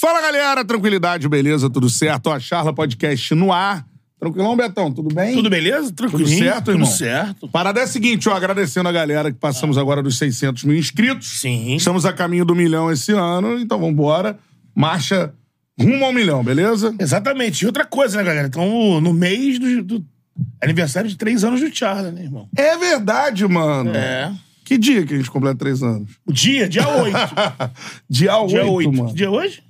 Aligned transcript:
Fala 0.00 0.22
galera, 0.22 0.64
tranquilidade, 0.64 1.28
beleza, 1.28 1.68
tudo 1.68 1.90
certo? 1.90 2.28
Ó, 2.28 2.34
a 2.34 2.38
Charla 2.38 2.72
Podcast 2.72 3.34
no 3.34 3.52
ar. 3.52 3.84
Tranquilão, 4.20 4.56
Betão, 4.56 4.92
tudo 4.92 5.12
bem? 5.12 5.34
Tudo 5.34 5.50
beleza? 5.50 5.92
Tranquilo. 5.92 6.24
Tudo 6.24 6.38
certo, 6.38 6.70
irmão? 6.70 6.86
Tudo 6.86 6.96
certo. 6.96 7.48
Parada 7.48 7.80
é 7.80 7.82
a 7.82 7.86
seguinte, 7.88 8.28
ó, 8.28 8.32
agradecendo 8.32 8.88
a 8.88 8.92
galera 8.92 9.32
que 9.32 9.38
passamos 9.40 9.76
agora 9.76 10.00
dos 10.00 10.16
600 10.16 10.62
mil 10.62 10.78
inscritos. 10.78 11.40
Sim. 11.40 11.74
Estamos 11.74 12.06
a 12.06 12.12
caminho 12.12 12.44
do 12.44 12.54
milhão 12.54 12.92
esse 12.92 13.10
ano, 13.10 13.58
então 13.58 13.80
vambora. 13.80 14.38
Marcha 14.72 15.34
rumo 15.76 16.04
ao 16.04 16.12
milhão, 16.12 16.44
beleza? 16.44 16.94
Exatamente. 16.96 17.62
E 17.62 17.66
outra 17.66 17.84
coisa, 17.84 18.18
né, 18.18 18.22
galera? 18.22 18.46
Então, 18.46 19.00
no 19.00 19.12
mês 19.12 19.58
do, 19.58 19.82
do 19.82 20.04
aniversário 20.62 21.10
de 21.10 21.16
três 21.16 21.42
anos 21.42 21.60
do 21.60 21.74
Charlie, 21.76 22.12
né, 22.12 22.22
irmão? 22.22 22.48
É 22.56 22.76
verdade, 22.76 23.44
mano. 23.48 23.90
É. 23.96 24.32
Que 24.64 24.78
dia 24.78 25.04
que 25.04 25.14
a 25.14 25.16
gente 25.16 25.30
completa 25.30 25.58
três 25.58 25.82
anos? 25.82 26.12
O 26.24 26.32
dia, 26.32 26.68
dia 26.68 26.86
8. 26.88 27.16
Dia 28.08 28.38
8, 28.38 28.48
dia 28.48 28.64
8. 28.64 28.92
mano. 28.92 29.08
Que 29.08 29.14
dia 29.16 29.30
hoje? 29.30 29.67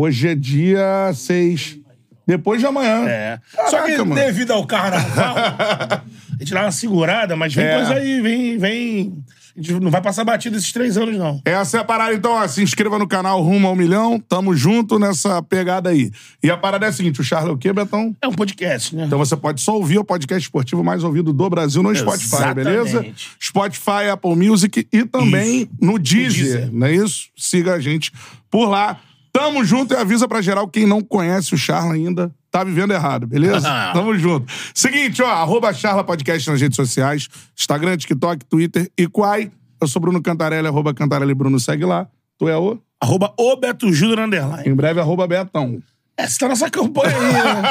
Hoje 0.00 0.28
é 0.28 0.34
dia 0.36 1.10
6. 1.12 1.78
Depois 2.24 2.60
de 2.60 2.66
amanhã. 2.66 3.04
É. 3.08 3.40
Caraca, 3.52 3.70
Só 3.70 3.82
que 3.84 3.98
mano. 3.98 4.14
devido 4.14 4.52
ao 4.52 4.64
carnaval, 4.64 5.34
a 5.38 6.02
gente 6.38 6.52
dá 6.54 6.62
uma 6.62 6.70
segurada, 6.70 7.34
mas 7.34 7.52
vem 7.52 7.64
É. 7.64 7.74
coisa 7.76 7.94
aí, 7.94 8.20
vem, 8.20 8.58
vem. 8.58 9.12
A 9.56 9.60
gente 9.60 9.80
não 9.80 9.90
vai 9.90 10.00
passar 10.00 10.22
batido 10.22 10.56
esses 10.56 10.70
três 10.70 10.96
anos, 10.96 11.16
não. 11.16 11.40
Essa 11.44 11.78
é 11.78 11.80
a 11.80 11.84
parada, 11.84 12.14
então, 12.14 12.30
ó, 12.30 12.46
se 12.46 12.62
inscreva 12.62 12.96
no 12.96 13.08
canal 13.08 13.42
Rumo 13.42 13.66
ao 13.66 13.74
Milhão. 13.74 14.20
Tamo 14.20 14.54
junto 14.54 15.00
nessa 15.00 15.42
pegada 15.42 15.90
aí. 15.90 16.12
E 16.40 16.48
a 16.48 16.56
parada 16.56 16.86
é 16.86 16.90
a 16.90 16.92
seguinte: 16.92 17.20
o 17.20 17.24
Charles 17.24 17.48
é 17.48 17.52
o 17.52 17.58
quê, 17.58 17.72
Betão? 17.72 18.14
É 18.22 18.28
um 18.28 18.32
podcast, 18.34 18.94
né? 18.94 19.06
Então 19.06 19.18
você 19.18 19.36
pode 19.36 19.60
só 19.60 19.74
ouvir 19.74 19.98
o 19.98 20.04
podcast 20.04 20.46
esportivo 20.46 20.84
mais 20.84 21.02
ouvido 21.02 21.32
do 21.32 21.50
Brasil 21.50 21.82
no 21.82 21.92
Spotify, 21.96 22.36
Exatamente. 22.36 22.64
beleza? 22.66 23.06
Spotify, 23.42 24.10
Apple 24.12 24.36
Music 24.36 24.86
e 24.92 25.04
também 25.04 25.68
no 25.80 25.98
Deezer, 25.98 26.30
Deezer. 26.44 26.70
não 26.72 26.86
é 26.86 26.94
isso? 26.94 27.24
Siga 27.36 27.74
a 27.74 27.80
gente 27.80 28.12
por 28.48 28.68
lá. 28.68 29.00
Tamo 29.32 29.64
junto 29.64 29.94
e 29.94 29.96
avisa 29.96 30.26
pra 30.26 30.40
geral 30.40 30.68
quem 30.68 30.86
não 30.86 31.00
conhece 31.00 31.54
o 31.54 31.58
Charla 31.58 31.94
ainda. 31.94 32.32
Tá 32.50 32.64
vivendo 32.64 32.92
errado, 32.92 33.26
beleza? 33.26 33.68
Tamo 33.92 34.16
junto. 34.18 34.50
Seguinte, 34.74 35.22
ó, 35.22 35.28
arroba 35.28 35.72
Charla 35.72 36.02
Podcast 36.02 36.50
nas 36.50 36.60
redes 36.60 36.76
sociais, 36.76 37.28
Instagram, 37.56 37.96
TikTok, 37.96 38.44
Twitter 38.46 38.90
e 38.96 39.06
Quai. 39.06 39.50
Eu 39.80 39.86
sou 39.86 40.00
Bruno 40.00 40.20
Cantarelli, 40.20 40.66
arroba 40.66 40.92
Cantarelli 40.94 41.34
Bruno, 41.34 41.60
segue 41.60 41.84
lá. 41.84 42.08
Tu 42.38 42.48
é 42.48 42.56
o? 42.56 42.78
Arroba 43.00 43.32
o 43.38 43.56
Beto 43.56 43.92
Júnior 43.92 44.20
Underline. 44.20 44.68
Em 44.68 44.74
breve, 44.74 45.00
arroba 45.00 45.26
Betão. 45.26 45.80
Essa 46.16 46.40
tá 46.40 46.48
nossa 46.48 46.68
campanha 46.68 47.16
aí, 47.16 47.32
né? 47.32 47.62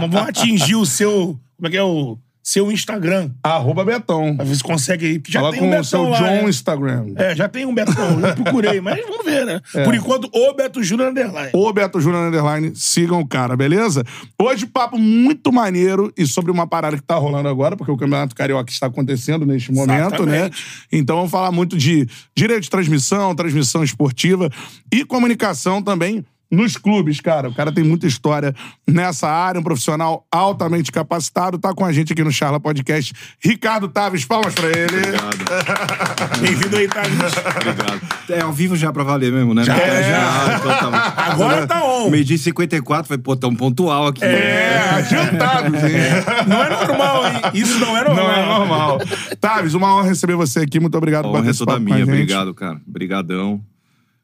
Vamos 0.00 0.16
atingir 0.16 0.74
o 0.74 0.86
seu. 0.86 1.38
Como 1.56 1.66
é 1.66 1.70
que 1.70 1.76
é 1.76 1.82
o. 1.82 2.16
Seu 2.52 2.72
Instagram. 2.72 3.30
Arroba 3.44 3.84
Betão. 3.84 4.36
Ver 4.36 4.56
se 4.56 4.62
consegue 4.64 5.06
aí. 5.06 5.22
Já 5.28 5.38
Fala 5.38 5.52
tem 5.52 5.60
com 5.60 5.66
um 5.66 5.68
o 5.68 5.70
Betão 5.70 5.84
seu 5.84 6.02
lá. 6.08 6.18
John 6.18 6.24
né? 6.24 6.48
Instagram. 6.48 7.06
É, 7.14 7.36
já 7.36 7.48
tem 7.48 7.64
um 7.64 7.72
Betão. 7.72 8.18
Eu 8.18 8.34
procurei, 8.34 8.80
mas 8.82 9.00
vamos 9.06 9.24
ver, 9.24 9.46
né? 9.46 9.60
Por 9.84 9.94
enquanto, 9.94 10.28
o 10.34 10.52
Beto 10.52 10.82
Júnior 10.82 11.10
Underline. 11.10 11.50
o 11.52 11.72
Beto 11.72 12.00
Júnior 12.00 12.26
Underline, 12.26 12.74
sigam 12.74 13.20
o 13.20 13.26
cara, 13.28 13.56
beleza? 13.56 14.02
Hoje, 14.36 14.66
papo 14.66 14.98
muito 14.98 15.52
maneiro 15.52 16.12
e 16.18 16.26
sobre 16.26 16.50
uma 16.50 16.66
parada 16.66 16.96
que 16.96 17.02
tá 17.04 17.14
rolando 17.14 17.48
agora, 17.48 17.76
porque 17.76 17.92
o 17.92 17.96
Campeonato 17.96 18.34
Carioca 18.34 18.72
está 18.72 18.88
acontecendo 18.88 19.46
neste 19.46 19.70
momento, 19.70 20.26
né? 20.26 20.38
Exatamente. 20.38 20.64
Então 20.90 21.14
vamos 21.18 21.30
falar 21.30 21.52
muito 21.52 21.76
de 21.78 22.08
direito 22.36 22.64
de 22.64 22.70
transmissão, 22.70 23.32
transmissão 23.32 23.84
esportiva 23.84 24.50
e 24.92 25.04
comunicação 25.04 25.80
também. 25.80 26.24
Nos 26.50 26.76
clubes, 26.76 27.20
cara. 27.20 27.48
O 27.48 27.54
cara 27.54 27.70
tem 27.70 27.84
muita 27.84 28.08
história 28.08 28.52
nessa 28.84 29.28
área, 29.28 29.60
um 29.60 29.62
profissional 29.62 30.26
altamente 30.32 30.90
capacitado. 30.90 31.58
Tá 31.58 31.72
com 31.72 31.84
a 31.84 31.92
gente 31.92 32.12
aqui 32.12 32.24
no 32.24 32.32
Charla 32.32 32.58
Podcast. 32.58 33.14
Ricardo 33.38 33.86
Taves, 33.86 34.24
palmas 34.24 34.52
pra 34.52 34.66
ele. 34.66 35.00
Bem-vindo 36.42 36.76
aí, 36.76 36.88
Thales. 36.88 37.12
Obrigado. 37.56 38.00
É 38.30 38.40
ao 38.40 38.52
vivo 38.52 38.76
já 38.76 38.92
pra 38.92 39.04
valer 39.04 39.30
mesmo, 39.32 39.54
né? 39.54 39.62
Já 39.62 39.76
é. 39.76 40.02
já 40.02 40.56
então 40.58 40.90
tá. 40.90 41.14
Agora 41.30 41.66
tá 41.68 41.84
on. 41.84 42.10
Meio 42.10 42.24
dia 42.24 42.34
e 42.34 42.38
54, 42.38 43.06
foi, 43.06 43.18
pô, 43.18 43.36
tão 43.36 43.54
pontual 43.54 44.08
aqui. 44.08 44.24
É, 44.24 44.90
adiantado, 44.90 45.76
gente. 45.78 46.48
Não 46.48 46.64
é 46.64 46.68
normal, 46.68 47.26
hein? 47.26 47.40
Isso 47.54 47.78
não 47.78 47.96
é 47.96 48.02
normal. 48.02 48.26
Não 48.26 48.34
é 48.34 48.46
normal. 48.46 48.98
Taves, 49.40 49.74
uma 49.74 49.94
honra 49.94 50.08
receber 50.08 50.34
você 50.34 50.60
aqui. 50.60 50.80
Muito 50.80 50.98
obrigado 50.98 51.26
por 51.26 51.36
honra 51.36 51.46
é 51.46 51.50
esse 51.50 51.60
toda 51.60 51.72
papo 51.74 51.84
com 51.84 51.92
a 51.92 51.94
minha. 51.94 52.06
gente. 52.06 52.14
Obrigado, 52.14 52.52
cara. 52.54 52.80
Obrigadão. 52.88 53.60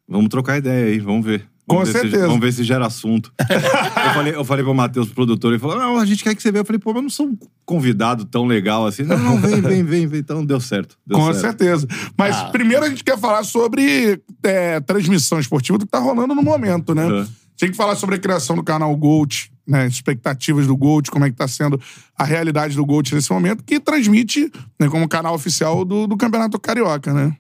Vamos 0.09 0.29
trocar 0.29 0.59
ideia 0.59 0.87
aí, 0.87 0.99
vamos 0.99 1.25
ver. 1.25 1.47
Com 1.69 1.77
Vamos 1.79 1.89
ver 1.89 1.95
se- 1.95 2.01
certeza. 2.03 2.27
vamos 2.29 2.41
ver 2.41 2.53
se 2.53 2.63
gera 2.65 2.87
assunto. 2.87 3.33
eu, 3.51 4.15
falei, 4.15 4.35
eu 4.37 4.45
falei 4.45 4.65
pro 4.65 4.73
Matheus, 4.75 5.09
produtor, 5.09 5.53
ele 5.53 5.59
falou: 5.59 5.77
não, 5.77 5.99
a 5.99 6.07
gente 6.07 6.23
quer 6.23 6.35
que 6.35 6.41
você 6.41 6.53
venha. 6.53 6.61
Eu 6.61 6.65
falei, 6.65 6.79
pô, 6.79 6.91
mas 6.91 6.97
eu 6.99 7.03
não 7.03 7.11
sou 7.11 7.27
um 7.27 7.37
convidado 7.65 8.25
tão 8.25 8.47
legal 8.47 8.87
assim. 8.87 9.03
Não, 9.03 9.19
não, 9.19 9.41
vem, 9.41 9.61
vem, 9.61 9.83
vem, 9.83 10.07
vem. 10.07 10.21
Então 10.21 10.45
deu 10.47 10.61
certo. 10.61 10.97
Deu 11.05 11.19
Com 11.19 11.25
certo. 11.33 11.41
certeza. 11.41 11.89
Mas 12.17 12.41
primeiro 12.51 12.85
a 12.85 12.89
gente 12.89 13.03
quer 13.03 13.19
falar 13.19 13.43
sobre 13.43 14.21
é, 14.45 14.79
transmissão 14.81 15.41
esportiva 15.41 15.77
do 15.77 15.85
que 15.87 15.91
tá 15.91 15.99
rolando 15.99 16.35
no 16.37 16.43
momento, 16.43 16.95
né? 16.95 17.23
É. 17.23 17.27
Tem 17.59 17.71
que 17.71 17.77
falar 17.77 17.97
sobre 17.97 18.15
a 18.15 18.19
criação 18.19 18.55
do 18.55 18.63
canal 18.63 18.95
Gold, 18.95 19.51
né? 19.67 19.87
Expectativas 19.89 20.67
do 20.69 20.77
Gold, 20.77 21.11
como 21.11 21.25
é 21.25 21.31
que 21.31 21.37
tá 21.37 21.49
sendo 21.49 21.81
a 22.17 22.23
realidade 22.23 22.77
do 22.77 22.85
Gold 22.87 23.13
nesse 23.13 23.33
momento, 23.33 23.65
que 23.65 23.81
transmite 23.81 24.53
né, 24.79 24.89
como 24.89 25.09
canal 25.09 25.35
oficial 25.35 25.85
do, 25.85 26.07
do 26.07 26.17
Campeonato 26.17 26.61
Carioca, 26.61 27.13
né? 27.13 27.35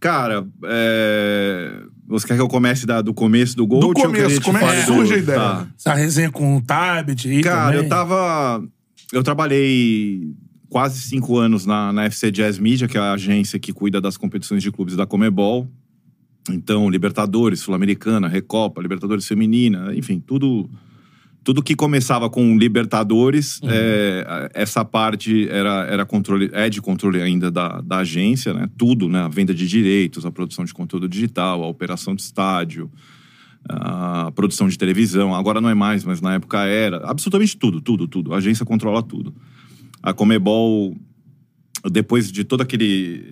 Cara, 0.00 0.46
é... 0.64 1.82
você 2.08 2.26
quer 2.26 2.34
que 2.36 2.40
eu 2.40 2.48
comece 2.48 2.86
da- 2.86 3.02
do 3.02 3.12
começo 3.14 3.54
do 3.56 3.66
gol? 3.66 3.80
Do 3.80 3.92
começo, 3.92 4.40
como 4.42 4.58
é 4.58 4.76
que 4.80 4.86
surge 4.86 5.14
a 5.14 5.18
ideia? 5.18 5.38
Tá. 5.38 5.66
Essa 5.78 5.94
resenha 5.94 6.30
com 6.30 6.56
o 6.56 6.62
Tabit 6.62 7.28
aí 7.28 7.40
Cara, 7.42 7.66
também. 7.72 7.82
eu 7.84 7.88
tava. 7.88 8.64
Eu 9.12 9.22
trabalhei 9.22 10.32
quase 10.68 11.00
cinco 11.00 11.38
anos 11.38 11.64
na, 11.64 11.92
na 11.92 12.04
FC 12.04 12.30
Jazz 12.30 12.58
Media, 12.58 12.88
que 12.88 12.96
é 12.96 13.00
a 13.00 13.12
agência 13.12 13.58
que 13.58 13.72
cuida 13.72 14.00
das 14.00 14.16
competições 14.16 14.62
de 14.62 14.70
clubes 14.72 14.96
da 14.96 15.06
Comebol. 15.06 15.68
Então, 16.50 16.88
Libertadores, 16.88 17.60
Sul-Americana, 17.60 18.26
Recopa, 18.28 18.80
Libertadores 18.80 19.26
Feminina, 19.26 19.94
enfim, 19.94 20.18
tudo. 20.24 20.68
Tudo 21.48 21.62
que 21.62 21.74
começava 21.74 22.28
com 22.28 22.58
Libertadores, 22.58 23.58
é, 23.64 24.50
essa 24.52 24.84
parte 24.84 25.48
era, 25.48 25.86
era 25.86 26.04
controle, 26.04 26.50
é 26.52 26.68
de 26.68 26.78
controle 26.82 27.22
ainda 27.22 27.50
da, 27.50 27.80
da 27.80 28.00
agência, 28.00 28.52
né? 28.52 28.68
Tudo, 28.76 29.08
né? 29.08 29.20
A 29.20 29.28
venda 29.28 29.54
de 29.54 29.66
direitos, 29.66 30.26
a 30.26 30.30
produção 30.30 30.62
de 30.62 30.74
conteúdo 30.74 31.08
digital, 31.08 31.64
a 31.64 31.66
operação 31.66 32.14
de 32.14 32.20
estádio, 32.20 32.90
a 33.66 34.30
produção 34.32 34.68
de 34.68 34.76
televisão. 34.76 35.34
Agora 35.34 35.58
não 35.58 35.70
é 35.70 35.74
mais, 35.74 36.04
mas 36.04 36.20
na 36.20 36.34
época 36.34 36.66
era. 36.66 36.98
Absolutamente 37.08 37.56
tudo, 37.56 37.80
tudo, 37.80 38.06
tudo. 38.06 38.34
A 38.34 38.36
agência 38.36 38.66
controla 38.66 39.02
tudo. 39.02 39.34
A 40.02 40.12
Comebol, 40.12 40.94
depois 41.90 42.30
de 42.30 42.44
todo 42.44 42.60
aquele, 42.60 43.24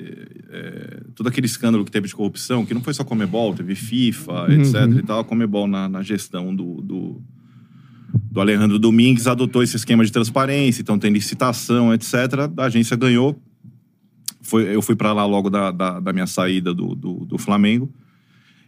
eh, 0.49 1.03
todo 1.15 1.27
aquele 1.27 1.45
escândalo 1.45 1.85
que 1.85 1.91
teve 1.91 2.09
de 2.09 2.15
corrupção, 2.15 2.65
que 2.65 2.73
não 2.73 2.81
foi 2.81 2.95
só 2.95 3.05
Comebol, 3.05 3.53
teve 3.53 3.75
FIFA, 3.75 4.47
etc. 4.55 4.75
e 5.01 5.03
tal, 5.03 5.21
a 5.21 5.25
Comebol 5.25 5.69
na, 5.69 5.87
na 5.87 6.01
gestão 6.01 6.57
do, 6.57 6.81
do, 6.81 7.23
do 8.31 8.41
Alejandro 8.41 8.79
Domingues 8.79 9.27
adotou 9.27 9.63
esse 9.63 9.77
esquema 9.77 10.05
de 10.05 10.13
transparência, 10.13 10.83
então 10.83 10.99
tem 10.99 11.11
licitação, 11.11 11.93
etc. 11.93 12.15
A 12.57 12.65
agência 12.65 12.97
ganhou. 12.97 13.41
Foi, 14.43 14.63
eu 14.75 14.81
fui 14.83 14.95
para 14.95 15.13
lá 15.13 15.25
logo 15.25 15.51
da, 15.51 15.71
da, 15.71 16.01
da 16.01 16.13
minha 16.13 16.27
saída 16.27 16.73
do, 16.73 16.95
do, 16.95 17.25
do 17.25 17.39
Flamengo. 17.39 17.91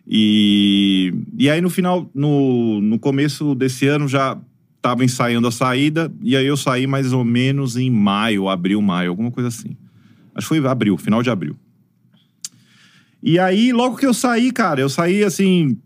E, 0.06 1.12
e 1.36 1.50
aí 1.50 1.60
no 1.60 1.68
final, 1.68 2.10
no, 2.14 2.80
no 2.80 2.98
começo 2.98 3.54
desse 3.54 3.86
ano 3.86 4.08
já 4.08 4.38
tava 4.80 5.04
ensaiando 5.04 5.46
a 5.46 5.52
saída, 5.52 6.10
e 6.22 6.34
aí 6.36 6.46
eu 6.46 6.56
saí 6.56 6.86
mais 6.86 7.12
ou 7.12 7.24
menos 7.24 7.76
em 7.76 7.90
maio, 7.90 8.48
abril, 8.48 8.80
maio, 8.80 9.10
alguma 9.10 9.30
coisa 9.30 9.48
assim. 9.48 9.76
Acho 10.34 10.48
que 10.48 10.60
foi 10.60 10.66
abril, 10.66 10.96
final 10.96 11.22
de 11.22 11.30
abril. 11.30 11.56
E 13.22 13.38
aí, 13.38 13.72
logo 13.72 13.96
que 13.96 14.06
eu 14.06 14.14
saí, 14.14 14.52
cara, 14.52 14.80
eu 14.80 14.88
saí 14.88 15.24
assim, 15.24 15.76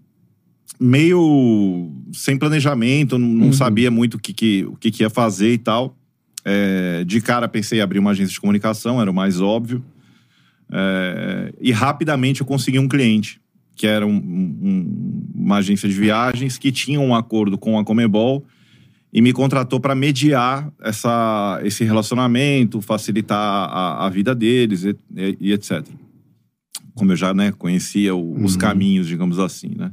meio 0.79 1.91
sem 2.12 2.37
planejamento, 2.39 3.19
não, 3.19 3.28
não 3.28 3.53
sabia 3.53 3.91
muito 3.91 4.15
o 4.15 4.19
que, 4.19 4.33
que, 4.33 4.65
o 4.67 4.77
que, 4.77 4.91
que 4.91 5.03
ia 5.03 5.11
fazer 5.11 5.53
e 5.53 5.59
tal. 5.59 5.97
É, 6.45 7.05
de 7.05 7.21
cara 7.21 7.47
pensei 7.49 7.78
em 7.78 7.83
abrir 7.83 7.99
uma 7.99 8.11
agência 8.11 8.33
de 8.34 8.41
comunicação, 8.41 9.00
era 9.00 9.11
o 9.11 9.15
mais 9.15 9.41
óbvio. 9.41 9.83
É, 10.71 11.53
e 11.61 11.71
rapidamente 11.73 12.41
eu 12.41 12.47
consegui 12.47 12.78
um 12.78 12.89
cliente, 12.89 13.41
que 13.75 13.87
era 13.87 14.06
um- 14.06 14.17
um- 14.17 15.23
uma 15.34 15.56
agência 15.56 15.89
de 15.89 15.95
viagens 15.95 16.59
que 16.59 16.73
tinha 16.73 17.00
um 17.00 17.14
acordo 17.14 17.59
com 17.59 17.79
a 17.79 17.85
Comebol 17.85 18.44
e 19.12 19.20
me 19.20 19.32
contratou 19.32 19.79
para 19.79 19.94
mediar 19.94 20.73
essa, 20.82 21.61
esse 21.64 21.85
relacionamento, 21.85 22.81
facilitar 22.81 23.38
a, 23.38 24.06
a 24.06 24.09
vida 24.09 24.35
deles 24.35 24.85
e, 24.85 24.97
e- 25.17 25.37
e 25.41 25.53
etc. 25.53 25.85
Como 26.94 27.12
eu 27.12 27.17
já 27.17 27.32
né, 27.35 27.53
conhecia 27.53 28.14
o- 28.14 28.43
os 28.44 28.56
caminhos, 28.56 29.06
digamos 29.06 29.38
assim, 29.38 29.73
né? 29.76 29.93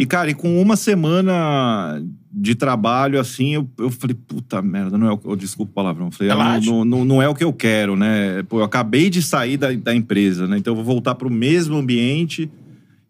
E, 0.00 0.06
cara, 0.06 0.30
e 0.30 0.34
com 0.34 0.62
uma 0.62 0.76
semana 0.76 2.02
de 2.32 2.54
trabalho, 2.54 3.20
assim, 3.20 3.52
eu, 3.52 3.70
eu 3.76 3.90
falei, 3.90 4.16
puta 4.16 4.62
merda, 4.62 4.96
não 4.96 5.10
é 5.10 5.20
o 5.22 5.36
Desculpa 5.36 5.72
o 5.72 5.74
palavrão. 5.74 6.10
Falei, 6.10 6.32
ah, 6.32 6.58
não, 6.58 6.86
não, 6.86 7.04
não 7.04 7.20
é 7.20 7.28
o 7.28 7.34
que 7.34 7.44
eu 7.44 7.52
quero, 7.52 7.94
né? 7.96 8.42
Pô, 8.44 8.60
eu 8.60 8.64
acabei 8.64 9.10
de 9.10 9.20
sair 9.20 9.58
da, 9.58 9.70
da 9.72 9.94
empresa, 9.94 10.46
né? 10.46 10.56
Então 10.56 10.72
eu 10.72 10.76
vou 10.76 10.86
voltar 10.86 11.16
pro 11.16 11.28
mesmo 11.28 11.76
ambiente 11.76 12.50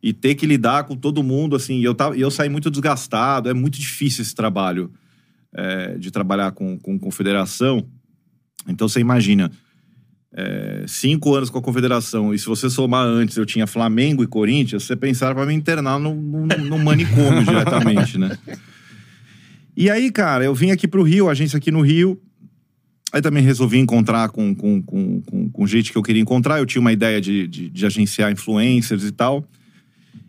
e 0.03 0.13
ter 0.13 0.35
que 0.35 0.45
lidar 0.45 0.83
com 0.83 0.97
todo 0.97 1.23
mundo, 1.23 1.55
assim. 1.55 1.79
E 1.79 1.85
eu, 1.85 1.95
tava, 1.95 2.17
eu 2.17 2.29
saí 2.29 2.49
muito 2.49 2.69
desgastado, 2.69 3.49
é 3.49 3.55
muito 3.55 3.79
difícil 3.79 4.23
esse 4.23 4.35
trabalho 4.35 4.91
é, 5.55 5.97
de 5.97 6.11
trabalhar 6.11 6.51
com, 6.51 6.77
com 6.77 6.99
confederação. 6.99 7.87
Então 8.67 8.89
você 8.89 8.99
imagina, 8.99 9.53
é, 10.33 10.85
cinco 10.87 11.35
anos 11.35 11.51
com 11.51 11.59
a 11.59 11.63
confederação, 11.63 12.33
e 12.33 12.39
se 12.39 12.47
você 12.47 12.71
somar 12.71 13.05
antes, 13.07 13.37
eu 13.37 13.45
tinha 13.47 13.67
Flamengo 13.67 14.23
e 14.23 14.27
Corinthians, 14.27 14.85
você 14.85 14.95
pensava 14.97 15.35
pra 15.35 15.47
me 15.47 15.55
internar 15.55 15.99
no, 15.99 16.15
no, 16.15 16.47
no 16.47 16.79
manicômio 16.79 17.43
diretamente, 17.45 18.17
né? 18.19 18.37
E 19.77 19.89
aí, 19.91 20.11
cara, 20.11 20.45
eu 20.45 20.55
vim 20.55 20.71
aqui 20.71 20.87
pro 20.87 21.03
Rio, 21.03 21.29
agência 21.29 21.57
aqui 21.57 21.71
no 21.71 21.81
Rio. 21.81 22.21
Aí 23.13 23.21
também 23.21 23.43
resolvi 23.43 23.79
encontrar 23.79 24.29
com, 24.29 24.55
com, 24.55 24.81
com, 24.83 25.21
com, 25.23 25.51
com 25.51 25.67
gente 25.67 25.91
que 25.91 25.99
eu 25.99 26.03
queria 26.03 26.23
encontrar. 26.23 26.59
Eu 26.59 26.67
tinha 26.67 26.81
uma 26.81 26.93
ideia 26.93 27.21
de, 27.21 27.49
de, 27.49 27.69
de 27.71 27.87
agenciar 27.87 28.31
influencers 28.31 29.03
e 29.05 29.11
tal. 29.11 29.45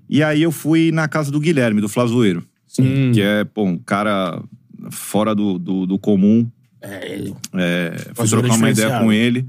E 0.09 0.23
aí 0.23 0.41
eu 0.41 0.51
fui 0.51 0.91
na 0.91 1.07
casa 1.07 1.31
do 1.31 1.39
Guilherme, 1.39 1.79
do 1.81 1.87
Flazoeiro. 1.89 2.43
Sim. 2.67 3.11
Que 3.13 3.21
é, 3.21 3.43
pô, 3.43 3.65
um 3.65 3.77
cara 3.77 4.41
fora 4.89 5.35
do, 5.35 5.59
do, 5.59 5.85
do 5.85 5.99
comum. 5.99 6.49
É, 6.81 7.13
ele- 7.13 7.35
É, 7.53 7.91
fui 8.15 8.27
trocar 8.27 8.55
uma 8.55 8.69
ideia 8.71 8.99
com 8.99 9.11
ele. 9.13 9.47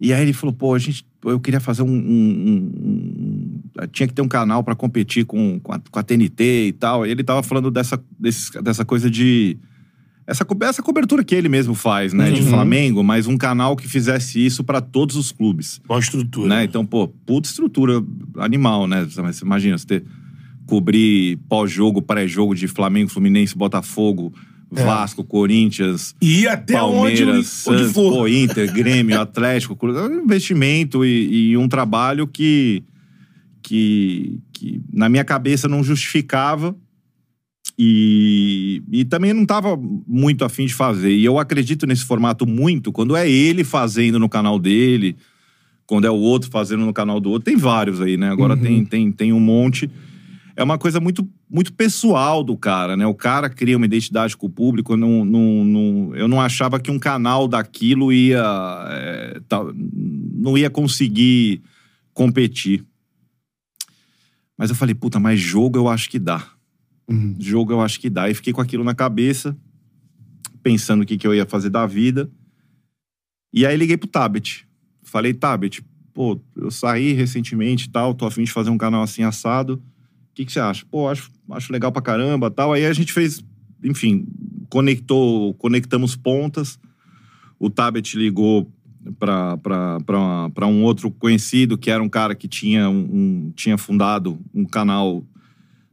E 0.00 0.12
aí 0.12 0.22
ele 0.22 0.32
falou, 0.32 0.52
pô, 0.54 0.74
a 0.74 0.78
gente, 0.78 1.06
eu 1.24 1.40
queria 1.40 1.60
fazer 1.60 1.82
um... 1.82 1.86
um- 1.88 2.70
um- 2.84 3.60
tinha 3.92 4.06
que 4.06 4.14
ter 4.14 4.22
um 4.22 4.28
canal 4.28 4.62
pra 4.64 4.74
competir 4.74 5.24
com, 5.24 5.58
com, 5.60 5.72
a, 5.72 5.78
com 5.90 5.98
a 5.98 6.02
TNT 6.02 6.68
e 6.68 6.72
tal. 6.72 7.06
E 7.06 7.10
ele 7.10 7.22
tava 7.24 7.42
falando 7.42 7.70
dessa, 7.70 8.02
desse- 8.18 8.60
dessa 8.62 8.84
coisa 8.84 9.10
de... 9.10 9.56
Essa, 10.26 10.44
essa 10.62 10.82
cobertura 10.82 11.22
que 11.22 11.34
ele 11.34 11.48
mesmo 11.48 11.72
faz, 11.74 12.12
né? 12.12 12.30
De 12.32 12.40
Uhum. 12.42 12.48
Flamengo, 12.48 13.02
mas 13.04 13.26
um 13.28 13.36
canal 13.36 13.76
que 13.76 13.86
fizesse 13.86 14.44
isso 14.44 14.64
pra 14.64 14.80
todos 14.80 15.14
os 15.14 15.30
clubes 15.30 15.80
boa 15.86 16.00
estrutura. 16.00 16.48
né? 16.48 16.64
Então, 16.64 16.84
pô, 16.84 17.06
puta 17.06 17.48
estrutura 17.48 18.02
animal, 18.38 18.86
né? 18.88 19.06
Mas 19.18 19.38
Imagina, 19.40 19.78
você 19.78 19.86
ter, 19.86 20.04
cobrir 20.66 21.36
pós-jogo, 21.48 22.02
pré-jogo 22.02 22.54
de 22.56 22.66
Flamengo, 22.66 23.08
Fluminense, 23.10 23.56
Botafogo, 23.56 24.32
Vasco, 24.70 25.22
Corinthians, 25.22 26.14
E 26.20 26.46
até 26.46 26.82
onde, 26.82 27.22
Palmeiras, 27.22 27.36
onde 27.36 27.78
Santos, 27.78 27.92
for. 27.92 28.12
pô, 28.12 28.28
Inter, 28.28 28.72
Grêmio, 28.72 29.18
Atlético, 29.20 29.78
é 29.88 30.02
um 30.02 30.24
investimento 30.24 31.04
e, 31.04 31.50
e 31.50 31.56
um 31.56 31.68
trabalho 31.68 32.26
que, 32.26 32.82
que, 33.62 34.40
que 34.52 34.80
na 34.92 35.08
minha 35.08 35.24
cabeça 35.24 35.68
não 35.68 35.84
justificava 35.84 36.74
e, 37.78 38.82
e 38.90 39.04
também 39.04 39.32
não 39.32 39.42
estava 39.42 39.78
muito 40.06 40.44
afim 40.44 40.66
de 40.66 40.74
fazer. 40.74 41.12
E 41.12 41.24
eu 41.24 41.38
acredito 41.38 41.86
nesse 41.86 42.04
formato 42.04 42.46
muito 42.46 42.90
quando 42.90 43.14
é 43.14 43.28
ele 43.28 43.64
fazendo 43.64 44.18
no 44.18 44.28
canal 44.28 44.58
dele, 44.58 45.16
quando 45.86 46.06
é 46.06 46.10
o 46.10 46.14
outro 46.14 46.50
fazendo 46.50 46.86
no 46.86 46.92
canal 46.92 47.20
do 47.20 47.30
outro. 47.30 47.44
Tem 47.44 47.56
vários 47.56 48.00
aí, 48.00 48.16
né? 48.16 48.30
Agora 48.30 48.56
tem, 48.56 48.84
tem, 48.84 49.12
tem 49.12 49.32
um 49.32 49.40
monte. 49.40 49.90
É 50.56 50.62
uma 50.64 50.78
coisa 50.78 50.98
muito, 50.98 51.28
muito 51.50 51.72
pessoal 51.74 52.42
do 52.42 52.56
cara, 52.56 52.96
né? 52.96 53.06
O 53.06 53.14
cara 53.14 53.50
cria 53.50 53.76
uma 53.76 53.84
identidade 53.84 54.34
com 54.36 54.46
o 54.46 54.50
público. 54.50 54.94
Eu 54.94 54.96
não, 54.96 55.24
não, 55.24 55.64
não- 55.64 56.16
eu 56.16 56.26
não 56.26 56.40
achava 56.40 56.80
que 56.80 56.90
um 56.90 56.98
canal 56.98 57.46
daquilo 57.46 58.10
ia. 58.12 58.42
é, 58.90 59.40
tá- 59.46 59.62
não 59.74 60.56
ia 60.56 60.70
conseguir 60.70 61.62
competir. 62.14 62.84
Mas 64.56 64.70
eu 64.70 64.76
falei, 64.76 64.94
puta, 64.94 65.20
mas 65.20 65.38
jogo 65.38 65.76
eu 65.78 65.88
acho 65.88 66.08
que 66.08 66.18
dá. 66.18 66.46
Jogo 67.38 67.72
eu 67.72 67.80
acho 67.82 68.00
que 68.00 68.08
dá. 68.08 68.30
E 68.30 68.34
fiquei 68.34 68.52
com 68.52 68.60
aquilo 68.62 68.82
na 68.82 68.94
cabeça, 68.94 69.54
pensando 70.62 71.02
o 71.02 71.06
que, 71.06 71.18
que 71.18 71.26
eu 71.26 71.34
ia 71.34 71.44
fazer 71.46 71.68
da 71.68 71.86
vida. 71.86 72.30
E 73.52 73.66
aí 73.66 73.76
liguei 73.76 73.96
pro 73.98 74.08
Tabet. 74.08 74.66
Falei, 75.02 75.34
Tabet, 75.34 75.82
pô, 76.14 76.40
eu 76.56 76.70
saí 76.70 77.12
recentemente 77.12 77.86
e 77.86 77.90
tal, 77.90 78.14
tô 78.14 78.24
afim 78.26 78.44
de 78.44 78.50
fazer 78.52 78.70
um 78.70 78.78
canal 78.78 79.02
assim 79.02 79.22
assado. 79.22 79.82
Que, 80.36 80.44
que 80.44 80.52
você 80.52 80.60
acha? 80.60 80.84
Pô, 80.90 81.08
acho, 81.08 81.30
acho 81.50 81.72
legal 81.72 81.90
pra 81.90 82.02
caramba 82.02 82.50
tal. 82.50 82.74
Aí 82.74 82.84
a 82.84 82.92
gente 82.92 83.10
fez, 83.10 83.42
enfim, 83.82 84.26
conectou, 84.68 85.54
conectamos 85.54 86.14
pontas. 86.14 86.78
O 87.58 87.70
Tabet 87.70 88.18
ligou 88.18 88.70
para 89.18 90.66
um 90.66 90.82
outro 90.84 91.10
conhecido, 91.10 91.78
que 91.78 91.90
era 91.90 92.02
um 92.02 92.08
cara 92.08 92.34
que 92.34 92.46
tinha, 92.46 92.86
um, 92.90 92.98
um- 93.48 93.52
tinha 93.56 93.78
fundado 93.78 94.38
um 94.52 94.66
canal 94.66 95.24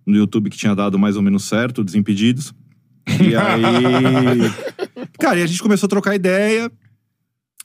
no 0.06 0.18
YouTube 0.18 0.50
que 0.50 0.58
tinha 0.58 0.76
dado 0.76 1.00
mais 1.00 1.16
ou 1.16 1.22
menos 1.22 1.46
certo, 1.46 1.82
Desimpedidos. 1.82 2.54
E 3.08 3.34
aí. 3.36 3.62
cara, 5.20 5.40
e 5.40 5.44
a 5.44 5.48
gente 5.48 5.62
começou 5.64 5.88
a 5.88 5.90
trocar 5.90 6.16
ideia, 6.16 6.70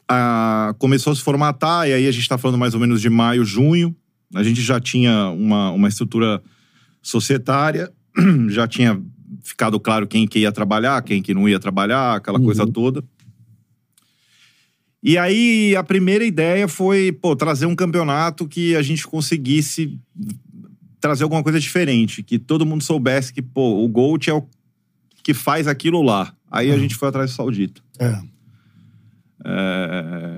ah, 0.08 0.74
começou 0.78 1.12
a 1.12 1.16
se 1.16 1.22
formatar, 1.22 1.88
e 1.88 1.92
aí 1.92 2.06
a 2.06 2.12
gente 2.12 2.28
tá 2.28 2.38
falando 2.38 2.58
mais 2.58 2.74
ou 2.74 2.80
menos 2.80 3.00
de 3.00 3.10
maio, 3.10 3.44
junho. 3.44 3.96
A 4.32 4.44
gente 4.44 4.60
já 4.62 4.78
tinha 4.78 5.28
uma, 5.30 5.70
uma 5.72 5.88
estrutura 5.88 6.40
societária, 7.08 7.90
já 8.48 8.68
tinha 8.68 9.00
ficado 9.42 9.80
claro 9.80 10.06
quem 10.06 10.26
que 10.26 10.40
ia 10.40 10.52
trabalhar, 10.52 11.02
quem 11.02 11.22
que 11.22 11.32
não 11.32 11.48
ia 11.48 11.58
trabalhar, 11.58 12.16
aquela 12.16 12.38
coisa 12.38 12.66
toda. 12.66 13.02
E 15.02 15.16
aí 15.16 15.74
a 15.76 15.82
primeira 15.82 16.24
ideia 16.24 16.68
foi, 16.68 17.12
pô, 17.12 17.34
trazer 17.34 17.66
um 17.66 17.74
campeonato 17.74 18.46
que 18.46 18.76
a 18.76 18.82
gente 18.82 19.06
conseguisse 19.06 19.98
trazer 21.00 21.22
alguma 21.22 21.42
coisa 21.42 21.60
diferente, 21.60 22.22
que 22.22 22.38
todo 22.38 22.66
mundo 22.66 22.82
soubesse 22.82 23.32
que, 23.32 23.40
pô, 23.40 23.84
o 23.84 23.88
Gold 23.88 24.28
é 24.28 24.34
o 24.34 24.46
que 25.22 25.32
faz 25.32 25.66
aquilo 25.66 26.02
lá. 26.02 26.34
Aí 26.50 26.70
a 26.70 26.76
gente 26.76 26.94
foi 26.94 27.08
atrás 27.08 27.30
do 27.30 27.34
Saudita. 27.34 27.80
É. 27.98 28.20
É, 29.44 30.37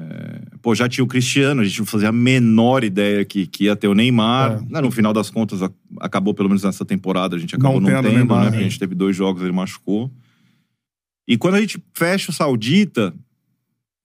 Pô, 0.62 0.74
já 0.74 0.88
tinha 0.88 1.02
o 1.02 1.06
Cristiano, 1.06 1.62
a 1.62 1.64
gente 1.64 1.78
não 1.78 1.86
fazia 1.86 2.08
a 2.10 2.12
menor 2.12 2.84
ideia 2.84 3.24
que, 3.24 3.46
que 3.46 3.64
ia 3.64 3.74
ter 3.76 3.88
o 3.88 3.94
Neymar. 3.94 4.52
É. 4.68 4.72
Né, 4.74 4.80
No 4.80 4.90
final 4.90 5.12
das 5.12 5.30
contas, 5.30 5.60
acabou, 5.98 6.34
pelo 6.34 6.48
menos 6.48 6.62
nessa 6.62 6.84
temporada, 6.84 7.34
a 7.36 7.38
gente 7.38 7.54
acabou 7.54 7.80
Não 7.80 7.88
não, 7.88 7.96
tendo 7.96 8.04
tendo, 8.08 8.16
Neymar, 8.18 8.44
né? 8.46 8.50
né? 8.52 8.58
A 8.58 8.62
gente 8.62 8.78
teve 8.78 8.94
dois 8.94 9.16
jogos, 9.16 9.42
ele 9.42 9.52
machucou. 9.52 10.10
E 11.26 11.36
quando 11.38 11.54
a 11.54 11.60
gente 11.60 11.82
fecha 11.94 12.30
o 12.30 12.34
Saudita, 12.34 13.14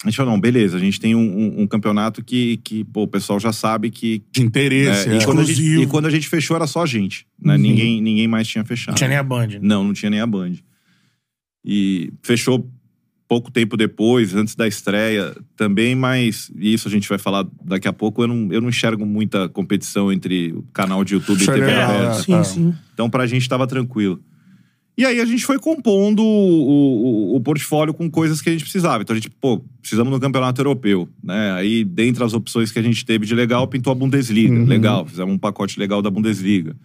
a 0.03 0.09
gente 0.09 0.17
fala, 0.17 0.29
não, 0.31 0.39
beleza, 0.39 0.77
a 0.77 0.79
gente 0.79 0.99
tem 0.99 1.15
um, 1.15 1.19
um- 1.19 1.61
um 1.63 1.67
campeonato 1.67 2.23
que, 2.23 2.57
que 2.57 2.83
pô, 2.83 3.03
o 3.03 3.07
pessoal 3.07 3.39
já 3.39 3.51
sabe 3.51 3.89
que... 3.89 4.21
De 4.31 4.41
interesse. 4.43 5.09
é, 5.09 5.13
é. 5.13 5.17
e, 5.17 5.25
quando 5.25 5.41
a 5.41 5.43
gente, 5.43 5.61
e 5.81 5.87
quando 5.87 6.05
a 6.05 6.09
gente 6.11 6.27
fechou, 6.29 6.55
era 6.55 6.67
só 6.67 6.83
a 6.83 6.85
gente. 6.85 7.25
Né? 7.41 7.55
Uhum. 7.55 7.61
Ninguém, 7.61 8.01
ninguém 8.01 8.27
mais 8.27 8.47
tinha 8.47 8.63
fechado. 8.63 8.89
Não 8.93 8.97
tinha 8.97 9.07
nem 9.09 9.17
a 9.17 9.23
Band. 9.23 9.47
né? 9.47 9.59
Não, 9.61 9.83
não 9.83 9.93
tinha 9.93 10.09
nem 10.09 10.19
a 10.21 10.27
Band. 10.27 10.53
E 11.65 12.13
fechou 12.21 12.69
pouco 13.27 13.51
tempo 13.51 13.75
depois, 13.75 14.35
antes 14.35 14.55
da 14.55 14.67
estreia 14.67 15.35
também, 15.55 15.95
mas 15.95 16.51
e 16.55 16.73
isso 16.73 16.87
a 16.87 16.91
gente 16.91 17.09
vai 17.09 17.17
falar 17.17 17.45
daqui 17.63 17.87
a 17.87 17.93
pouco. 17.93 18.21
Eu 18.23 18.27
não, 18.27 18.53
eu 18.53 18.61
não 18.61 18.69
enxergo 18.69 19.05
muita 19.05 19.49
competição 19.49 20.11
entre 20.11 20.53
o 20.53 20.63
canal 20.73 21.03
de 21.03 21.15
YouTube 21.15 21.39
e 21.39 21.43
é 21.43 21.53
TV 21.53 21.65
legal, 21.65 21.89
aberta. 21.89 22.17
é. 22.17 22.21
Sim, 22.21 22.43
sim. 22.43 22.75
Então, 22.93 23.09
pra 23.09 23.25
gente 23.27 23.49
tava 23.49 23.65
tranquilo. 23.65 24.19
E 24.97 25.03
aí 25.03 25.19
a 25.19 25.25
gente 25.25 25.45
foi 25.45 25.59
compondo 25.59 26.23
o, 26.23 27.33
o, 27.33 27.35
o 27.35 27.41
portfólio 27.41 27.93
com 27.93 28.09
coisas 28.09 28.41
que 28.41 28.47
a 28.47 28.51
gente 28.53 28.61
precisava. 28.61 29.03
Então 29.03 29.13
a 29.13 29.17
gente, 29.17 29.29
pô, 29.29 29.61
precisamos 29.81 30.11
no 30.11 30.19
campeonato 30.19 30.61
europeu, 30.61 31.09
né? 31.21 31.51
Aí, 31.51 31.83
dentre 31.83 32.23
as 32.23 32.33
opções 32.33 32.71
que 32.71 32.79
a 32.79 32.81
gente 32.81 33.05
teve 33.05 33.25
de 33.25 33.35
legal, 33.35 33.67
pintou 33.67 33.91
a 33.91 33.95
Bundesliga. 33.95 34.55
Uhum. 34.55 34.65
Legal, 34.65 35.05
fizemos 35.05 35.33
um 35.33 35.37
pacote 35.37 35.77
legal 35.77 36.01
da 36.01 36.09
Bundesliga. 36.09 36.77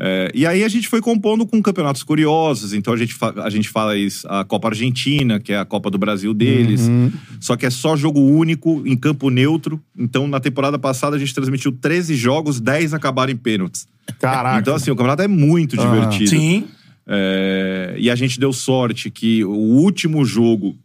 É, 0.00 0.30
e 0.32 0.46
aí 0.46 0.62
a 0.62 0.68
gente 0.68 0.86
foi 0.86 1.00
compondo 1.00 1.44
com 1.44 1.60
campeonatos 1.60 2.04
curiosos. 2.04 2.72
Então 2.72 2.94
a 2.94 2.96
gente, 2.96 3.16
a 3.42 3.50
gente 3.50 3.68
fala 3.68 3.96
isso, 3.96 4.26
a 4.28 4.44
Copa 4.44 4.68
Argentina, 4.68 5.40
que 5.40 5.52
é 5.52 5.58
a 5.58 5.64
Copa 5.64 5.90
do 5.90 5.98
Brasil 5.98 6.32
deles. 6.32 6.82
Uhum. 6.82 7.10
Só 7.40 7.56
que 7.56 7.66
é 7.66 7.70
só 7.70 7.96
jogo 7.96 8.20
único, 8.20 8.82
em 8.86 8.96
campo 8.96 9.28
neutro. 9.28 9.82
Então, 9.96 10.28
na 10.28 10.38
temporada 10.38 10.78
passada, 10.78 11.16
a 11.16 11.18
gente 11.18 11.34
transmitiu 11.34 11.72
13 11.72 12.14
jogos, 12.14 12.60
10 12.60 12.94
acabaram 12.94 13.32
em 13.32 13.36
pênaltis. 13.36 13.88
Caraca. 14.20 14.60
Então, 14.60 14.74
assim, 14.74 14.90
o 14.90 14.94
campeonato 14.94 15.22
é 15.22 15.28
muito 15.28 15.76
divertido. 15.76 16.30
Sim. 16.30 16.64
É, 17.04 17.96
e 17.98 18.08
a 18.08 18.14
gente 18.14 18.38
deu 18.38 18.52
sorte 18.52 19.10
que 19.10 19.44
o 19.44 19.50
último 19.50 20.24
jogo 20.24 20.76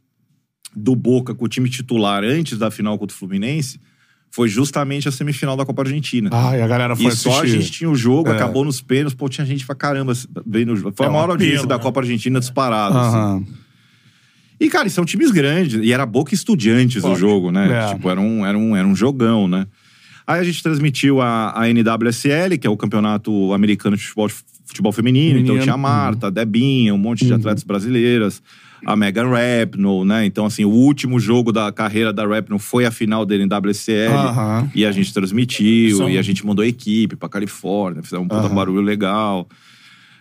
do 0.75 0.95
Boca 0.95 1.35
com 1.35 1.45
o 1.45 1.47
time 1.47 1.69
titular 1.69 2.23
antes 2.23 2.57
da 2.57 2.71
final 2.71 2.97
contra 2.97 3.13
o 3.13 3.17
Fluminense 3.19 3.79
foi 4.35 4.49
justamente 4.49 5.07
a 5.07 5.11
semifinal 5.11 5.55
da 5.55 5.63
Copa 5.63 5.83
Argentina. 5.83 6.27
Ai, 6.33 6.59
a 6.59 6.67
galera 6.67 6.95
foi 6.95 7.05
e 7.05 7.15
só 7.15 7.29
a 7.33 7.37
assistir. 7.43 7.61
gente 7.61 7.71
tinha 7.71 7.87
o 7.89 7.95
jogo, 7.95 8.29
É. 8.31 8.33
acabou 8.35 8.65
nos 8.65 8.81
pênaltis, 8.81 9.13
pô, 9.13 9.29
tinha 9.29 9.45
gente 9.45 9.63
pra 9.63 9.75
caramba 9.75 10.11
vendo 10.43 10.73
o 10.73 10.75
jogo. 10.75 10.91
Foi 10.97 11.05
É 11.05 11.09
a 11.09 11.11
maior 11.11 11.29
audiência 11.29 11.67
da 11.67 11.77
né? 11.77 11.83
Copa 11.83 11.99
Argentina 11.99 12.39
disparada. 12.39 12.99
assim. 12.99 13.15
Aham. 13.17 13.45
E, 14.59 14.69
cara, 14.69 14.87
e 14.87 14.89
são 14.89 15.05
times 15.05 15.29
grandes. 15.29 15.79
E 15.83 15.93
era 15.93 16.03
Boca 16.05 16.33
e 16.33 16.35
Estudiantes 16.35 17.03
o 17.03 17.09
Lógico. 17.09 17.27
jogo, 17.29 17.51
né? 17.51 17.69
É. 17.91 17.93
Tipo, 17.93 18.09
era 18.09 18.19
um, 18.19 18.43
era, 18.45 18.57
um, 18.57 18.75
era 18.75 18.87
um 18.87 18.95
jogão, 18.95 19.47
né? 19.47 19.67
Aí 20.25 20.39
a 20.39 20.43
gente 20.43 20.63
transmitiu 20.63 21.21
a, 21.21 21.51
a 21.61 21.67
NWSL, 21.69 22.57
que 22.59 22.65
é 22.65 22.69
o 22.69 22.77
campeonato 22.77 23.53
americano 23.53 23.95
de 23.97 24.03
futebol, 24.03 24.29
futebol 24.65 24.91
feminino. 24.91 25.31
Feminino. 25.35 25.53
Então 25.55 25.63
tinha 25.63 25.75
a 25.75 25.77
Marta, 25.77 26.27
a 26.27 26.29
Debinha, 26.31 26.93
um 26.93 26.97
monte 26.97 27.25
de 27.25 27.31
Uhum. 27.33 27.37
atletas 27.39 27.63
brasileiras. 27.63 28.41
A 28.85 28.95
Megan 28.95 29.29
Rapinoe, 29.29 30.05
né? 30.05 30.25
Então, 30.25 30.45
assim, 30.45 30.65
o 30.65 30.69
último 30.69 31.19
jogo 31.19 31.51
da 31.51 31.71
carreira 31.71 32.11
da 32.11 32.25
Rapinoe 32.27 32.59
foi 32.59 32.85
a 32.85 32.91
final 32.91 33.25
da 33.25 33.35
NWSL. 33.35 34.11
Aham. 34.13 34.71
E 34.75 34.85
a 34.85 34.91
gente 34.91 35.13
transmitiu, 35.13 35.97
São- 35.97 36.09
e 36.09 36.17
a 36.17 36.21
gente 36.21 36.45
mandou 36.45 36.63
equipe 36.65 37.15
pra 37.15 37.29
Califórnia, 37.29 38.03
fizemos 38.03 38.25
um 38.25 38.27
puta 38.27 38.47
Aham. 38.47 38.55
barulho 38.55 38.81
legal. 38.81 39.47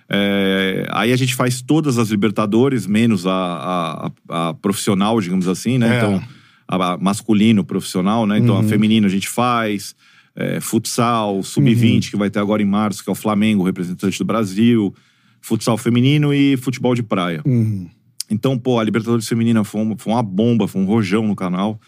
É, 0.09 0.87
aí 0.91 1.13
a 1.13 1.17
gente 1.17 1.35
faz 1.35 1.63
todas 1.63 1.97
as 1.99 2.11
Libertadores, 2.11 2.87
menos 2.87 3.27
a, 3.27 3.33
a- 3.33 4.11
a- 4.51 4.55
profissional, 4.55 5.21
digamos 5.21 5.49
assim, 5.49 5.79
né? 5.79 5.95
É. 5.95 5.97
Então, 5.99 6.23
a, 6.69 6.93
a 6.93 6.99
masculino 6.99 7.65
profissional, 7.65 8.27
né? 8.27 8.39
Então, 8.39 8.55
Uhum. 8.57 8.61
a 8.61 8.65
feminino 8.65 9.07
a 9.07 9.11
gente 9.11 9.29
faz, 9.29 9.95
é, 10.37 10.61
futsal, 10.61 11.43
sub-20, 11.43 12.05
Uhum. 12.07 12.11
que 12.11 12.17
vai 12.17 12.31
ter 12.31 12.41
agora 12.41 12.63
em 12.63 12.67
março, 12.67 13.03
que 13.03 13.09
é 13.09 13.13
o 13.13 13.17
Flamengo, 13.17 13.65
representante 13.65 14.19
do 14.19 14.25
Brasil, 14.25 14.95
futsal 15.41 15.77
feminino 15.79 16.33
e 16.33 16.57
futebol 16.59 16.95
de 16.95 17.03
praia. 17.03 17.41
Uhum. 17.45 17.89
Então, 18.33 18.59
pô, 18.59 18.79
a 18.81 18.85
Libertadores 18.85 19.29
Feminina 19.29 19.63
foi 19.63 19.83
uma, 19.83 19.97
foi 19.99 20.13
uma 20.13 20.23
bomba, 20.23 20.67
foi 20.67 20.81
um 20.81 20.87
rojão 20.87 21.27
no 21.27 21.37
canal. 21.37 21.79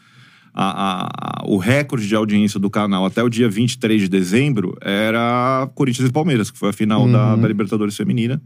a- 0.56 0.62
a- 0.62 1.08
a- 1.42 1.44
o 1.48 1.56
recorde 1.56 2.06
de 2.06 2.14
audiência 2.14 2.60
do 2.60 2.70
canal 2.70 3.04
até 3.04 3.20
o 3.20 3.28
dia 3.28 3.48
23 3.50 4.02
de 4.02 4.08
dezembro 4.08 4.76
era 4.80 5.68
Corinthians 5.74 6.08
e 6.08 6.12
Palmeiras, 6.12 6.48
que 6.48 6.56
foi 6.56 6.68
a 6.68 6.72
final 6.72 7.08
da, 7.10 7.34
da 7.34 7.48
Libertadores 7.48 7.96
Feminina. 7.96 8.40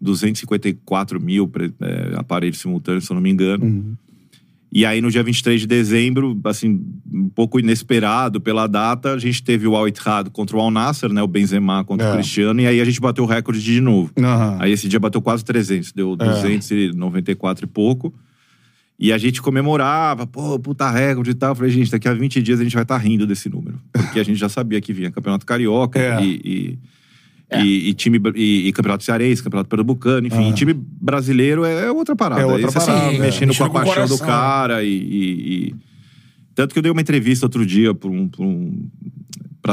254 0.00 1.20
mil 1.20 1.50
é, 1.80 2.14
aparelhos 2.16 2.58
simultâneos, 2.58 3.04
se 3.04 3.12
eu 3.12 3.14
não 3.16 3.20
me 3.22 3.30
engano. 3.30 3.66
E 4.76 4.84
aí, 4.84 5.00
no 5.00 5.08
dia 5.08 5.22
23 5.22 5.60
de 5.60 5.68
dezembro, 5.68 6.36
assim, 6.42 6.84
um 7.12 7.28
pouco 7.28 7.60
inesperado 7.60 8.40
pela 8.40 8.66
data, 8.66 9.12
a 9.12 9.18
gente 9.18 9.40
teve 9.40 9.68
o 9.68 9.76
Al 9.76 9.86
Ittihad 9.86 10.28
contra 10.30 10.56
o 10.56 10.60
Al 10.60 10.68
Nasser, 10.72 11.12
né? 11.12 11.22
O 11.22 11.28
Benzema 11.28 11.84
contra 11.84 12.08
É. 12.08 12.10
o 12.10 12.14
Cristiano. 12.14 12.60
E 12.60 12.66
aí 12.66 12.80
a 12.80 12.84
gente 12.84 13.00
bateu 13.00 13.22
o 13.22 13.26
recorde 13.26 13.62
de 13.62 13.80
novo. 13.80 14.10
Aham. 14.18 14.56
Aí 14.58 14.72
esse 14.72 14.88
dia 14.88 14.98
bateu 14.98 15.22
quase 15.22 15.44
300, 15.44 15.92
deu 15.92 16.16
294 16.16 17.64
e 17.64 17.68
pouco. 17.68 18.12
E 18.98 19.12
a 19.12 19.18
gente 19.18 19.40
comemorava, 19.40 20.26
pô, 20.26 20.58
puta 20.58 20.90
recorde 20.90 21.30
e 21.30 21.34
tal. 21.34 21.50
Eu 21.50 21.54
falei, 21.56 21.70
gente, 21.70 21.90
daqui 21.90 22.08
a 22.08 22.14
20 22.14 22.42
dias 22.42 22.58
a 22.58 22.64
gente 22.64 22.74
vai 22.74 22.82
estar 22.82 22.96
rindo 22.98 23.26
desse 23.28 23.48
número. 23.48 23.80
Porque 23.92 24.18
a 24.18 24.24
gente 24.24 24.38
já 24.38 24.48
sabia 24.48 24.80
que 24.80 24.92
vinha 24.92 25.10
Campeonato 25.10 25.46
Carioca 25.46 25.98
É. 26.00 26.20
e, 26.24 26.40
e, 26.44 26.78
e- 27.62 27.88
e 27.88 27.94
time, 27.94 28.20
e, 28.34 28.68
e 28.68 28.72
Campeonato 28.72 29.04
Cearense, 29.04 29.42
Campeonato 29.42 29.68
Pernambucano, 29.68 30.26
enfim. 30.26 30.52
time 30.52 30.72
brasileiro 30.74 31.64
é 31.64 31.90
outra 31.92 32.16
parada. 32.16 32.40
É 32.40 32.46
outra 32.46 32.66
Esse, 32.68 32.78
assim, 32.78 32.86
parada, 32.92 33.14
é. 33.14 33.18
mexendo 33.18 33.56
com 33.56 33.64
a 33.64 33.68
com 33.68 33.74
paixão 33.74 34.06
do 34.06 34.18
cara 34.18 34.82
e, 34.82 34.88
e- 34.88 35.68
e- 35.68 35.74
Tanto 36.54 36.72
que 36.72 36.78
eu 36.78 36.82
dei 36.82 36.92
uma 36.92 37.00
entrevista 37.00 37.46
outro 37.46 37.66
dia 37.66 37.92
para 37.92 38.08
um, 38.08 38.30
um- 38.38 38.88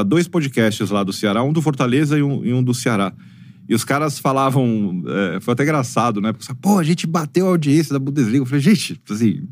dois 0.07 0.27
podcasts 0.27 0.89
lá 0.89 1.03
do 1.03 1.13
Ceará, 1.13 1.43
um 1.43 1.53
do 1.53 1.61
Fortaleza 1.61 2.17
e 2.17 2.23
um, 2.23 2.43
e 2.45 2.53
um 2.53 2.63
do 2.63 2.73
Ceará. 2.73 3.13
E 3.69 3.75
os 3.75 3.83
caras 3.83 4.17
falavam, 4.19 5.03
é, 5.35 5.39
foi 5.39 5.53
até 5.53 5.63
engraçado, 5.63 6.19
né? 6.19 6.33
Porque, 6.33 6.45
pô, 6.61 6.79
a 6.79 6.83
gente 6.83 7.05
bateu 7.05 7.45
a 7.45 7.49
audiência 7.49 7.93
da 7.93 7.99
Bundesliga. 7.99 8.39
Eu 8.39 8.45
falei, 8.45 8.61
gente, 8.61 8.99
assim, 9.09 9.43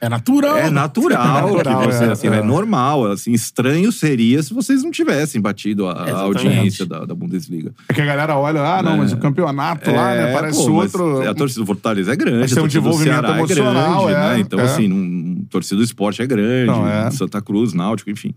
É 0.00 0.08
natural. 0.08 0.56
é 0.56 0.70
natural, 0.70 1.20
É 1.50 1.52
natural, 1.52 1.80
que 1.80 1.86
você, 1.94 2.04
é, 2.04 2.10
assim, 2.10 2.28
é. 2.28 2.36
é. 2.38 2.42
normal. 2.42 3.06
Assim, 3.10 3.32
estranho 3.32 3.92
seria 3.92 4.42
se 4.42 4.54
vocês 4.54 4.82
não 4.82 4.90
tivessem 4.90 5.40
batido 5.40 5.86
a, 5.86 5.92
a 5.92 6.20
audiência 6.22 6.86
da, 6.86 7.04
da 7.04 7.14
Bundesliga. 7.14 7.74
É 7.88 7.92
que 7.92 8.00
a 8.00 8.06
galera 8.06 8.36
olha, 8.36 8.60
ah, 8.62 8.82
não, 8.82 8.96
mas 8.96 9.12
o 9.12 9.18
campeonato 9.18 9.90
lá, 9.90 10.14
né? 10.14 10.30
É, 10.30 10.32
Parece 10.32 10.64
pô, 10.64 10.72
outro. 10.72 11.28
A 11.28 11.34
torcida 11.34 11.60
do 11.60 11.66
Fortaleza 11.66 12.12
é 12.12 12.16
grande, 12.16 12.50
a 12.52 12.54
tem 12.54 12.64
um 12.64 12.66
desenvolvimento 12.66 13.26
é 13.26 13.38
emocional, 13.38 14.06
grande, 14.06 14.18
é, 14.18 14.28
né? 14.34 14.40
Então, 14.40 14.58
é. 14.58 14.62
assim, 14.64 14.90
um, 14.90 15.44
torcida 15.50 15.76
do 15.76 15.84
esporte 15.84 16.22
é 16.22 16.26
grande, 16.26 16.66
Não, 16.66 16.88
é. 16.88 17.10
Santa 17.10 17.42
Cruz, 17.42 17.72
Náutico, 17.74 18.10
enfim. 18.10 18.34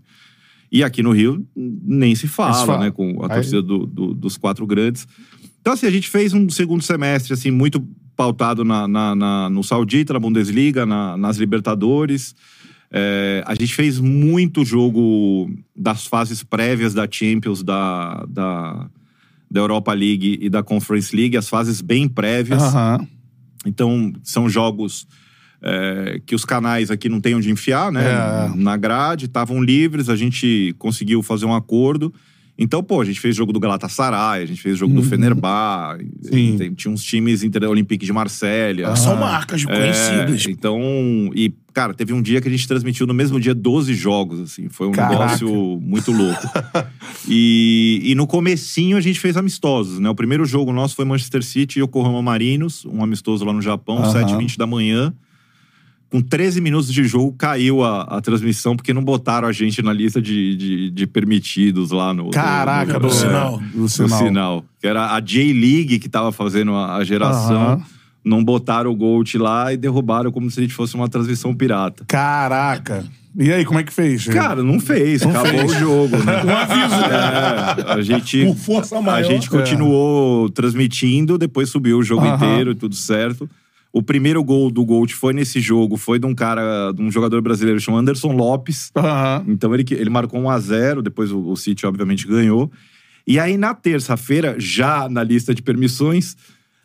E 0.70 0.82
aqui 0.82 1.02
no 1.02 1.12
Rio, 1.12 1.46
nem 1.56 2.14
se 2.14 2.26
fala, 2.26 2.54
se 2.54 2.66
fala. 2.66 2.84
né? 2.84 2.90
Com 2.90 3.22
a 3.22 3.26
Aí- 3.26 3.34
torcida 3.36 3.62
do- 3.62 3.86
do- 3.86 4.12
dos 4.12 4.36
quatro 4.36 4.66
grandes. 4.66 5.06
Então, 5.60 5.72
assim, 5.72 5.86
a 5.86 5.90
gente 5.90 6.10
fez 6.10 6.34
um 6.34 6.50
segundo 6.50 6.82
semestre, 6.82 7.32
assim, 7.32 7.50
muito 7.50 7.82
pautado 8.16 8.64
na, 8.64 8.86
na- 8.88 9.14
na- 9.14 9.50
no 9.50 9.62
Saudita, 9.62 10.12
na 10.12 10.18
Bundesliga, 10.20 10.84
na- 10.86 11.16
nas 11.16 11.36
Libertadores. 11.36 12.34
É, 12.90 13.42
a 13.46 13.54
gente 13.54 13.74
fez 13.74 13.98
muito 13.98 14.64
jogo 14.64 15.50
das 15.74 16.06
fases 16.06 16.42
prévias 16.44 16.94
da 16.94 17.08
Champions, 17.10 17.62
da, 17.62 18.24
da, 18.28 18.88
da 19.50 19.60
Europa 19.60 19.92
League 19.92 20.38
e 20.40 20.48
da 20.48 20.62
Conference 20.62 21.14
League, 21.14 21.36
as 21.36 21.48
fases 21.48 21.80
bem 21.80 22.08
prévias. 22.08 22.62
Aham. 22.62 23.06
Então, 23.66 24.12
são 24.22 24.48
jogos 24.48 25.06
é, 25.62 26.20
que 26.26 26.34
os 26.34 26.44
canais 26.44 26.90
aqui 26.90 27.08
não 27.08 27.20
têm 27.20 27.34
onde 27.34 27.50
enfiar, 27.50 27.90
né? 27.90 28.02
É. 28.04 28.54
Na 28.56 28.76
grade, 28.76 29.24
estavam 29.24 29.62
livres, 29.62 30.08
a 30.08 30.14
gente 30.16 30.74
conseguiu 30.78 31.22
fazer 31.22 31.46
um 31.46 31.54
acordo. 31.54 32.12
Então, 32.56 32.84
pô, 32.84 33.00
a 33.00 33.04
gente 33.04 33.18
fez 33.18 33.34
jogo 33.34 33.52
do 33.52 33.58
Galatasaray, 33.58 34.42
a 34.42 34.46
gente 34.46 34.62
fez 34.62 34.78
jogo 34.78 34.94
do 34.94 35.02
Fenerbahçe, 35.02 36.04
Uhum. 36.32 36.56
Tem- 36.56 36.72
tinha 36.74 36.92
uns 36.92 37.02
times 37.02 37.42
Olympique 37.68 38.06
de 38.06 38.12
Marselha. 38.12 38.94
São 38.94 39.16
marcas 39.16 39.62
É, 39.62 39.66
conhecidas. 39.66 40.46
então, 40.46 40.80
e, 41.34 41.52
cara, 41.72 41.92
teve 41.92 42.12
um 42.12 42.22
dia 42.22 42.40
que 42.40 42.46
a 42.46 42.50
gente 42.50 42.66
transmitiu 42.68 43.06
no 43.08 43.14
mesmo 43.14 43.40
dia 43.40 43.54
12 43.54 43.92
jogos, 43.94 44.38
assim. 44.40 44.68
Foi 44.68 44.86
um 44.86 44.92
Caraca. 44.92 45.14
negócio 45.14 45.80
muito 45.82 46.12
louco. 46.12 46.42
e, 47.28 48.00
e 48.04 48.14
no 48.14 48.26
comecinho 48.26 48.96
a 48.96 49.00
gente 49.00 49.18
fez 49.18 49.36
amistosos, 49.36 49.98
né? 49.98 50.08
O 50.08 50.14
primeiro 50.14 50.44
jogo 50.44 50.72
nosso 50.72 50.94
foi 50.94 51.04
Manchester 51.04 51.42
City 51.42 51.78
e 51.78 51.82
Yokohama 51.82 52.22
Marinos, 52.22 52.84
um 52.86 53.02
amistoso 53.02 53.44
lá 53.44 53.52
no 53.52 53.62
Japão, 53.62 53.98
Aham. 53.98 54.12
7h20 54.12 54.56
da 54.56 54.66
manhã. 54.66 55.12
Com 56.14 56.20
13 56.20 56.60
minutos 56.60 56.92
de 56.92 57.02
jogo, 57.02 57.34
caiu 57.36 57.82
a, 57.82 58.02
a 58.02 58.20
transmissão, 58.20 58.76
porque 58.76 58.94
não 58.94 59.02
botaram 59.02 59.48
a 59.48 59.52
gente 59.52 59.82
na 59.82 59.92
lista 59.92 60.22
de, 60.22 60.54
de, 60.54 60.90
de 60.90 61.06
permitidos 61.08 61.90
lá 61.90 62.14
no... 62.14 62.30
Caraca, 62.30 62.92
no, 62.92 63.00
do, 63.00 63.08
do 63.08 63.12
sinal. 63.12 63.58
Do 63.58 63.78
no 63.80 63.88
sinal. 63.88 64.18
sinal. 64.20 64.64
Que 64.80 64.86
era 64.86 65.12
a 65.12 65.18
J-League 65.18 65.98
que 65.98 66.08
tava 66.08 66.30
fazendo 66.30 66.72
a, 66.72 66.94
a 66.94 67.02
geração. 67.02 67.60
Aham. 67.60 67.82
Não 68.24 68.44
botaram 68.44 68.92
o 68.92 68.94
Gold 68.94 69.36
lá 69.38 69.72
e 69.72 69.76
derrubaram 69.76 70.30
como 70.30 70.48
se 70.52 70.60
a 70.60 70.62
gente 70.62 70.72
fosse 70.72 70.94
uma 70.94 71.08
transmissão 71.08 71.52
pirata. 71.52 72.04
Caraca. 72.06 73.04
E 73.36 73.52
aí, 73.52 73.64
como 73.64 73.80
é 73.80 73.82
que 73.82 73.92
fez? 73.92 74.28
Cara, 74.28 74.62
não 74.62 74.78
fez. 74.78 75.20
acabou 75.26 75.64
o 75.64 75.68
jogo, 75.68 76.16
né? 76.18 76.44
Um 76.46 76.56
aviso, 76.56 77.00
né? 77.00 77.88
É, 77.88 77.92
a 77.92 78.00
gente, 78.02 78.46
Por 78.46 78.56
força 78.56 79.00
maior. 79.00 79.18
a 79.18 79.22
gente 79.24 79.50
continuou 79.50 80.48
transmitindo, 80.48 81.36
depois 81.36 81.70
subiu 81.70 81.98
o 81.98 82.04
jogo 82.04 82.24
inteiro, 82.24 82.72
tudo 82.72 82.94
certo. 82.94 83.50
O 83.96 84.02
primeiro 84.02 84.42
gol 84.42 84.72
do 84.72 84.84
Gold 84.84 85.14
foi 85.14 85.32
nesse 85.32 85.60
jogo, 85.60 85.96
foi 85.96 86.18
de 86.18 86.26
um 86.26 86.34
cara, 86.34 86.90
de 86.90 87.00
um 87.00 87.08
jogador 87.12 87.40
brasileiro 87.40 87.78
chamado 87.78 88.00
Anderson 88.00 88.32
Lopes. 88.32 88.90
Aham. 88.96 89.44
Então 89.46 89.72
ele, 89.72 89.84
ele 89.92 90.10
marcou 90.10 90.40
1 90.40 90.50
a 90.50 90.58
0 90.58 91.00
depois 91.00 91.30
o, 91.30 91.38
o 91.38 91.56
City 91.56 91.86
obviamente 91.86 92.26
ganhou. 92.26 92.72
E 93.24 93.38
aí 93.38 93.56
na 93.56 93.72
terça-feira, 93.72 94.56
já 94.58 95.08
na 95.08 95.22
lista 95.22 95.54
de 95.54 95.62
permissões, 95.62 96.36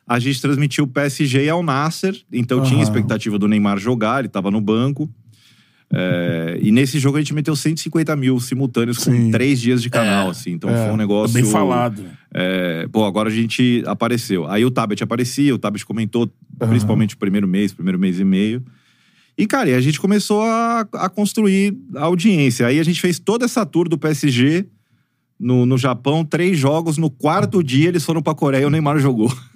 a 0.07 0.19
gente 0.19 0.39
transmitiu 0.39 0.83
o 0.83 0.87
PSG 0.87 1.49
Al 1.49 1.63
Nasser. 1.63 2.15
Então 2.31 2.61
tinha 2.61 2.75
Aham. 2.75 2.83
expectativa 2.83 3.39
do 3.39 3.47
Neymar 3.47 3.79
jogar, 3.79 4.19
ele 4.19 4.27
estava 4.27 4.51
no 4.51 4.61
banco. 4.61 5.09
É, 5.91 6.59
e 6.61 6.71
nesse 6.71 6.99
jogo 6.99 7.17
a 7.17 7.19
gente 7.19 7.33
meteu 7.33 7.55
150 7.55 8.15
mil 8.15 8.39
simultâneos 8.39 8.99
com 8.99 9.11
Sim. 9.11 9.31
três 9.31 9.59
dias 9.59 9.81
de 9.81 9.89
canal, 9.89 10.27
É. 10.27 10.31
assim. 10.31 10.51
Então 10.51 10.69
É. 10.69 10.85
foi 10.85 10.93
um 10.93 10.97
negócio. 10.97 11.33
Bem 11.33 11.43
falado. 11.43 12.03
É, 12.33 12.87
pô, 12.91 13.03
agora 13.05 13.29
a 13.29 13.31
gente 13.31 13.83
apareceu. 13.87 14.47
Aí 14.47 14.63
o 14.63 14.69
Tabet 14.69 15.01
aparecia, 15.03 15.53
o 15.53 15.57
Tabet 15.57 15.83
comentou, 15.85 16.31
principalmente 16.59 17.15
o 17.15 17.17
primeiro 17.17 17.47
mês, 17.47 17.73
primeiro 17.73 17.97
mês 17.97 18.19
e 18.19 18.23
meio. 18.23 18.63
E, 19.37 19.47
cara, 19.47 19.69
e 19.69 19.73
a 19.73 19.81
gente 19.81 19.99
começou 19.99 20.41
a, 20.43 20.81
a 20.93 21.09
construir 21.09 21.75
a 21.95 22.03
audiência. 22.03 22.67
Aí 22.67 22.79
a 22.79 22.83
gente 22.83 22.99
fez 23.01 23.17
toda 23.19 23.45
essa 23.45 23.65
tour 23.65 23.87
do 23.89 23.97
PSG 23.97 24.65
no, 25.39 25.65
no 25.65 25.77
Japão, 25.77 26.25
três 26.25 26.57
jogos. 26.57 26.97
No 26.97 27.09
quarto 27.09 27.63
dia 27.63 27.87
eles 27.87 28.03
foram 28.03 28.21
pra 28.21 28.35
Coreia 28.35 28.63
e 28.63 28.65
o 28.65 28.69
Neymar 28.69 28.99
jogou. 28.99 29.31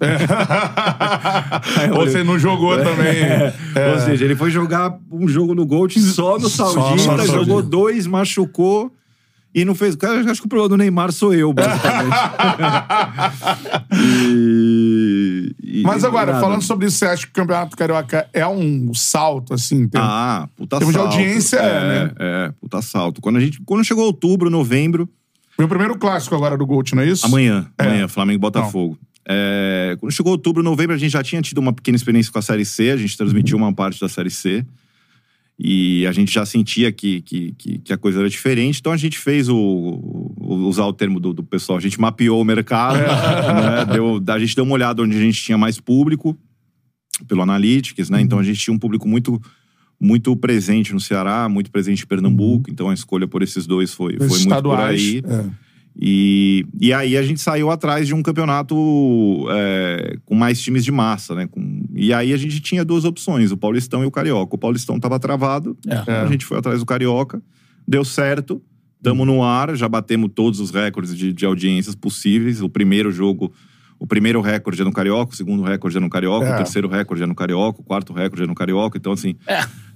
Eu 1.86 1.94
Ou 1.96 2.06
você 2.06 2.24
não 2.24 2.38
jogou 2.38 2.76
também. 2.78 3.22
É. 3.22 3.52
Ou 3.92 4.00
seja, 4.00 4.24
ele 4.24 4.34
foi 4.34 4.50
jogar 4.50 4.96
um 5.12 5.28
jogo 5.28 5.54
no 5.54 5.66
Gold 5.66 6.00
só 6.00 6.38
no 6.38 6.48
Saudita, 6.48 7.26
jogou 7.26 7.60
dois, 7.62 8.06
machucou 8.06 8.90
e 9.54 9.64
não 9.64 9.74
fez. 9.74 9.94
Cara, 9.94 10.20
acho 10.30 10.40
que 10.40 10.46
o 10.46 10.48
problema 10.48 10.70
do 10.70 10.76
Neymar 10.76 11.12
sou 11.12 11.34
eu, 11.34 11.52
basicamente. 11.52 12.16
E- 14.26 15.54
e- 15.62 15.82
Mas 15.82 16.04
agora, 16.04 16.32
nada. 16.32 16.40
falando 16.44 16.62
sobre 16.62 16.86
isso, 16.86 16.98
você 16.98 17.06
acha 17.06 17.24
que 17.26 17.30
o 17.30 17.34
Campeonato 17.34 17.76
Carioca 17.76 18.26
é 18.32 18.46
um 18.46 18.92
salto, 18.94 19.54
assim, 19.54 19.82
em 19.82 19.88
termos- 19.88 20.08
Ah, 20.10 20.48
puta 20.56 20.78
termos 20.78 20.94
de 20.94 21.00
salto. 21.00 21.12
audiência, 21.14 21.56
é, 21.58 21.88
né? 22.04 22.10
É, 22.18 22.52
puta 22.60 22.80
salto. 22.82 23.20
Quando, 23.20 23.36
a 23.36 23.40
gente, 23.40 23.60
quando 23.64 23.84
chegou 23.84 24.04
outubro, 24.06 24.48
novembro, 24.50 25.08
O 25.58 25.68
primeiro 25.68 25.96
clássico 25.96 26.34
agora 26.34 26.56
do 26.56 26.66
Gold, 26.66 26.94
não 26.94 27.02
é 27.02 27.06
isso? 27.08 27.24
amanhã, 27.26 27.70
É. 27.78 27.84
amanhã, 27.86 28.08
Flamengo 28.08 28.36
e 28.36 28.40
Botafogo. 28.40 28.98
É, 29.26 29.96
quando 30.00 30.12
chegou 30.12 30.32
outubro, 30.32 30.62
novembro, 30.62 30.94
a 30.94 30.98
gente 30.98 31.12
já 31.12 31.22
tinha 31.22 31.40
tido 31.40 31.58
uma 31.58 31.72
pequena 31.72 31.96
experiência 31.96 32.30
com 32.32 32.38
a 32.38 32.42
Série 32.42 32.64
C, 32.64 32.90
a 32.90 32.96
gente 32.96 33.16
transmitiu 33.16 33.56
uma 33.56 33.72
parte 33.72 34.00
da 34.00 34.08
Série 34.08 34.30
C. 34.30 34.64
E 35.56 36.04
a 36.06 36.10
gente 36.12 36.32
já 36.32 36.44
sentia 36.44 36.90
que, 36.90 37.22
que, 37.22 37.52
que, 37.56 37.78
que 37.78 37.92
a 37.92 37.96
coisa 37.96 38.18
era 38.18 38.28
diferente, 38.28 38.80
então 38.80 38.90
a 38.92 38.96
gente 38.96 39.16
fez 39.16 39.48
o. 39.48 39.56
o- 39.56 40.34
usar 40.66 40.84
o 40.84 40.92
termo 40.92 41.20
do, 41.20 41.32
do 41.32 41.44
pessoal, 41.44 41.78
a 41.78 41.80
gente 41.80 42.00
mapeou 42.00 42.40
o 42.40 42.44
mercado, 42.44 42.96
né? 42.98 43.84
Deu, 43.92 44.20
a 44.26 44.38
gente 44.40 44.56
deu 44.56 44.64
uma 44.64 44.74
olhada 44.74 45.00
onde 45.02 45.16
a 45.16 45.20
gente 45.20 45.40
tinha 45.40 45.56
mais 45.56 45.78
público, 45.78 46.36
pelo 47.28 47.40
Analytics, 47.42 48.10
né? 48.10 48.20
Então 48.20 48.38
a 48.40 48.42
gente 48.42 48.58
tinha 48.58 48.74
um 48.74 48.78
público 48.78 49.06
muito 49.08 49.40
muito 50.00 50.36
presente 50.36 50.92
no 50.92 51.00
Ceará, 51.00 51.48
muito 51.48 51.70
presente 51.70 52.02
em 52.02 52.06
Pernambuco, 52.06 52.70
então 52.70 52.90
a 52.90 52.94
escolha 52.94 53.26
por 53.26 53.42
esses 53.42 53.66
dois 53.66 53.92
foi, 53.94 54.16
foi 54.18 54.26
muito 54.28 54.62
por 54.62 54.78
aí. 54.78 55.22
É. 55.26 55.64
E, 55.96 56.66
e 56.80 56.92
aí 56.92 57.16
a 57.16 57.22
gente 57.22 57.40
saiu 57.40 57.70
atrás 57.70 58.06
de 58.08 58.14
um 58.14 58.20
campeonato 58.22 59.46
é, 59.50 60.16
com 60.24 60.34
mais 60.34 60.60
times 60.60 60.84
de 60.84 60.90
massa, 60.90 61.36
né? 61.36 61.46
Com- 61.46 61.84
e 61.94 62.12
aí 62.12 62.32
a 62.32 62.36
gente 62.36 62.60
tinha 62.60 62.84
duas 62.84 63.04
opções, 63.04 63.52
o 63.52 63.56
Paulistão 63.56 64.02
e 64.02 64.06
o 64.06 64.10
Carioca. 64.10 64.56
O 64.56 64.58
Paulistão 64.58 64.98
tava 64.98 65.20
travado, 65.20 65.76
É. 65.86 66.10
a 66.12 66.26
gente 66.26 66.44
foi 66.44 66.58
atrás 66.58 66.80
do 66.80 66.86
Carioca, 66.86 67.40
deu 67.86 68.04
certo, 68.04 68.60
estamos 68.96 69.24
no 69.24 69.44
ar, 69.44 69.76
já 69.76 69.88
batemos 69.88 70.30
todos 70.34 70.58
os 70.58 70.70
recordes 70.72 71.16
de, 71.16 71.32
de 71.32 71.46
audiências 71.46 71.94
possíveis. 71.94 72.60
O 72.60 72.68
primeiro 72.68 73.12
jogo, 73.12 73.52
o 73.98 74.06
primeiro 74.06 74.40
recorde 74.40 74.82
é 74.82 74.84
no 74.84 74.92
Carioca, 74.92 75.32
o 75.32 75.36
segundo 75.36 75.62
recorde 75.62 75.96
é 75.96 76.00
no 76.00 76.10
Carioca, 76.10 76.46
É. 76.46 76.54
o 76.54 76.56
terceiro 76.56 76.88
recorde 76.88 77.22
é 77.22 77.26
no 77.26 77.34
Carioca, 77.34 77.80
o 77.80 77.84
quarto 77.84 78.12
recorde 78.12 78.44
é 78.44 78.46
no 78.46 78.54
Carioca. 78.54 78.98
Então, 78.98 79.12
assim. 79.12 79.34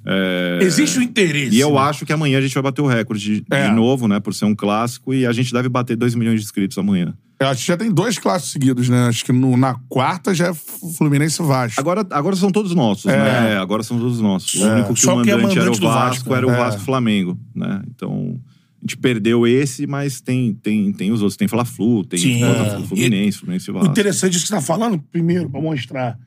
é, 0.07 0.59
Existe 0.63 0.99
o 0.99 1.03
interesse. 1.03 1.55
e 1.55 1.61
eu 1.61 1.73
né? 1.73 1.79
acho 1.81 2.07
que 2.07 2.13
amanhã 2.13 2.39
a 2.39 2.41
gente 2.41 2.55
vai 2.55 2.63
bater 2.63 2.81
o 2.81 2.87
recorde 2.87 3.41
de, 3.41 3.45
É. 3.51 3.69
de 3.69 3.75
novo, 3.75 4.09
né? 4.09 4.21
Por 4.21 4.33
ser 4.35 4.45
um 4.47 4.55
clássico. 4.55 5.13
E 5.13 5.27
a 5.27 5.33
gente 5.33 5.53
deve 5.53 5.69
bater 5.69 5.97
2 5.97 6.15
milhões 6.15 6.41
de 6.41 6.47
inscritos 6.47 6.79
amanhã. 6.79 7.15
Eu 7.41 7.47
acho 7.49 7.61
que 7.61 7.69
já 7.69 7.77
tem 7.77 7.89
dois 7.93 8.19
clássicos 8.19 8.53
seguidos, 8.53 8.89
né? 8.89 9.07
Acho 9.07 9.25
que 9.25 9.33
no- 9.33 9.57
na 9.57 9.77
quarta 9.89 10.35
já 10.35 10.49
é 10.49 10.55
Fluminense 10.55 11.41
e 11.41 11.45
Vasco. 11.47 11.81
Agora, 11.81 12.05
agora 12.11 12.35
são 12.35 12.51
todos 12.51 12.75
nossos, 12.75 13.05
né? 13.05 13.57
Agora 13.59 13.83
são 13.85 13.97
todos 13.99 14.21
nossos. 14.21 14.55
O 14.61 14.67
único 14.67 14.95
que 14.95 15.01
Só 15.01 15.19
o 15.19 15.23
que 15.23 15.31
é 15.31 15.37
mandante, 15.37 15.53
era 15.59 15.63
o 15.71 15.75
mandante 15.75 15.81
do 15.81 15.87
Vasco, 15.87 16.05
Vasco, 16.25 16.35
era 16.35 16.47
o 16.47 16.51
né? 16.51 16.57
Vasco 16.57 16.81
Flamengo, 16.81 17.39
né? 17.55 17.83
Então, 17.95 18.41
a 18.81 18.87
gente 18.87 18.97
perdeu 18.97 19.47
esse, 19.47 19.87
mas 19.87 20.21
tem, 20.21 20.55
tem, 20.55 20.93
tem 20.93 21.11
os 21.11 21.21
outros. 21.21 21.37
Tem 21.37 21.49
Fla-Flu, 21.49 22.05
tem 22.05 22.19
Sim, 22.19 22.41
Botafogo, 22.41 22.83
é. 22.83 22.87
Fluminense, 22.87 23.39
Fluminense 23.39 23.69
e 23.69 23.71
O 23.71 23.75
Vasco. 23.75 23.91
interessante 23.91 24.33
disso 24.33 24.45
que 24.45 24.49
você 24.49 24.55
tá 24.55 24.61
falando, 24.61 24.99
primeiro, 25.11 25.51
pra 25.51 25.61
mostrar 25.61 26.19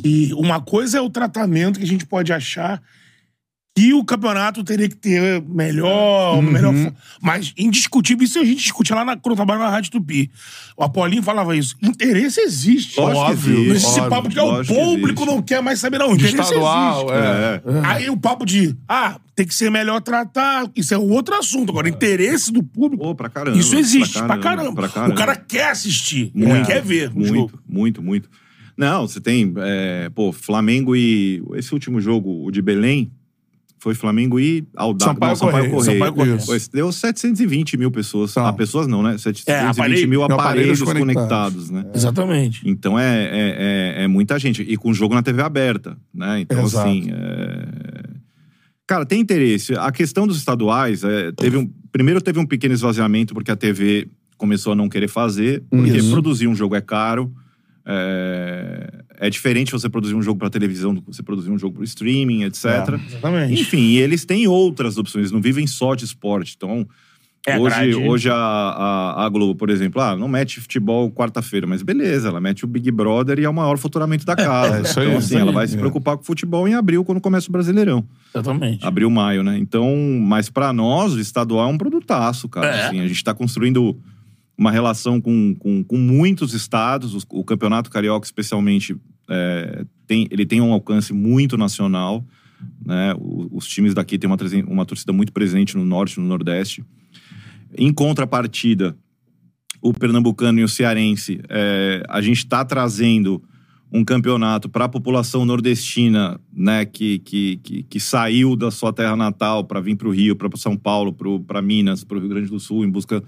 que 0.00 0.32
uma 0.34 0.60
coisa 0.60 0.98
é 0.98 1.00
o 1.00 1.10
tratamento 1.10 1.78
que 1.78 1.84
a 1.84 1.88
gente 1.88 2.06
pode 2.06 2.32
achar 2.32 2.80
que 3.78 3.94
o 3.94 4.04
campeonato 4.04 4.64
teria 4.64 4.88
que 4.88 4.96
ter 4.96 5.40
melhor, 5.42 6.42
melhor 6.42 6.74
fo- 6.74 6.92
mas 7.22 7.52
indiscutível, 7.56 8.24
isso 8.24 8.38
a 8.40 8.44
gente 8.44 8.56
discute 8.62 8.92
lá 8.92 9.04
na, 9.04 9.16
quando 9.16 9.32
eu 9.34 9.36
trabalho 9.36 9.60
na 9.60 9.68
Rádio 9.70 9.92
Tupi. 9.92 10.30
O 10.76 10.82
Apolinho 10.82 11.22
falava 11.22 11.56
isso. 11.56 11.76
Interesse 11.80 12.40
existe. 12.40 12.94
Que 12.94 13.00
Óbvio, 13.00 13.72
existe 13.72 14.00
óbvio, 14.00 14.10
papo 14.10 14.28
de 14.28 14.34
que 14.34 14.40
ah, 14.40 14.44
o 14.44 14.60
que 14.62 14.66
público 14.74 15.20
existe. 15.22 15.26
não 15.36 15.42
quer 15.42 15.62
mais 15.62 15.78
saber, 15.78 15.98
não. 15.98 16.12
Interesse 16.14 16.40
Estadual, 16.40 17.06
existe. 17.08 17.14
é. 17.14 17.62
É. 17.78 17.86
Aí 17.86 18.10
o 18.10 18.16
papo 18.16 18.44
de, 18.44 18.74
ah, 18.88 19.20
tem 19.36 19.46
que 19.46 19.54
ser 19.54 19.70
melhor 19.70 20.00
tratar, 20.00 20.68
isso 20.74 20.92
é 20.92 20.98
outro 20.98 21.36
assunto. 21.36 21.70
Agora, 21.70 21.88
interesse 21.88 22.50
do 22.52 22.62
público, 22.64 23.04
Pô, 23.04 23.14
pra 23.14 23.28
caramba. 23.28 23.56
isso 23.58 23.76
existe 23.76 24.18
pra 24.18 24.38
caramba. 24.38 24.72
pra 24.74 24.88
caramba. 24.88 25.14
O 25.14 25.16
cara 25.16 25.36
quer 25.36 25.70
assistir, 25.70 26.32
ele 26.34 26.46
Muito, 26.46 26.66
quer 26.66 26.82
ver 26.82 27.10
Muito, 27.14 27.28
jogo. 27.34 27.52
muito, 27.68 28.02
muito. 28.02 28.28
Não, 28.76 29.06
você 29.06 29.20
tem, 29.20 29.52
é, 29.58 30.08
pô, 30.14 30.32
Flamengo 30.32 30.94
e... 30.96 31.42
Esse 31.54 31.72
último 31.74 32.00
jogo, 32.00 32.44
o 32.46 32.50
de 32.52 32.62
Belém, 32.62 33.10
foi 33.78 33.94
Flamengo 33.94 34.38
e 34.40 34.66
Aldax. 34.76 35.04
Sampaio 35.12 35.30
não, 35.30 35.36
Sampaio 35.36 35.52
Correia, 35.70 35.70
Correia. 35.70 35.98
Sampaio 35.98 36.14
Correia. 36.36 36.56
Esse 36.56 36.70
deu 36.72 36.90
720 36.92 37.76
mil 37.76 37.90
pessoas. 37.90 38.34
Tá. 38.34 38.48
Ah, 38.48 38.52
pessoas 38.52 38.86
não, 38.86 39.02
né? 39.02 39.16
720 39.18 39.70
aparelho- 39.78 40.08
mil 40.08 40.22
aparelhos 40.22 40.80
aparelhos, 40.80 40.82
conectados. 40.82 41.68
conectados, 41.68 41.70
né? 41.70 41.84
Exatamente. 41.94 42.62
Então 42.68 42.98
é, 42.98 43.24
é, 43.24 43.96
é, 44.00 44.04
é 44.04 44.08
muita 44.08 44.38
gente. 44.38 44.62
E 44.62 44.76
com 44.76 44.92
jogo 44.92 45.14
na 45.14 45.22
TV 45.22 45.42
aberta, 45.42 45.96
né? 46.12 46.40
Então, 46.40 46.62
Exato. 46.64 46.88
assim. 46.88 47.06
é- 47.10 48.18
Cara, 48.86 49.04
tem 49.04 49.20
interesse. 49.20 49.74
A 49.74 49.92
questão 49.92 50.26
dos 50.26 50.38
estaduais, 50.38 51.04
é, 51.04 51.30
teve 51.32 51.56
um. 51.58 51.70
Primeiro 51.92 52.20
teve 52.22 52.38
um 52.38 52.46
pequeno 52.46 52.72
esvaziamento, 52.72 53.34
porque 53.34 53.50
a 53.50 53.56
TV 53.56 54.08
começou 54.38 54.72
a 54.72 54.76
não 54.76 54.88
querer 54.88 55.08
fazer, 55.08 55.62
porque 55.70 55.98
Isso. 55.98 56.10
produzir 56.10 56.46
um 56.46 56.54
jogo 56.54 56.74
é 56.74 56.80
caro. 56.80 57.30
É, 57.84 59.04
é 59.20 59.28
diferente 59.28 59.72
você 59.72 59.88
produzir 59.88 60.14
um 60.14 60.22
jogo 60.22 60.38
para 60.38 60.48
televisão 60.48 60.94
do 60.94 61.02
que 61.02 61.08
você 61.08 61.22
produzir 61.22 61.50
um 61.50 61.58
jogo 61.58 61.76
para 61.76 61.84
streaming, 61.84 62.44
etc. 62.44 62.64
Exatamente. 63.06 63.60
Enfim, 63.60 63.80
e 63.80 63.98
eles 63.98 64.24
têm 64.24 64.46
outras 64.46 64.96
opções, 64.96 65.22
eles 65.22 65.32
não 65.32 65.40
vivem 65.40 65.66
só 65.66 65.94
de 65.94 66.04
esporte. 66.04 66.54
Então, 66.56 66.86
É 67.46 67.58
hoje, 67.58 67.94
hoje 67.94 68.30
a, 68.30 68.34
a, 68.34 69.24
a 69.24 69.28
Globo, 69.28 69.54
por 69.54 69.70
exemplo, 69.70 70.00
ah, 70.00 70.16
não 70.16 70.28
mete 70.28 70.60
futebol 70.60 71.10
quarta-feira, 71.10 71.66
mas 71.66 71.82
beleza, 71.82 72.28
ela 72.28 72.40
mete 72.40 72.64
o 72.64 72.68
Big 72.68 72.90
Brother 72.90 73.38
e 73.38 73.44
é 73.44 73.48
o 73.48 73.54
maior 73.54 73.76
faturamento 73.78 74.24
da 74.24 74.36
casa. 74.36 74.78
é 74.78 74.82
isso 74.82 75.00
aí, 75.00 75.06
então, 75.06 75.18
isso 75.18 75.26
assim, 75.26 75.36
aí, 75.36 75.42
ela 75.42 75.52
vai 75.52 75.66
se 75.66 75.74
é. 75.74 75.78
preocupar 75.78 76.16
com 76.16 76.22
futebol 76.22 76.68
em 76.68 76.74
abril, 76.74 77.04
quando 77.04 77.20
começa 77.20 77.48
o 77.48 77.52
Brasileirão. 77.52 78.04
Exatamente. 78.32 78.86
Abril, 78.86 79.10
maio, 79.10 79.42
né? 79.42 79.58
Então, 79.58 79.96
mas 80.20 80.48
pra 80.48 80.72
nós, 80.72 81.14
o 81.14 81.20
estadual 81.20 81.68
é 81.68 81.72
um 81.72 81.78
produtaço, 81.78 82.48
cara. 82.48 82.68
É. 82.68 82.86
Assim, 82.86 83.00
a 83.00 83.06
gente 83.06 83.24
tá 83.24 83.34
construindo 83.34 83.98
uma 84.58 84.72
relação 84.72 85.20
com, 85.20 85.54
com, 85.54 85.84
com 85.84 85.96
muitos 85.96 86.52
estados, 86.52 87.14
os- 87.14 87.24
o 87.30 87.44
Campeonato 87.44 87.88
Carioca, 87.90 88.26
especialmente, 88.26 88.96
é, 89.30 89.84
tem, 90.06 90.26
ele 90.30 90.44
tem 90.44 90.60
um 90.60 90.72
alcance 90.72 91.12
muito 91.12 91.56
nacional. 91.56 92.24
Né? 92.84 93.14
O- 93.16 93.48
Os 93.56 93.68
times 93.68 93.94
daqui 93.94 94.18
têm 94.18 94.28
uma, 94.28 94.36
uma 94.66 94.84
torcida 94.84 95.12
muito 95.12 95.32
presente 95.32 95.76
no 95.76 95.84
norte 95.84 96.14
e 96.14 96.20
no 96.20 96.26
nordeste. 96.26 96.84
Em 97.76 97.92
contrapartida, 97.92 98.96
o 99.80 99.92
pernambucano 99.92 100.58
e 100.58 100.64
o 100.64 100.68
cearense, 100.68 101.40
é, 101.48 102.02
a 102.08 102.20
gente 102.20 102.38
está 102.38 102.64
trazendo 102.64 103.40
um 103.92 104.04
campeonato 104.04 104.68
para 104.68 104.84
a 104.84 104.88
população 104.88 105.44
nordestina, 105.46 106.38
né, 106.52 106.84
que, 106.84 107.20
que, 107.20 107.56
que, 107.58 107.82
que 107.84 108.00
saiu 108.00 108.54
da 108.56 108.70
sua 108.70 108.92
terra 108.92 109.16
natal 109.16 109.64
para 109.64 109.80
vir 109.80 109.96
para 109.96 110.08
o 110.08 110.10
Rio, 110.10 110.34
para 110.36 110.50
São 110.58 110.76
Paulo, 110.76 111.14
para 111.46 111.62
Minas, 111.62 112.04
para 112.04 112.18
o 112.18 112.20
Rio 112.20 112.28
Grande 112.28 112.50
do 112.50 112.58
Sul, 112.60 112.84
em 112.84 112.90
busca 112.90 113.22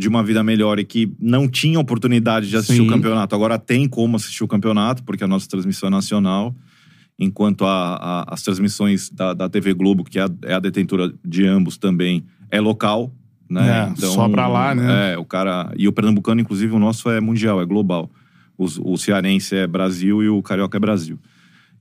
de 0.00 0.08
uma 0.08 0.22
vida 0.24 0.42
melhor 0.42 0.78
e 0.78 0.84
que 0.84 1.12
não 1.20 1.46
tinha 1.46 1.78
oportunidade 1.78 2.48
de 2.48 2.56
assistir 2.56 2.76
Sim. 2.80 2.86
o 2.86 2.90
campeonato. 2.90 3.34
Agora 3.34 3.58
tem 3.58 3.86
como 3.86 4.16
assistir 4.16 4.42
o 4.42 4.48
campeonato, 4.48 5.04
porque 5.04 5.22
a 5.22 5.28
nossa 5.28 5.46
transmissão 5.46 5.88
é 5.88 5.90
nacional, 5.90 6.54
enquanto 7.18 7.66
a- 7.66 7.96
a- 7.96 8.24
as 8.34 8.42
transmissões 8.42 9.10
da, 9.10 9.34
da 9.34 9.46
TV 9.46 9.74
Globo, 9.74 10.02
que 10.02 10.18
é 10.18 10.22
a, 10.22 10.30
é 10.44 10.54
a 10.54 10.58
detentora 10.58 11.12
de 11.22 11.46
ambos 11.46 11.76
também, 11.76 12.24
é 12.50 12.58
local. 12.60 13.12
Né? 13.48 13.92
É, 13.92 14.00
só 14.06 14.26
pra 14.26 14.48
lá, 14.48 14.74
né? 14.74 15.12
É, 15.12 15.18
o 15.18 15.24
cara. 15.24 15.70
E 15.76 15.86
o 15.86 15.92
pernambucano, 15.92 16.40
inclusive, 16.40 16.72
o 16.72 16.78
nosso 16.78 17.10
é 17.10 17.20
mundial, 17.20 17.60
é 17.60 17.64
global. 17.66 18.10
Os- 18.56 18.78
o 18.82 18.96
cearense 18.96 19.54
é 19.54 19.66
Brasil 19.66 20.22
e 20.22 20.28
o 20.30 20.40
carioca 20.42 20.78
é 20.78 20.80
Brasil. 20.80 21.18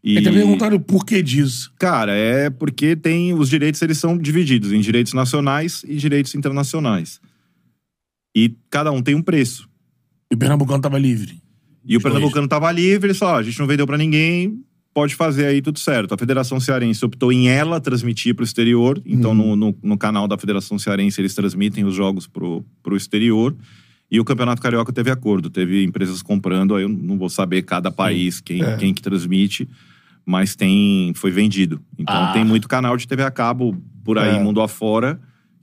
E, 0.04 0.18
Ele 0.18 0.26
tá 0.26 0.32
perguntando 0.32 0.76
o 0.76 0.80
porquê 0.80 1.22
disso. 1.24 1.72
Cara, 1.80 2.12
é 2.14 2.50
porque 2.50 2.96
tem 2.98 3.34
os 3.34 3.50
direitos, 3.50 3.82
eles 3.82 3.98
são 3.98 4.18
divididos 4.18 4.74
em 4.74 4.80
direitos 4.82 5.14
nacionais 5.14 5.84
e 5.88 5.96
direitos 5.96 6.34
internacionais. 6.36 7.22
E 8.36 8.56
cada 8.70 8.92
um 8.92 9.02
tem 9.02 9.16
um 9.16 9.22
preço. 9.22 9.68
E 10.32 10.36
o 10.36 10.38
Pernambucano 10.38 10.82
tava 10.82 10.98
livre. 10.98 11.42
E 11.86 11.98
o 11.98 12.02
pernambucano 12.02 12.48
tava 12.48 12.72
livre, 12.72 13.08
ele 13.10 13.18
falou: 13.18 13.36
"Ó, 13.36 13.38
a 13.40 13.44
gente 13.44 13.58
não 13.58 13.66
vendeu 13.66 13.88
pra 13.88 13.98
ninguém, 13.98 14.62
pode 14.94 15.16
fazer 15.16 15.46
aí 15.48 15.62
tudo 15.62 15.80
certo. 15.80 16.14
A 16.14 16.18
Federação 16.18 16.60
Cearense 16.60 17.04
optou 17.04 17.32
em 17.32 17.48
ela 17.50 17.80
transmitir 17.80 18.36
pro 18.36 18.44
exterior, 18.44 19.02
então 19.06 19.34
no, 19.34 19.56
no, 19.56 19.76
no 19.82 19.98
canal 19.98 20.28
da 20.28 20.38
Federação 20.38 20.78
Cearense 20.78 21.20
eles 21.20 21.34
transmitem 21.34 21.86
os 21.86 21.96
jogos 21.96 22.28
pro, 22.28 22.64
pro 22.84 22.96
exterior. 22.98 23.56
E 24.12 24.20
o 24.20 24.26
Campeonato 24.26 24.62
Carioca 24.62 24.92
teve 24.92 25.10
acordo, 25.10 25.50
teve 25.50 25.84
empresas 25.84 26.22
comprando, 26.22 26.76
aí 26.76 26.84
eu 26.84 26.90
não 26.90 27.18
vou 27.18 27.30
saber 27.30 27.62
cada 27.64 27.90
país 27.90 28.40
quem, 28.42 28.62
É. 28.62 28.76
quem 28.76 28.94
que 28.94 29.02
transmite, 29.02 29.68
mas 30.26 30.56
tem 30.56 31.12
foi 31.16 31.32
vendido. 31.32 31.80
Então 31.98 32.16
Ah. 32.16 32.34
tem 32.34 32.44
muito 32.44 32.68
canal 32.68 32.98
de 32.98 33.08
TV 33.08 33.24
a 33.24 33.32
cabo 33.32 33.76
por 34.04 34.18
aí, 34.20 34.36
É. 34.36 34.44
mundo 34.44 34.62
afora, 34.62 35.20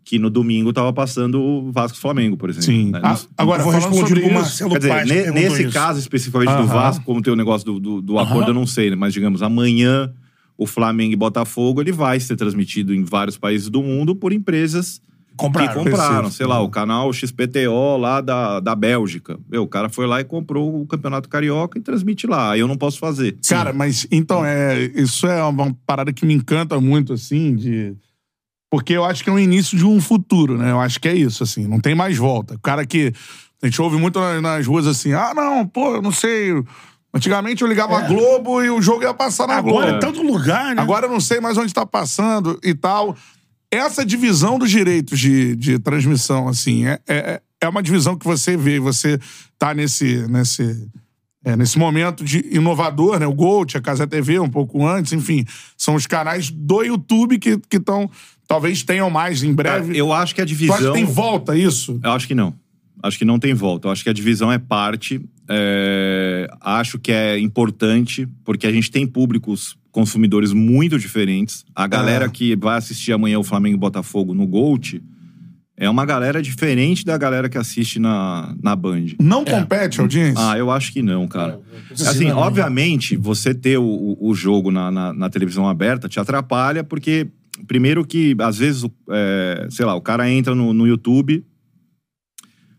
que 0.07 0.21
no 0.21 0.31
domingo 0.31 0.73
tava 0.73 0.93
passando 0.93 1.41
o 1.43 1.73
Vasco 1.73 1.99
e 1.99 2.01
Flamengo, 2.01 2.37
por 2.37 2.49
exemplo. 2.49 2.67
Sim. 2.67 2.93
né? 2.93 3.01
Ah, 3.03 3.19
agora, 3.37 3.61
Eu 3.61 3.65
vou 3.65 3.75
responder 3.75 4.07
sobre. 4.07 4.31
Marcelo 4.33 4.71
Quer 4.71 4.79
dizer, 4.79 4.89
Paz, 4.91 5.09
ne- 5.09 5.31
nesse 5.33 5.63
isso. 5.65 5.73
caso 5.73 5.99
especificamente 5.99 6.51
do 6.53 6.59
Aham. 6.59 6.67
Vasco, 6.67 7.05
como 7.05 7.21
tem 7.21 7.33
o 7.33 7.37
negócio 7.37 7.67
do, 7.67 7.81
do, 7.81 8.01
do 8.01 8.17
acordo, 8.17 8.43
Aham. 8.43 8.51
eu 8.51 8.55
não 8.55 8.67
sei, 8.69 8.89
né? 8.89 8.95
mas 8.95 9.13
digamos, 9.13 9.43
amanhã 9.43 10.13
o 10.57 10.65
Flamengo 10.65 11.13
e 11.13 11.17
Botafogo 11.17 11.81
ele 11.81 11.91
vai 11.91 12.21
ser 12.21 12.37
transmitido 12.37 12.95
em 12.95 13.03
vários 13.03 13.37
países 13.37 13.69
do 13.69 13.83
mundo 13.83 14.15
por 14.15 14.33
empresas 14.33 15.03
Compraram. 15.37 15.69
que 15.69 15.75
compraram. 15.75 16.13
Perfeito. 16.15 16.31
Sei 16.35 16.47
lá, 16.47 16.61
o 16.63 16.69
canal 16.71 17.13
XPTO 17.13 17.97
lá 17.99 18.21
da, 18.21 18.61
da 18.61 18.75
Bélgica. 18.77 19.37
Meu, 19.51 19.65
o 19.65 19.69
cara 19.69 19.89
foi 19.89 20.07
lá 20.07 20.21
e 20.21 20.25
comprou 20.25 20.81
o 20.81 20.87
Campeonato 20.87 21.29
Carioca 21.29 21.79
e 21.79 21.83
transmite 21.83 22.29
lá. 22.29 22.53
Aí 22.53 22.61
eu 22.61 22.69
não 22.69 22.77
posso 22.79 22.99
fazer. 23.01 23.37
Cara, 23.49 23.73
mas 23.73 24.07
então, 24.11 24.45
é, 24.47 24.85
isso 24.95 25.27
é 25.27 25.43
uma 25.43 25.77
parada 25.85 26.13
que 26.13 26.25
me 26.25 26.33
encanta 26.33 26.81
muito, 26.81 27.13
assim, 27.13 27.55
de. 27.57 27.93
Porque 28.71 28.93
eu 28.93 29.05
acho 29.05 29.23
que 29.23 29.31
é 29.31 29.33
o 29.33 29.39
início 29.39 29.77
de 29.77 29.85
um 29.85 30.01
futuro, 30.01 30.59
né? 30.59 30.71
Eu 30.71 30.81
acho 30.81 31.01
que 31.01 31.09
é 31.09 31.15
isso, 31.15 31.43
assim, 31.43 31.67
não 31.67 31.81
tem 31.81 31.95
mais 31.95 32.17
volta. 32.17 32.55
O 32.55 32.61
cara 32.61 32.85
que. 32.87 33.13
A 33.63 33.67
gente 33.67 33.81
ouve 33.81 33.97
muito 33.97 34.21
nas, 34.21 34.43
nas 34.43 34.67
ruas 34.67 34.87
assim, 34.87 35.15
ah, 35.15 35.33
não, 35.35 35.67
pô, 35.67 35.95
eu 35.95 36.03
não 36.03 36.13
sei. 36.13 36.53
Antigamente 37.13 37.63
eu 37.63 37.69
ligava 37.69 37.97
a 37.97 38.03
Globo 38.03 38.63
e 38.63 38.69
o 38.69 38.83
jogo 38.83 39.03
ia 39.03 39.15
passar 39.15 39.47
na 39.47 39.57
Agora 39.57 39.93
Globo. 39.93 39.97
é 39.97 39.99
tanto 39.99 40.23
lugar, 40.23 40.75
né? 40.75 40.83
Agora 40.83 41.07
eu 41.07 41.11
não 41.11 41.21
sei 41.21 41.41
mais 41.41 41.57
onde 41.57 41.73
tá 41.73 41.87
passando 41.87 42.59
e 42.63 42.75
tal. 42.75 43.17
Essa 43.71 44.05
divisão 44.05 44.59
dos 44.59 44.71
direitos 44.71 45.19
de, 45.19 45.57
de 45.57 45.79
transmissão, 45.79 46.47
assim, 46.47 46.87
é, 46.87 47.01
é, 47.09 47.41
é 47.61 47.69
uma 47.69 47.83
divisão 47.83 48.17
que 48.17 48.27
você 48.27 48.57
vê, 48.57 48.79
você 48.79 49.19
tá 49.59 49.73
nesse, 49.73 50.29
nesse, 50.29 50.89
é, 51.45 51.57
nesse 51.57 51.79
momento 51.79 52.25
de 52.25 52.45
inovador, 52.51 53.19
né? 53.19 53.27
O 53.27 53.33
Gold, 53.33 53.77
a 53.77 53.81
Casa 53.81 54.07
TV, 54.07 54.39
um 54.39 54.51
pouco 54.51 54.87
antes, 54.87 55.13
enfim, 55.13 55.45
são 55.77 55.95
os 55.95 56.07
canais 56.07 56.51
do 56.51 56.83
YouTube 56.83 57.39
que 57.39 57.59
estão, 57.73 58.11
talvez 58.47 58.83
tenham 58.83 59.11
mais 59.11 59.43
em 59.43 59.55
Cara, 59.55 59.81
breve. 59.81 59.97
eu 59.99 60.13
acho 60.13 60.35
que 60.35 60.41
a 60.41 60.45
tu 60.45 60.49
acha 60.53 60.57
divisão. 60.59 60.93
que 60.93 60.99
tem 60.99 61.05
volta 61.05 61.57
isso? 61.57 61.99
Eu 62.03 62.13
acho 62.13 62.27
que 62.27 62.35
não. 62.35 62.55
Acho 63.03 63.19
que 63.19 63.25
não 63.25 63.39
tem 63.39 63.53
volta. 63.55 63.89
Eu 63.89 63.93
acho 63.93 64.03
que 64.03 64.11
a 64.11 64.13
divisão 64.13 64.51
é 64.51 64.59
parte. 64.59 65.21
É, 65.49 66.49
Acho 66.61 66.99
que 66.99 67.13
é 67.13 67.39
importante, 67.39 68.27
porque 68.45 68.67
a 68.67 68.73
gente 68.73 68.91
tem 68.91 69.07
públicos 69.07 69.77
consumidores 69.93 70.53
muito 70.53 70.99
diferentes. 70.99 71.65
A 71.75 71.87
galera 71.87 72.27
É. 72.27 72.29
que 72.29 72.57
vai 72.57 72.77
assistir 72.79 73.13
amanhã 73.13 73.39
o 73.39 73.45
Flamengo 73.45 73.77
e 73.77 73.79
Botafogo 73.81 74.35
no 74.35 74.47
Gold 74.47 75.03
é 75.77 75.89
uma 75.89 76.05
galera 76.07 76.41
diferente 76.43 77.05
da 77.05 77.17
galera 77.19 77.49
que 77.49 77.57
assiste 77.59 77.99
na, 77.99 78.55
na 78.63 78.75
Band. 78.75 79.07
Não 79.21 79.45
compete, 79.45 80.01
audiência? 80.01 80.35
Ah, 80.53 80.59
eu 80.59 80.71
acho 80.71 80.93
que 80.93 81.03
não, 81.03 81.27
cara. 81.29 81.61
Assim, 81.93 82.07
Assim, 82.09 82.31
obviamente, 82.31 83.15
você 83.17 83.55
ter 83.55 83.79
o, 83.79 83.85
o- 83.85 84.29
o 84.31 84.35
jogo 84.35 84.71
na, 84.71 84.91
na- 84.91 85.13
na 85.13 85.31
televisão 85.31 85.69
aberta 85.69 86.09
te 86.09 86.19
atrapalha, 86.19 86.83
porque, 86.83 87.29
primeiro 87.67 88.05
que, 88.05 88.37
às 88.41 88.59
vezes, 88.59 88.85
é, 89.11 89.67
sei 89.71 89.85
lá, 89.85 89.95
o 89.95 90.01
cara 90.01 90.31
entra 90.31 90.55
no, 90.55 90.73
no 90.73 90.87
YouTube, 90.87 91.45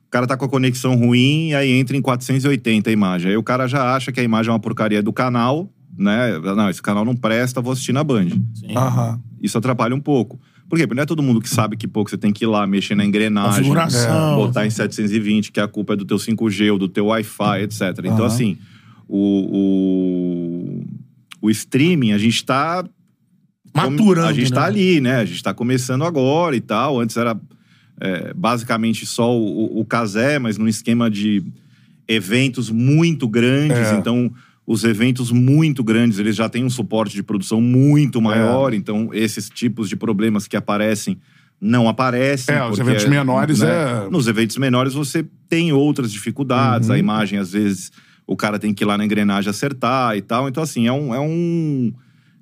o 0.05 0.09
cara 0.09 0.25
tá 0.27 0.37
com 0.37 0.45
a 0.45 0.49
conexão 0.49 0.95
ruim, 0.95 1.49
e 1.49 1.55
aí 1.55 1.71
entra 1.71 1.95
em 1.97 2.01
480 2.01 2.89
a 2.89 2.93
imagem. 2.93 3.31
Aí 3.31 3.37
o 3.37 3.43
cara 3.43 3.67
já 3.67 3.95
acha 3.95 4.11
que 4.11 4.19
a 4.19 4.23
imagem 4.23 4.49
é 4.49 4.53
uma 4.53 4.59
porcaria 4.59 5.01
do 5.03 5.11
canal, 5.11 5.69
né? 5.97 6.37
Não, 6.39 6.69
esse 6.69 6.81
canal 6.81 7.03
não 7.03 7.15
presta, 7.15 7.61
vou 7.61 7.73
assistir 7.73 7.91
na 7.93 8.03
Band. 8.03 8.29
Sim. 8.53 8.75
Aham. 8.75 9.19
Isso 9.41 9.57
atrapalha 9.57 9.93
um 9.95 9.99
pouco. 9.99 10.39
Por 10.69 10.77
quê? 10.77 10.85
Porque 10.85 10.95
não 10.95 11.03
é 11.03 11.05
todo 11.05 11.23
mundo 11.23 11.39
que 11.39 11.49
sabe 11.49 11.77
que 11.77 11.87
pouco 11.87 12.09
você 12.09 12.17
tem 12.17 12.31
que 12.33 12.43
ir 12.43 12.47
lá 12.47 12.67
mexer 12.67 12.93
na 12.95 13.05
engrenagem, 13.05 13.59
Configuração. 13.63 14.33
é, 14.33 14.35
botar 14.35 14.65
em 14.65 14.69
720, 14.69 15.51
que 15.51 15.59
a 15.59 15.67
culpa 15.67 15.93
é 15.93 15.95
do 15.95 16.05
teu 16.05 16.17
5G 16.17 16.71
ou 16.71 16.77
do 16.77 16.87
teu 16.89 17.05
Wi-Fi, 17.07 17.61
etc. 17.63 17.81
Então, 17.99 18.17
Aham. 18.17 18.25
assim, 18.25 18.57
o, 19.07 20.81
o, 21.41 21.47
o 21.47 21.49
streaming, 21.49 22.11
a 22.11 22.17
gente 22.17 22.43
tá 22.43 22.83
Maturando, 23.77 24.27
A 24.27 24.33
gente 24.33 24.51
né? 24.51 24.55
tá 24.55 24.65
ali, 24.65 24.99
né? 25.01 25.15
A 25.17 25.25
gente 25.25 25.41
tá 25.43 25.53
começando 25.53 26.03
agora 26.03 26.55
e 26.55 26.61
tal. 26.61 26.99
Antes 26.99 27.15
era 27.17 27.39
é, 27.99 28.33
basicamente 28.33 29.05
só 29.05 29.35
o, 29.35 29.79
o 29.79 29.85
casé, 29.85 30.39
mas 30.39 30.57
num 30.57 30.67
esquema 30.67 31.09
de 31.09 31.43
eventos 32.07 32.69
muito 32.69 33.27
grandes. 33.27 33.77
É. 33.77 33.95
Então, 33.95 34.31
os 34.65 34.83
eventos 34.83 35.31
muito 35.31 35.83
grandes, 35.83 36.19
eles 36.19 36.35
já 36.35 36.49
têm 36.49 36.63
um 36.63 36.69
suporte 36.69 37.15
de 37.15 37.23
produção 37.23 37.61
muito 37.61 38.21
maior. 38.21 38.73
Então, 38.73 39.09
esses 39.13 39.49
tipos 39.49 39.87
de 39.89 39.95
problemas 39.95 40.47
que 40.47 40.57
aparecem 40.57 41.17
não 41.59 41.89
aparecem. 41.89 42.53
É, 42.53 42.63
os 42.65 42.77
eventos 42.77 43.05
menores 43.05 43.61
é- 43.61 44.07
Nos 44.11 44.27
eventos 44.27 44.57
menores 44.57 44.93
você 44.93 45.25
tem 45.49 45.71
outras 45.73 46.11
dificuldades. 46.11 46.89
Uhum. 46.89 46.95
A 46.95 46.99
imagem, 46.99 47.39
às 47.39 47.51
vezes, 47.51 47.91
o 48.27 48.35
cara 48.35 48.59
tem 48.59 48.73
que 48.73 48.83
ir 48.83 48.85
lá 48.85 48.97
na 48.97 49.03
engrenagem 49.05 49.49
acertar 49.49 50.15
e 50.15 50.21
tal. 50.21 50.47
Então, 50.47 50.61
assim, 50.61 50.85
é 50.87 50.91
um... 50.91 51.15
É 51.15 51.19
um 51.19 51.91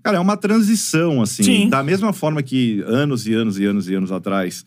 Cara, 0.05 0.17
é 0.17 0.19
uma 0.19 0.37
transição, 0.37 1.19
assim. 1.19 1.41
Sim. 1.41 1.67
Da 1.67 1.81
mesma 1.81 2.13
forma 2.13 2.43
que 2.43 2.79
anos 2.85 3.25
e 3.25 3.33
anos 3.33 3.57
e 3.57 3.65
anos 3.65 3.89
e 3.89 3.95
anos 3.95 4.11
atrás, 4.11 4.63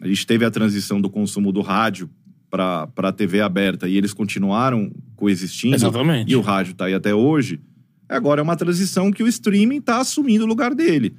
a 0.00 0.08
gente 0.08 0.26
teve 0.26 0.44
a 0.44 0.50
transição 0.50 1.00
do 1.00 1.08
consumo 1.08 1.52
do 1.52 1.60
rádio 1.60 2.10
para 2.50 2.88
a 2.96 3.12
TV 3.12 3.40
aberta 3.40 3.88
e 3.88 3.96
eles 3.96 4.12
continuaram 4.12 4.90
coexistindo. 5.14 5.76
Exatamente. 5.76 6.32
E 6.32 6.34
o 6.34 6.40
rádio 6.40 6.74
tá 6.74 6.86
aí 6.86 6.94
até 6.94 7.14
hoje. 7.14 7.60
Agora 8.08 8.40
é 8.40 8.42
uma 8.42 8.56
transição 8.56 9.12
que 9.12 9.22
o 9.22 9.28
streaming 9.28 9.80
tá 9.80 10.00
assumindo 10.00 10.42
o 10.42 10.48
lugar 10.48 10.74
dele. 10.74 11.14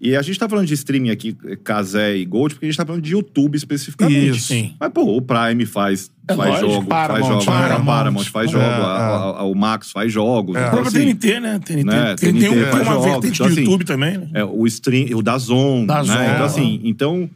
E 0.00 0.14
a 0.14 0.22
gente 0.22 0.38
tá 0.38 0.48
falando 0.48 0.68
de 0.68 0.74
streaming 0.74 1.10
aqui, 1.10 1.32
Casé 1.64 2.16
e 2.16 2.24
Gold, 2.24 2.54
porque 2.54 2.66
a 2.66 2.68
gente 2.68 2.78
tá 2.78 2.86
falando 2.86 3.02
de 3.02 3.10
YouTube 3.10 3.56
especificamente. 3.56 4.36
Isso. 4.36 4.46
Sim. 4.46 4.72
Mas, 4.78 4.92
pô, 4.92 5.02
o 5.02 5.20
Prime 5.20 5.66
faz, 5.66 6.12
É 6.28 6.34
faz 6.34 6.50
lógico. 6.50 6.70
jogo, 6.72 6.86
Paramount, 6.88 7.20
faz 7.20 7.28
jogo, 7.32 7.44
Paramount. 7.44 7.80
a 7.80 7.84
Paramount 7.84 8.24
faz 8.24 8.48
É, 8.48 8.52
jogo, 8.52 8.64
é. 8.64 8.68
a- 8.68 9.06
a- 9.38 9.44
o 9.44 9.54
Max 9.54 9.92
faz 9.92 10.12
jogos. 10.12 10.56
É. 10.56 10.58
Então, 10.60 10.70
próprio 10.72 10.88
assim, 10.88 11.14
TNT, 11.14 11.40
né? 11.40 11.58
TNT. 11.60 11.84
né, 11.84 12.14
tem, 12.16 12.28
um, 12.30 12.32
TNT 12.32 12.48
tem 12.48 12.64
uma 12.64 12.84
jogos. 12.84 13.04
vertente 13.04 13.34
Então, 13.34 13.46
do 13.46 13.52
assim, 13.52 13.60
YouTube 13.62 13.84
também, 13.84 14.18
né? 14.18 14.30
é, 14.34 14.44
o 14.44 14.66
stream, 14.66 15.16
o 15.16 15.22
Dazon, 15.22 15.86
Dazon, 15.86 16.12
né? 16.14 16.32
Então, 16.32 16.42
é. 16.42 16.46
assim, 16.46 16.80
então, 16.82 17.30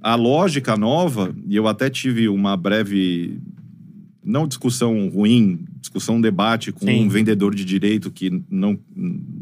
a 0.00 0.14
lógica 0.14 0.76
nova, 0.76 1.34
e 1.48 1.56
eu 1.56 1.66
até 1.66 1.90
tive 1.90 2.28
uma 2.28 2.56
breve, 2.56 3.40
não 4.24 4.46
discussão 4.46 5.08
ruim, 5.08 5.64
discussão, 5.80 6.20
debate 6.20 6.70
com 6.70 6.86
Sim. 6.86 7.04
um 7.04 7.08
vendedor 7.08 7.52
de 7.54 7.64
direito 7.64 8.10
que 8.12 8.42
não... 8.50 8.78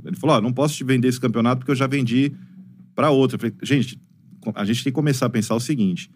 Ele 0.07 0.17
falou, 0.17 0.37
ó, 0.37 0.41
não 0.41 0.53
posso 0.53 0.75
te 0.77 0.85
vender 0.85 1.09
esse 1.09 1.21
campeonato 1.21 1.59
porque 1.59 1.71
eu 1.73 1.77
já 1.77 1.87
vendi 1.87 2.33
para 2.95 3.11
outra. 3.11 3.37
Eu 3.37 3.41
falei, 3.41 3.55
gente, 3.63 3.99
a 4.55 4.65
gente 4.65 4.83
tem 4.85 4.91
que 4.91 4.95
começar 4.95 5.27
a 5.27 5.31
pensar 5.31 5.55
o 5.55 5.61
seguinte, 5.61 6.11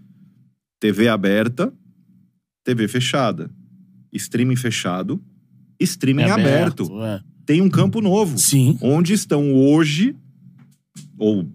TV 0.81 1.09
aberta, 1.09 1.72
TV 2.68 2.87
fechada, 2.87 3.50
streaming 4.12 4.57
fechado, 4.57 5.18
streaming 5.81 6.24
É 6.24 6.31
aberto. 6.31 7.02
é. 7.02 7.20
Tem 7.46 7.62
um 7.62 7.70
campo 7.70 8.02
novo 8.02 8.37
Sim. 8.37 8.76
onde 8.83 9.14
estão 9.14 9.54
hoje, 9.54 10.14
ou 11.18 11.50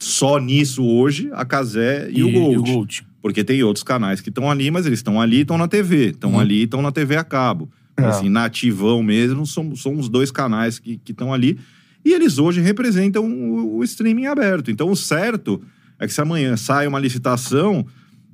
só 0.00 0.38
nisso 0.40 0.84
hoje, 0.84 1.28
a 1.32 1.44
Casé 1.44 2.10
e, 2.10 2.24
o 2.24 2.32
Gold. 2.32 2.72
Gold. 2.72 3.06
Porque 3.22 3.44
tem 3.44 3.62
outros 3.62 3.84
canais 3.84 4.20
que 4.20 4.30
estão 4.30 4.50
ali, 4.50 4.68
mas 4.68 4.84
eles 4.84 4.98
estão 4.98 5.20
ali 5.20 5.38
e 5.38 5.40
estão 5.42 5.56
na 5.56 5.68
TV. 5.68 6.06
Estão 6.10 6.32
Uhum. 6.32 6.40
ali 6.40 6.60
e 6.60 6.64
estão 6.64 6.82
na 6.82 6.90
TV 6.90 7.14
a 7.16 7.22
cabo. 7.22 7.70
É. 7.96 8.04
Assim, 8.04 8.28
nativão 8.28 9.00
mesmo, 9.02 9.46
são, 9.46 9.76
são 9.76 9.96
os 9.96 10.08
dois 10.08 10.30
canais 10.32 10.78
que 10.80 11.00
estão 11.08 11.32
ali. 11.32 11.56
E 12.04 12.12
eles 12.12 12.38
hoje 12.38 12.60
representam 12.60 13.24
o, 13.24 13.76
o 13.78 13.84
streaming 13.84 14.26
aberto. 14.26 14.70
Então, 14.72 14.90
o 14.90 14.96
certo 14.96 15.62
é 16.00 16.06
que 16.06 16.12
se 16.12 16.20
amanhã 16.20 16.56
sai 16.56 16.86
uma 16.88 16.98
licitação, 16.98 17.84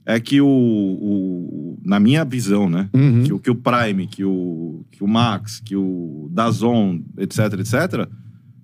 é 0.06 0.20
que 0.20 0.38
o, 0.40 0.46
o- 0.46 1.63
na 1.84 2.00
minha 2.00 2.24
visão, 2.24 2.68
né? 2.68 2.88
Uhum. 2.94 3.22
Que, 3.24 3.32
o- 3.32 3.38
que 3.38 3.50
o 3.50 3.54
Prime, 3.54 4.06
que 4.06 4.24
o, 4.24 4.84
que 4.90 5.04
o 5.04 5.06
Max, 5.08 5.60
que 5.64 5.76
o 5.76 6.28
Dazon, 6.32 6.98
etc, 7.18 7.38
etc, 7.60 8.08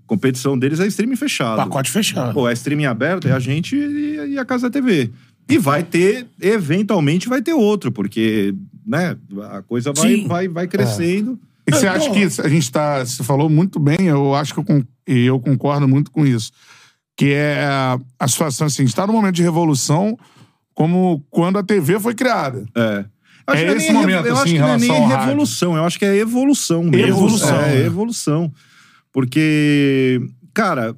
competição 0.06 0.58
deles 0.58 0.80
é 0.80 0.86
streaming 0.86 1.16
fechado. 1.16 1.56
Pacote 1.58 1.90
fechado. 1.90 2.32
Pô, 2.34 2.48
é 2.48 2.52
streaming 2.52 2.86
aberto, 2.86 3.28
é 3.28 3.32
a 3.32 3.38
gente 3.38 3.76
e, 3.76 4.32
e 4.34 4.38
a 4.38 4.44
Casa 4.44 4.68
TV. 4.70 5.10
E 5.48 5.58
vai 5.58 5.82
ter, 5.82 6.26
eventualmente 6.40 7.28
vai 7.28 7.42
ter 7.42 7.52
outro, 7.52 7.90
porque, 7.92 8.54
né, 8.86 9.16
a 9.52 9.62
coisa 9.62 9.92
vai, 9.92 10.08
Sim. 10.16 10.26
vai, 10.28 10.48
vai 10.48 10.66
crescendo. 10.68 11.38
E 11.66 11.72
você 11.72 11.86
Não, 11.86 11.92
acha 11.94 12.10
que 12.10 12.40
a 12.42 12.48
gente 12.48 12.70
tá. 12.72 13.04
Você 13.04 13.22
falou 13.22 13.48
muito 13.48 13.78
bem, 13.78 14.06
eu 14.06 14.34
acho 14.34 14.54
que 14.54 14.60
eu, 14.72 14.84
e 15.06 15.26
eu 15.26 15.38
concordo 15.38 15.86
muito 15.86 16.10
com 16.10 16.26
isso. 16.26 16.50
Que 17.16 17.32
é 17.32 17.64
a, 17.64 17.98
a 18.18 18.26
situação 18.28 18.66
assim, 18.66 18.82
a 18.82 18.86
gente 18.86 18.94
tá 18.96 19.06
num 19.06 19.12
momento 19.12 19.34
de 19.34 19.42
revolução, 19.42 20.16
como 20.74 21.24
quando 21.30 21.58
a 21.58 21.62
TV 21.62 21.98
foi 22.00 22.14
criada. 22.14 22.64
É. 22.74 23.04
Acho 23.46 23.58
É 23.62 23.64
que 23.64 23.70
não 23.70 23.76
esse 23.76 23.92
momento, 23.92 24.26
eu 24.26 24.32
assim, 24.34 24.42
acho 24.42 24.52
que 24.52 24.58
não 24.60 24.68
é 24.68 24.76
nem 24.78 25.08
revolução, 25.08 25.76
eu 25.76 25.84
acho 25.84 25.98
que 25.98 26.04
é 26.04 26.16
evolução 26.16 26.84
mesmo. 26.84 27.06
Evolução, 27.08 27.56
É, 27.60 27.74
né? 27.80 27.86
evolução. 27.86 28.52
Porque, 29.12 30.20
cara, 30.54 30.94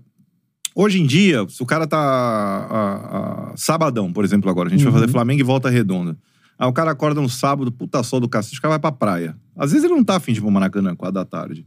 hoje 0.74 1.00
em 1.00 1.06
dia, 1.06 1.46
se 1.48 1.62
o 1.62 1.66
cara 1.66 1.86
tá. 1.86 1.98
a- 1.98 3.50
a- 3.52 3.56
sabadão, 3.56 4.12
por 4.12 4.24
exemplo, 4.24 4.50
agora, 4.50 4.68
a 4.68 4.70
gente 4.70 4.84
vai 4.84 4.92
Uhum. 4.92 4.98
fazer 5.00 5.10
Flamengo 5.12 5.40
e 5.40 5.44
volta 5.44 5.68
redonda. 5.70 6.16
Aí 6.58 6.68
o 6.68 6.72
cara 6.72 6.90
acorda 6.90 7.20
no 7.20 7.28
sábado, 7.28 7.72
puta 7.72 8.02
sol 8.02 8.20
do 8.20 8.28
cacete, 8.28 8.58
o 8.58 8.62
cara 8.62 8.72
vai 8.72 8.78
pra 8.78 8.92
praia. 8.92 9.36
Às 9.56 9.72
vezes 9.72 9.84
ele 9.84 9.94
não 9.94 10.04
tá 10.04 10.16
afim 10.16 10.32
de 10.32 10.38
ir 10.38 10.42
pro 10.42 10.50
Maracanã, 10.50 10.94
4 10.94 11.12
da 11.14 11.24
tarde. 11.24 11.66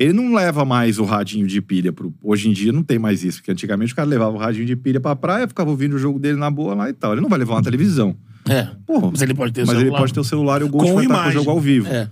Ele 0.00 0.14
não 0.14 0.32
leva 0.32 0.64
mais 0.64 0.98
o 0.98 1.04
radinho 1.04 1.46
de 1.46 1.60
pilha 1.60 1.92
pro. 1.92 2.12
Hoje 2.22 2.48
em 2.48 2.52
dia 2.54 2.72
não 2.72 2.82
tem 2.82 2.98
mais 2.98 3.22
isso, 3.22 3.36
porque 3.38 3.50
antigamente 3.52 3.92
o 3.92 3.96
cara 3.96 4.08
levava 4.08 4.34
o 4.34 4.38
radinho 4.38 4.64
de 4.64 4.74
pilha 4.74 4.98
pra 4.98 5.14
praia, 5.14 5.46
ficava 5.46 5.68
ouvindo 5.68 5.94
o 5.94 5.98
jogo 5.98 6.18
dele 6.18 6.38
na 6.38 6.50
boa 6.50 6.74
lá 6.74 6.88
e 6.88 6.94
tal. 6.94 7.12
Ele 7.12 7.20
não 7.20 7.28
vai 7.28 7.38
levar 7.38 7.56
uma 7.56 7.62
televisão. 7.62 8.16
É. 8.48 8.66
Porra, 8.86 9.10
Mas 9.12 9.20
ele 9.20 9.34
pode 9.34 9.52
ter 9.52 9.62
o 9.62 9.66
mas 9.66 9.74
ele 9.74 9.84
celular. 9.84 9.98
pode 9.98 10.14
ter 10.14 10.20
o 10.20 10.24
celular 10.24 10.60
e 10.62 10.64
o 10.64 10.68
Gol 10.70 10.80
Com 10.80 10.94
vai 10.94 11.04
estar 11.04 11.14
com 11.14 11.20
o 11.20 11.22
imagem. 11.24 11.38
jogo 11.38 11.50
ao 11.50 11.60
vivo. 11.60 11.86
É. 11.88 12.08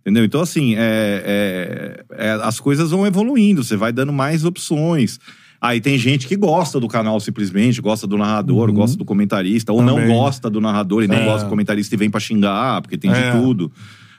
Entendeu? 0.00 0.24
Então, 0.24 0.40
assim, 0.40 0.74
é, 0.74 2.02
é- 2.10 2.26
é- 2.26 2.40
as 2.42 2.58
coisas 2.58 2.90
vão 2.90 3.06
evoluindo, 3.06 3.62
você 3.62 3.76
vai 3.76 3.92
dando 3.92 4.12
mais 4.12 4.44
opções. 4.44 5.20
Aí 5.60 5.80
tem 5.80 5.96
gente 5.98 6.26
que 6.26 6.34
gosta 6.36 6.80
do 6.80 6.88
canal 6.88 7.20
simplesmente, 7.20 7.80
gosta 7.80 8.06
do 8.06 8.16
narrador, 8.18 8.72
gosta 8.72 8.96
do 8.96 9.04
comentarista, 9.04 9.72
ou 9.72 9.80
não 9.82 9.94
Também. 9.96 10.08
gosta 10.16 10.50
do 10.50 10.60
narrador 10.60 11.04
e 11.04 11.08
nem 11.08 11.20
É. 11.20 11.24
gosta 11.24 11.46
do 11.46 11.50
comentarista 11.50 11.94
e 11.94 11.98
vem 11.98 12.10
pra 12.10 12.18
xingar, 12.20 12.80
porque 12.82 12.96
tem 12.98 13.10
É. 13.12 13.30
de 13.32 13.38
tudo. 13.38 13.70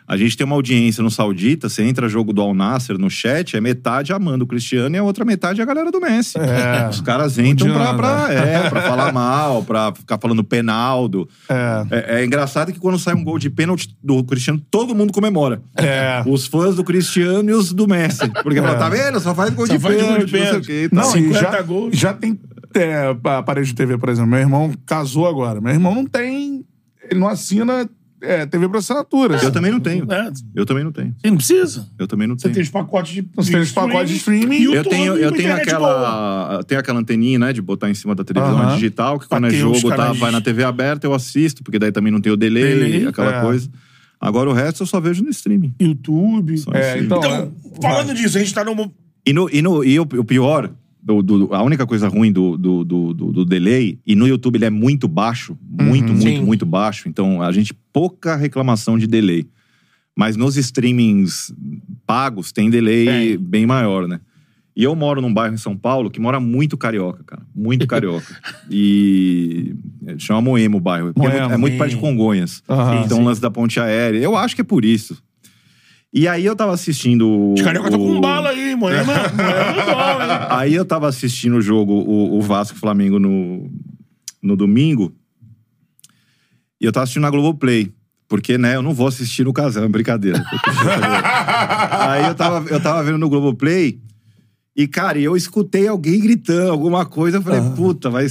A 0.09 0.17
gente 0.17 0.35
tem 0.35 0.43
uma 0.43 0.55
audiência 0.55 1.03
no 1.03 1.11
Saudita, 1.11 1.69
você 1.69 1.83
entra 1.83 2.09
jogo 2.09 2.33
do 2.33 2.41
Al 2.41 2.55
Nasser 2.55 2.97
no 2.97 3.11
chat, 3.11 3.55
é 3.55 3.61
metade 3.61 4.11
amando 4.11 4.43
o 4.43 4.47
Cristiano 4.47 4.95
e 4.95 4.97
a 4.97 5.03
outra 5.03 5.23
metade 5.23 5.59
é 5.59 5.63
a 5.63 5.67
galera 5.67 5.91
do 5.91 6.01
Messi. 6.01 6.35
É. 6.39 6.89
Os 6.89 6.99
caras 6.99 7.37
entram 7.37 7.71
pra, 7.71 7.93
pra, 7.93 8.33
é, 8.33 8.69
pra 8.71 8.81
falar 8.81 9.13
mal, 9.13 9.63
pra 9.63 9.93
ficar 9.93 10.17
falando 10.19 10.43
penaldo. 10.43 11.29
É. 11.47 11.85
É, 11.91 12.21
é 12.21 12.25
engraçado 12.25 12.73
que 12.73 12.79
quando 12.79 12.97
sai 12.97 13.13
um 13.13 13.23
gol 13.23 13.37
de 13.37 13.51
pênalti 13.51 13.95
do 14.03 14.23
Cristiano, 14.23 14.59
todo 14.71 14.95
mundo 14.95 15.13
comemora. 15.13 15.61
É. 15.77 16.23
Os 16.25 16.47
fãs 16.47 16.75
do 16.75 16.83
Cristiano 16.83 17.47
e 17.47 17.53
os 17.53 17.71
do 17.71 17.87
Messi. 17.87 18.27
Porque 18.41 18.59
fala, 18.59 18.79
tá 18.79 18.89
vendo? 18.89 19.19
Só 19.19 19.35
faz 19.35 19.53
gol 19.53 19.67
Só 19.67 19.73
de 19.73 19.79
faz 19.79 19.95
gol 19.95 20.05
pênalti, 20.05 20.25
de 20.25 20.39
não 20.39 20.47
sei 20.47 20.57
o 20.57 20.61
quê. 20.61 20.89
Não, 20.91 21.03
e 21.03 21.33
50 21.33 21.39
já, 21.39 21.61
gols. 21.61 21.95
já 21.95 22.13
tem 22.15 22.39
é, 22.73 23.15
aparelho 23.25 23.67
de 23.67 23.75
TV, 23.75 23.95
por 23.99 24.09
exemplo. 24.09 24.31
Meu 24.31 24.39
irmão 24.39 24.73
casou 24.87 25.27
agora. 25.27 25.61
Meu 25.61 25.71
irmão 25.71 25.93
não 25.93 26.05
tem. 26.07 26.65
Ele 27.11 27.19
não 27.19 27.27
assina 27.27 27.87
é, 28.21 28.45
TV 28.45 28.67
por 28.67 28.77
assinatura. 28.77 29.37
Eu 29.41 29.51
também 29.51 29.71
não 29.71 29.79
tenho. 29.79 30.05
É. 30.11 30.31
Eu 30.55 30.65
também 30.65 30.83
não 30.83 30.91
tenho. 30.91 31.15
Você 31.21 31.29
não 31.29 31.37
precisa. 31.37 31.87
Eu 31.97 32.07
também 32.07 32.27
não 32.27 32.37
Você 32.37 32.43
tenho. 32.43 32.53
tem 32.55 32.63
os 32.63 32.69
pacotes 32.69 33.13
de. 33.13 33.27
Você 33.35 33.51
tem 33.51 33.61
os 33.61 33.71
pacotes 33.71 34.09
de 34.09 34.17
streaming. 34.17 34.57
YouTube 34.61 34.75
Eu 34.77 34.83
tenho, 34.83 35.15
eu 35.15 35.31
tenho 35.31 35.49
boa. 35.49 35.61
aquela. 35.61 36.63
Tenho 36.67 36.79
aquela 36.81 36.99
anteninha, 36.99 37.39
né? 37.39 37.53
De 37.53 37.61
botar 37.61 37.89
em 37.89 37.93
cima 37.93 38.13
da 38.15 38.23
televisão 38.23 38.57
Aham. 38.59 38.73
digital, 38.75 39.19
que 39.19 39.27
Pra 39.27 39.37
quando 39.39 39.47
é 39.53 39.55
jogo, 39.57 39.89
tá, 39.95 40.13
vai 40.13 40.31
na 40.31 40.41
TV 40.41 40.63
aberta, 40.63 41.07
eu 41.07 41.13
assisto, 41.13 41.63
porque 41.63 41.79
daí 41.79 41.91
também 41.91 42.11
não 42.11 42.21
tem 42.21 42.31
o 42.31 42.37
delay, 42.37 42.75
Delay, 42.75 43.07
aquela 43.07 43.37
é. 43.37 43.41
coisa. 43.41 43.69
Agora 44.21 44.49
o 44.49 44.53
resto 44.53 44.83
eu 44.83 44.87
só 44.87 44.99
vejo 44.99 45.23
no 45.23 45.29
streaming. 45.29 45.73
YouTube. 45.79 46.55
É, 46.73 46.99
então, 46.99 47.19
Então, 47.19 47.31
é, 47.33 47.49
falando 47.81 48.13
disso, 48.13 48.37
a 48.37 48.41
gente 48.41 48.53
tá 48.53 48.65
num. 48.65 48.91
E, 49.25 49.31
no, 49.33 49.49
e, 49.49 49.61
no, 49.61 49.83
e 49.83 49.99
o, 49.99 50.03
o 50.03 50.23
pior, 50.25 50.69
do- 51.01 51.21
do- 51.23 51.53
a 51.53 51.63
única 51.63 51.85
coisa 51.87 52.07
ruim 52.07 52.31
do, 52.31 52.57
do, 52.57 52.83
do, 52.83 53.45
delay, 53.45 53.99
e 54.05 54.15
no 54.15 54.27
YouTube 54.27 54.57
ele 54.57 54.65
é 54.65 54.69
muito 54.69 55.07
baixo, 55.07 55.57
muito, 55.69 56.11
muito, 56.13 56.21
Sim. 56.21 56.41
muito 56.43 56.65
baixo. 56.65 57.07
Então 57.09 57.41
a 57.41 57.51
gente, 57.51 57.73
pouca 57.93 58.35
reclamação 58.35 58.97
de 58.97 59.07
delay. 59.07 59.47
Mas 60.15 60.35
nos 60.35 60.57
streamings 60.57 61.53
pagos 62.05 62.51
tem 62.51 62.69
delay 62.69 63.05
Tem. 63.05 63.37
bem 63.37 63.65
maior, 63.65 64.07
né? 64.07 64.19
E 64.75 64.83
eu 64.83 64.95
moro 64.95 65.21
num 65.21 65.33
bairro 65.33 65.53
em 65.53 65.57
São 65.57 65.75
Paulo 65.75 66.09
que 66.09 66.19
mora 66.21 66.39
muito 66.39 66.77
carioca, 66.77 67.23
cara. 67.25 67.41
Muito 67.55 67.85
carioca. 67.87 68.37
e. 68.69 69.73
é, 70.05 70.17
Chama 70.17 70.41
Moema 70.41 70.77
o 70.77 70.79
bairro. 70.79 71.13
porque 71.13 71.27
é 71.27 71.29
muito- 71.29 71.39
Moema. 71.41 71.53
é 71.53 71.57
muito 71.57 71.77
perto 71.77 71.89
de 71.91 71.97
Congonhas. 71.97 72.63
Aham. 72.69 73.03
então, 73.05 73.21
o 73.21 73.23
lance 73.23 73.41
da 73.41 73.49
ponte 73.51 73.79
aérea. 73.79 74.19
Eu 74.19 74.35
acho 74.35 74.55
que 74.55 74.61
é 74.61 74.63
por 74.63 74.83
isso. 74.85 75.21
E 76.11 76.27
aí 76.27 76.43
eu 76.45 76.55
tava 76.55 76.73
assistindo. 76.73 77.53
Os 77.53 77.61
carioca 77.61 77.87
estão 77.89 78.01
o- 78.03 78.15
com 78.15 78.21
bala 78.21 78.49
aí. 78.49 78.75
Moema 78.75 79.13
é 79.13 79.15
hein? 79.15 79.21
Aí 80.49 80.73
eu 80.73 80.83
tava 80.85 81.07
assistindo 81.07 81.57
o 81.57 81.61
jogo, 81.61 81.93
o, 81.93 82.37
o 82.37 82.41
Vasco 82.41 82.77
Flamengo 82.77 83.19
no, 83.19 83.69
no 84.41 84.55
domingo. 84.55 85.13
E 86.81 86.85
eu 86.85 86.91
tava 86.91 87.03
assistindo 87.03 87.23
na 87.23 87.29
Globoplay. 87.29 87.91
Porque, 88.27 88.57
né, 88.59 88.75
eu 88.75 88.81
não 88.83 88.93
vou 88.93 89.07
assistir 89.07 89.43
no 89.43 89.51
casal, 89.51 89.83
é 89.83 89.87
brincadeira. 89.87 90.43
Aí 91.91 92.25
eu 92.27 92.35
tava, 92.35 92.69
eu 92.69 92.79
tava 92.79 93.03
vendo 93.03 93.17
no 93.17 93.29
Globoplay. 93.29 93.99
E, 94.75 94.87
cara, 94.87 95.19
eu 95.19 95.35
escutei 95.35 95.87
alguém 95.87 96.19
gritando 96.19 96.71
alguma 96.71 97.05
coisa. 97.05 97.37
Eu 97.37 97.41
falei, 97.41 97.59
puta, 97.75 98.09
vai. 98.09 98.27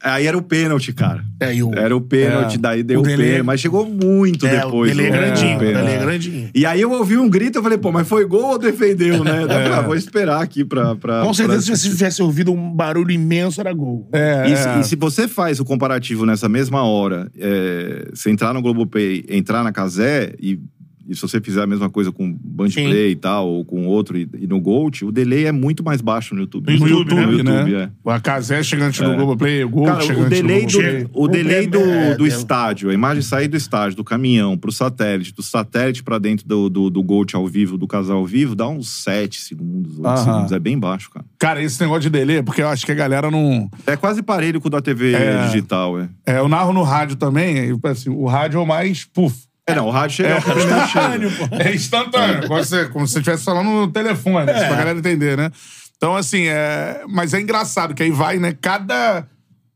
Aí 0.00 0.26
era 0.28 0.38
o 0.38 0.42
pênalti, 0.42 0.92
cara. 0.92 1.24
É, 1.40 1.52
o, 1.62 1.74
Era 1.74 1.96
o 1.96 2.00
pênalti, 2.00 2.54
É. 2.54 2.58
daí 2.58 2.82
deu 2.84 3.00
O 3.00 3.02
o 3.02 3.04
pênalti. 3.04 3.42
Mas 3.42 3.60
chegou 3.60 3.84
muito 3.84 4.46
é, 4.46 4.60
depois. 4.60 4.92
o 4.92 4.94
Delay 4.94 5.06
é 5.06 5.10
grandinho, 5.10 5.56
o 5.56 5.58
pênalti. 5.58 5.76
Delay 5.76 5.94
é 5.94 5.98
grandinho. 5.98 6.50
E 6.54 6.66
aí 6.66 6.80
eu 6.80 6.92
ouvi 6.92 7.16
um 7.18 7.28
grito, 7.28 7.58
eu 7.58 7.62
falei, 7.62 7.78
pô, 7.78 7.90
mas 7.90 8.06
foi 8.08 8.24
gol 8.24 8.50
ou 8.52 8.58
defendeu, 8.58 9.24
né? 9.24 9.44
Daí 9.46 9.62
falei, 9.64 9.78
ah, 9.78 9.80
vou 9.82 9.96
esperar 9.96 10.40
aqui 10.40 10.64
pra... 10.64 10.94
pra 10.94 11.22
Com 11.22 11.34
certeza, 11.34 11.66
pra... 11.66 11.76
se 11.76 11.82
você 11.82 11.96
tivesse 11.96 12.22
ouvido 12.22 12.52
um 12.52 12.70
barulho 12.72 13.10
imenso, 13.10 13.60
era 13.60 13.72
gol. 13.72 14.08
É, 14.12 14.48
E, 14.48 14.52
é. 14.52 14.56
se, 14.56 14.78
e 14.80 14.84
se 14.84 14.94
você 14.96 15.26
faz 15.26 15.58
o 15.58 15.64
comparativo 15.64 16.24
nessa 16.24 16.48
mesma 16.48 16.84
hora, 16.84 17.28
é, 17.36 18.08
você 18.14 18.30
entrar 18.30 18.54
no 18.54 18.62
Globopay, 18.62 19.24
entrar 19.28 19.64
na 19.64 19.72
Casé 19.72 20.32
e, 20.40 20.60
e 21.08 21.14
se 21.14 21.22
você 21.22 21.40
fizer 21.40 21.62
a 21.62 21.66
mesma 21.66 21.88
coisa 21.88 22.12
com 22.12 22.30
Bandplay 22.32 23.12
e 23.12 23.16
tal, 23.16 23.48
ou 23.48 23.64
com 23.64 23.86
outro 23.86 24.16
e, 24.18 24.28
e 24.38 24.46
no 24.46 24.60
Gold, 24.60 25.04
o 25.04 25.10
delay 25.12 25.46
é 25.46 25.52
muito 25.52 25.82
mais 25.82 26.00
baixo 26.00 26.34
no 26.34 26.42
YouTube. 26.42 26.78
No 26.78 26.86
YouTube, 26.86 27.14
no 27.14 27.42
né? 27.44 27.52
YouTube, 27.60 27.74
é. 27.74 27.90
A 28.12 28.20
Casé 28.20 28.62
chegante 28.62 29.02
no 29.02 29.14
Globoplay, 29.16 29.64
o 29.64 29.68
Gol 29.68 29.86
Cara, 29.86 30.00
chegante 30.02 30.26
o 30.26 30.28
delay, 30.30 30.62
no 30.66 30.68
do, 31.08 31.10
o 31.14 31.28
delay 31.28 31.66
do, 31.66 31.78
É, 31.80 32.14
do 32.16 32.24
é, 32.24 32.28
estádio, 32.28 32.90
a 32.90 32.94
imagem 32.94 33.22
sair 33.22 33.48
do 33.48 33.56
estádio, 33.56 33.96
do 33.96 34.04
caminhão 34.04 34.56
pro 34.58 34.70
satélite, 34.70 35.32
do 35.34 35.42
satélite 35.42 36.02
pra 36.02 36.18
dentro 36.18 36.46
do, 36.46 36.68
do, 36.68 36.90
do 36.90 37.02
Gold 37.02 37.34
ao 37.34 37.46
vivo, 37.46 37.78
do 37.78 37.86
casal 37.86 38.18
ao 38.18 38.26
vivo, 38.26 38.54
dá 38.54 38.68
uns 38.68 38.88
7 39.02 39.40
segundos, 39.40 39.98
8 39.98 40.06
Aham. 40.06 40.24
segundos. 40.24 40.52
É 40.52 40.58
bem 40.58 40.78
baixo, 40.78 41.10
cara. 41.10 41.24
Cara, 41.38 41.62
esse 41.62 41.80
negócio 41.80 42.02
de 42.02 42.10
delay, 42.10 42.42
porque 42.42 42.62
eu 42.62 42.68
acho 42.68 42.84
que 42.84 42.92
a 42.92 42.94
galera 42.94 43.30
não... 43.30 43.70
É 43.86 43.96
quase 43.96 44.22
parelho 44.22 44.60
com 44.60 44.68
o 44.68 44.70
da 44.70 44.80
TV 44.82 45.14
É. 45.14 45.46
digital, 45.46 45.98
é. 45.98 46.08
É, 46.26 46.38
eu 46.38 46.48
narro 46.48 46.72
no 46.72 46.82
rádio 46.82 47.16
também, 47.16 47.72
assim, 47.84 48.10
o 48.10 48.26
rádio 48.26 48.58
é 48.58 48.62
o 48.62 48.66
mais... 48.66 49.04
Puf, 49.04 49.47
É, 49.68 49.74
não, 49.74 49.86
o 49.86 49.90
rádio 49.90 50.16
chega 50.16 50.40
primeiro 50.40 50.88
chega. 50.88 51.62
É 51.64 51.74
instantâneo, 51.74 52.48
como 52.48 52.64
se, 52.64 52.86
como 52.86 53.06
se 53.06 53.12
você 53.12 53.18
estivesse 53.20 53.44
falando 53.44 53.68
no 53.70 53.88
telefone, 53.88 54.46
pra 54.46 54.76
galera 54.76 54.98
entender, 54.98 55.36
né? 55.36 55.50
Então, 55.96 56.16
assim, 56.16 56.46
é... 56.46 57.02
Mas 57.08 57.34
é 57.34 57.40
engraçado, 57.40 57.94
que 57.94 58.02
aí 58.02 58.10
vai, 58.10 58.38
né? 58.38 58.54
Cada 58.60 59.26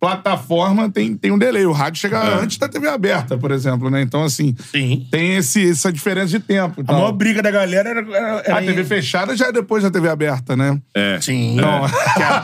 plataforma 0.01 0.91
tem, 0.91 1.17
tem 1.17 1.31
um 1.31 1.39
delay. 1.39 1.65
O 1.65 1.71
rádio 1.71 2.01
chega 2.01 2.19
É. 2.19 2.35
antes 2.43 2.59
da 2.59 2.69
TV 2.69 2.89
aberta, 2.89 3.39
por 3.39 3.53
exemplo, 3.53 3.89
né? 3.89 4.03
Então, 4.03 4.25
assim, 4.25 4.53
Sim. 4.73 5.07
tem 5.13 5.37
esse, 5.37 5.71
essa 5.71 5.93
diferença 5.93 6.27
de 6.27 6.41
tempo. 6.41 6.81
A 6.81 6.83
Então, 6.83 6.97
maior 6.97 7.13
briga 7.13 7.41
da 7.41 7.53
galera 7.53 7.89
era. 7.91 8.01
era, 8.01 8.43
era 8.45 8.59
a 8.59 8.63
TV 8.63 8.83
fechada 8.85 9.37
já 9.37 9.47
é 9.47 9.53
depois 9.53 9.85
da 9.85 9.91
TV 9.93 10.09
aberta, 10.09 10.57
né? 10.57 10.77
É. 10.93 11.21
Sim. 11.21 11.55
Não, 11.55 11.85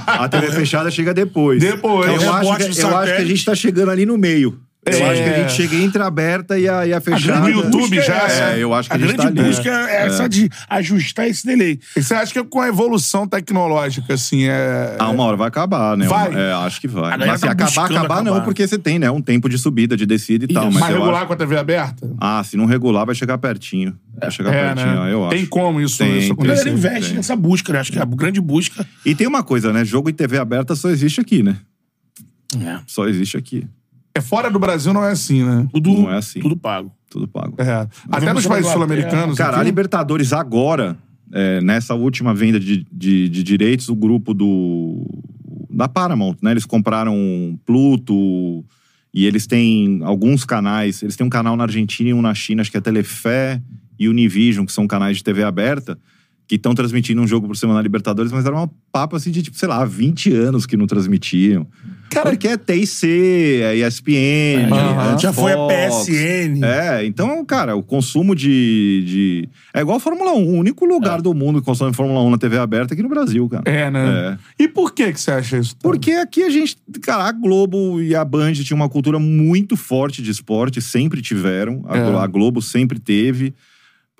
A 0.07 0.29
TV 0.29 0.53
fechada 0.53 0.89
chega 0.91 1.13
depois. 1.13 1.61
Depois. 1.61 2.11
Então, 2.13 2.27
É 2.27 2.31
o 2.31 2.45
eu, 2.45 2.53
acho 2.53 2.57
que, 2.75 2.81
eu 2.81 2.97
acho 2.97 3.17
que 3.17 3.23
a 3.23 3.25
gente 3.25 3.45
tá 3.45 3.55
chegando 3.57 3.91
ali 3.91 4.07
no 4.07 4.17
meio. 4.17 4.61
Eu 4.96 5.07
É. 5.07 5.11
acho 5.11 5.22
que 5.22 5.29
a 5.29 5.38
gente 5.40 5.53
chega 5.53 5.77
entre 5.77 6.03
a 6.03 6.07
aberta 6.07 6.59
e 6.59 6.68
a, 6.68 6.87
e 6.87 6.92
a 6.92 7.01
fechada. 7.01 7.40
grande 7.40 7.51
YouTube 7.59 8.01
já 8.03 8.29
é. 8.29 8.55
É, 8.59 8.62
eu 8.62 8.72
acho 8.74 8.88
que 8.88 8.94
a 8.94 8.96
a 8.96 8.98
gente 9.01 9.16
grande 9.16 9.35
tá 9.35 9.40
ali. 9.40 9.48
busca 9.51 9.68
é 9.70 10.07
essa 10.07 10.29
de 10.29 10.48
ajustar 10.68 11.27
esse 11.29 11.46
delay. 11.46 11.79
E 11.96 12.03
você 12.03 12.14
acha 12.14 12.33
que 12.33 12.42
com 12.44 12.61
a 12.61 12.68
evolução 12.68 13.27
tecnológica, 13.27 14.14
assim, 14.14 14.44
é. 14.48 14.96
Ah, 14.98 15.11
uma 15.11 15.24
hora 15.24 15.37
vai 15.37 15.48
acabar, 15.48 15.96
né? 15.96 16.07
Vai. 16.07 16.33
É, 16.35 16.53
acho 16.53 16.81
que 16.81 16.88
vai. 16.88 17.12
A 17.14 17.18
Mas 17.18 17.40
se 17.40 17.46
tá 17.46 17.53
acabar, 17.53 17.64
buscando 17.66 17.96
acabar, 17.98 18.22
não, 18.22 18.33
acabar. 18.33 18.44
porque 18.44 18.66
você 18.66 18.79
tem, 18.79 18.98
né? 18.98 19.11
Um 19.11 19.20
tempo 19.22 19.48
de 19.48 19.59
subida, 19.59 19.96
de 19.96 20.07
descida 20.07 20.44
e 20.44 20.48
tal. 20.48 20.64
Mas 20.66 20.74
mais 20.74 20.92
eu 20.94 20.98
regular 21.01 21.18
acho... 21.20 21.27
com 21.27 21.33
a 21.33 21.37
TV 21.37 21.57
aberta? 21.59 22.11
Ah, 22.20 22.42
se 22.44 22.57
não 22.57 22.66
regular, 22.66 23.05
vai 23.07 23.14
chegar 23.14 23.38
pertinho. 23.38 23.96
Vai 24.20 24.31
chegar 24.31 24.53
É, 24.53 24.74
pertinho, 24.74 25.05
né? 25.05 25.12
eu 25.12 25.24
acho. 25.27 25.37
Tem 25.37 25.46
como 25.46 25.81
isso, 25.81 25.98
Tem, 25.98 26.09
isso 26.18 26.20
tem. 26.20 26.31
A 26.31 26.33
acontecer. 26.33 26.64
galera 26.64 26.70
investe 26.70 27.07
tem. 27.09 27.16
nessa 27.16 27.37
busca, 27.37 27.72
né? 27.72 27.79
Acho 27.81 27.92
que 27.92 27.98
a 27.98 28.05
grande 28.05 28.40
busca. 28.40 28.87
E 29.05 29.14
tem 29.14 29.27
uma 29.27 29.42
coisa, 29.42 29.72
né? 29.72 29.85
Jogo 29.85 30.11
em 30.11 30.12
TV 30.12 30.38
aberta 30.38 30.74
só 30.74 30.88
existe 30.90 31.20
aqui, 31.20 31.42
né? 31.42 31.57
Só 32.87 33.07
existe 33.07 33.37
aqui. 33.37 33.66
É 34.18 34.20
fora 34.20 34.50
do 34.50 34.59
Brasil 34.59 34.92
não 34.92 35.04
é 35.04 35.12
assim, 35.12 35.44
né? 35.44 35.68
Tudo, 35.72 35.92
Não 35.92 36.12
é 36.12 36.18
assim. 36.18 36.40
tudo 36.40 36.57
pago. 36.57 36.90
Tudo 37.09 37.28
pago. 37.28 37.54
É. 37.59 37.87
Até 38.11 38.33
nos 38.33 38.46
países 38.46 38.70
sul-americanos. 38.70 39.38
Cara, 39.38 39.57
a 39.57 39.61
aqui, 39.61 39.66
Libertadores 39.66 40.33
agora, 40.33 40.98
é, 41.33 41.61
nessa 41.61 41.94
última 41.94 42.35
venda 42.35 42.59
de, 42.59 42.85
de, 42.92 43.28
de 43.28 43.42
direitos, 43.44 43.88
o 43.88 43.94
grupo 43.94 44.35
do 44.35 45.07
da 45.70 45.88
Paramount, 45.88 46.37
né? 46.42 46.50
Eles 46.50 46.66
compraram 46.66 47.59
Pluto 47.64 48.64
e 49.14 49.24
eles 49.24 49.46
têm 49.46 50.00
alguns 50.02 50.44
canais. 50.44 51.00
Eles 51.00 51.14
têm 51.14 51.24
um 51.24 51.31
canal 51.31 51.57
na 51.57 51.62
Argentina 51.62 52.11
e 52.11 52.14
um 52.14 52.20
na 52.20 52.35
China, 52.35 52.62
acho 52.62 52.72
que 52.72 52.76
é 52.76 52.81
Telefé 52.81 53.62
e 53.96 54.09
Univision, 54.09 54.66
que 54.66 54.72
são 54.72 54.87
canais 54.88 55.18
de 55.18 55.24
TV 55.24 55.44
aberta, 55.44 55.96
que 56.49 56.55
estão 56.55 56.75
transmitindo 56.75 57.21
um 57.21 57.27
jogo 57.27 57.47
por 57.47 57.57
semana 57.57 57.79
na 57.79 57.83
Libertadores, 57.83 58.33
mas 58.33 58.47
era 58.47 58.55
uma 58.57 58.71
papo 58.91 59.15
assim 59.15 59.31
de, 59.31 59.43
tipo, 59.43 59.57
sei 59.59 59.69
lá, 59.69 59.85
20 59.85 60.33
anos 60.33 60.65
que 60.65 60.79
não 60.79 60.87
transmitiam. 60.87 61.67
Cara, 62.11 62.35
que 62.39 62.49
é 62.49 62.57
TIC, 62.57 63.61
é 63.63 63.77
ESPN, 63.77 64.73
Aham. 64.73 65.15
é 65.15 65.19
Já 65.19 65.31
foi 65.31 65.53
a. 65.53 65.57
PSN. 65.57 66.65
É, 66.65 67.05
então, 67.05 67.45
cara, 67.45 67.77
o 67.77 67.83
consumo 67.83 68.35
de. 68.35 69.05
de... 69.07 69.49
É 69.75 69.83
igual 69.83 69.99
a 69.99 70.01
Fórmula 70.01 70.33
1. 70.33 70.37
O 70.37 70.53
único 70.55 70.87
lugar 70.87 71.21
do 71.21 71.35
mundo 71.35 71.61
que 71.61 71.67
consome 71.67 71.93
Fórmula 71.93 72.23
1 72.23 72.31
na 72.31 72.39
TV 72.39 72.57
aberta 72.57 72.93
é 72.93 72.95
aqui 72.95 73.03
no 73.03 73.11
Brasil, 73.11 73.47
cara. 73.47 73.65
É, 73.67 73.91
né? 73.91 74.39
E 74.59 74.67
por 74.67 74.95
que 74.95 75.13
que 75.13 75.21
você 75.21 75.33
acha 75.33 75.59
isso? 75.59 75.77
Porque 75.83 76.13
aqui 76.13 76.43
a 76.45 76.49
gente. 76.49 76.79
Cara, 77.03 77.25
a 77.25 77.33
Globo 77.33 78.01
e 78.01 78.15
a 78.15 78.25
Band 78.25 78.55
tinham 78.55 78.79
uma 78.79 78.89
cultura 78.89 79.19
muito 79.19 79.77
forte 79.77 80.23
de 80.23 80.31
esporte, 80.31 80.81
sempre 80.81 81.21
tiveram. 81.21 81.85
A, 81.87 81.99
É. 81.99 82.17
A 82.19 82.27
Globo 82.27 82.63
sempre 82.63 82.99
teve. 82.99 83.55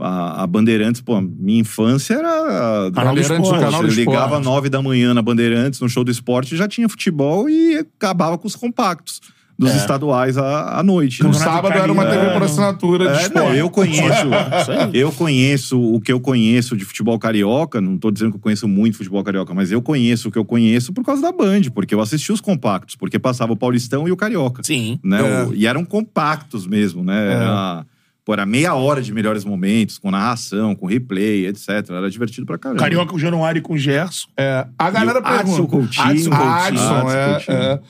A, 0.01 0.45
a 0.45 0.47
Bandeirantes, 0.47 1.01
pô, 1.01 1.21
minha 1.21 1.61
infância 1.61 2.15
era. 2.15 2.91
Canal 2.95 3.15
do 3.15 3.19
o 3.19 3.21
Esporte. 3.21 3.61
canal 3.61 3.83
do 3.83 3.89
Eu 3.89 3.95
ligava 3.95 4.25
esporte. 4.27 4.45
nove 4.45 4.69
da 4.69 4.81
manhã 4.81 5.13
na 5.13 5.21
Bandeirantes, 5.23 5.81
no 5.81 5.89
show 5.89 6.05
do 6.05 6.11
esporte, 6.11 6.57
já 6.57 6.69
tinha 6.69 6.89
futebol 6.89 7.49
e 7.51 7.79
acabava 7.79 8.39
com 8.39 8.47
os 8.47 8.55
compactos 8.55 9.21
dos 9.59 9.75
estaduais 9.75 10.39
à, 10.39 10.79
à 10.79 10.83
noite. 10.85 11.21
No 11.21 11.31
né? 11.31 11.35
sábado 11.35 11.77
era 11.77 11.91
uma 11.93 12.07
TV 12.07 12.31
por 12.31 12.45
assinatura 12.45 13.09
de 13.09 13.19
É, 13.19 13.23
esporte. 13.23 13.35
não, 13.49 13.53
eu 13.57 13.69
conheço. 13.69 14.29
Eu 14.95 15.11
conheço 15.11 15.81
o 15.81 16.01
que 16.01 16.13
eu 16.13 16.21
conheço 16.21 16.77
de 16.77 16.85
futebol 16.85 17.19
carioca. 17.19 17.81
Não 17.81 17.99
tô 17.99 18.13
dizendo 18.13 18.31
que 18.31 18.37
eu 18.37 18.41
conheço 18.41 18.69
muito 18.69 18.97
futebol 18.97 19.25
carioca, 19.25 19.53
mas 19.53 19.73
eu 19.73 19.83
conheço 19.83 20.29
o 20.29 20.31
que 20.33 20.39
eu 20.39 20.45
conheço 20.45 20.93
por 20.93 21.05
causa 21.05 21.21
da 21.21 21.33
Band, 21.33 21.63
porque 21.75 21.93
eu 21.93 22.01
assisti 22.01 22.31
os 22.33 22.41
compactos, 22.41 22.95
porque 22.95 23.19
passava 23.19 23.53
o 23.53 23.57
Paulistão 23.57 24.07
e 24.07 24.13
o 24.13 24.17
Carioca. 24.17 24.63
Sim. 24.63 25.01
Né? 25.03 25.19
É. 25.21 25.45
O- 25.47 25.53
e 25.55 25.67
eram 25.67 25.85
compactos 25.85 26.65
mesmo, 26.65 27.03
né? 27.03 27.33
Era, 27.33 27.85
pô, 28.29 28.35
era 28.35 28.45
meia 28.45 28.75
hora 28.75 29.01
de 29.01 29.11
melhores 29.11 29.43
momentos, 29.43 29.97
com 29.97 30.11
narração, 30.11 30.75
com 30.75 30.85
replay, 30.85 31.47
etc. 31.47 31.69
Era 31.89 32.11
divertido 32.11 32.45
pra 32.45 32.59
caramba. 32.59 32.79
Carioca 32.79 33.09
com 33.11 33.17
o 33.17 33.19
Januário 33.19 33.61
e 33.61 33.63
com 33.63 33.73
o 33.73 33.79
Gerson. 33.79 34.29
É, 34.37 34.67
a 34.79 34.91
galera 34.91 35.19
o 35.23 35.27
Adson 35.27 35.67
pergunta. 35.67 35.69
Coutinho. 35.71 36.05
Adson, 36.05 36.33
Adson, 36.35 36.95
Adson 36.95 37.11
é, 37.11 37.31
Coutinho. 37.33 37.57
é. 37.57 37.81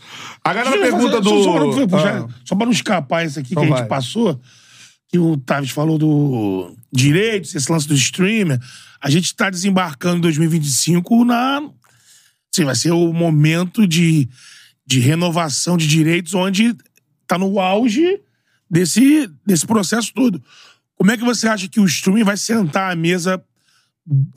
A 0.45 0.55
galera 0.55 0.79
pergunta 0.81 1.11
fazer- 1.17 1.21
do... 1.23 1.43
Só, 1.43 1.89
só, 1.99 2.09
Ah, 2.09 2.29
só 2.45 2.55
pra 2.55 2.67
não 2.67 2.73
escapar 2.73 3.27
isso 3.27 3.41
aqui 3.41 3.49
Então 3.51 3.65
que 3.65 3.69
a 3.69 3.73
vai. 3.73 3.79
gente 3.81 3.89
passou, 3.89 4.41
que 5.09 5.19
o 5.19 5.37
Tavis 5.39 5.71
falou 5.71 5.99
do 5.99 6.73
direitos, 6.93 7.53
esse 7.57 7.73
lance 7.73 7.89
do 7.89 7.95
streamer. 7.95 8.61
A 9.03 9.11
gente 9.11 9.35
tá 9.35 9.51
desembarcando 9.51 10.19
em 10.19 10.21
2025 10.21 11.25
na. 11.25 11.63
Assim, 12.55 12.65
vai 12.65 12.77
ser 12.77 12.93
o 12.93 13.13
momento 13.13 13.89
de, 13.89 14.29
de 14.87 15.01
renovação 15.01 15.77
de 15.77 15.89
direitos, 15.89 16.33
onde 16.33 16.77
tá 17.27 17.37
no 17.37 17.59
auge 17.59 18.21
desse, 18.71 19.29
desse 19.47 19.67
processo 19.67 20.13
todo. 20.15 20.43
Como 20.97 21.11
é 21.11 21.17
que 21.17 21.25
você 21.25 21.47
acha 21.49 21.69
que 21.69 21.81
o 21.81 21.85
streaming 21.87 22.25
vai 22.25 22.37
sentar 22.37 22.93
à 22.93 22.97
mesa 22.97 23.43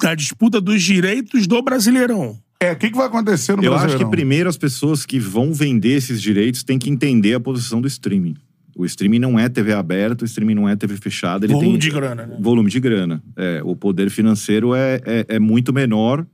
da 0.02 0.13
disputa 0.15 0.60
dos 0.62 0.82
direitos 0.84 1.48
do 1.48 1.62
Brasileirão? 1.62 2.38
É, 2.60 2.74
o 2.74 2.76
que, 2.76 2.91
que 2.91 2.98
vai 2.98 3.08
acontecer 3.08 3.56
no 3.58 3.63
Eu 3.63 3.72
acho 3.74 3.82
Brasileirão? 3.86 4.10
que 4.12 4.15
primeiro 4.15 4.48
as 4.50 4.58
pessoas 4.58 5.06
que 5.06 5.20
vão 5.20 5.54
vender 5.54 5.94
esses 5.94 6.22
direitos 6.22 6.63
têm 6.63 6.78
que 6.78 6.89
entender 6.89 7.34
a 7.34 7.39
posição 7.39 7.82
do 7.82 7.88
streaming. 7.88 8.36
O 8.76 8.86
streaming 8.86 9.20
não 9.20 9.38
é 9.39 9.50
TV 9.50 9.74
aberta, 9.74 10.24
o 10.24 10.26
streaming 10.26 10.54
não 10.56 10.70
é 10.70 10.76
TV 10.76 10.96
fechada. 10.98 11.46
Ele 11.46 11.54
Volume 11.54 11.72
tem 11.72 11.80
de 11.80 11.89
grana, 11.89 12.26
né? 12.28 12.38
volume 12.39 12.70
de 12.70 12.80
grana. 12.80 13.24
É, 13.36 13.62
o 13.65 13.76
poder 13.76 14.10
financeiro 14.10 14.74
é, 14.76 15.02
é, 15.06 15.26
é 15.36 15.39
muito 15.39 15.74
menor, 15.74 16.26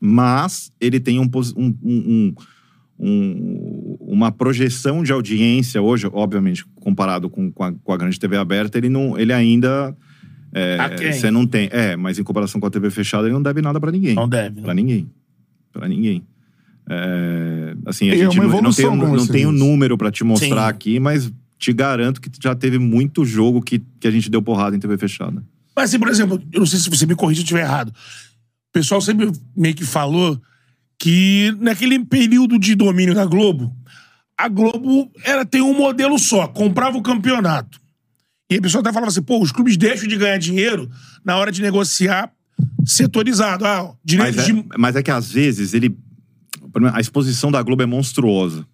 mas 0.00 0.72
ele 0.80 0.98
tem 1.00 1.18
um- 1.18 1.28
um- 1.56 1.76
um- 1.82 2.34
um- 2.98 3.71
uma 4.14 4.30
projeção 4.30 5.02
de 5.02 5.10
audiência 5.10 5.80
hoje, 5.80 6.06
obviamente, 6.12 6.66
comparado 6.76 7.30
com, 7.30 7.50
com, 7.50 7.64
a, 7.64 7.72
com 7.72 7.92
a 7.94 7.96
grande 7.96 8.20
TV 8.20 8.36
aberta, 8.36 8.76
ele, 8.76 8.90
não, 8.90 9.18
ele 9.18 9.32
ainda. 9.32 9.96
é. 10.52 11.12
Você 11.14 11.30
não 11.30 11.46
tem. 11.46 11.70
É, 11.72 11.96
mas 11.96 12.18
em 12.18 12.22
comparação 12.22 12.60
com 12.60 12.66
a 12.66 12.70
TV 12.70 12.90
fechada, 12.90 13.26
ele 13.26 13.32
não 13.32 13.42
deve 13.42 13.62
nada 13.62 13.80
pra 13.80 13.90
ninguém. 13.90 14.14
Não 14.14 14.28
deve. 14.28 14.56
né? 14.56 14.62
Pra 14.62 14.74
ninguém. 14.74 15.10
Pra 15.72 15.88
ninguém. 15.88 16.22
É, 16.90 17.74
assim, 17.86 18.10
a 18.10 18.14
É 18.14 18.18
gente 18.18 18.38
uma 18.38 18.44
não, 18.48 18.60
não 18.60 18.72
tem, 18.72 18.84
não 18.86 19.26
tem 19.26 19.46
o 19.46 19.52
disse. 19.52 19.64
número 19.64 19.96
pra 19.96 20.10
te 20.10 20.22
mostrar 20.24 20.64
Sim. 20.64 20.68
aqui, 20.70 21.00
mas 21.00 21.32
te 21.58 21.72
garanto 21.72 22.20
que 22.20 22.28
já 22.42 22.54
teve 22.54 22.78
muito 22.78 23.24
jogo 23.24 23.62
que, 23.62 23.80
que 23.98 24.06
a 24.06 24.10
gente 24.10 24.28
deu 24.28 24.42
porrada 24.42 24.76
em 24.76 24.78
TV 24.78 24.98
fechada. 24.98 25.42
Mas, 25.74 25.88
assim, 25.88 25.98
por 25.98 26.08
exemplo, 26.08 26.42
eu 26.52 26.58
não 26.60 26.66
sei 26.66 26.78
se 26.80 26.90
você 26.90 27.06
me 27.06 27.14
corrige 27.14 27.38
se 27.38 27.42
eu 27.44 27.44
estiver 27.44 27.62
errado. 27.62 27.88
O 27.88 28.72
pessoal 28.74 29.00
sempre 29.00 29.32
meio 29.56 29.74
que 29.74 29.86
falou 29.86 30.38
que 30.98 31.56
naquele 31.60 32.04
período 32.04 32.58
de 32.58 32.74
domínio 32.74 33.14
da 33.14 33.24
Globo, 33.24 33.74
a 34.36 34.48
Globo 34.48 35.10
era, 35.24 35.44
tem 35.44 35.62
um 35.62 35.74
modelo 35.74 36.18
só, 36.18 36.46
comprava 36.48 36.96
o 36.96 37.02
campeonato. 37.02 37.80
E 38.50 38.54
aí 38.54 38.58
o 38.58 38.62
pessoal 38.62 38.80
até 38.80 38.92
falava 38.92 39.10
assim, 39.10 39.22
pô, 39.22 39.40
os 39.40 39.52
clubes 39.52 39.76
deixam 39.76 40.06
de 40.08 40.16
ganhar 40.16 40.38
dinheiro 40.38 40.90
na 41.24 41.36
hora 41.36 41.50
de 41.50 41.62
negociar 41.62 42.30
setorizado. 42.84 43.64
Ah, 43.64 43.84
Mas 43.84 43.96
direitos 44.04 44.42
é, 44.44 44.52
de... 44.52 44.64
mas 44.78 44.96
é 44.96 45.02
que 45.02 45.10
às 45.10 45.32
vezes 45.32 45.74
ele. 45.74 45.96
A 46.92 47.00
exposição 47.00 47.50
da 47.50 47.62
Globo 47.62 47.82
é 47.82 47.86
monstruosa. 47.86 48.66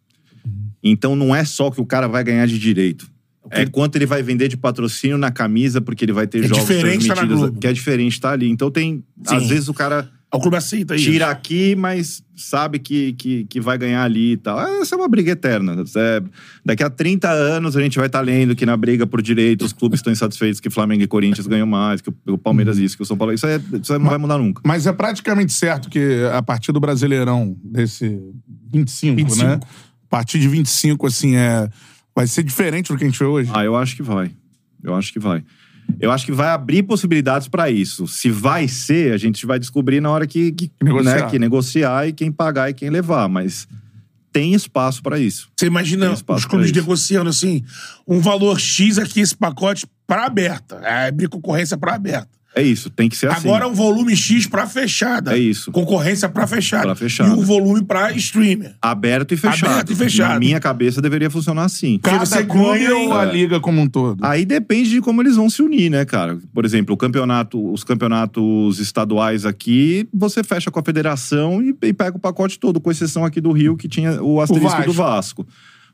Então 0.82 1.16
não 1.16 1.34
é 1.34 1.44
só 1.44 1.70
que 1.70 1.80
o 1.80 1.86
cara 1.86 2.06
vai 2.06 2.22
ganhar 2.22 2.46
de 2.46 2.58
direito. 2.58 3.10
É 3.50 3.64
quanto 3.66 3.96
ele 3.96 4.04
vai 4.06 4.22
vender 4.22 4.48
de 4.48 4.56
patrocínio 4.56 5.16
na 5.16 5.30
camisa, 5.30 5.80
porque 5.80 6.04
ele 6.04 6.12
vai 6.12 6.26
ter 6.26 6.44
É 6.44 6.48
jogos 6.48 6.66
diferente 6.66 7.06
tá 7.06 7.14
na 7.14 7.20
transmitidos. 7.20 7.40
Globo. 7.50 7.60
que 7.60 7.66
é 7.66 7.72
diferente 7.72 8.12
estar 8.12 8.32
ali. 8.32 8.48
Então 8.48 8.70
tem. 8.70 9.02
Às 9.26 9.42
Sim. 9.42 9.48
vezes 9.48 9.68
o 9.68 9.74
cara 9.74 10.10
O 10.30 10.38
clube 10.38 10.58
aceita 10.58 10.94
isso. 10.94 11.10
tira 11.10 11.30
aqui, 11.30 11.74
mas 11.74 12.22
sabe 12.36 12.78
que, 12.78 13.14
que, 13.14 13.44
que 13.44 13.60
vai 13.60 13.78
ganhar 13.78 14.02
ali 14.04 14.32
e 14.32 14.36
tal. 14.36 14.60
Essa 14.82 14.94
é 14.94 14.98
uma 14.98 15.08
briga 15.08 15.30
eterna. 15.32 15.82
É, 15.96 16.22
daqui 16.62 16.82
a 16.84 16.90
30 16.90 17.30
anos 17.30 17.74
a 17.76 17.80
gente 17.80 17.96
vai 17.96 18.08
estar 18.08 18.20
lendo 18.20 18.54
que 18.54 18.66
na 18.66 18.76
briga 18.76 19.06
por 19.06 19.22
direito 19.22 19.64
os 19.64 19.72
clubes 19.72 20.00
estão 20.00 20.12
insatisfeitos 20.12 20.60
que 20.60 20.68
Flamengo 20.68 21.02
e 21.02 21.06
Corinthians 21.06 21.46
ganham 21.46 21.66
mais, 21.66 22.02
que 22.02 22.10
o- 22.26 22.36
Palmeiras 22.36 22.76
isso, 22.76 22.94
que 22.94 23.02
o 23.02 23.06
São 23.06 23.16
Paulo. 23.16 23.32
Isso, 23.32 23.46
é, 23.46 23.58
isso 23.82 23.98
não 23.98 24.10
vai 24.10 24.18
mudar 24.18 24.36
nunca. 24.36 24.60
Mas 24.66 24.86
é 24.86 24.92
praticamente 24.92 25.50
certo 25.52 25.88
que 25.88 26.22
a 26.30 26.42
partir 26.42 26.72
do 26.72 26.78
Brasileirão, 26.80 27.56
desse 27.64 28.20
25, 28.70 29.16
25. 29.16 29.44
né? 29.46 29.60
A 29.64 30.08
partir 30.10 30.38
de 30.38 30.46
25, 30.48 31.06
assim, 31.06 31.36
é... 31.36 31.68
vai 32.14 32.26
ser 32.26 32.42
diferente 32.42 32.92
do 32.92 32.98
que 32.98 33.04
a 33.04 33.06
gente 33.06 33.18
vê 33.18 33.24
hoje. 33.24 33.50
Ah, 33.54 33.64
eu 33.64 33.74
acho 33.76 33.96
que 33.96 34.02
vai. 34.02 34.30
Eu 34.84 34.94
acho 34.94 35.10
que 35.10 35.18
vai. 35.18 35.42
Eu 36.00 36.10
acho 36.12 36.24
que 36.24 36.32
vai 36.32 36.48
abrir 36.48 36.82
possibilidades 36.82 37.48
pra 37.48 37.70
isso. 37.70 38.06
Se 38.06 38.30
vai 38.30 38.68
ser, 38.68 39.12
a 39.12 39.16
gente 39.16 39.44
vai 39.46 39.58
descobrir 39.58 40.00
na 40.00 40.10
hora 40.10 40.26
que, 40.26 40.52
que, 40.52 40.70
Negociar. 40.82 41.14
Né, 41.14 41.30
que 41.30 41.38
negociar 41.38 42.08
e 42.08 42.12
quem 42.12 42.30
pagar 42.30 42.70
e 42.70 42.74
quem 42.74 42.90
levar. 42.90 43.28
Mas 43.28 43.66
tem 44.32 44.54
espaço 44.54 45.02
pra 45.02 45.18
isso. 45.18 45.50
Você 45.56 45.66
imagina 45.66 46.12
os 46.12 46.44
clubes 46.44 46.70
negociando 46.72 47.30
assim, 47.30 47.64
um 48.06 48.20
valor 48.20 48.60
X 48.60 48.98
aqui, 48.98 49.20
esse 49.20 49.36
pacote 49.36 49.86
pra 50.06 50.26
aberta. 50.26 50.76
É 50.76 51.08
abrir 51.08 51.28
concorrência 51.28 51.76
pra 51.76 51.94
aberta. 51.94 52.37
É 52.54 52.62
isso, 52.62 52.90
tem 52.90 53.08
que 53.08 53.16
ser 53.16 53.28
assim. 53.28 53.46
Agora 53.46 53.68
um 53.68 53.74
volume 53.74 54.16
X 54.16 54.46
pra 54.46 54.66
fechada. 54.66 55.34
É 55.34 55.38
isso. 55.38 55.70
Concorrência 55.70 56.28
pra 56.28 56.46
fechada. 56.46 56.86
Pra 56.86 56.94
fechada. 56.94 57.30
E 57.30 57.32
um 57.32 57.42
volume 57.42 57.84
pra 57.84 58.10
streamer. 58.12 58.74
Aberto 58.80 59.32
e 59.32 59.36
fechado. 59.36 59.70
Aberto 59.70 59.92
e 59.92 59.94
fechado. 59.94 60.32
Na 60.32 60.38
minha 60.40 60.58
cabeça 60.58 61.00
deveria 61.00 61.30
funcionar 61.30 61.64
assim. 61.64 61.98
Cada 62.02 62.24
você 62.24 62.44
clube 62.44 62.78
ganha 62.80 62.96
ou 62.96 63.12
a 63.12 63.24
liga 63.24 63.60
como 63.60 63.80
um 63.80 63.86
todo? 63.86 64.24
Aí 64.24 64.44
depende 64.44 64.90
de 64.90 65.00
como 65.00 65.22
eles 65.22 65.36
vão 65.36 65.48
se 65.48 65.62
unir, 65.62 65.90
né, 65.90 66.04
cara? 66.04 66.38
Por 66.52 66.64
exemplo, 66.64 66.94
o 66.94 66.98
campeonato, 66.98 67.72
os 67.72 67.84
campeonatos 67.84 68.80
estaduais 68.80 69.44
aqui, 69.44 70.08
você 70.12 70.42
fecha 70.42 70.70
com 70.70 70.80
a 70.80 70.82
federação 70.82 71.62
e, 71.62 71.76
e 71.82 71.92
pega 71.92 72.16
o 72.16 72.20
pacote 72.20 72.58
todo, 72.58 72.80
com 72.80 72.90
exceção 72.90 73.24
aqui 73.24 73.40
do 73.40 73.52
Rio, 73.52 73.76
que 73.76 73.86
tinha 73.86 74.22
o 74.22 74.40
asterisco 74.40 74.70
Vasco. 74.70 74.86
do 74.86 74.92
Vasco. 74.92 75.46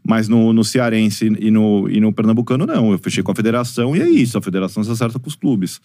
Mas 0.06 0.28
no, 0.28 0.52
no 0.52 0.62
Cearense 0.62 1.32
e 1.38 1.50
no, 1.50 1.88
e 1.88 1.98
no 1.98 2.12
Pernambucano, 2.12 2.66
não. 2.66 2.92
Eu 2.92 2.98
fechei 2.98 3.22
com 3.22 3.32
a 3.32 3.34
federação 3.34 3.96
e 3.96 4.02
é 4.02 4.08
isso. 4.08 4.36
A 4.36 4.42
federação 4.42 4.84
se 4.84 4.90
acerta 4.90 5.18
com 5.18 5.28
os 5.28 5.34
clubes. 5.34 5.80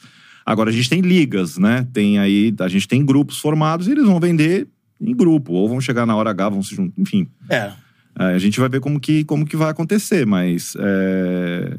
Agora, 0.45 0.69
a 0.69 0.73
gente 0.73 0.89
tem 0.89 1.01
ligas, 1.01 1.57
né? 1.57 1.87
Tem 1.93 2.17
aí, 2.19 2.53
a 2.59 2.67
gente 2.67 2.87
tem 2.87 3.05
grupos 3.05 3.37
formados 3.39 3.87
e 3.87 3.91
eles 3.91 4.05
vão 4.05 4.19
vender 4.19 4.67
em 4.99 5.15
grupo. 5.15 5.53
Ou 5.53 5.69
vão 5.69 5.79
chegar 5.81 6.05
na 6.05 6.15
hora 6.15 6.29
H, 6.31 6.49
vão 6.49 6.63
se 6.63 6.75
juntar, 6.75 6.93
enfim. 6.99 7.27
É. 7.49 7.71
É, 8.19 8.23
a 8.33 8.39
gente 8.39 8.59
vai 8.59 8.67
ver 8.67 8.79
como 8.81 8.99
que, 8.99 9.23
como 9.23 9.45
que 9.45 9.55
vai 9.55 9.69
acontecer, 9.69 10.25
mas 10.25 10.73
é, 10.79 11.77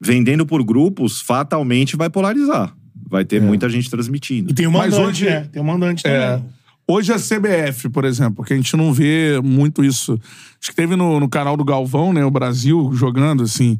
vendendo 0.00 0.46
por 0.46 0.62
grupos, 0.62 1.20
fatalmente 1.20 1.96
vai 1.96 2.08
polarizar. 2.08 2.72
Vai 3.10 3.24
ter 3.24 3.40
muita 3.40 3.68
gente 3.70 3.88
transmitindo. 3.90 4.50
E 4.50 4.54
tem 4.54 4.66
o 4.66 4.72
Mas 4.72 4.92
mandante, 4.94 5.24
hoje- 5.24 5.30
né? 5.30 5.48
Tem 5.50 5.62
o 5.62 5.64
mandante 5.64 6.06
É. 6.06 6.36
também. 6.36 6.48
Hoje 6.90 7.12
a 7.12 7.18
CBF, 7.18 7.90
por 7.90 8.04
exemplo, 8.06 8.36
porque 8.36 8.54
a 8.54 8.56
gente 8.56 8.74
não 8.76 8.92
vê 8.94 9.38
muito 9.42 9.84
isso. 9.84 10.18
Acho 10.60 10.70
que 10.70 10.76
teve 10.76 10.96
no, 10.96 11.20
no 11.20 11.28
canal 11.28 11.54
do 11.56 11.64
Galvão, 11.64 12.12
né? 12.14 12.24
O 12.24 12.30
Brasil 12.30 12.90
jogando, 12.94 13.42
assim. 13.42 13.78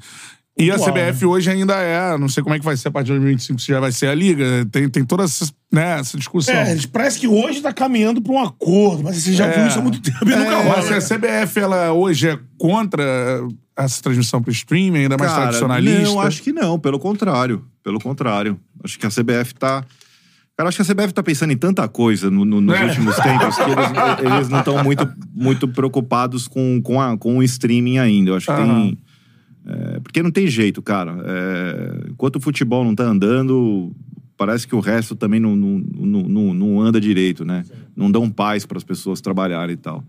E 0.58 0.70
a 0.72 0.76
CBF 0.76 1.24
hoje 1.24 1.48
ainda 1.50 1.74
é, 1.76 2.18
não 2.18 2.28
sei 2.28 2.42
como 2.42 2.54
é 2.54 2.58
que 2.58 2.64
vai 2.64 2.76
ser 2.76 2.88
a 2.88 2.90
partir 2.90 3.06
de 3.08 3.12
2025, 3.12 3.60
se 3.60 3.68
já 3.68 3.78
vai 3.78 3.92
ser 3.92 4.08
a 4.08 4.14
Liga. 4.14 4.66
Tem, 4.72 4.88
tem 4.88 5.04
toda 5.04 5.22
essa, 5.22 5.48
né, 5.72 6.00
essa 6.00 6.18
discussão. 6.18 6.52
É, 6.54 6.76
parece 6.92 7.20
que 7.20 7.28
hoje 7.28 7.60
tá 7.60 7.72
caminhando 7.72 8.20
pra 8.20 8.32
um 8.32 8.40
acordo, 8.42 9.04
mas 9.04 9.16
você 9.18 9.32
já 9.34 9.46
É. 9.46 9.56
viu 9.58 9.66
isso 9.68 9.78
há 9.78 9.82
muito 9.82 10.00
tempo 10.02 10.18
e 10.28 10.34
nunca 10.34 10.56
rola. 10.62 10.76
Mas 10.76 10.84
se 11.04 11.12
a 11.14 11.16
CBF, 11.18 11.60
ela 11.60 11.92
hoje 11.92 12.28
é 12.28 12.38
contra 12.58 13.02
essa 13.76 14.02
transmissão 14.02 14.42
pro 14.42 14.50
streaming, 14.50 15.02
ainda 15.02 15.16
mais 15.16 15.32
tradicionalista. 15.32 16.02
Não, 16.02 16.20
acho 16.20 16.42
que 16.42 16.52
não. 16.52 16.76
Pelo 16.78 16.98
contrário. 16.98 17.64
Pelo 17.84 18.00
contrário. 18.00 18.58
Acho 18.82 18.98
que 18.98 19.06
a 19.06 19.10
CBF 19.10 19.54
tá... 19.54 19.84
Cara, 20.56 20.68
acho 20.70 20.76
que 20.76 20.90
a 20.90 20.92
CBF 20.92 21.12
tá 21.14 21.22
pensando 21.22 21.52
em 21.52 21.56
tanta 21.56 21.86
coisa 21.86 22.28
no- 22.32 22.44
no- 22.44 22.60
nos 22.60 22.76
É. 22.76 22.84
últimos 22.84 23.14
tempos 23.14 23.54
que 23.54 23.62
eles, 23.62 23.86
eles 24.34 24.48
não 24.48 24.58
estão 24.58 24.82
muito, 24.82 25.08
muito 25.32 25.68
preocupados 25.68 26.48
com, 26.48 26.82
com, 26.82 27.00
a- 27.00 27.16
com 27.16 27.38
o 27.38 27.42
streaming 27.44 27.98
ainda. 27.98 28.30
Eu 28.32 28.34
acho 28.36 28.46
que 28.46 28.52
tem... 28.56 28.98
é, 29.68 29.97
porque 30.08 30.22
não 30.22 30.30
tem 30.30 30.46
jeito, 30.46 30.80
cara. 30.80 31.18
É, 31.22 32.10
enquanto 32.10 32.36
o 32.36 32.40
futebol 32.40 32.82
não 32.82 32.94
tá 32.94 33.04
andando, 33.04 33.94
parece 34.38 34.66
que 34.66 34.74
o 34.74 34.80
resto 34.80 35.14
também 35.14 35.38
não, 35.38 35.54
não, 35.54 35.78
não, 35.78 36.54
não, 36.54 36.80
anda 36.80 36.98
direito, 36.98 37.44
né? 37.44 37.62
Não 37.94 38.10
dão 38.10 38.30
paz 38.30 38.64
para 38.64 38.78
as 38.78 38.84
pessoas 38.84 39.20
trabalharem 39.20 39.74
e 39.74 39.76
tal. 39.76 40.02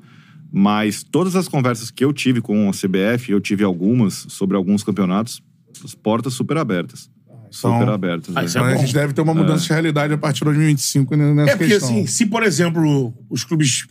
Mas 0.49 1.03
todas 1.03 1.35
as 1.35 1.49
conversas 1.49 1.91
que 1.91 2.03
eu 2.03 2.13
tive 2.13 2.39
com 2.39 2.69
a 2.69 2.71
CBF, 2.71 3.29
eu 3.29 3.41
tive 3.41 3.62
algumas 3.65 4.25
sobre 4.29 4.55
alguns 4.55 4.83
campeonatos, 4.83 5.43
as 5.83 5.93
portas 5.93 6.33
super 6.33 6.55
abertas. 6.55 7.12
Super 7.51 7.89
abertas. 7.89 8.38
Ah, 8.38 8.41
né? 8.41 8.47
Então, 8.49 8.67
é 8.67 8.73
a 8.75 8.77
gente 8.77 8.93
deve 8.93 9.12
ter 9.12 9.21
uma 9.21 9.33
mudança 9.33 9.65
de 9.65 9.69
realidade 9.69 10.13
a 10.13 10.17
partir 10.17 10.39
de 10.39 10.45
2025 10.45 11.15
nessa 11.17 11.51
É 11.51 11.55
porque, 11.57 11.73
questão. 11.73 11.89
assim, 11.89 12.05
se, 12.05 12.25
por 12.25 12.41
exemplo, 12.43 13.13
os 13.29 13.43
clubes. 13.43 13.85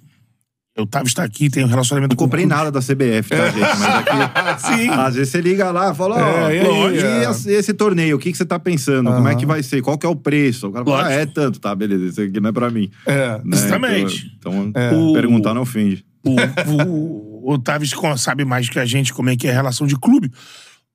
Eu 0.79 0.87
tava 0.87 1.07
está 1.09 1.25
aqui, 1.25 1.51
tem 1.51 1.65
um 1.65 1.67
relacionamento 1.67 2.13
Não 2.13 2.17
comprei 2.17 2.45
com 2.45 2.51
nada 2.51 2.71
da 2.71 2.79
CBF, 2.79 3.31
tá, 3.31 3.51
gente? 3.51 3.59
Mas 3.59 3.83
aqui, 3.83 4.63
Sim. 4.65 4.89
às 4.91 5.17
vezes 5.17 5.33
você 5.33 5.41
liga 5.41 5.73
lá 5.73 5.91
e 5.91 5.95
fala, 5.97 6.17
ó, 6.17 6.49
É, 6.49 6.55
e 6.95 6.99
é. 6.99 7.31
esse, 7.31 7.51
esse 7.51 7.75
torneio, 7.75 8.15
o 8.17 8.19
que, 8.21 8.31
que 8.31 8.39
você 8.39 8.47
tá 8.47 8.61
pensando? 8.61 9.11
Como 9.11 9.27
é 9.27 9.35
que 9.35 9.45
vai 9.45 9.61
ser? 9.61 9.83
Qual 9.83 9.99
que 9.99 10.07
é 10.07 10.09
o 10.09 10.15
preço? 10.15 10.69
O 10.69 10.73
cara 10.73 10.85
fala, 10.85 11.07
ah, 11.09 11.11
é 11.13 11.27
tanto, 11.27 11.59
tá, 11.59 11.75
beleza, 11.75 12.05
isso 12.05 12.21
aqui 12.23 12.39
não 12.39 12.51
é 12.51 12.53
pra 12.53 12.71
mim. 12.71 12.89
É. 13.05 13.39
Né? 13.45 13.57
Exatamente. 13.57 14.33
Então, 14.39 14.71
É. 14.73 14.87
então 14.87 15.13
perguntar 15.15 15.53
não 15.53 15.63
ofende. 15.63 16.05
O, 16.25 16.37
o, 16.71 17.49
o 17.49 17.53
Otávio 17.55 17.89
sabe 18.17 18.45
mais 18.45 18.69
que 18.69 18.79
a 18.79 18.87
gente 18.87 19.13
como 19.13 19.31
é 19.31 19.37
que 19.37 19.49
é 19.49 19.51
a 19.51 19.55
relação 19.55 19.85
de 19.85 19.97
clube. 19.97 20.31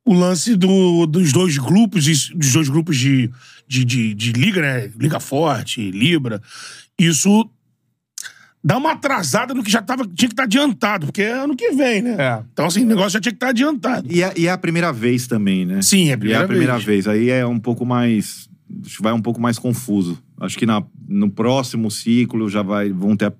O 0.05 0.13
lance 0.13 0.55
do, 0.55 1.05
dos 1.05 1.33
dois 1.33 1.57
grupos, 1.57 2.05
dos 2.05 2.53
dois 2.53 2.69
grupos 2.69 2.97
de, 2.97 3.29
de, 3.67 3.83
de, 3.83 4.13
de 4.13 4.31
liga, 4.31 4.61
né? 4.61 4.89
Liga 4.97 5.19
Forte, 5.19 5.91
Libra. 5.91 6.41
Isso 6.97 7.49
dá 8.63 8.77
uma 8.77 8.93
atrasada 8.93 9.53
no 9.53 9.61
que 9.63 9.69
já 9.71 9.81
tava, 9.81 10.03
tinha 10.05 10.27
que 10.29 10.33
estar 10.33 10.43
adiantado, 10.43 11.07
porque 11.07 11.21
é 11.21 11.31
ano 11.33 11.55
que 11.55 11.71
vem, 11.71 12.01
né? 12.01 12.15
É. 12.17 12.43
Então, 12.53 12.65
assim, 12.65 12.83
o 12.83 12.87
negócio 12.87 13.11
já 13.11 13.19
tinha 13.19 13.31
que 13.31 13.35
estar 13.37 13.49
adiantado. 13.49 14.07
E 14.09 14.23
é, 14.23 14.33
e 14.37 14.47
é 14.47 14.51
a 14.51 14.57
primeira 14.57 14.91
vez 14.93 15.27
também, 15.27 15.65
né? 15.65 15.81
Sim, 15.81 16.09
é 16.09 16.11
a 16.11 16.11
E 16.11 16.13
é 16.13 16.17
primeira 16.17 16.43
a 16.43 16.47
primeira 16.47 16.73
vez. 16.73 16.85
vez. 16.85 17.07
Aí 17.07 17.29
é 17.29 17.45
um 17.45 17.59
pouco 17.59 17.85
mais. 17.85 18.47
acho 18.85 18.97
que 18.97 19.03
Vai 19.03 19.13
um 19.13 19.21
pouco 19.21 19.41
mais 19.41 19.59
confuso. 19.59 20.17
Acho 20.39 20.57
que 20.57 20.65
na, 20.65 20.83
no 21.07 21.29
próximo 21.29 21.91
ciclo 21.91 22.49
já, 22.49 22.61
vai, 22.61 22.89
vão 22.89 23.15
ter, 23.15 23.33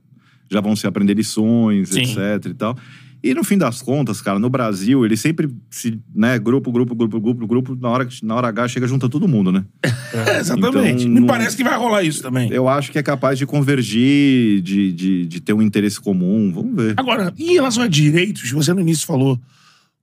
já 0.49 0.59
vão 0.61 0.75
se 0.75 0.85
aprender 0.87 1.13
lições, 1.15 1.89
Sim. 1.89 2.01
etc 2.01 2.45
e 2.51 2.53
tal. 2.53 2.77
E 3.23 3.33
no 3.33 3.41
fim 3.43 3.57
das 3.57 3.81
contas, 3.81 4.21
cara, 4.21 4.37
no 4.37 4.49
Brasil, 4.49 5.05
ele 5.05 5.15
sempre 5.15 5.49
se, 5.71 5.97
né, 6.13 6.37
grupo, 6.37 6.69
grupo, 6.73 6.93
grupo, 6.93 7.21
grupo, 7.21 7.47
grupo, 7.47 7.75
na 7.79 7.89
hora, 7.89 8.05
que- 8.05 8.25
na 8.25 8.35
hora 8.35 8.49
H 8.49 8.67
chega 8.67 8.85
junta 8.87 9.07
todo 9.07 9.27
mundo, 9.29 9.49
né? 9.51 9.63
É, 9.81 10.39
exatamente. 10.41 11.03
Então, 11.03 11.13
Me 11.13 11.19
não- 11.21 11.27
parece 11.27 11.55
que 11.55 11.63
vai 11.63 11.77
rolar 11.77 12.03
isso 12.03 12.21
também. 12.21 12.51
Eu 12.51 12.67
acho 12.67 12.91
que 12.91 12.99
é 12.99 13.03
capaz 13.03 13.37
de 13.39 13.45
convergir, 13.45 14.61
de, 14.61 14.91
de, 14.91 15.25
de 15.25 15.39
ter 15.41 15.53
um 15.53 15.61
interesse 15.61 16.01
comum. 16.01 16.51
Vamos 16.53 16.75
ver. 16.75 16.95
Agora, 16.97 17.33
em 17.37 17.53
relação 17.53 17.83
a 17.83 17.87
direitos, 17.87 18.51
você 18.51 18.73
no 18.73 18.81
início 18.81 19.07
falou 19.07 19.39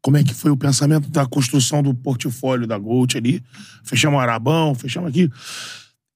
como 0.03 0.17
é 0.17 0.25
que 0.25 0.33
foi 0.33 0.51
o 0.51 0.57
pensamento 0.57 1.11
da 1.11 1.27
construção 1.27 1.83
do 1.83 1.93
portfólio 1.95 2.67
da 2.67 2.79
Gold 2.79 3.19
ali. 3.19 3.43
Fechamos 3.85 4.17
o 4.17 4.21
Arabão, 4.21 4.75
fechamos 4.75 5.11
aqui. 5.11 5.29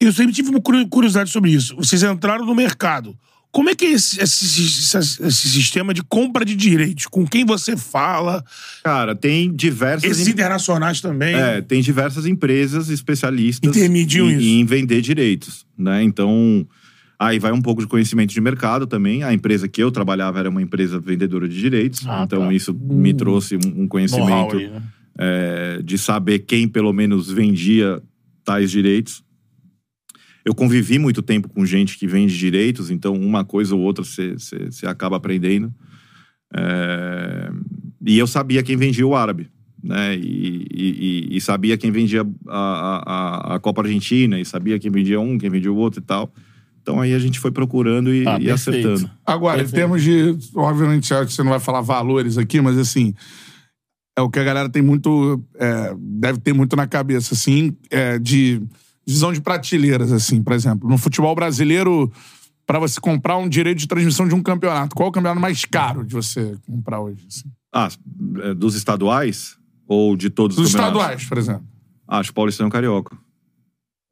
Eu 0.01 0.11
sempre 0.11 0.33
tive 0.33 0.49
uma 0.49 0.61
curi- 0.61 0.87
curiosidade 0.89 1.29
sobre 1.31 1.51
isso. 1.51 1.77
Vocês 1.77 2.03
entraram 2.03 2.47
no 2.47 2.55
mercado. 2.55 3.15
Como 3.55 3.71
é 3.71 3.75
que 3.77 3.85
é 3.85 3.93
esse, 3.93 4.21
esse, 4.21 4.97
esse- 4.99 5.33
sistema 5.49 5.95
de 5.95 6.03
compra 6.03 6.45
de 6.45 6.57
direitos? 6.57 7.07
Com 7.07 7.25
quem 7.25 7.45
você 7.45 7.77
fala? 7.77 8.45
Cara, 8.83 9.15
tem 9.15 9.55
diversas. 9.55 10.11
Esses 10.11 10.27
internacionais 10.27 11.01
também? 11.01 11.37
É, 11.37 11.61
tem 11.61 11.81
diversas 11.81 12.27
empresas 12.27 12.89
especialistas 12.91 13.71
Intermediam 13.71 14.29
em, 14.29 14.37
isso. 14.37 14.45
em 14.49 14.65
vender 14.65 15.01
direitos, 15.01 15.65
né? 15.79 16.03
Então, 16.03 16.67
aí 17.17 17.39
vai 17.39 17.53
um 17.53 17.63
pouco 17.63 17.81
de 17.81 17.87
conhecimento 17.87 18.35
de 18.35 18.41
mercado 18.41 18.89
também. 18.89 19.23
A 19.23 19.33
empresa 19.33 19.69
que 19.69 19.81
eu 19.81 19.91
trabalhava 19.93 20.41
era 20.41 20.51
uma 20.51 20.61
empresa 20.61 20.99
vendedora 20.99 21.49
de 21.49 21.57
direitos, 21.59 22.05
Ah, 22.09 22.25
então 22.27 22.47
tá. 22.49 22.53
isso 22.53 22.75
me 22.75 23.15
trouxe 23.15 23.57
um, 23.57 23.87
conhecimento 23.87 24.57
ali, 24.57 24.69
né? 24.69 24.83
é, 25.17 25.81
de 25.83 25.97
saber 25.97 26.41
quem 26.41 26.67
pelo 26.67 26.93
menos 26.93 27.31
vendia 27.31 28.03
tais 28.45 28.71
direitos. 28.71 29.23
Eu 30.45 30.55
convivi 30.55 30.99
muito 30.99 31.23
tempo 31.23 31.49
com 31.49 31.65
gente 31.65 31.97
que 31.99 32.07
vende 32.07 32.37
direitos, 32.37 32.91
então 32.91 33.15
uma 33.15 33.45
coisa 33.45 33.75
ou 33.75 33.81
outra 33.81 34.05
você 34.05 34.87
acaba 34.87 35.17
aprendendo. 35.17 35.73
É, 36.55 37.51
e 38.07 38.19
eu 38.19 38.27
sabia 38.27 38.63
quem 38.63 38.77
vendia 38.77 39.07
o 39.07 39.15
árabe, 39.17 39.49
né? 39.83 40.15
E, 40.17 40.67
e- 40.73 41.29
e- 41.37 41.41
sabia 41.41 41.77
quem 41.77 41.91
vendia 41.91 42.23
a, 42.47 42.59
a- 43.51 43.55
a- 43.55 43.59
Copa 43.61 43.83
Argentina, 43.83 44.39
e 44.39 44.45
sabia 44.45 44.79
quem 44.79 44.91
vendia 44.91 45.19
um, 45.21 45.39
quem 45.39 45.51
vendia 45.51 45.73
o 45.73 45.77
outro 45.77 46.01
e 46.01 46.05
tal. 46.05 46.33
Então 46.83 47.01
aí 47.01 47.15
a 47.15 47.19
gente 47.19 47.41
foi 47.41 47.51
procurando 47.51 48.13
e, 48.15 48.29
Ah, 48.29 48.39
e 48.39 48.51
acertando. 48.51 49.11
Agora, 49.25 49.57
em 49.57 49.61
Perfeito. 49.63 49.81
termos 49.81 50.03
de. 50.03 50.37
Obviamente, 50.55 51.09
você 51.09 51.43
não 51.43 51.51
vai 51.51 51.61
falar 51.61 51.81
valores 51.81 52.37
aqui, 52.37 52.61
mas 52.61 52.77
assim. 52.79 53.15
É 54.17 54.21
o 54.23 54.31
que 54.31 54.39
a 54.39 54.45
galera 54.45 54.69
tem 54.69 54.83
muito. 54.83 55.43
é, 55.57 55.95
deve 55.99 56.39
ter 56.39 56.53
muito 56.53 56.77
na 56.77 56.87
cabeça, 56.87 57.35
assim, 57.35 57.75
é, 57.91 58.17
de 58.19 58.63
visão 59.07 59.33
de 59.33 59.41
prateleiras, 59.41 60.13
assim, 60.13 60.43
por 60.43 60.53
exemplo. 60.53 60.89
No 60.89 60.99
futebol 60.99 61.35
brasileiro, 61.35 62.11
para 62.67 62.79
você 62.79 63.01
comprar 63.01 63.37
um 63.37 63.49
direito 63.49 63.79
de 63.79 63.87
transmissão 63.89 64.27
de 64.27 64.35
um 64.35 64.43
campeonato, 64.43 64.95
qual 64.95 65.07
é 65.07 65.11
o 65.11 65.13
campeonato 65.13 65.41
mais 65.41 65.65
caro 65.65 66.05
de 66.05 66.15
você 66.15 66.57
comprar 66.67 67.01
hoje? 67.01 67.25
assim? 67.29 67.51
Ah, 67.73 67.89
é, 68.43 68.55
dos 68.55 68.75
estaduais 68.75 69.57
ou 69.87 70.17
de 70.17 70.31
todos 70.31 70.57
Dos 70.57 70.69
os 70.69 70.73
campeonatos? 70.73 71.01
estaduais, 71.01 71.29
por 71.29 71.39
exemplo. 71.39 71.65
Acho 72.07 72.29
que 72.29 72.33
o 72.33 72.35
Paulistão 72.35 72.67
é 72.67 72.71
carioca. 72.71 73.17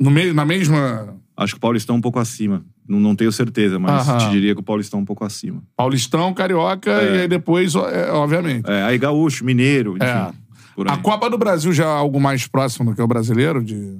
No 0.01 0.11
meio, 0.11 0.35
na 0.35 0.45
mesma. 0.45 1.17
Acho 1.37 1.55
que 1.55 1.59
o 1.59 1.61
Paulistão 1.61 1.95
é 1.97 1.99
um 1.99 2.03
pouco 2.03 2.19
acima. 2.19 2.65
Não, 2.89 2.99
não 2.99 3.15
tenho 3.15 3.31
certeza, 3.31 3.79
mas 3.79 4.09
Aham. 4.09 4.19
te 4.19 4.31
diria 4.31 4.55
que 4.55 4.61
o 4.61 4.65
Paulistão 4.65 4.99
é 4.99 5.03
um 5.03 5.07
pouco 5.07 5.25
acima. 5.25 5.63
Paulistão, 5.77 6.35
Carioca 6.35 6.91
e 6.91 7.21
aí 7.23 7.29
depois, 7.29 7.75
é, 7.75 8.11
obviamente. 8.11 8.69
É, 8.69 8.83
aí 8.83 8.99
Gaúcho, 8.99 9.45
Mineiro, 9.45 9.97
enfim. 9.97 10.05
É. 10.05 10.33
Por 10.75 10.89
aí. 10.89 10.95
A 10.95 10.99
Copa 10.99 11.31
do 11.31 11.39
Brasil 11.39 11.73
já 11.73 11.85
é 11.85 11.87
algo 11.87 12.21
mais 12.21 12.47
próximo 12.47 12.91
do 12.91 12.97
que 12.97 13.03
o 13.03 13.07
brasileiro? 13.07 13.63
De... 13.63 13.99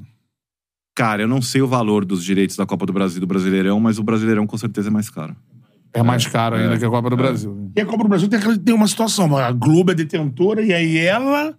Cara, 0.95 1.23
eu 1.23 1.29
não 1.29 1.41
sei 1.41 1.63
o 1.63 1.67
valor 1.67 2.05
dos 2.05 2.23
direitos 2.23 2.57
da 2.57 2.67
Copa 2.67 2.85
do 2.85 2.93
Brasil 2.93 3.17
e 3.17 3.21
do 3.21 3.27
Brasileirão, 3.27 3.81
mas 3.81 3.99
o 3.99 4.03
Brasileirão 4.03 4.47
com 4.47 4.59
certeza 4.59 4.89
é 4.89 4.91
mais 4.91 5.09
caro. 5.09 5.35
É 5.95 6.03
mais 6.03 6.27
caro 6.27 6.57
ainda 6.57 6.75
é, 6.75 6.79
que 6.79 6.85
a 6.85 6.91
Copa 6.91 7.09
do 7.11 7.15
é. 7.15 7.19
Brasil. 7.19 7.71
E 7.77 7.81
a 7.81 7.87
Copa 7.87 8.03
do 8.03 8.09
Brasil 8.09 8.29
tem, 8.29 8.41
tem 8.59 8.75
uma 8.75 8.89
situação. 8.89 9.37
A 9.37 9.53
Globo 9.53 9.93
é 9.93 9.95
detentora 9.95 10.63
e 10.63 10.73
aí 10.73 10.99
ela 10.99 11.55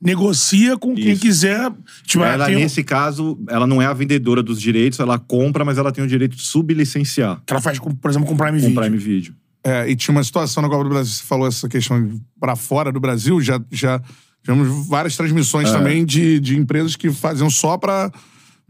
negocia 0.00 0.76
com 0.76 0.94
quem 0.94 1.12
Isso. 1.12 1.22
quiser. 1.22 1.72
Tipo, 2.04 2.24
ela 2.24 2.34
ela, 2.34 2.46
tem 2.46 2.56
nesse 2.56 2.84
caso, 2.84 3.38
ela 3.48 3.66
não 3.66 3.80
é 3.80 3.86
a 3.86 3.92
vendedora 3.92 4.42
dos 4.42 4.60
direitos, 4.60 5.00
ela 5.00 5.18
compra, 5.18 5.64
mas 5.64 5.78
ela 5.78 5.90
tem 5.90 6.04
o 6.04 6.06
direito 6.06 6.36
de 6.36 6.42
sublicenciar 6.42 7.40
que 7.46 7.52
ela 7.52 7.60
faz, 7.60 7.78
por 7.78 8.10
exemplo, 8.10 8.26
com 8.26 8.34
o 8.34 8.36
Prime 8.36 8.60
com 8.60 8.66
Video. 8.66 8.80
Prime 8.80 8.96
Video. 8.96 9.34
É, 9.64 9.88
e 9.90 9.96
tinha 9.96 10.14
uma 10.14 10.22
situação 10.22 10.62
na 10.62 10.68
Copa 10.68 10.84
do 10.84 10.90
Brasil, 10.90 11.12
você 11.12 11.24
falou 11.24 11.48
essa 11.48 11.68
questão 11.68 12.20
pra 12.38 12.54
fora 12.54 12.92
do 12.92 13.00
Brasil, 13.00 13.40
já, 13.40 13.60
já 13.72 14.00
tivemos 14.44 14.86
várias 14.86 15.16
transmissões 15.16 15.68
É. 15.68 15.72
também 15.72 16.04
de, 16.04 16.38
de 16.38 16.56
empresas 16.56 16.94
que 16.94 17.10
faziam 17.10 17.50
só 17.50 17.76
para 17.76 18.12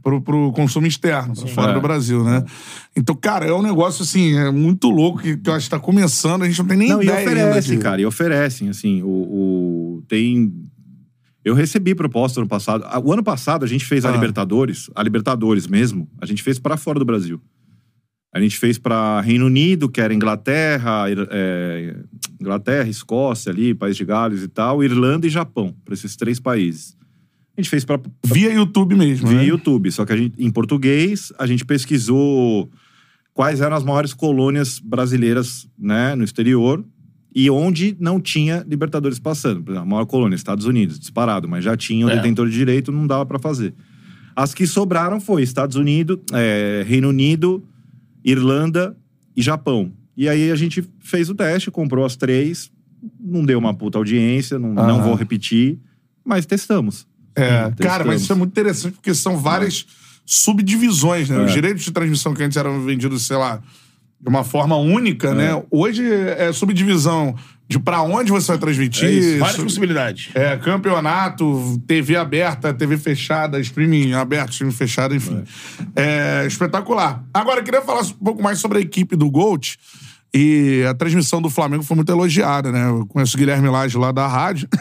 pro, 0.07 0.21
pro 0.23 0.53
consumo 0.53 0.87
externo, 0.87 1.35
fora 1.49 1.73
É. 1.73 1.75
do 1.75 1.81
Brasil, 1.81 2.23
né? 2.23 2.45
Então, 2.97 3.13
cara, 3.17 3.45
é 3.45 3.53
um 3.53 3.61
negócio 3.63 4.05
assim, 4.05 4.37
é 4.37 4.53
muito 4.53 4.89
louco 4.89 5.19
que, 5.21 5.37
que 5.37 5.51
eu 5.51 5.55
acho 5.55 5.67
que 5.67 5.71
tá 5.71 5.81
começando, 5.81 6.43
a 6.43 6.47
gente 6.47 6.61
não 6.61 6.67
tem 6.67 6.77
nem 6.79 6.89
Não, 6.91 7.03
e 7.03 7.07
ideia 7.07 7.19
ainda 7.19 7.33
oferecem, 7.33 7.79
cara, 7.81 8.01
e 8.01 8.07
oferecem, 8.07 8.69
assim, 8.69 9.03
o, 9.03 9.09
o- 9.09 10.03
tem... 10.07 10.53
Eu 11.45 11.55
recebi 11.55 11.93
proposta 11.95 12.41
no 12.41 12.47
passado. 12.47 12.85
O 13.05 13.13
ano 13.13 13.23
passado 13.23 13.65
a 13.65 13.69
gente 13.69 13.85
fez 13.85 14.05
a 14.05 14.09
Ah. 14.09 14.13
Libertadores, 14.13 14.89
a 14.95 15.03
Libertadores 15.03 15.67
mesmo, 15.67 16.09
a 16.21 16.27
gente 16.27 16.41
fez 16.41 16.59
pra 16.61 16.77
fora 16.77 17.01
do 17.01 17.05
Brasil. 17.05 17.41
A 18.33 18.41
gente 18.41 18.57
fez 18.59 18.79
pra 18.79 19.21
Reino 19.23 19.47
Unido, 19.47 19.89
que 19.89 20.01
era 20.01 20.15
Inglaterra, 20.15 21.07
é, 21.09 21.97
Inglaterra, 22.41 22.89
Escócia 22.89 23.51
ali, 23.51 23.75
País 23.75 23.97
de 23.97 24.05
Gales 24.05 24.43
e 24.43 24.49
tal, 24.49 24.85
Irlanda 24.85 25.27
e 25.27 25.31
Japão, 25.31 25.75
pra 25.85 25.95
esses 25.95 26.15
três 26.15 26.39
países. 26.39 26.97
A 27.57 27.61
gente 27.61 27.71
fez 27.71 27.85
pra 27.85 27.99
Via 28.25 28.53
YouTube 28.53 28.95
mesmo, 28.95 29.29
via 29.29 29.39
né? 29.39 29.45
YouTube. 29.47 29.91
Só 29.91 30.05
que 30.05 30.13
a 30.13 30.17
gente, 30.17 30.35
em 30.39 30.51
português, 30.51 31.33
a 31.39 31.47
gente 31.47 31.65
pesquisou 31.65 32.71
quais 33.33 33.61
eram 33.61 33.77
as 33.77 33.85
maiores 33.85 34.13
colônias 34.13 34.79
brasileiras 34.79 35.67
né, 35.79 36.15
no 36.15 36.23
exterior 36.25 36.85
e 37.35 37.49
onde 37.51 37.97
não 38.01 38.21
tinha 38.21 38.65
Libertadores 38.69 39.19
passando. 39.19 39.63
Por 39.63 39.71
exemplo, 39.73 39.87
a 39.89 39.91
maior 39.91 40.05
colônia, 40.07 40.37
Estados 40.37 40.67
Unidos, 40.67 40.99
disparado, 40.99 41.49
mas 41.49 41.65
já 41.65 41.77
tinha 41.77 42.07
o 42.07 42.11
É. 42.11 42.17
detentor 42.17 42.49
de 42.49 42.55
direito, 42.55 42.93
não 42.93 43.07
dava 43.07 43.25
pra 43.27 43.39
fazer. 43.39 43.75
As 44.35 44.53
que 44.53 44.67
sobraram 44.67 45.19
foi 45.21 45.43
Estados 45.43 45.77
Unidos, 45.77 46.19
é, 46.33 46.85
Reino 46.87 47.09
Unido, 47.09 47.63
Irlanda 48.25 48.97
e 49.35 49.41
Japão. 49.43 49.93
E 50.17 50.29
aí 50.29 50.51
a 50.51 50.57
gente 50.57 50.83
fez 51.01 51.29
o 51.31 51.35
teste, 51.35 51.71
comprou 51.71 52.05
as 52.05 52.17
três, 52.17 52.71
não 53.21 53.45
deu 53.45 53.59
uma 53.59 53.73
puta 53.75 53.99
audiência, 53.99 54.59
não, 54.59 54.73
não 54.75 54.97
Aham. 54.97 55.03
vou 55.03 55.15
repetir, 55.15 55.79
mas 56.25 56.45
testamos. 56.47 57.07
É, 57.37 57.67
Hum, 57.67 57.73
cara, 57.81 58.05
mas 58.05 58.23
isso 58.23 58.33
é 58.33 58.35
muito 58.37 58.51
interessante 58.53 58.95
porque 58.95 59.15
são 59.15 59.37
várias 59.37 59.87
subdivisões, 60.25 61.29
né? 61.29 61.39
Os 61.45 61.51
É. 61.51 61.55
direitos 61.55 61.85
de 61.85 61.91
transmissão 61.93 62.35
que 62.35 62.43
antes 62.43 62.57
eram 62.57 62.83
vendidos, 62.85 63.27
sei 63.27 63.37
lá, 63.37 63.61
de 64.21 64.29
uma 64.29 64.43
forma 64.43 64.77
única, 64.77 65.35
né? 65.35 65.63
Hoje 65.71 66.03
é 66.05 66.51
subdivisão 66.53 67.35
de 67.69 67.79
pra 67.79 68.01
onde 68.03 68.31
você 68.31 68.49
vai 68.49 68.59
transmitir. 68.59 69.05
É 69.05 69.11
isso, 69.13 69.39
várias 69.39 69.63
possibilidades. 69.63 70.29
É, 70.35 70.57
campeonato, 70.57 71.81
TV 71.87 72.17
aberta, 72.17 72.73
TV 72.73 72.97
fechada, 72.97 73.59
streaming 73.61 74.13
aberto, 74.15 74.53
streaming 74.53 74.73
fechado, 74.73 75.15
enfim. 75.15 75.43
É. 75.95 76.45
espetacular. 76.47 77.25
Agora, 77.35 77.61
eu 77.61 77.65
queria 77.65 77.83
falar 77.83 78.03
um 78.03 78.11
pouco 78.25 78.43
mais 78.43 78.59
sobre 78.59 78.79
a 78.79 78.81
equipe 78.81 79.15
do 79.17 79.31
Gold. 79.31 79.79
E 80.35 80.85
a 80.89 80.93
transmissão 80.95 81.41
do 81.41 81.49
Flamengo 81.49 81.83
foi 81.83 81.97
muito 81.97 82.13
elogiada, 82.13 82.71
né? 82.71 82.89
Eu 82.89 83.07
conheço 83.07 83.37
o 83.37 83.39
Guilherme 83.39 83.69
Lage 83.69 83.97
lá 83.97 84.13
da 84.13 84.27
rádio. 84.27 84.69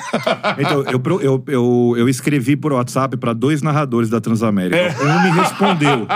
Então, 0.57 0.83
eu, 0.83 1.01
eu, 1.21 1.43
eu, 1.47 1.95
eu 1.97 2.09
escrevi 2.09 2.55
por 2.55 2.71
WhatsApp 2.71 3.17
pra 3.17 3.33
dois 3.33 3.61
narradores 3.61 4.09
da 4.09 4.21
Transamérica. 4.21 4.75
É. 4.75 4.95
Um 5.01 5.23
me 5.23 5.29
respondeu. 5.31 6.07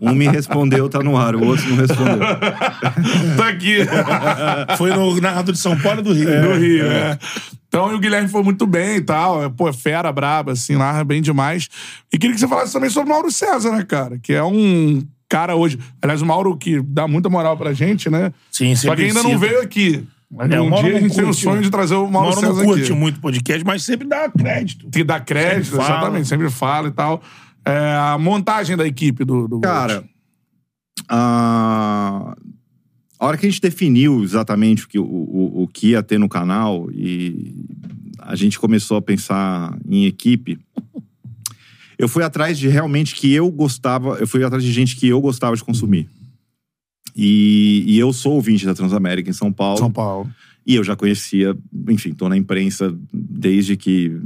Um 0.00 0.14
me 0.14 0.28
respondeu, 0.28 0.88
tá 0.88 1.00
no 1.00 1.16
ar. 1.16 1.34
O 1.34 1.44
outro 1.44 1.68
não 1.70 1.76
respondeu. 1.76 2.18
tá 3.36 3.48
aqui. 3.48 3.78
Foi 4.76 4.90
no 4.90 5.18
narrador 5.20 5.54
de 5.54 5.58
São 5.58 5.78
Paulo 5.78 6.00
e 6.00 6.02
do 6.02 6.12
Rio. 6.12 6.42
do 6.42 6.54
Rio, 6.58 6.90
é. 6.90 7.18
Então, 7.68 7.92
e 7.92 7.94
o 7.94 8.00
Guilherme 8.00 8.28
foi 8.28 8.42
muito 8.42 8.66
bem 8.66 8.96
e 8.96 9.00
tal. 9.00 9.44
É, 9.44 9.48
Pô, 9.48 9.72
fera, 9.72 10.12
braba, 10.12 10.52
assim, 10.52 10.76
narra 10.76 11.04
bem 11.04 11.22
demais. 11.22 11.68
E 12.12 12.18
queria 12.18 12.34
que 12.34 12.40
você 12.40 12.48
falasse 12.48 12.72
também 12.72 12.90
sobre 12.90 13.10
o 13.10 13.14
Mauro 13.14 13.30
César, 13.30 13.70
né, 13.70 13.84
cara? 13.84 14.18
Que 14.18 14.34
é 14.34 14.42
um 14.42 15.02
cara 15.30 15.54
hoje. 15.54 15.78
Aliás, 16.02 16.20
o 16.20 16.26
Mauro 16.26 16.54
que 16.56 16.82
dá 16.82 17.08
muita 17.08 17.30
moral 17.30 17.56
pra 17.56 17.72
gente, 17.72 18.10
né? 18.10 18.32
Sim, 18.50 18.74
Só 18.74 18.94
que 18.94 19.02
ainda 19.02 19.22
não 19.22 19.38
veio 19.38 19.62
aqui. 19.62 20.04
Mas 20.30 20.50
É, 20.50 20.60
o 20.60 20.64
um 20.64 20.68
Mauro 20.68 20.86
dia 20.86 20.96
a 20.96 21.00
não 21.00 21.08
gente 21.08 21.16
tem 21.16 21.28
o 21.28 21.32
sonho 21.32 21.62
de 21.62 21.70
trazer 21.70 21.94
o 21.94 22.08
Mauro, 22.10 22.28
Mauro 22.28 22.42
não 22.42 22.54
César 22.54 22.64
curte 22.64 22.82
aqui. 22.84 22.92
muito 22.92 23.20
podcast, 23.20 23.64
mas 23.64 23.82
sempre 23.82 24.06
dá 24.06 24.28
crédito. 24.28 24.88
Que 24.90 25.02
dá 25.02 25.18
crédito, 25.18 25.64
Sempre 25.70 25.84
fala. 25.86 25.98
exatamente. 25.98 26.28
Sempre 26.28 26.50
fala 26.50 26.88
e 26.88 26.92
tal. 26.92 27.22
É, 27.64 27.96
a 27.96 28.18
montagem 28.18 28.76
da 28.76 28.86
equipe 28.86 29.24
do, 29.24 29.46
do 29.48 29.60
Cara, 29.60 30.04
a... 31.08 32.36
a 33.18 33.26
hora 33.26 33.36
que 33.36 33.46
a 33.46 33.50
gente 33.50 33.60
definiu 33.60 34.22
exatamente 34.22 34.84
o 34.84 34.88
que, 34.88 34.98
o, 34.98 35.04
o, 35.04 35.62
o 35.64 35.68
que 35.68 35.88
ia 35.90 36.02
ter 36.02 36.18
no 36.18 36.28
canal 36.28 36.88
e 36.92 37.54
a 38.20 38.36
gente 38.36 38.58
começou 38.58 38.96
a 38.98 39.02
pensar 39.02 39.76
em 39.88 40.04
equipe, 40.06 40.58
eu 42.00 42.08
fui 42.08 42.22
atrás 42.22 42.58
de 42.58 42.68
realmente 42.68 43.14
que 43.14 43.32
eu 43.32 43.50
gostava, 43.50 44.16
eu 44.18 44.26
fui 44.26 44.42
atrás 44.44 44.62
de 44.64 44.72
gente 44.72 44.96
que 44.96 45.06
eu 45.08 45.20
gostava 45.20 45.54
de 45.56 45.62
consumir. 45.64 46.08
E, 47.16 47.84
e 47.86 47.98
eu 47.98 48.12
sou 48.12 48.34
ouvinte 48.34 48.64
da 48.64 48.74
Transamérica 48.74 49.28
em 49.28 49.32
São 49.32 49.52
Paulo. 49.52 49.78
São 49.78 49.90
Paulo. 49.90 50.30
E 50.66 50.74
eu 50.74 50.84
já 50.84 50.94
conhecia, 50.94 51.56
enfim, 51.88 52.12
tô 52.12 52.28
na 52.28 52.36
imprensa 52.36 52.94
desde 53.12 53.76
que, 53.76 54.16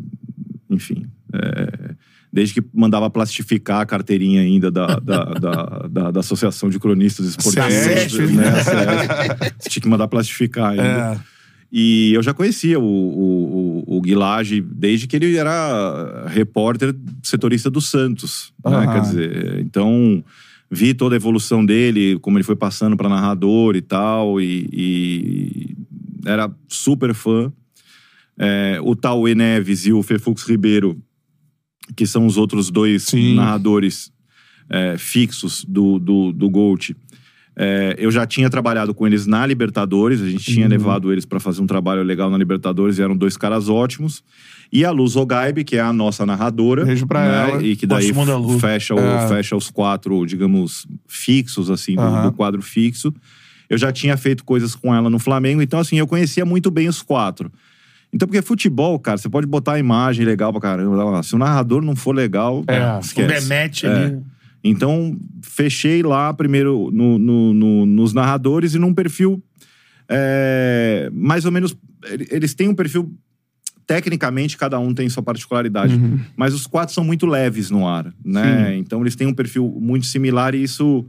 enfim, 0.68 1.06
é, 1.32 1.94
desde 2.32 2.54
que 2.60 2.68
mandava 2.74 3.08
plastificar 3.08 3.80
a 3.80 3.86
carteirinha 3.86 4.42
ainda 4.42 4.70
da, 4.70 4.98
da, 4.98 5.24
da, 5.24 5.64
da- 5.88 6.10
da 6.10 6.20
Associação 6.20 6.68
de 6.68 6.78
Cronistas 6.78 7.26
Esportivos. 7.26 7.68
Né, 7.72 7.94
a 7.94 8.64
CESP. 8.64 9.68
Tinha 9.70 9.82
que 9.82 9.88
mandar 9.88 10.08
plastificar 10.08 10.70
ainda. 10.72 11.14
É. 11.30 11.34
E 11.72 12.12
eu 12.12 12.22
já 12.22 12.34
conhecia 12.34 12.78
o, 12.78 12.82
o, 12.84 13.63
o, 13.74 13.96
o 13.98 14.00
Guilage 14.00 14.60
desde 14.60 15.06
que 15.06 15.16
ele 15.16 15.36
era 15.36 16.26
repórter 16.28 16.94
setorista 17.22 17.70
do 17.70 17.80
Santos. 17.80 18.52
né? 18.64 18.76
Aham. 18.76 18.92
Quer 18.92 19.00
dizer, 19.00 19.60
então 19.60 20.24
vi 20.70 20.94
toda 20.94 21.14
a 21.14 21.16
evolução 21.16 21.64
dele, 21.64 22.18
como 22.20 22.36
ele 22.36 22.44
foi 22.44 22.56
passando 22.56 22.96
para 22.96 23.08
narrador 23.08 23.76
e 23.76 23.80
tal, 23.80 24.40
e, 24.40 24.68
e 24.72 25.76
era 26.26 26.50
super 26.68 27.14
fã. 27.14 27.52
É, 28.36 28.78
o 28.82 28.96
Tauê 28.96 29.34
Neves 29.34 29.86
e 29.86 29.92
o 29.92 30.02
Fefux 30.02 30.42
Ribeiro, 30.42 31.00
que 31.96 32.06
são 32.06 32.26
os 32.26 32.36
outros 32.36 32.70
dois 32.70 33.04
Sim. 33.04 33.34
narradores 33.34 34.12
é, 34.68 34.96
fixos 34.98 35.64
do, 35.64 35.98
do, 35.98 36.32
do 36.32 36.50
Gold. 36.50 36.96
É, 37.56 37.94
eu 37.98 38.10
já 38.10 38.26
tinha 38.26 38.50
trabalhado 38.50 38.92
com 38.92 39.06
eles 39.06 39.26
na 39.26 39.46
Libertadores, 39.46 40.20
a 40.20 40.28
gente 40.28 40.48
Uhum. 40.48 40.54
tinha 40.54 40.68
levado 40.68 41.12
eles 41.12 41.24
para 41.24 41.38
fazer 41.38 41.62
um 41.62 41.66
trabalho 41.66 42.02
legal 42.02 42.28
na 42.28 42.36
Libertadores, 42.36 42.98
e 42.98 43.02
eram 43.02 43.16
dois 43.16 43.36
caras 43.36 43.68
ótimos. 43.68 44.24
E 44.72 44.84
a 44.84 44.90
Luz 44.90 45.14
Ogaibe, 45.14 45.62
que 45.62 45.76
é 45.76 45.80
a 45.80 45.92
nossa 45.92 46.26
narradora. 46.26 46.84
Beijo 46.84 47.06
pra 47.06 47.20
né, 47.20 47.50
ela. 47.52 47.62
E 47.62 47.76
que 47.76 47.86
daí 47.86 48.12
fecha, 48.58 48.94
o- 48.94 48.98
É. 48.98 49.28
fecha 49.28 49.54
os 49.54 49.70
quatro, 49.70 50.26
digamos, 50.26 50.84
fixos, 51.06 51.70
assim, 51.70 51.94
do, 51.94 52.00
Aham. 52.02 52.22
do 52.26 52.32
quadro 52.32 52.60
fixo. 52.60 53.14
Eu 53.70 53.78
já 53.78 53.92
tinha 53.92 54.16
feito 54.16 54.44
coisas 54.44 54.74
com 54.74 54.92
ela 54.94 55.08
no 55.08 55.18
Flamengo, 55.20 55.62
então, 55.62 55.78
assim, 55.78 55.96
eu 55.96 56.06
conhecia 56.08 56.44
muito 56.44 56.70
bem 56.72 56.88
os 56.88 57.02
quatro. 57.02 57.52
Então, 58.12 58.26
porque 58.28 58.42
futebol, 58.42 58.98
cara, 58.98 59.16
você 59.18 59.28
pode 59.28 59.46
botar 59.46 59.72
a 59.74 59.78
imagem 59.78 60.24
legal 60.24 60.52
pra 60.52 60.60
caramba. 60.60 61.22
Se 61.22 61.34
o 61.34 61.38
narrador 61.38 61.82
não 61.82 61.94
for 61.96 62.14
legal, 62.14 62.62
É, 62.66 62.96
O 62.96 63.00
esquece. 63.00 63.40
Demet 63.48 63.86
É. 63.86 63.88
ali. 63.90 64.18
Então, 64.64 65.16
fechei 65.42 66.02
lá 66.02 66.32
primeiro 66.32 66.90
no- 66.90 67.18
no- 67.18 67.52
no- 67.54 67.86
nos 67.86 68.14
narradores 68.14 68.74
e 68.74 68.78
num 68.78 68.94
perfil 68.94 69.42
é, 70.08 71.08
mais 71.12 71.44
ou 71.44 71.52
menos. 71.52 71.76
ele- 72.10 72.26
Eles 72.30 72.54
têm 72.54 72.68
um 72.68 72.74
perfil. 72.74 73.12
Tecnicamente, 73.86 74.56
cada 74.56 74.78
um 74.78 74.94
tem 74.94 75.08
sua 75.10 75.22
particularidade. 75.22 75.94
Uhum. 75.94 76.18
Mas 76.36 76.54
os 76.54 76.66
quatro 76.66 76.94
são 76.94 77.04
muito 77.04 77.26
leves 77.26 77.70
no 77.70 77.86
ar, 77.86 78.12
né? 78.24 78.76
Então, 78.78 79.00
eles 79.02 79.14
têm 79.14 79.26
um 79.26 79.34
perfil 79.34 79.76
muito 79.80 80.06
similar 80.06 80.54
e 80.54 80.62
isso 80.62 81.06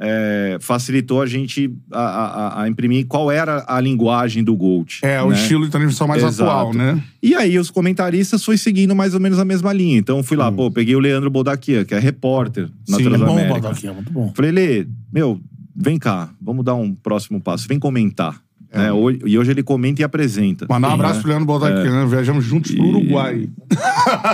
é, 0.00 0.56
facilitou 0.60 1.20
a 1.20 1.26
gente 1.26 1.70
a, 1.92 2.00
a- 2.00 2.62
a 2.62 2.68
imprimir 2.68 3.06
qual 3.06 3.30
era 3.30 3.64
a 3.66 3.80
linguagem 3.80 4.44
do 4.44 4.54
Gold. 4.56 5.00
É, 5.02 5.20
o 5.22 5.30
né? 5.30 5.36
estilo 5.36 5.64
de 5.64 5.70
transmissão 5.70 6.06
mais 6.06 6.22
Exato. 6.22 6.42
atual, 6.50 6.74
né? 6.74 7.02
E 7.22 7.34
aí 7.34 7.58
os 7.58 7.70
comentaristas 7.70 8.44
foi 8.44 8.56
seguindo 8.56 8.94
mais 8.94 9.14
ou 9.14 9.20
menos 9.20 9.38
a 9.38 9.44
mesma 9.44 9.72
linha. 9.72 9.98
Então 9.98 10.22
fui 10.22 10.36
lá, 10.36 10.50
pô, 10.52 10.70
peguei 10.70 10.94
o 10.94 11.00
Leandro 11.00 11.30
Bodaquia, 11.30 11.84
que 11.84 11.94
é 11.94 11.98
repórter 11.98 12.68
na 12.88 12.96
Sim, 12.96 13.04
é 13.04 13.06
É 13.06 13.10
bom 13.10 13.16
o 13.16 13.18
Transamérica. 13.18 13.60
Baldaquinha, 13.60 13.92
muito 13.92 14.12
bom. 14.12 14.32
Falei, 14.34 14.52
Lê, 14.52 14.86
meu, 15.12 15.40
vem 15.74 15.98
cá, 15.98 16.30
vamos 16.40 16.64
dar 16.64 16.74
um 16.74 16.94
próximo 16.94 17.40
passo. 17.40 17.66
Vem 17.68 17.78
comentar. 17.78 18.40
Né? 18.72 18.92
Hoje- 18.92 19.20
E 19.24 19.38
hoje 19.38 19.50
ele 19.50 19.62
comenta 19.62 20.02
e 20.02 20.04
apresenta. 20.04 20.66
Mandar 20.68 20.88
um 20.90 20.94
abraço 20.94 21.14
né? 21.16 21.20
pro 21.22 21.28
Leandro 21.30 21.46
Baldaquian. 21.46 22.06
Viajamos 22.06 22.44
juntos 22.44 22.70
pro 22.74 22.84
Uruguai. 22.84 23.48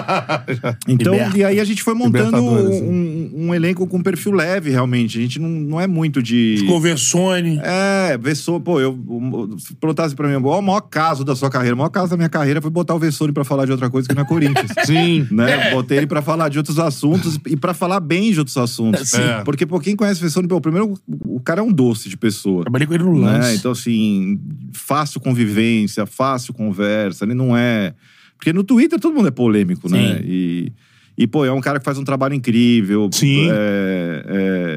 Então, 0.89 1.13
Liberta. 1.15 1.39
e 1.39 1.45
aí 1.45 1.61
a 1.61 1.65
gente 1.65 1.83
foi 1.83 1.95
montando 1.95 2.33
né? 2.33 2.41
um, 2.41 3.31
um 3.49 3.55
elenco 3.55 3.87
com 3.87 4.03
perfil 4.03 4.33
leve, 4.33 4.71
realmente. 4.71 5.19
A 5.19 5.23
gente 5.23 5.39
não, 5.41 5.49
não 5.49 5.81
é 5.81 5.87
muito 5.87 6.23
de. 6.23 6.65
Conversone. 6.67 7.61
É, 7.63 8.17
Vessone, 8.19 8.61
pô, 8.63 8.81
eu, 8.81 8.99
eu 9.09 9.59
se 9.59 9.75
perguntasse 9.75 10.15
pra 10.15 10.29
mim, 10.29 10.35
é 10.35 10.39
o 10.39 10.63
maior 10.63 10.81
caso 10.83 11.25
da 11.25 11.35
sua 11.35 11.51
carreira? 11.51 11.75
O 11.75 11.79
maior 11.79 11.91
caso 11.91 12.11
da 12.11 12.17
minha 12.17 12.29
carreira 12.29 12.61
foi 12.61 12.71
botar 12.71 12.95
o 12.95 12.99
Vessone 12.99 13.33
pra 13.33 13.45
falar 13.45 13.65
de 13.67 13.73
outra 13.73 13.89
coisa 13.91 14.09
que 14.09 14.15
não 14.15 14.23
é 14.23 14.27
Corinthians. 14.27 14.71
Sim. 14.85 15.27
né? 15.31 15.71
Botei 15.73 15.99
ele 15.99 16.07
pra 16.07 16.23
falar 16.23 16.49
de 16.49 16.59
outros 16.59 16.79
assuntos 16.79 17.39
e 17.47 17.57
pra 17.57 17.75
falar 17.75 18.01
bem 18.01 18.33
de 18.33 18.39
outros 18.39 18.57
assuntos. 18.57 19.11
Sim. 19.11 19.21
É. 19.23 19.43
Porque, 19.45 19.65
pô, 19.67 19.81
quem 19.81 19.97
conhece 19.97 20.21
o 20.21 20.25
Vessone, 20.25 20.47
pô, 20.49 20.61
primeiro, 20.61 20.95
o 21.27 21.41
cara 21.41 21.61
é 21.61 21.63
um 21.63 21.73
doce 21.73 22.09
de 22.09 22.17
pessoa. 22.17 22.63
Trabalhei 22.63 22.87
com 22.87 22.95
ele 22.95 23.05
no 23.05 23.13
lance. 23.13 23.49
Né? 23.49 23.55
Então, 23.57 23.73
assim, 23.73 24.24
fácil 24.73 25.21
convivência, 25.21 26.07
fácil 26.07 26.53
conversa. 26.55 27.25
Ele 27.25 27.35
não 27.35 27.57
é. 27.57 27.95
Porque 28.37 28.53
no 28.53 28.65
Twitter 28.65 28.99
todo 29.01 29.15
mundo 29.15 29.29
é 29.29 29.31
polêmico, 29.31 29.89
né? 29.89 30.19
Sim. 30.19 30.25
E, 30.27 30.73
e, 31.17 31.27
pô, 31.27 31.45
é 31.45 31.53
um 31.53 31.61
cara 31.61 31.79
que 31.79 31.85
faz 31.85 31.97
um 31.99 32.05
trabalho 32.05 32.35
incrível. 32.35 33.09
Sim. 33.13 33.49
É, 33.51 34.25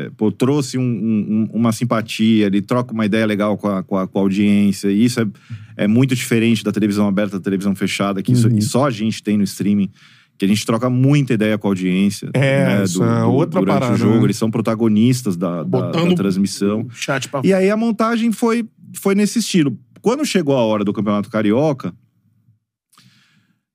é, 0.08 0.12
pô, 0.16 0.32
trouxe 0.32 0.78
um- 0.78 0.84
um- 0.84 1.50
uma 1.52 1.72
simpatia, 1.72 2.46
ele 2.46 2.62
troca 2.62 2.94
uma 2.94 3.06
ideia 3.06 3.26
legal 3.26 3.58
com 3.58 3.68
a, 3.68 3.84
com 3.84 3.98
a, 3.98 4.08
com 4.08 4.20
a 4.20 4.22
audiência. 4.22 4.90
E 4.90 5.04
isso 5.04 5.20
é, 5.20 5.26
é 5.76 5.88
muito 5.88 6.16
diferente 6.16 6.64
da 6.64 6.72
televisão 6.72 7.08
aberta, 7.08 7.38
da 7.38 7.44
televisão 7.44 7.76
fechada, 7.76 8.22
que 8.22 8.32
isso, 8.32 8.48
Uhum. 8.48 8.62
só 8.62 8.86
a 8.86 8.92
gente 8.92 9.22
tem 9.24 9.38
no 9.38 9.44
streaming. 9.44 9.90
Que 10.38 10.46
a 10.46 10.48
gente 10.48 10.64
troca 10.68 10.88
muita 10.88 11.34
ideia 11.34 11.58
com 11.58 11.68
a 11.68 11.72
audiência. 11.72 12.30
É, 12.32 12.78
né, 12.78 12.84
isso 12.84 13.04
é 13.04 13.24
outra 13.24 13.60
durante 13.60 13.80
parada, 13.80 13.96
o 13.96 13.98
jogo. 13.98 14.18
né? 14.20 14.24
Eles 14.26 14.38
são 14.38 14.52
protagonistas 14.52 15.36
da, 15.36 15.64
da, 15.64 15.90
da 15.90 16.14
transmissão. 16.16 16.86
chat 16.92 17.28
pra 17.28 17.42
E 17.44 17.52
aí 17.52 17.72
a 17.72 17.76
montagem 17.76 18.32
foi, 18.32 18.64
foi 18.96 19.16
nesse 19.16 19.40
estilo. 19.40 19.78
Quando 20.02 20.26
chegou 20.26 20.56
a 20.56 20.62
hora 20.62 20.84
do 20.84 20.94
Campeonato 20.94 21.30
Carioca 21.30 21.94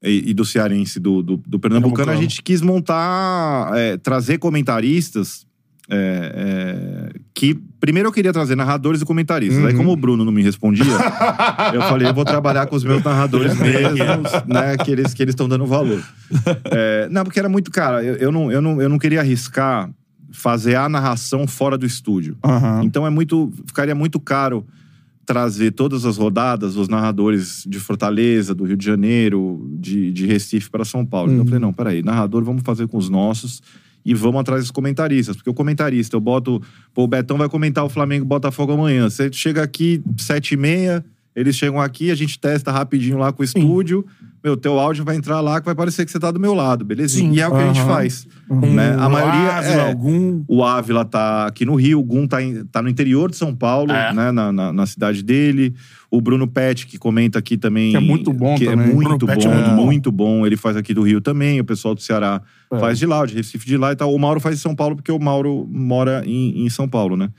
e, 0.02 0.30
e 0.30 0.34
do 0.34 0.44
Cearense, 0.44 0.98
do, 0.98 1.22
do, 1.22 1.36
do 1.36 1.58
Pernambucano, 1.58 2.10
a 2.10 2.16
gente 2.16 2.42
quis 2.42 2.62
montar, 2.62 3.70
é, 3.76 3.96
trazer 3.96 4.38
comentaristas 4.38 5.46
é, 5.90 7.10
é, 7.14 7.20
que... 7.34 7.54
Primeiro 7.78 8.08
eu 8.08 8.12
queria 8.12 8.32
trazer 8.32 8.54
narradores 8.54 9.02
e 9.02 9.04
comentaristas. 9.04 9.64
Aí 9.64 9.74
como 9.74 9.92
o 9.92 9.96
Bruno 9.96 10.24
não 10.24 10.32
me 10.32 10.42
respondia, 10.42 10.84
eu 11.74 11.82
falei, 11.82 12.08
eu 12.08 12.14
vou 12.14 12.24
trabalhar 12.24 12.66
com 12.66 12.76
os 12.76 12.84
meus 12.84 13.02
narradores 13.02 13.54
mesmos, 13.58 14.30
né? 14.46 14.76
Que 14.76 14.92
eles 14.92 15.12
que 15.12 15.22
eles 15.22 15.32
estão 15.32 15.48
dando 15.48 15.66
valor. 15.66 16.02
É, 16.64 17.08
não, 17.10 17.24
porque 17.24 17.38
era 17.38 17.48
muito... 17.48 17.70
Cara, 17.70 18.02
eu, 18.02 18.14
eu, 18.14 18.32
não, 18.32 18.50
eu, 18.50 18.62
não, 18.62 18.80
eu 18.80 18.88
não 18.88 18.98
queria 18.98 19.20
arriscar 19.20 19.90
fazer 20.32 20.74
a 20.74 20.88
narração 20.88 21.46
fora 21.46 21.76
do 21.76 21.84
estúdio. 21.84 22.36
Aham. 22.42 22.82
Então 22.82 23.06
é 23.06 23.10
muito. 23.10 23.52
Ficaria 23.66 23.94
muito 23.94 24.18
caro 24.18 24.66
trazer 25.24 25.72
todas 25.72 26.04
as 26.04 26.16
rodadas, 26.16 26.76
os 26.76 26.88
narradores 26.88 27.64
de 27.66 27.78
Fortaleza, 27.78 28.54
do 28.54 28.64
Rio 28.64 28.76
de 28.76 28.84
Janeiro, 28.84 29.68
de, 29.78 30.12
de 30.12 30.26
Recife 30.26 30.68
para 30.68 30.84
São 30.84 31.06
Paulo. 31.06 31.30
Então 31.30 31.42
eu 31.42 31.46
falei, 31.46 31.60
não, 31.60 31.72
peraí, 31.72 32.02
narrador 32.02 32.42
vamos 32.44 32.62
fazer 32.62 32.88
com 32.88 32.96
os 32.96 33.08
nossos 33.08 33.62
e 34.04 34.14
vamos 34.14 34.40
atrás 34.40 34.62
dos 34.62 34.70
comentaristas. 34.70 35.36
Porque 35.36 35.50
o 35.50 35.54
comentarista, 35.54 36.16
eu 36.16 36.20
boto. 36.20 36.60
Pô, 36.92 37.04
o 37.04 37.08
Betão 37.08 37.38
vai 37.38 37.48
comentar 37.48 37.84
o 37.84 37.88
Flamengo 37.88 38.24
Botafogo 38.24 38.72
amanhã. 38.72 39.08
Você 39.08 39.32
chega 39.32 39.62
aqui, 39.62 40.02
sete 40.16 40.54
e 40.54 40.56
meia, 40.56 41.04
eles 41.34 41.56
chegam 41.56 41.80
aqui, 41.80 42.10
a 42.10 42.14
gente 42.14 42.38
testa 42.38 42.72
rapidinho 42.72 43.18
lá 43.18 43.32
com 43.32 43.42
o 43.42 43.44
estúdio. 43.44 44.04
Meu, 44.44 44.56
teu 44.56 44.78
áudio 44.78 45.04
vai 45.04 45.14
entrar 45.14 45.40
lá 45.40 45.60
que 45.60 45.66
vai 45.66 45.74
parecer 45.74 46.04
que 46.04 46.10
você 46.10 46.18
tá 46.18 46.30
do 46.30 46.40
meu 46.40 46.52
lado, 46.52 46.84
belezinha? 46.84 47.30
Sim. 47.30 47.36
E 47.36 47.40
é 47.40 47.46
o 47.46 47.52
que 47.52 47.58
a 47.62 47.66
gente 47.72 47.80
faz. 47.82 48.26
Né? 48.50 48.96
A 48.98 49.08
maioria. 49.08 49.52
Ávila, 49.52 49.74
é, 49.82 49.88
algum. 49.88 50.44
o 50.48 50.64
Ávila 50.64 51.04
tá 51.04 51.46
aqui 51.46 51.64
no 51.64 51.74
Rio, 51.76 52.00
o 52.00 52.02
Gum 52.02 52.26
tá, 52.26 52.42
em- 52.42 52.64
tá 52.64 52.82
no 52.82 52.88
interior 52.88 53.30
de 53.30 53.36
São 53.36 53.54
Paulo, 53.54 53.92
É. 53.92 54.12
né? 54.12 54.32
Na, 54.32 54.50
na, 54.50 54.72
na 54.72 54.86
cidade 54.86 55.22
dele. 55.22 55.74
O 56.10 56.20
Bruno 56.20 56.46
Pet, 56.48 56.86
que 56.88 56.98
comenta 56.98 57.38
aqui 57.38 57.56
também. 57.56 57.92
Que 57.92 57.96
é 57.96 58.00
muito 58.00 58.32
bom 58.32 58.56
que 58.56 58.64
também. 58.66 58.90
É 58.90 58.92
muito 58.92 59.08
Bruno 59.08 59.18
bom, 59.18 59.26
Pet 59.26 59.46
é 59.46 59.50
muito, 59.54 59.70
muito 59.70 60.12
bom. 60.12 60.40
bom. 60.40 60.46
Ele 60.46 60.56
faz 60.56 60.76
aqui 60.76 60.92
do 60.92 61.02
Rio 61.02 61.20
também, 61.20 61.60
o 61.60 61.64
pessoal 61.64 61.94
do 61.94 62.02
Ceará 62.02 62.42
É. 62.70 62.78
faz 62.80 62.98
de 62.98 63.06
lá, 63.06 63.20
o 63.20 63.26
de 63.26 63.34
Recife 63.36 63.64
de 63.64 63.76
lá 63.76 63.92
e 63.92 63.96
tal. 63.96 64.12
O 64.12 64.18
Mauro 64.18 64.40
faz 64.40 64.56
de 64.56 64.60
São 64.60 64.74
Paulo, 64.74 64.96
porque 64.96 65.12
o 65.12 65.18
Mauro 65.20 65.66
mora 65.70 66.22
em, 66.26 66.64
em 66.66 66.68
São 66.68 66.88
Paulo, 66.88 67.16
né? 67.16 67.30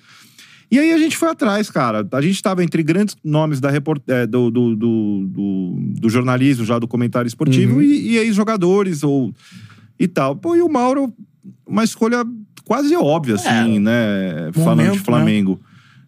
E 0.74 0.80
aí 0.80 0.92
a 0.92 0.98
gente 0.98 1.16
foi 1.16 1.30
atrás, 1.30 1.70
cara. 1.70 2.08
A 2.12 2.22
gente 2.22 2.34
estava 2.36 2.64
entre 2.64 2.82
grandes 2.82 3.16
nomes 3.24 3.60
da 3.60 3.70
report... 3.70 4.02
é, 4.08 4.26
do, 4.26 4.50
do, 4.50 4.76
do, 4.76 5.28
do- 5.28 5.76
do 6.02 6.10
jornalismo, 6.10 6.66
já 6.66 6.80
do 6.80 6.88
comentário 6.88 7.28
esportivo, 7.28 7.76
Uhum. 7.76 7.82
e, 7.84 8.14
e 8.14 8.18
ex-jogadores 8.18 9.04
ou 9.04 9.32
e 10.00 10.08
tal. 10.08 10.36
Pô, 10.36 10.56
e 10.56 10.62
o 10.64 10.68
Mauro, 10.70 11.14
uma 11.68 11.84
escolha 11.84 12.26
quase 12.66 12.96
óbvia, 12.96 13.36
assim, 13.36 13.78
né? 13.78 14.50
Falando 14.54 14.78
de 14.80 14.84
É. 14.84 14.88
Momento, 14.88 15.04
Flamengo. 15.04 15.62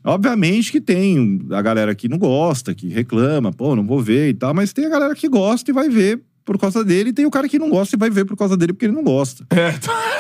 Obviamente 0.03 0.71
que 0.71 0.81
tem 0.81 1.41
a 1.51 1.61
galera 1.61 1.93
que 1.95 2.07
não 2.09 2.17
gosta, 2.17 2.73
que 2.73 2.87
reclama, 2.87 3.51
pô, 3.51 3.75
não 3.75 3.85
vou 3.85 3.99
ver 4.01 4.29
e 4.29 4.33
tal, 4.33 4.53
mas 4.53 4.73
tem 4.73 4.85
a 4.85 4.89
galera 4.89 5.13
que 5.15 5.27
gosta 5.27 5.69
e 5.69 5.73
vai 5.73 5.89
ver 5.89 6.21
por 6.45 6.59
causa 6.59 6.83
dele, 6.85 7.09
e 7.09 7.13
tem 7.13 7.25
o 7.25 7.31
cara 7.31 7.49
que 7.49 7.57
não 7.57 7.71
gosta 7.71 7.95
e 7.95 7.99
vai 7.99 8.07
ver 8.09 8.23
por 8.23 8.37
causa 8.37 8.55
dele 8.55 8.71
porque 8.71 8.85
ele 8.85 8.93
não 8.93 9.03
gosta. 9.03 9.45
É. 9.49 9.73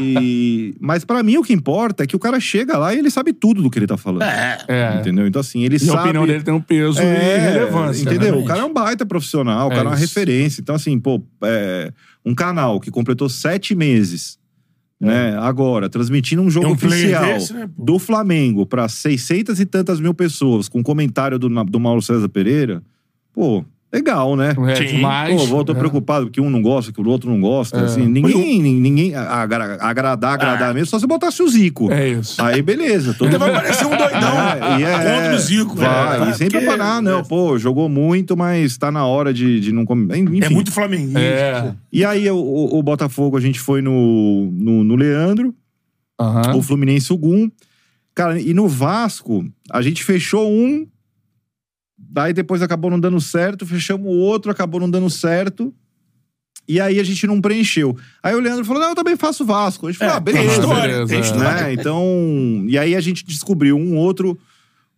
E... 0.00 0.72
Mas 0.80 1.04
pra 1.04 1.20
mim 1.22 1.36
o 1.36 1.42
que 1.42 1.52
importa 1.52 2.04
é 2.04 2.06
que 2.06 2.14
o 2.14 2.18
cara 2.18 2.38
chega 2.38 2.78
lá 2.78 2.94
e 2.94 2.98
ele 2.98 3.10
sabe 3.10 3.32
tudo 3.32 3.60
do 3.60 3.68
que 3.68 3.78
ele 3.78 3.88
tá 3.88 3.96
falando. 3.96 4.22
É. 4.22 4.56
É. 4.68 4.96
Entendeu? 5.00 5.26
Então, 5.26 5.40
assim, 5.40 5.64
ele 5.64 5.76
E 5.76 5.80
sabe. 5.80 5.98
a 5.98 6.02
opinião 6.02 6.26
dele 6.26 6.44
tem 6.44 6.54
um 6.54 6.60
peso 6.60 7.00
É, 7.00 7.36
e 7.36 7.40
relevância. 7.40 8.02
Entendeu? 8.02 8.18
né? 8.20 8.24
realmente. 8.26 8.44
O 8.44 8.48
cara 8.48 8.60
é 8.60 8.64
um 8.64 8.72
baita 8.72 9.04
profissional, 9.04 9.68
o 9.68 9.72
É 9.72 9.74
cara 9.74 9.88
é 9.88 9.90
uma 9.90 9.96
isso. 9.96 10.04
referência. 10.06 10.60
Então, 10.60 10.76
assim, 10.76 10.98
pô, 10.98 11.20
é, 11.42 11.92
um 12.24 12.34
canal 12.36 12.78
que 12.80 12.88
completou 12.90 13.28
sete 13.28 13.74
meses, 13.74 14.38
né, 15.00 15.36
agora, 15.40 15.88
transmitindo 15.88 16.40
um 16.40 16.48
jogo 16.50 16.66
É 16.66 16.70
um 16.70 16.72
oficial 16.74 17.24
desse, 17.24 17.52
né, 17.52 17.68
do 17.76 17.98
Flamengo 17.98 18.64
pra 18.64 18.88
600 18.88 19.58
e 19.60 19.66
tantas 19.66 19.98
mil 20.00 20.14
pessoas, 20.14 20.68
com 20.68 20.82
comentário 20.84 21.36
do, 21.38 21.48
do 21.64 21.80
Mauro 21.80 22.00
César 22.00 22.28
Pereira, 22.28 22.80
pô, 23.32 23.64
legal, 23.92 24.36
né? 24.36 24.54
É 24.68 24.74
Sim. 24.74 24.84
demais. 24.96 25.46
Pô, 25.48 25.58
eu 25.60 25.64
tô 25.64 25.72
É. 25.72 25.74
preocupado 25.74 26.26
porque 26.26 26.40
um 26.40 26.50
não 26.50 26.60
gosta, 26.60 26.92
que 26.92 27.00
o 27.00 27.08
outro 27.08 27.30
não 27.30 27.40
gosta. 27.40 27.78
É. 27.78 27.84
Assim, 27.84 28.06
ninguém, 28.06 28.60
ninguém 28.62 29.14
agra- 29.14 29.78
agradar, 29.80 30.34
agradar 30.34 30.70
Ah. 30.70 30.74
mesmo, 30.74 30.86
só 30.88 30.98
se 30.98 31.06
botasse 31.06 31.42
o 31.42 31.48
Zico. 31.48 31.90
É 31.90 32.08
isso. 32.10 32.40
Aí, 32.42 32.60
beleza. 32.60 33.14
Todo 33.14 33.26
Ainda 33.28 33.38
vai 33.38 33.48
mundo- 33.50 33.62
parecer 33.62 33.86
um 33.86 33.96
doidão. 33.96 34.40
É, 34.40 34.80
e 34.80 34.84
é- 34.84 34.92
Contra 35.20 35.34
o 35.34 35.38
Zico. 35.38 35.74
Vai, 35.76 36.20
né? 36.20 36.30
e 36.30 36.34
sempre 36.34 36.60
Porque 36.60 36.80
ah, 36.82 37.00
não, 37.00 37.22
pô, 37.24 37.58
jogou 37.58 37.88
muito, 37.88 38.36
mas 38.36 38.76
tá 38.76 38.90
na 38.92 39.06
hora 39.06 39.32
de, 39.32 39.58
de 39.60 39.72
não 39.72 39.84
comer. 39.86 40.16
Enfim. 40.18 40.40
É 40.42 40.48
muito 40.50 40.70
flamenguista. 40.70 41.18
É. 41.20 41.74
E 41.92 42.04
aí, 42.04 42.28
o, 42.30 42.36
o- 42.36 42.78
o 42.78 42.82
Botafogo, 42.82 43.36
a 43.36 43.40
gente 43.40 43.58
foi 43.58 43.80
no, 43.80 44.50
no, 44.52 44.84
no 44.84 44.96
Leandro, 44.96 45.54
Aham. 46.20 46.56
o 46.56 46.62
Fluminense, 46.62 47.12
o 47.12 47.16
Gum. 47.16 47.50
Cara, 48.14 48.40
e 48.40 48.52
no 48.52 48.66
Vasco, 48.66 49.44
a 49.70 49.80
gente 49.80 50.02
fechou 50.04 50.50
um, 50.50 50.86
daí 52.08 52.32
depois 52.32 52.62
acabou 52.62 52.90
não 52.90 52.98
dando 53.00 53.20
certo, 53.20 53.66
fechamos 53.66 54.06
o 54.06 54.10
outro, 54.10 54.50
acabou 54.50 54.80
não 54.80 54.90
dando 54.90 55.10
certo. 55.10 55.72
E 56.66 56.80
aí 56.80 57.00
a 57.00 57.04
gente 57.04 57.26
não 57.26 57.40
preencheu. 57.40 57.96
Aí 58.22 58.34
o 58.34 58.40
Leandro 58.40 58.64
falou: 58.64 58.82
não, 58.82 58.90
eu 58.90 58.94
também 58.94 59.16
faço 59.16 59.44
Vasco. 59.44 59.86
A 59.86 59.90
gente 59.90 59.98
falou: 59.98 60.14
É, 60.14 60.16
ah, 60.18 60.20
tem 60.20 60.34
beleza. 60.34 60.52
história, 60.60 60.92
beleza, 60.92 61.06
tem 61.08 61.18
é. 61.18 61.20
história. 61.20 61.62
né? 61.62 61.72
Então, 61.72 62.64
e 62.68 62.76
aí 62.78 62.94
a 62.94 63.00
gente 63.00 63.24
descobriu 63.24 63.76
um 63.76 63.96
outro 63.96 64.38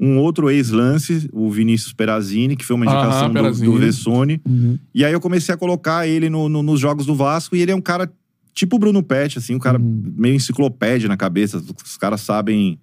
um 0.03 0.17
outro 0.17 0.51
ex-lance, 0.51 1.29
o 1.31 1.51
Vinícius 1.51 1.93
Perazini, 1.93 2.57
que 2.57 2.65
foi 2.65 2.75
uma 2.75 2.87
indicação 2.87 3.29
do, 3.29 3.35
Perazini. 3.35 3.67
do 3.67 3.77
Vessone. 3.79 4.41
Uhum. 4.49 4.79
E 4.95 5.05
aí 5.05 5.13
eu 5.13 5.21
comecei 5.21 5.55
a 5.55 5.59
colocar 5.59 6.09
ele 6.09 6.31
no- 6.31 6.49
no- 6.49 6.63
nos 6.63 6.81
jogos 6.81 7.05
do 7.05 7.15
Vasco 7.15 7.55
e 7.55 7.61
ele 7.61 7.71
é 7.71 7.75
um 7.77 7.83
cara 7.83 8.11
tipo 8.55 8.77
o 8.77 8.79
Bruno 8.79 9.03
Pet, 9.03 9.37
assim, 9.39 9.55
um 9.55 9.59
cara 9.59 9.79
Uhum. 9.79 10.03
meio 10.17 10.35
enciclopédia 10.35 11.07
na 11.07 11.19
cabeça. 11.19 11.63
Os 11.85 11.99
caras 11.99 12.23
sabem 12.23 12.81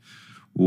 o, 0.54 0.66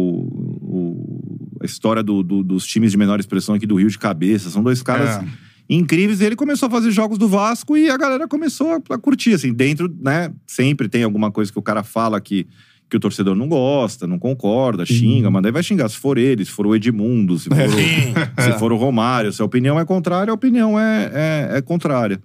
o- 0.61 1.30
a 1.61 1.67
história 1.67 2.03
do- 2.03 2.23
do- 2.23 2.43
dos 2.43 2.67
times 2.67 2.91
de 2.91 2.97
menor 2.97 3.21
expressão 3.21 3.55
aqui 3.55 3.67
do 3.67 3.77
Rio 3.77 3.89
de 3.91 3.99
cabeça. 3.99 4.49
São 4.51 4.63
dois 4.63 4.83
caras 4.83 5.17
É. 5.17 5.25
incríveis. 5.69 6.21
E 6.21 6.25
ele 6.25 6.37
começou 6.37 6.67
a 6.69 6.71
fazer 6.71 6.91
jogos 6.91 7.19
do 7.19 7.29
Vasco 7.29 7.77
e 7.77 7.91
a 7.91 7.97
galera 7.97 8.27
começou 8.27 8.73
a, 8.91 8.95
a 8.95 8.99
curtir, 8.99 9.35
assim, 9.35 9.53
dentro, 9.53 9.95
né? 10.01 10.33
Sempre 10.47 10.89
tem 10.89 11.03
alguma 11.03 11.31
coisa 11.31 11.53
que 11.53 11.59
o 11.59 11.63
cara 11.63 11.83
fala 11.83 12.21
que, 12.21 12.47
que 12.89 12.97
o 12.97 13.01
torcedor 13.01 13.37
não 13.37 13.47
gosta, 13.49 14.07
não 14.07 14.19
concorda, 14.19 14.85
xinga, 14.85 15.31
mas 15.31 15.43
daí 15.43 15.53
vai 15.53 15.63
xingar. 15.63 15.89
Se 15.89 15.97
for 15.97 16.19
ele, 16.19 16.45
se 16.45 16.51
for 16.51 16.67
o 16.67 16.75
Edmundo, 16.75 17.39
se 17.39 17.49
for, 17.49 17.57
o, 17.57 17.61
se 18.53 18.59
for 18.59 18.73
o 18.73 18.77
Romário, 18.77 19.33
se 19.33 19.41
a 19.41 19.45
opinião 19.45 19.79
é 19.79 19.85
contrária, 19.85 20.31
a 20.31 20.35
opinião 20.35 20.79
é, 20.81 21.11
é, 21.53 21.59
é 21.59 21.63
contrária. 21.63 22.21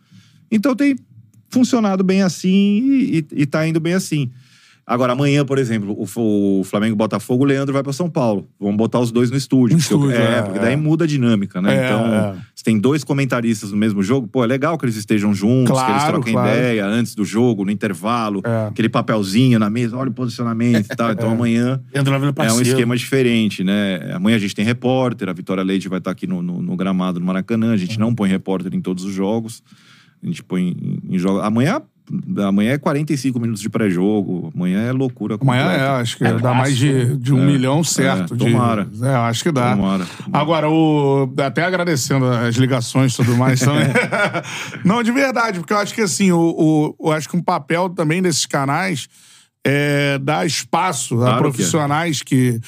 Então 0.50 0.76
tem 0.76 0.96
funcionado 1.50 2.04
bem 2.04 2.22
assim 2.22 2.50
e, 2.50 3.18
e, 3.32 3.42
e 3.42 3.46
tá 3.46 3.68
indo 3.68 3.80
bem 3.80 3.94
assim. 3.94 4.30
Agora, 4.88 5.14
amanhã, 5.14 5.44
por 5.44 5.58
exemplo, 5.58 5.96
o, 5.98 6.60
o 6.60 6.64
Flamengo 6.64 6.94
e 6.94 6.96
Botafogo, 6.98 7.44
o 7.44 7.48
Leandro 7.48 7.74
vai 7.74 7.82
para 7.82 7.92
São 7.92 8.08
Paulo. 8.08 8.48
Vamos 8.60 8.78
botar 8.78 9.00
os 9.00 9.12
dois 9.12 9.32
no 9.32 9.38
estúdio. 9.38 9.76
No 9.76 9.82
porque 9.82 9.94
eu- 9.96 9.98
estúdio, 10.12 10.16
é, 10.22 10.38
é, 10.38 10.42
porque 10.44 10.60
é. 10.60 10.62
daí 10.62 10.76
muda 10.76 11.06
a 11.06 11.08
dinâmica, 11.08 11.60
né? 11.60 11.76
É, 11.76 11.86
então, 11.86 12.14
é. 12.14 12.36
se 12.54 12.64
tem 12.64 12.78
dois 12.80 13.04
comentaristas 13.04 13.72
no 13.72 13.78
mesmo 13.78 14.04
jogo, 14.04 14.28
pô, 14.28 14.44
é 14.44 14.48
legal 14.48 14.78
que 14.78 14.86
eles 14.86 14.96
estejam 14.96 15.34
juntos, 15.34 15.72
que 15.72 15.78
eles 15.86 15.96
Claro, 16.04 16.14
troquem 16.14 16.34
claro. 16.34 16.50
ideia 16.50 16.86
antes 16.86 17.16
do 17.16 17.26
jogo, 17.26 17.66
no 17.66 17.72
intervalo, 17.72 18.42
É. 18.46 18.68
aquele 18.68 18.88
papelzinho 18.88 19.58
na 19.58 19.72
mesa, 19.72 19.98
olha 19.98 20.12
o 20.12 20.14
posicionamento 20.14 20.86
e 20.92 20.96
tal. 20.96 21.12
Então 21.26 21.32
amanhã 21.32 21.82
é 21.92 22.54
um 22.54 22.62
esquema 22.62 22.96
diferente, 22.96 23.64
né? 23.64 24.12
Amanhã 24.14 24.36
a 24.36 24.40
gente 24.40 24.54
tem 24.54 24.64
repórter, 24.64 25.30
a 25.30 25.34
Vitória 25.34 25.64
Leite 25.64 25.90
vai 25.90 25.98
estar 25.98 26.12
aqui 26.12 26.28
no, 26.28 26.44
no- 26.44 26.62
no 26.62 26.76
gramado 26.76 27.20
do 27.20 27.26
Maracanã. 27.26 27.72
A 27.74 27.78
gente 27.78 27.98
não 28.00 28.14
põe 28.14 28.30
repórter 28.30 28.72
em 28.76 28.82
todos 28.82 29.04
os 29.04 29.14
jogos. 29.14 29.64
A 30.22 30.28
gente 30.28 30.44
põe 30.44 30.70
em, 31.10 31.16
em 31.16 31.18
jogos. 31.18 31.44
Amanhã 31.44 31.82
Amanhã 32.48 32.74
é 32.74 32.78
45 32.78 33.40
minutos 33.40 33.62
de 33.62 33.70
pré-jogo. 33.70 34.52
Amanhã 34.56 34.82
é 34.82 34.92
loucura. 34.92 35.38
Amanhã 35.42 35.64
completa. 35.64 35.84
é, 35.84 35.88
acho 36.02 36.18
que 36.18 36.24
dá 36.24 36.54
mais 36.54 36.78
de, 36.78 37.18
de 37.18 37.34
um 37.34 37.44
milhão 37.46 37.84
certo. 37.84 38.34
É, 38.34 38.38
de- 38.38 38.46
tomara. 38.52 38.88
É, 39.02 39.10
acho 39.16 39.44
que 39.44 39.52
dá. 39.52 39.76
Tomara. 39.76 40.06
Agora, 40.32 40.70
o, 40.70 41.34
até 41.44 41.64
agradecendo 41.64 42.26
as 42.28 42.56
ligações 42.56 43.14
e 43.14 43.18
tudo 43.18 43.36
mais 43.36 43.60
também. 43.60 43.88
Não, 44.86 45.02
de 45.02 45.12
verdade, 45.12 45.60
porque 45.60 45.74
eu 45.74 45.78
acho 45.78 45.94
que 45.94 46.02
assim, 46.02 46.32
o, 46.32 46.40
o- 47.00 47.08
eu 47.08 47.12
acho 47.12 47.28
que 47.28 47.36
um 47.36 47.42
papel 47.44 47.90
também 47.90 48.22
desses 48.22 48.46
canais 48.46 49.08
é 49.66 50.20
dar 50.20 50.46
espaço 50.46 51.16
a 51.16 51.18
Claro 51.18 51.32
que 51.32 51.38
é. 51.38 51.42
profissionais 51.52 52.22
que, 52.22 52.60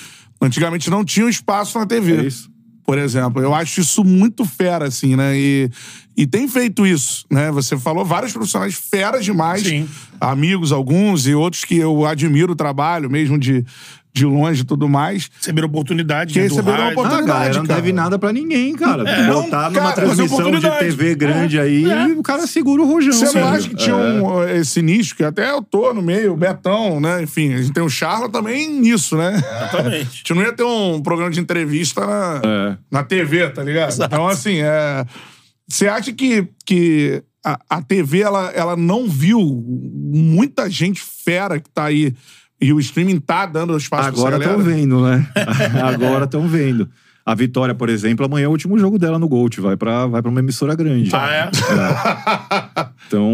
antigamente 0.42 0.90
não 0.90 1.06
tinham 1.06 1.30
espaço 1.30 1.78
na 1.78 1.86
TV. 1.86 2.18
É 2.18 2.22
isso. 2.24 2.50
Por 2.86 2.98
exemplo, 2.98 3.42
eu 3.42 3.54
acho 3.54 3.82
isso 3.82 4.04
muito 4.04 4.46
fera, 4.46 4.86
assim, 4.88 5.16
né? 5.16 5.38
E, 5.38 5.70
e 6.18 6.26
tem 6.26 6.48
feito 6.48 6.86
isso, 6.88 7.26
né? 7.30 7.52
Você 7.52 7.78
falou 7.78 8.04
vários 8.04 8.34
profissionais 8.34 8.74
feras 8.74 9.24
demais, 9.24 9.62
Sim. 9.62 9.88
amigos 10.20 10.72
alguns 10.72 11.28
e 11.28 11.36
outros 11.36 11.64
que 11.64 11.78
eu 11.78 12.06
admiro 12.06 12.54
o 12.54 12.56
trabalho, 12.56 13.08
mesmo 13.08 13.38
de, 13.38 13.64
de 14.12 14.26
longe 14.26 14.62
e 14.62 14.66
tudo 14.66 14.90
mais. 14.90 15.30
Receberam 15.38 15.68
oportunidade. 15.68 16.34
Que 16.34 16.40
né, 16.40 16.48
receberam 16.48 16.78
rádio. 16.86 16.88
Ah, 16.88 17.02
oportunidade. 17.02 17.28
galera, 17.28 17.54
não 17.60 17.66
cara. 17.68 17.82
deve 17.82 17.94
nada 17.94 18.18
pra 18.18 18.34
ninguém, 18.34 18.74
cara. 18.76 19.08
É, 19.08 19.28
não, 19.28 19.44
Botar 19.44 19.70
cara, 19.70 19.70
numa 19.70 19.92
é 19.92 19.94
transmissão 19.94 20.52
de. 20.52 20.68
TV 20.80 21.14
grande 21.16 21.60
aí, 21.60 21.86
É. 21.90 22.06
o 22.08 22.24
cara 22.24 22.48
segura 22.48 22.82
o 22.82 22.86
rojão. 22.88 23.14
Você 23.14 23.40
não 23.40 23.48
acha 23.50 23.70
que 23.70 23.76
tinha 23.76 23.96
um, 23.96 24.44
esse 24.50 24.82
nicho, 24.82 25.16
que 25.16 25.24
até 25.24 25.52
eu 25.52 25.62
tô 25.62 25.94
no 25.94 26.02
meio, 26.02 26.34
o 26.34 26.38
Betão, 26.38 27.00
né? 27.00 27.22
Enfim, 27.22 27.54
a 27.54 27.58
gente 27.58 27.74
tem 27.74 27.84
o 27.84 27.90
Charla 27.90 28.28
também 28.28 28.68
nisso, 28.70 29.16
né? 29.16 29.36
A 29.46 29.66
Exatamente. 29.68 30.18
gente 30.18 30.34
não 30.34 30.42
ia 30.42 30.52
ter 30.54 30.64
um 30.64 31.00
programa 31.00 31.30
de 31.30 31.40
entrevista 31.40 32.06
na, 32.08 32.42
É. 32.44 32.78
na 32.92 33.04
TV, 33.04 33.50
tá 33.52 33.64
ligado? 33.64 33.94
Então, 34.04 34.28
assim, 34.28 34.62
é... 34.62 35.06
Você 35.68 35.88
acha 35.88 36.14
que, 36.14 36.48
que 36.66 37.24
a, 37.46 37.60
a 37.70 37.82
TV, 37.82 38.22
ela, 38.22 38.52
ela 38.52 38.76
não 38.76 39.10
viu 39.10 39.40
muita 39.40 40.70
gente 40.70 41.02
fera 41.02 41.60
que 41.60 41.70
tá 41.70 41.86
aí 41.86 42.14
e 42.60 42.74
o 42.74 42.80
streaming 42.80 43.20
tá 43.20 43.46
dando 43.46 43.78
espaço 43.78 44.08
Agora 44.08 44.38
estão 44.38 44.60
vendo, 44.60 45.02
né? 45.02 45.28
Agora 45.84 46.26
estão 46.26 46.48
vendo. 46.48 46.90
A 47.28 47.36
Vitória, 47.36 47.76
por 47.76 47.90
exemplo, 47.90 48.26
amanhã 48.26 48.46
é 48.46 48.48
o 48.48 48.52
último 48.52 48.80
jogo 48.80 48.98
dela 48.98 49.20
no 49.20 49.28
Gold. 49.28 49.60
Vai 49.60 49.76
pra, 49.76 50.08
vai 50.08 50.22
pra 50.22 50.32
uma 50.32 50.40
emissora 50.40 50.74
grande. 50.74 51.10
Ah, 51.14 51.30
é? 51.30 51.52
Então. 53.06 53.30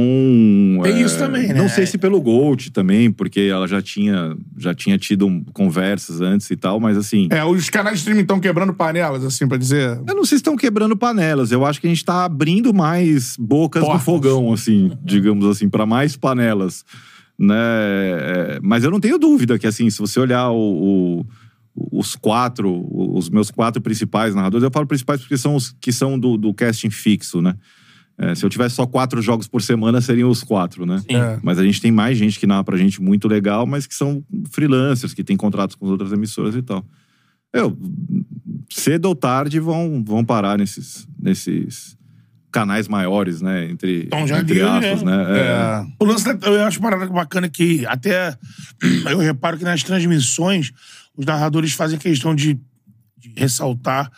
Tem 0.81 0.93
é, 0.93 1.01
isso 1.01 1.15
também, 1.19 1.49
né? 1.49 1.53
Não 1.53 1.69
sei 1.69 1.85
se 1.85 1.99
pelo 1.99 2.19
Gold 2.19 2.71
também, 2.71 3.11
porque 3.11 3.41
ela 3.41 3.67
já 3.67 3.83
tinha, 3.83 4.35
já 4.57 4.73
tinha 4.73 4.97
tido 4.97 5.43
conversas 5.53 6.21
antes 6.21 6.49
e 6.49 6.55
tal, 6.55 6.79
mas 6.79 6.97
assim. 6.97 7.27
É, 7.29 7.45
os 7.45 7.69
canais 7.69 7.97
de 7.97 7.99
streaming 7.99 8.21
estão 8.23 8.39
quebrando 8.39 8.73
panelas, 8.73 9.23
assim, 9.23 9.47
pra 9.47 9.59
dizer... 9.59 10.01
Eu 10.07 10.15
não 10.15 10.25
sei 10.25 10.37
se 10.37 10.41
estão 10.41 10.55
quebrando 10.55 10.97
panelas. 10.97 11.51
Eu 11.51 11.63
acho 11.63 11.79
que 11.79 11.85
a 11.85 11.89
gente 11.91 12.03
tá 12.03 12.25
abrindo 12.25 12.73
mais 12.73 13.35
bocas 13.37 13.83
Portas. 13.83 13.99
no 13.99 14.03
fogão, 14.05 14.51
assim, 14.51 14.91
digamos 15.03 15.45
assim, 15.45 15.69
para 15.69 15.85
mais 15.85 16.17
panelas. 16.17 16.83
Né? 17.37 17.55
É, 17.55 18.59
Mas 18.63 18.83
eu 18.83 18.89
não 18.89 18.99
tenho 18.99 19.19
dúvida 19.19 19.59
que, 19.59 19.67
assim, 19.67 19.87
se 19.91 19.99
você 19.99 20.19
olhar 20.19 20.49
o- 20.49 21.19
o- 21.19 21.25
os 21.76 22.15
quatro, 22.15 22.86
os 22.91 23.30
meus 23.30 23.49
quatro 23.49 23.82
principais 23.82 24.36
narradores, 24.36 24.63
eu 24.63 24.71
falo 24.71 24.86
principais 24.86 25.21
porque 25.21 25.38
são 25.38 25.55
os 25.55 25.76
que 25.82 25.91
são 25.91 26.19
do, 26.19 26.38
do 26.38 26.53
casting 26.53 26.89
fixo, 26.89 27.41
né? 27.41 27.55
É, 28.15 28.36
se 28.36 28.45
eu 28.45 28.49
tivesse 28.49 28.76
só 28.76 28.86
quatro 28.86 29.21
jogos 29.21 29.47
por 29.47 29.61
semana, 29.61 29.99
seriam 29.99 30.30
os 30.30 30.43
quatro, 30.43 30.86
né? 30.86 31.01
É. 31.09 31.39
Mas 31.41 31.57
a 31.57 31.63
gente 31.63 31.82
tem 31.82 31.91
mais 31.91 32.15
gente 32.15 32.39
que 32.39 32.45
narra 32.45 32.63
pra 32.63 32.78
gente 32.78 33.01
muito 33.01 33.28
legal, 33.28 33.65
mas 33.65 33.88
que 33.88 33.95
são 33.95 34.24
freelancers, 34.51 35.13
que 35.15 35.24
têm 35.24 35.36
contratos 35.36 35.76
com 35.76 35.86
as 35.86 35.91
outras 35.91 36.11
emissoras 36.11 36.55
e 36.55 36.61
tal. 36.61 36.86
Eu, 37.51 37.76
cedo 38.69 39.05
ou 39.05 39.15
tarde 39.15 39.59
vão, 39.59 40.03
vão 40.05 40.24
parar 40.24 40.59
nesses, 40.59 41.07
nesses 41.19 41.97
canais 42.51 42.88
maiores, 42.88 43.41
né? 43.41 43.65
Entre, 43.65 44.05
Tom 44.05 44.26
entre 44.28 44.61
aspas, 44.61 45.01
né? 45.01 45.17
né? 45.17 45.39
É. 45.39 45.41
É, 45.41 45.86
O 45.99 46.05
lance 46.05 46.26
eu 46.43 46.63
acho 46.63 46.80
parada 46.80 47.07
bacana 47.07 47.49
que 47.49 47.84
até 47.88 48.38
eu 49.09 49.17
reparo 49.17 49.57
que 49.57 49.63
nas 49.63 49.82
transmissões 49.82 50.71
os 51.18 51.26
narradores 51.26 51.74
fazem 51.74 51.97
questão 51.97 52.34
de, 52.34 52.59
de 53.18 53.34
ressaltar 53.36 54.11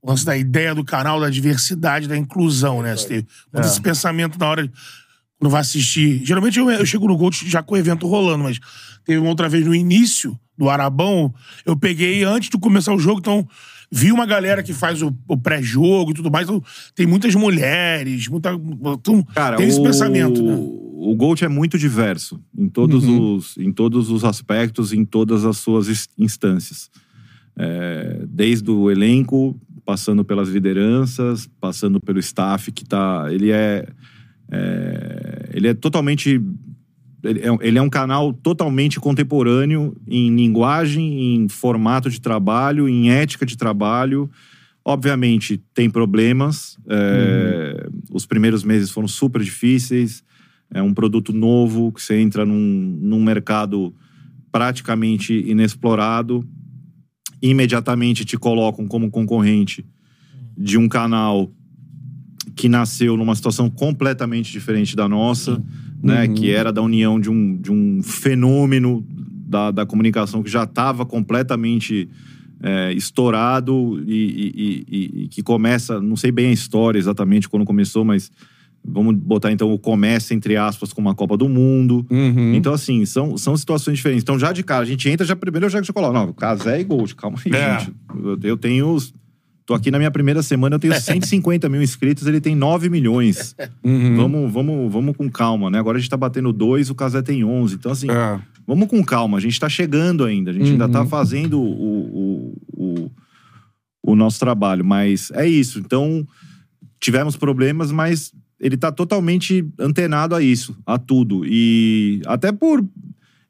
o 0.00 0.10
lance 0.10 0.24
da 0.24 0.36
ideia 0.36 0.74
do 0.74 0.84
canal, 0.84 1.20
da 1.20 1.28
diversidade, 1.28 2.08
da 2.08 2.16
inclusão, 2.16 2.82
né? 2.82 2.96
Você 2.96 3.26
muito 3.52 3.66
esse 3.66 3.80
pensamento 3.80 4.38
na 4.38 4.46
hora 4.46 4.66
de, 4.66 4.72
quando 5.38 5.50
vai 5.50 5.60
assistir. 5.60 6.24
Geralmente 6.24 6.58
eu, 6.58 6.70
eu 6.70 6.86
chego 6.86 7.06
no 7.06 7.16
Gold 7.16 7.48
já 7.48 7.62
com 7.62 7.74
o 7.74 7.78
evento 7.78 8.06
rolando, 8.06 8.44
mas 8.44 8.58
teve 9.04 9.18
uma 9.18 9.30
outra 9.30 9.48
vez 9.48 9.64
no 9.64 9.74
início 9.74 10.38
do 10.56 10.68
Arabão, 10.68 11.32
eu 11.64 11.76
peguei 11.76 12.24
antes 12.24 12.50
de 12.50 12.58
começar 12.58 12.92
o 12.92 12.98
jogo, 12.98 13.20
então 13.20 13.46
vi 13.90 14.10
uma 14.10 14.26
galera 14.26 14.62
que 14.62 14.72
faz 14.72 15.02
o, 15.02 15.16
o 15.28 15.36
pré-jogo 15.36 16.10
e 16.10 16.14
tudo 16.14 16.30
mais, 16.30 16.48
então 16.48 16.62
tem 16.96 17.06
muitas 17.06 17.34
mulheres, 17.36 18.26
muita, 18.26 18.50
então, 18.50 19.22
Cara, 19.34 19.56
tem 19.56 19.68
esse 19.68 19.78
o, 19.78 19.82
pensamento, 19.84 20.42
né? 20.42 20.87
O 21.00 21.14
Gold 21.14 21.44
é 21.44 21.48
muito 21.48 21.78
diverso 21.78 22.40
em 22.56 22.68
todos, 22.68 23.04
os, 23.06 23.56
em 23.56 23.72
todos 23.72 24.10
os 24.10 24.24
aspectos, 24.24 24.92
em 24.92 25.04
todas 25.04 25.44
as 25.44 25.58
suas 25.58 26.08
instâncias. 26.18 26.90
É, 27.56 28.24
desde 28.28 28.68
o 28.70 28.90
elenco, 28.90 29.60
passando 29.84 30.24
pelas 30.24 30.48
lideranças, 30.48 31.48
passando 31.60 32.00
pelo 32.00 32.18
staff 32.18 32.72
que 32.72 32.84
tá. 32.84 33.26
Ele 33.30 33.50
é. 33.52 33.86
é, 34.50 35.50
ele 35.54 35.68
é 35.68 35.74
totalmente. 35.74 36.42
Ele 37.22 37.40
é, 37.40 37.48
ele 37.60 37.78
é 37.78 37.82
um 37.82 37.88
canal 37.88 38.32
totalmente 38.32 38.98
contemporâneo 38.98 39.96
em 40.06 40.34
linguagem, 40.34 41.36
em 41.36 41.48
formato 41.48 42.10
de 42.10 42.20
trabalho, 42.20 42.88
em 42.88 43.10
ética 43.10 43.46
de 43.46 43.56
trabalho. 43.56 44.28
Obviamente, 44.84 45.62
tem 45.74 45.88
problemas. 45.88 46.76
é, 46.88 47.88
Os 48.10 48.26
primeiros 48.26 48.64
meses 48.64 48.90
foram 48.90 49.08
super 49.08 49.42
difíceis. 49.42 50.24
É 50.72 50.82
um 50.82 50.92
produto 50.92 51.32
novo 51.32 51.90
que 51.92 52.02
você 52.02 52.20
entra 52.20 52.44
num, 52.44 52.98
num 53.02 53.22
mercado 53.22 53.94
praticamente 54.52 55.32
inexplorado. 55.34 56.46
Imediatamente 57.40 58.24
te 58.24 58.36
colocam 58.36 58.86
como 58.86 59.10
concorrente 59.10 59.84
de 60.56 60.76
um 60.76 60.88
canal 60.88 61.50
que 62.56 62.68
nasceu 62.68 63.16
numa 63.16 63.34
situação 63.36 63.70
completamente 63.70 64.50
diferente 64.50 64.96
da 64.96 65.08
nossa, 65.08 65.62
né? 66.02 66.26
Que 66.34 66.50
era 66.50 66.72
da 66.72 66.82
união 66.82 67.20
de 67.20 67.30
um, 67.30 67.56
de 67.56 67.70
um 67.70 68.02
fenômeno 68.02 69.06
da, 69.46 69.70
da 69.70 69.86
comunicação 69.86 70.42
que 70.42 70.50
já 70.50 70.64
estava 70.64 71.06
completamente 71.06 72.08
é, 72.60 72.92
estourado 72.92 74.02
e- 74.04 74.12
e- 74.12 74.84
e- 74.88 75.22
e 75.24 75.28
que 75.28 75.42
começa, 75.44 76.00
não 76.00 76.16
sei 76.16 76.32
bem 76.32 76.48
a 76.48 76.52
história 76.52 76.98
exatamente 76.98 77.48
quando 77.48 77.64
começou, 77.64 78.04
mas 78.04 78.32
vamos 78.90 79.14
botar 79.16 79.52
então 79.52 79.72
o 79.72 79.78
começa 79.78 80.34
entre 80.34 80.56
aspas 80.56 80.92
com 80.92 81.00
uma 81.00 81.14
Copa 81.14 81.36
do 81.36 81.48
Mundo. 81.48 82.06
Uhum. 82.10 82.54
Então 82.54 82.72
assim, 82.72 83.04
são, 83.04 83.36
são 83.36 83.56
situações 83.56 83.96
diferentes. 83.98 84.22
Então 84.22 84.38
já 84.38 84.52
de 84.52 84.62
cara, 84.62 84.82
a 84.82 84.86
gente 84.86 85.08
entra 85.08 85.26
já 85.26 85.36
primeiro 85.36 85.66
eu 85.66 85.70
já 85.70 85.82
coloco, 85.92 86.14
não, 86.14 86.32
Casé 86.32 86.80
e 86.80 86.84
Gold, 86.84 87.14
calma 87.14 87.38
aí, 87.44 87.52
É. 87.54 87.78
gente. 87.80 87.92
Eu, 88.22 88.38
eu 88.42 88.56
tenho 88.56 88.96
Tô 89.66 89.74
aqui 89.74 89.90
na 89.90 89.98
minha 89.98 90.10
primeira 90.10 90.42
semana, 90.42 90.76
eu 90.76 90.78
tenho 90.80 90.94
150 90.98 91.68
mil 91.68 91.82
inscritos, 91.82 92.26
ele 92.26 92.40
tem 92.40 92.54
9 92.56 92.88
milhões. 92.88 93.54
Uhum. 93.84 94.16
Vamos, 94.16 94.50
vamos, 94.50 94.90
vamos 94.92 95.14
com 95.14 95.28
calma, 95.30 95.68
né? 95.70 95.78
Agora 95.78 95.98
a 95.98 96.00
gente 96.00 96.08
tá 96.08 96.16
batendo 96.16 96.54
dois, 96.54 96.88
o 96.88 96.94
Casé 96.94 97.20
tem 97.20 97.44
11. 97.44 97.74
Então, 97.74 97.92
assim, 97.92 98.10
É. 98.10 98.40
vamos 98.66 98.88
com 98.88 99.04
calma. 99.04 99.36
A 99.36 99.40
gente 99.42 99.60
tá 99.60 99.68
chegando 99.68 100.24
ainda. 100.24 100.52
A 100.52 100.54
gente 100.54 100.70
ainda 100.70 100.86
Uhum. 100.86 100.90
tá 100.92 101.04
fazendo 101.04 101.60
o, 101.60 101.66
o, 101.70 102.56
o, 102.72 103.10
o 104.02 104.16
nosso 104.16 104.40
trabalho. 104.40 104.82
Mas 104.86 105.30
é 105.32 105.46
isso. 105.46 105.78
Então, 105.80 106.26
tivemos 106.98 107.36
problemas, 107.36 107.92
mas 107.92 108.32
ele 108.60 108.76
tá 108.76 108.90
totalmente 108.90 109.64
antenado 109.78 110.34
a 110.34 110.42
isso, 110.42 110.76
a 110.84 110.98
tudo. 110.98 111.42
E 111.46 112.20
até 112.26 112.50
por, 112.52 112.84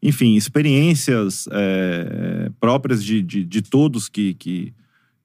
enfim, 0.03 0.35
experiências 0.37 1.49
é, 1.51 2.51
próprias 2.61 3.03
de, 3.03 3.23
de, 3.23 3.45
de 3.45 3.63
todos 3.63 4.09
que, 4.09 4.35
que, 4.35 4.73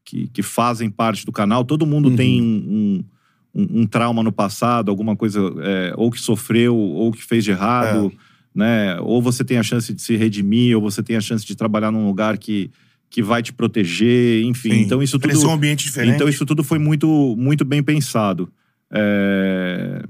que, 0.06 0.28
que 0.28 0.42
fazem 0.42 0.90
parte 0.90 1.26
do 1.26 1.32
canal. 1.32 1.66
Todo 1.66 1.86
mundo 1.86 2.10
Uhum. 2.10 2.16
tem 2.16 2.42
um, 2.42 3.04
um, 3.54 3.82
um 3.82 3.86
trauma 3.86 4.24
no 4.24 4.32
passado, 4.32 4.90
alguma 4.90 5.16
coisa, 5.16 5.40
é, 5.62 5.94
ou 5.98 6.10
que 6.10 6.20
sofreu, 6.20 6.76
ou 6.76 7.12
que 7.12 7.24
fez 7.24 7.44
de 7.44 7.52
errado, 7.52 8.12
É. 8.16 8.18
né? 8.58 9.00
Ou 9.02 9.22
você 9.22 9.44
tem 9.44 9.58
a 9.58 9.64
chance 9.64 9.94
de 9.94 10.02
se 10.02 10.16
redimir, 10.16 10.76
ou 10.76 10.82
você 10.82 11.04
tem 11.04 11.16
a 11.18 11.22
chance 11.22 11.46
de 11.46 11.56
trabalhar 11.56 11.92
num 11.92 12.08
lugar 12.08 12.38
que, 12.38 12.72
que 13.10 13.22
vai 13.22 13.44
te 13.44 13.52
proteger, 13.54 14.44
enfim. 14.46 14.72
Sim. 14.72 14.82
Então 14.82 15.04
isso 15.04 15.20
tudo. 15.20 15.48
Um 15.48 15.52
ambiente 15.54 15.84
diferente. 15.84 16.16
Então 16.16 16.30
isso 16.30 16.46
tudo 16.46 16.64
foi 16.64 16.80
muito, 16.80 17.36
muito 17.38 17.64
bem 17.66 17.84
pensado. 17.84 18.50
É, 18.94 20.04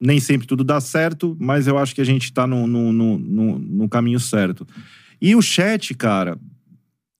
Nem 0.00 0.20
sempre 0.20 0.46
tudo 0.46 0.62
dá 0.62 0.80
certo, 0.80 1.36
mas 1.40 1.66
eu 1.66 1.78
acho 1.78 1.94
que 1.94 2.00
a 2.00 2.04
gente 2.04 2.32
tá 2.32 2.46
no, 2.46 2.66
no, 2.66 2.92
no, 2.92 3.18
no- 3.18 3.58
no 3.58 3.88
caminho 3.88 4.20
certo. 4.20 4.66
E 5.20 5.34
o 5.34 5.40
chat, 5.40 5.94
cara, 5.94 6.38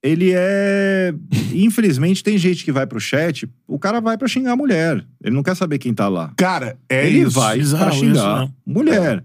ele 0.02 0.30
é. 0.34 1.14
Infelizmente, 1.54 2.22
tem 2.22 2.36
gente 2.36 2.62
que 2.64 2.70
vai 2.70 2.86
pro 2.86 3.00
chat, 3.00 3.48
o 3.66 3.78
cara 3.78 4.00
vai 4.00 4.18
pra 4.18 4.28
xingar 4.28 4.52
a 4.52 4.56
mulher. 4.56 5.04
Ele 5.24 5.34
não 5.34 5.42
quer 5.42 5.56
saber 5.56 5.78
quem 5.78 5.94
tá 5.94 6.06
lá. 6.08 6.32
Cara, 6.36 6.78
é 6.88 7.06
ele 7.06 7.20
isso. 7.20 7.30
vai 7.40 7.58
bizarro 7.58 7.84
pra 7.86 7.92
xingar 7.94 8.12
isso, 8.12 8.44
né? 8.46 8.52
mulher. 8.66 9.24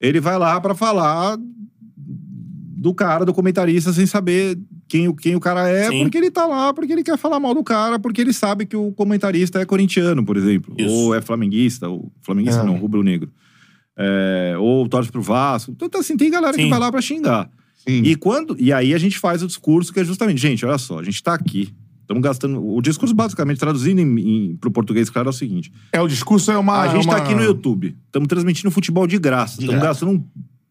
Ele 0.00 0.18
vai 0.20 0.38
lá 0.38 0.58
pra 0.60 0.74
falar 0.74 1.36
do 1.96 2.92
cara, 2.94 3.24
do 3.26 3.34
comentarista, 3.34 3.92
sem 3.92 4.06
saber 4.06 4.58
quem, 4.92 5.08
o- 5.08 5.14
quem 5.14 5.34
o 5.34 5.40
cara 5.40 5.66
é, 5.66 5.88
Sim. 5.88 6.02
porque 6.02 6.18
ele 6.18 6.30
tá 6.30 6.44
lá, 6.46 6.74
porque 6.74 6.92
ele 6.92 7.02
quer 7.02 7.16
falar 7.16 7.40
mal 7.40 7.54
do 7.54 7.64
cara, 7.64 7.98
porque 7.98 8.20
ele 8.20 8.32
sabe 8.32 8.66
que 8.66 8.76
o 8.76 8.92
comentarista 8.92 9.58
é 9.58 9.64
corintiano, 9.64 10.22
por 10.22 10.36
exemplo. 10.36 10.74
Isso. 10.78 10.92
Ou 10.92 11.14
é 11.14 11.22
flamenguista, 11.22 11.88
ou 11.88 12.12
flamenguista 12.20 12.60
É. 12.60 12.64
não, 12.64 12.76
rubro-negro. 12.76 13.30
é, 13.96 14.54
ou 14.58 14.86
torce 14.88 15.10
pro 15.10 15.22
Vasco. 15.22 15.72
Então, 15.72 16.00
assim, 16.00 16.16
tem 16.16 16.30
galera 16.30 16.54
que 16.56 16.62
Sim. 16.62 16.68
vai 16.70 16.78
lá 16.78 16.90
pra 16.90 17.00
xingar. 17.00 17.48
Sim. 17.88 18.02
E 18.04 18.14
quando 18.16 18.54
e 18.58 18.72
aí 18.72 18.92
a 18.94 18.98
gente 18.98 19.18
faz 19.18 19.42
o 19.42 19.46
discurso 19.46 19.92
que 19.92 20.00
é 20.00 20.04
justamente, 20.04 20.40
gente, 20.40 20.64
olha 20.64 20.78
só, 20.78 20.98
a 20.98 21.02
gente 21.02 21.22
tá 21.22 21.34
aqui. 21.34 21.72
Estamos 22.02 22.22
gastando. 22.22 22.62
O 22.62 22.80
discurso, 22.82 23.14
basicamente, 23.14 23.58
traduzindo 23.58 24.00
em, 24.00 24.50
em, 24.52 24.56
pro 24.56 24.70
português, 24.70 25.08
claro, 25.08 25.28
é 25.28 25.30
o 25.30 25.32
seguinte: 25.32 25.72
É, 25.92 26.00
o 26.00 26.06
discurso 26.08 26.50
é 26.50 26.58
uma. 26.58 26.80
a 26.82 26.88
gente 26.88 27.06
uma... 27.06 27.16
tá 27.16 27.22
aqui 27.22 27.34
no 27.34 27.42
YouTube, 27.42 27.96
estamos 28.06 28.28
transmitindo 28.28 28.70
futebol 28.70 29.06
de 29.06 29.18
graça. 29.18 29.54
Estamos 29.60 29.80
graça. 29.80 29.86
gastando 30.04 30.12
um 30.12 30.24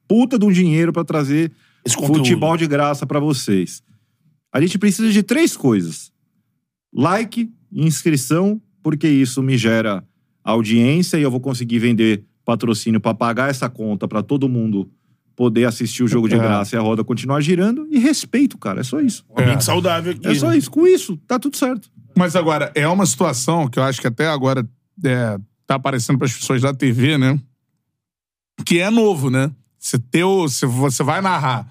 puta 0.08 0.38
de 0.38 0.46
um 0.46 0.52
dinheiro 0.52 0.92
pra 0.94 1.04
trazer 1.04 1.52
futebol 1.88 2.56
de 2.58 2.68
graça 2.68 3.06
pra 3.08 3.20
vocês. 3.20 3.82
A 4.52 4.60
gente 4.60 4.78
precisa 4.78 5.12
de 5.12 5.24
três 5.24 5.56
coisas: 5.56 6.12
like, 6.94 7.50
inscrição, 7.72 8.62
porque 8.84 9.08
isso 9.08 9.42
me 9.42 9.58
gera 9.58 10.04
audiência 10.44 11.18
e 11.18 11.22
eu 11.22 11.32
vou 11.32 11.40
conseguir 11.40 11.80
vender 11.80 12.26
patrocínio 12.44 13.00
pra 13.00 13.14
pagar 13.14 13.50
essa 13.50 13.70
conta 13.70 14.08
pra 14.08 14.24
todo 14.24 14.50
mundo 14.50 14.90
poder 15.36 15.66
assistir 15.66 16.04
o 16.04 16.08
jogo 16.08 16.28
de 16.28 16.36
É. 16.36 16.38
graça 16.38 16.76
e 16.76 16.80
a 16.80 16.82
roda 16.82 17.04
continuar 17.04 17.40
girando 17.42 17.88
e 17.90 17.98
respeito, 18.00 18.58
cara. 18.58 18.82
É 18.82 18.84
só 18.84 19.00
isso. 19.00 19.24
Um 19.30 19.42
ambiente 19.42 19.64
saudável 19.64 20.12
aqui. 20.12 20.28
É 20.28 20.36
só 20.36 20.54
isso. 20.54 20.70
Com 20.70 20.86
isso, 20.86 21.18
tá 21.28 21.40
tudo 21.40 21.56
certo. 21.56 21.90
Mas 22.18 22.36
agora, 22.36 22.72
é 22.76 22.88
uma 22.88 23.06
situação 23.06 23.68
que 23.68 23.80
eu 23.80 23.84
acho 23.84 24.02
que 24.02 24.08
até 24.08 24.28
agora 24.28 24.68
é, 25.04 25.40
tá 25.66 25.76
aparecendo 25.76 26.18
para 26.18 26.28
as 26.28 26.34
pessoas 26.34 26.62
da 26.62 26.74
TV, 26.74 27.18
né? 27.18 27.40
Que 28.66 28.80
é 28.80 28.90
novo, 28.90 29.30
né? 29.30 29.50
Você, 29.80 29.98
se 30.50 30.66
você 30.66 31.02
vai 31.04 31.22
narrar 31.22 31.68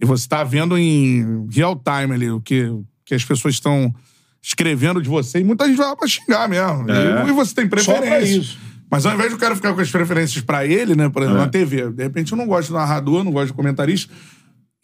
e 0.00 0.04
você 0.06 0.28
tá 0.28 0.44
vendo 0.44 0.76
em 0.76 1.46
real 1.50 1.74
time 1.76 2.14
ali 2.14 2.30
o 2.30 2.40
que, 2.40 2.70
que 3.04 3.14
as 3.14 3.24
pessoas 3.24 3.54
estão 3.54 3.94
escrevendo 4.42 5.02
de 5.02 5.08
você, 5.08 5.40
e 5.40 5.44
muita 5.44 5.66
gente 5.66 5.76
vai 5.76 5.86
lá 5.88 5.96
pra 5.96 6.06
xingar 6.06 6.48
mesmo. 6.48 6.90
É. 6.90 7.24
E, 7.24 7.28
e 7.28 7.32
você 7.32 7.54
tem 7.54 7.68
preferência. 7.68 8.56
Mas 8.88 9.04
ao 9.04 9.14
invés 9.14 9.32
do 9.32 9.38
cara 9.38 9.56
ficar 9.56 9.74
com 9.74 9.80
as 9.80 9.90
preferências 9.90 10.44
pra 10.44 10.64
ele, 10.64 10.94
né? 10.94 11.08
Por 11.08 11.22
exemplo, 11.22 11.40
É. 11.40 11.44
na 11.44 11.50
TV. 11.50 11.90
De 11.90 12.04
repente 12.04 12.30
eu 12.30 12.38
não 12.38 12.46
gosto 12.46 12.68
do 12.68 12.74
narrador, 12.74 13.24
não 13.24 13.32
gosto 13.32 13.48
do 13.48 13.54
comentarista. 13.54 14.12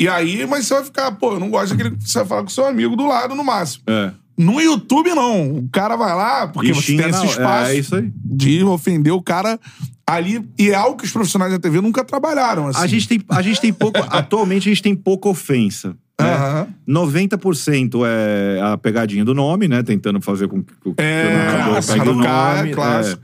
E 0.00 0.08
aí, 0.08 0.44
mas 0.46 0.66
você 0.66 0.74
vai 0.74 0.84
ficar, 0.84 1.12
pô, 1.12 1.34
eu 1.34 1.40
não 1.40 1.48
gosto 1.48 1.76
daquele 1.76 1.96
que 1.96 2.08
você 2.08 2.18
vai 2.18 2.26
falar 2.26 2.42
com 2.42 2.48
seu 2.48 2.66
amigo 2.66 2.96
do 2.96 3.06
lado 3.06 3.36
no 3.36 3.44
máximo. 3.44 3.84
É. 3.86 4.12
No 4.36 4.60
YouTube, 4.60 5.10
não. 5.14 5.56
O 5.58 5.68
cara 5.70 5.94
vai 5.96 6.14
lá, 6.14 6.48
porque 6.48 6.70
E 6.70 6.74
você 6.74 6.82
xinga 6.82 7.02
tem 7.04 7.10
esse 7.12 7.20
na- 7.24 7.30
espaço 7.30 7.70
É 7.70 7.74
isso 7.76 7.94
aí. 7.96 8.12
de 8.24 8.64
ofender 8.64 9.12
o 9.12 9.22
cara 9.22 9.58
ali. 10.06 10.42
E 10.58 10.70
é 10.70 10.74
algo 10.74 10.96
que 10.96 11.04
os 11.04 11.12
profissionais 11.12 11.52
da 11.52 11.58
TV 11.58 11.80
nunca 11.80 12.02
trabalharam, 12.04 12.68
assim. 12.68 12.80
A 12.80 12.86
gente 12.86 13.06
tem, 13.08 13.20
a 13.28 13.42
gente 13.42 13.60
tem 13.60 13.72
pouco. 13.72 13.98
atualmente 14.10 14.68
a 14.68 14.72
gente 14.72 14.82
tem 14.82 14.94
pouca 14.94 15.28
ofensa. 15.28 15.90
né? 16.20 16.32
Aham. 16.34 16.68
90% 16.88 18.00
é 18.06 18.60
a 18.62 18.76
pegadinha 18.78 19.24
do 19.24 19.34
nome, 19.34 19.68
né? 19.68 19.82
Tentando 19.82 20.20
fazer 20.20 20.48
com 20.48 20.62
que 20.62 20.72
o 20.84 20.94
É, 20.98 21.64
o 21.66 21.68
clássico, 21.70 22.22
cara, 22.22 22.56
nome. 22.58 22.70
é 22.70 22.74
clássico. 22.74 23.22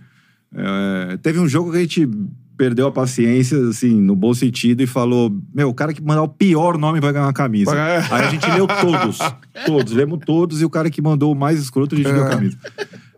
É, 0.54 1.12
é, 1.12 1.16
teve 1.18 1.38
um 1.38 1.48
jogo 1.48 1.70
que 1.72 1.78
a 1.78 1.80
gente 1.80 2.09
perdeu 2.59 2.88
a 2.88 2.92
paciência, 2.92 3.56
assim, 3.68 4.00
no 4.00 4.14
bom 4.16 4.34
sentido, 4.34 4.82
e 4.82 4.86
falou: 4.86 5.32
Meu, 5.54 5.68
o 5.70 5.74
cara 5.74 5.94
que 5.94 6.02
mandar 6.02 6.22
o 6.22 6.28
pior 6.28 6.76
nome 6.76 7.00
vai 7.00 7.12
ganhar 7.12 7.24
uma 7.26 7.32
camisa. 7.32 7.72
Ganhar. 7.72 8.12
Aí 8.12 8.24
a 8.24 8.28
gente 8.30 8.50
leu 8.50 8.66
todos. 8.66 9.18
Todos, 9.66 9.92
lemos 9.92 10.20
todos, 10.24 10.61
e 10.62 10.64
o 10.64 10.70
cara 10.70 10.88
que 10.88 11.02
mandou 11.02 11.32
o 11.32 11.34
mais 11.34 11.59
escroto, 11.61 11.94
a 11.94 11.98
gente 11.98 12.12
deu 12.12 12.24
a 12.24 12.28
camisa. 12.30 12.56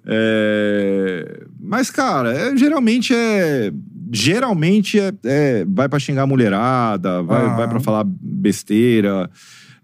É, 0.07 1.45
Mas, 1.61 1.91
cara, 1.91 2.32
é, 2.32 2.57
geralmente 2.57 3.14
é. 3.14 3.72
Geralmente 4.12 4.99
é, 4.99 5.12
é- 5.24 5.64
vai 5.68 5.88
pra 5.88 5.99
xingar 6.01 6.22
a 6.22 6.26
mulherada, 6.26 7.22
vai, 7.22 7.45
Ah. 7.47 7.55
vai 7.57 7.68
pra 7.68 7.78
falar 7.78 8.05
besteira, 8.05 9.30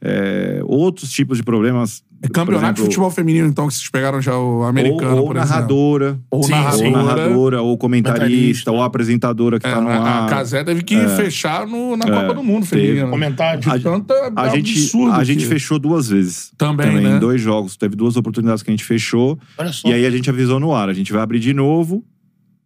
é, 0.00 0.60
outros 0.64 1.12
tipos 1.12 1.36
de 1.38 1.44
problemas. 1.44 2.02
É 2.22 2.28
campeonato 2.28 2.64
de 2.64 2.66
exemplo, 2.80 2.84
futebol 2.84 3.10
feminino, 3.10 3.46
então, 3.46 3.68
que 3.68 3.74
vocês 3.74 3.90
pegaram 3.90 4.20
já 4.22 4.36
o 4.36 4.62
americano, 4.64 5.16
ou, 5.18 5.26
ou 5.28 5.34
narradora, 5.34 6.18
Ou 6.30 6.42
Sim, 6.42 6.52
narradora. 6.52 6.86
ou 6.88 6.92
narradora, 7.04 7.62
ou 7.62 7.76
comentarista, 7.78 8.24
Comentarista. 8.24 8.72
ou 8.72 8.82
apresentadora 8.82 9.60
que 9.60 9.66
É, 9.66 9.70
tá 9.70 9.80
no 9.80 9.88
a, 9.88 9.94
ar. 9.96 10.24
a 10.26 10.28
Casé 10.30 10.64
teve 10.64 10.82
que 10.82 10.96
fechar 11.08 11.66
no, 11.66 11.94
na 11.96 12.06
É, 12.06 12.10
Copa 12.10 12.34
do 12.34 12.42
Mundo 12.42 12.64
feminina. 12.64 13.06
Comentário. 13.08 13.60
De 13.60 13.80
tanta 13.82 14.14
A 14.34 14.48
gente, 14.48 14.70
absurdo 14.72 15.12
a 15.12 15.22
gente 15.24 15.40
que- 15.44 15.46
fechou 15.48 15.78
duas 15.78 16.08
vezes. 16.08 16.52
Também, 16.56 17.00
né? 17.02 17.16
Em 17.16 17.18
dois 17.18 17.40
jogos. 17.40 17.76
Teve 17.76 17.94
duas 17.94 18.16
oportunidades 18.16 18.62
que 18.62 18.70
a 18.70 18.72
gente 18.72 18.84
fechou. 18.84 19.38
Olha 19.58 19.70
só. 19.72 19.86
E 19.86 19.92
aí 19.92 20.06
a 20.06 20.10
gente 20.10 20.30
avisou 20.30 20.58
no 20.58 20.74
ar. 20.74 20.88
A 20.88 20.94
gente 20.94 21.12
vai 21.12 21.20
abrir 21.22 21.38
de 21.38 21.52
novo. 21.52 22.02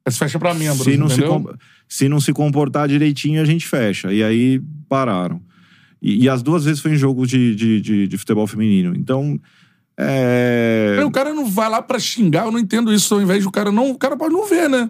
Mas 0.06 0.16
fecha 0.16 0.38
pra 0.38 0.54
membros, 0.54 0.84
se, 0.84 0.96
não 0.96 1.08
se, 1.08 1.16
entendeu? 1.20 1.40
com- 1.40 1.52
se 1.88 2.08
não 2.08 2.20
se 2.20 2.32
comportar 2.32 2.88
direitinho, 2.88 3.42
a 3.42 3.44
gente 3.44 3.66
fecha. 3.66 4.12
E 4.12 4.22
aí 4.22 4.62
pararam. 4.88 5.40
E, 6.02 6.24
e 6.24 6.28
as 6.28 6.42
duas 6.42 6.64
vezes 6.64 6.80
foi 6.80 6.92
em 6.92 6.96
jogos 6.96 7.28
de, 7.28 7.54
de, 7.54 7.80
de, 7.80 8.06
de 8.08 8.18
futebol 8.18 8.46
feminino. 8.46 8.94
Então. 8.96 9.38
É... 9.98 10.96
Aí 10.98 11.04
O 11.04 11.10
cara 11.10 11.34
não 11.34 11.44
vai 11.46 11.68
lá 11.68 11.82
pra 11.82 11.98
xingar, 11.98 12.46
eu 12.46 12.52
não 12.52 12.58
entendo 12.58 12.92
isso. 12.92 13.14
Ao 13.14 13.20
invés 13.20 13.44
do 13.44 13.50
cara 13.50 13.70
não, 13.70 13.90
o 13.90 13.98
cara 13.98 14.16
pode 14.16 14.32
não 14.32 14.46
ver, 14.48 14.68
né? 14.68 14.88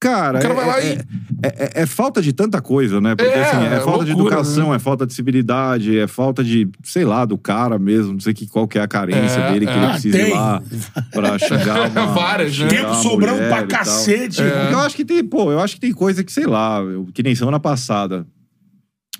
Cara, 0.00 0.38
O 0.38 0.42
cara 0.42 0.52
é, 0.52 0.56
vai 0.56 0.66
lá 0.66 0.80
é, 0.82 0.86
e- 0.94 0.98
é- 1.42 1.64
é- 1.78 1.82
é 1.82 1.86
falta 1.86 2.20
de 2.20 2.30
tanta 2.32 2.60
coisa, 2.60 3.00
né? 3.00 3.14
Porque 3.14 3.30
É, 3.30 3.42
assim, 3.44 3.64
é 3.64 3.76
é 3.76 3.80
falta 3.80 4.04
de 4.04 4.12
loucura, 4.12 4.34
educação, 4.36 4.74
é 4.74 4.78
falta 4.78 5.06
de 5.06 5.14
civilidade, 5.14 5.98
é 5.98 6.06
falta 6.06 6.44
de, 6.44 6.68
sei 6.82 7.06
lá, 7.06 7.24
do 7.24 7.38
cara 7.38 7.78
mesmo, 7.78 8.12
não 8.12 8.20
sei 8.20 8.34
que, 8.34 8.46
qual 8.46 8.68
que 8.68 8.78
é 8.78 8.82
a 8.82 8.88
carência 8.88 9.38
É, 9.40 9.52
dele, 9.52 9.64
que 9.66 9.72
é. 9.72 9.76
ele 9.76 9.86
Ah, 9.86 9.90
precisa 9.92 10.18
ir 10.20 10.30
lá 10.30 10.62
pra 11.10 11.38
xingar 11.38 11.88
uma... 11.90 12.06
Várias, 12.08 12.58
né? 12.58 12.68
Tempo 12.68 12.94
sobrando 12.96 13.38
pra 13.48 13.66
cacete. 13.66 14.42
Porque 14.42 14.74
eu 14.74 14.78
acho 14.80 14.96
que 14.96 15.04
tem, 15.06 15.24
pô, 15.24 15.50
eu 15.50 15.60
acho 15.60 15.74
que 15.76 15.80
tem 15.80 15.92
coisa 15.92 16.22
que, 16.22 16.32
sei 16.32 16.44
lá, 16.46 16.80
eu- 16.80 17.08
que 17.14 17.22
nem 17.22 17.34
semana 17.34 17.58
passada. 17.60 18.26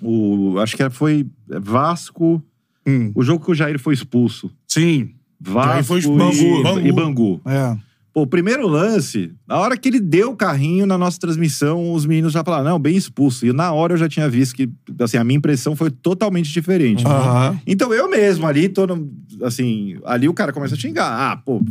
O, 0.01 0.59
acho 0.59 0.75
que 0.75 0.89
foi 0.89 1.25
Vasco, 1.47 2.41
Hum. 2.87 3.11
o 3.15 3.23
jogo 3.23 3.43
que 3.43 3.51
o 3.51 3.55
Jair 3.55 3.79
foi 3.79 3.93
expulso. 3.95 4.51
Sim. 4.67 5.11
Vasco 5.39 5.83
foi 5.85 5.97
e, 5.97 5.99
expulso. 6.01 6.63
Bangu. 6.63 6.87
e 6.87 6.91
Bangu. 6.91 7.41
É. 7.45 7.75
Pô, 8.13 8.21
o 8.21 8.27
primeiro 8.27 8.65
lance, 8.67 9.33
na 9.45 9.57
hora 9.57 9.75
que 9.75 9.89
ele 9.89 9.99
deu 9.99 10.31
o 10.31 10.35
carrinho 10.37 10.85
na 10.85 10.97
nossa 10.97 11.19
transmissão, 11.19 11.91
os 11.91 12.05
meninos 12.05 12.31
já 12.31 12.43
falaram, 12.43 12.63
não, 12.63 12.79
bem 12.79 12.95
expulso. 12.95 13.45
E 13.45 13.51
na 13.51 13.73
hora 13.73 13.93
eu 13.93 13.97
já 13.97 14.07
tinha 14.07 14.29
visto 14.29 14.55
que, 14.55 14.69
assim, 15.01 15.17
a 15.17 15.23
minha 15.23 15.37
impressão 15.37 15.75
foi 15.75 15.89
totalmente 15.91 16.49
diferente. 16.51 17.05
Aham. 17.05 17.59
Então 17.67 17.93
eu 17.93 18.09
mesmo 18.09 18.45
ali, 18.47 18.69
tô 18.69 18.87
no- 18.87 19.11
assim, 19.43 19.97
ali 20.05 20.29
o 20.29 20.33
cara 20.33 20.53
começa 20.53 20.75
a 20.75 20.77
xingar. 20.77 21.07
Ah, 21.11 21.35
pô, 21.35 21.61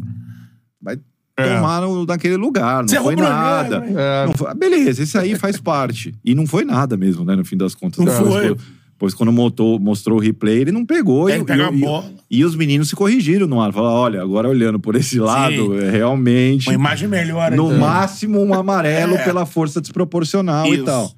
vai 0.82 0.98
É. 1.36 1.56
tomar 1.56 1.80
no, 1.80 2.06
naquele 2.06 2.36
lugar, 2.36 2.82
não 2.82 2.88
Você 2.88 3.00
foi 3.00 3.16
nada. 3.16 3.84
hein? 3.84 3.94
É. 3.96 4.26
Não 4.26 4.34
foi- 4.34 4.50
ah, 4.50 4.54
beleza, 4.54 5.02
esse 5.02 5.18
aí 5.18 5.34
faz 5.36 5.58
parte. 5.58 6.14
E 6.24 6.34
não 6.34 6.46
foi 6.46 6.64
nada 6.64 6.96
mesmo, 6.96 7.24
né, 7.24 7.34
no 7.34 7.44
fim 7.44 7.56
das 7.56 7.74
contas. 7.74 8.04
Não 8.04 8.12
foi. 8.12 8.54
pô, 8.54 8.60
Depois, 8.92 9.12
quando 9.12 9.32
mostrou, 9.32 9.80
mostrou 9.80 10.18
o 10.18 10.20
replay, 10.20 10.58
ele 10.60 10.70
não 10.70 10.86
pegou. 10.86 11.28
Ele 11.28 11.42
e, 11.42 11.44
pega 11.44 11.64
e- 11.64 11.66
a 11.66 11.72
e- 11.72 11.80
bola. 11.80 12.10
e 12.30 12.44
os 12.44 12.54
meninos 12.54 12.88
se 12.88 12.94
corrigiram 12.94 13.48
no 13.48 13.60
ar. 13.60 13.72
Falaram, 13.72 13.94
olha, 13.96 14.22
agora 14.22 14.48
olhando 14.48 14.78
por 14.78 14.94
esse 14.94 15.18
lado, 15.18 15.76
é 15.80 15.90
realmente... 15.90 16.68
Uma 16.68 16.74
imagem 16.74 17.08
melhor. 17.08 17.50
No 17.50 17.66
então. 17.66 17.78
máximo, 17.78 18.40
um 18.40 18.54
amarelo 18.54 19.16
É. 19.18 19.24
pela 19.24 19.44
força 19.44 19.80
desproporcional 19.80 20.66
Isso. 20.66 20.82
e 20.82 20.84
tal. 20.84 21.12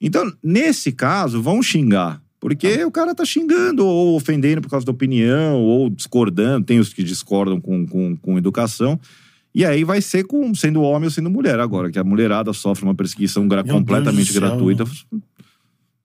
Então, 0.00 0.32
nesse 0.42 0.92
caso, 0.92 1.42
vão 1.42 1.60
xingar. 1.60 2.20
Porque 2.38 2.84
o 2.84 2.90
cara 2.92 3.12
tá 3.14 3.24
xingando, 3.24 3.84
ou 3.84 4.14
ofendendo 4.14 4.60
por 4.60 4.68
causa 4.70 4.86
da 4.86 4.92
opinião, 4.92 5.56
ou 5.60 5.90
discordando. 5.90 6.64
Tem 6.64 6.78
os 6.78 6.92
que 6.92 7.02
discordam 7.02 7.60
com, 7.60 7.84
com, 7.86 8.14
com 8.16 8.38
educação. 8.38 9.00
E 9.56 9.64
aí 9.64 9.84
vai 9.84 10.02
ser 10.02 10.24
com, 10.24 10.54
sendo 10.54 10.82
homem 10.82 11.06
ou 11.06 11.10
sendo 11.10 11.30
mulher 11.30 11.58
agora, 11.58 11.90
que 11.90 11.98
a 11.98 12.04
mulherada 12.04 12.52
sofre 12.52 12.84
uma 12.84 12.94
perseguição 12.94 13.48
gra- 13.48 13.64
completamente 13.64 14.30
gratuita. 14.34 14.84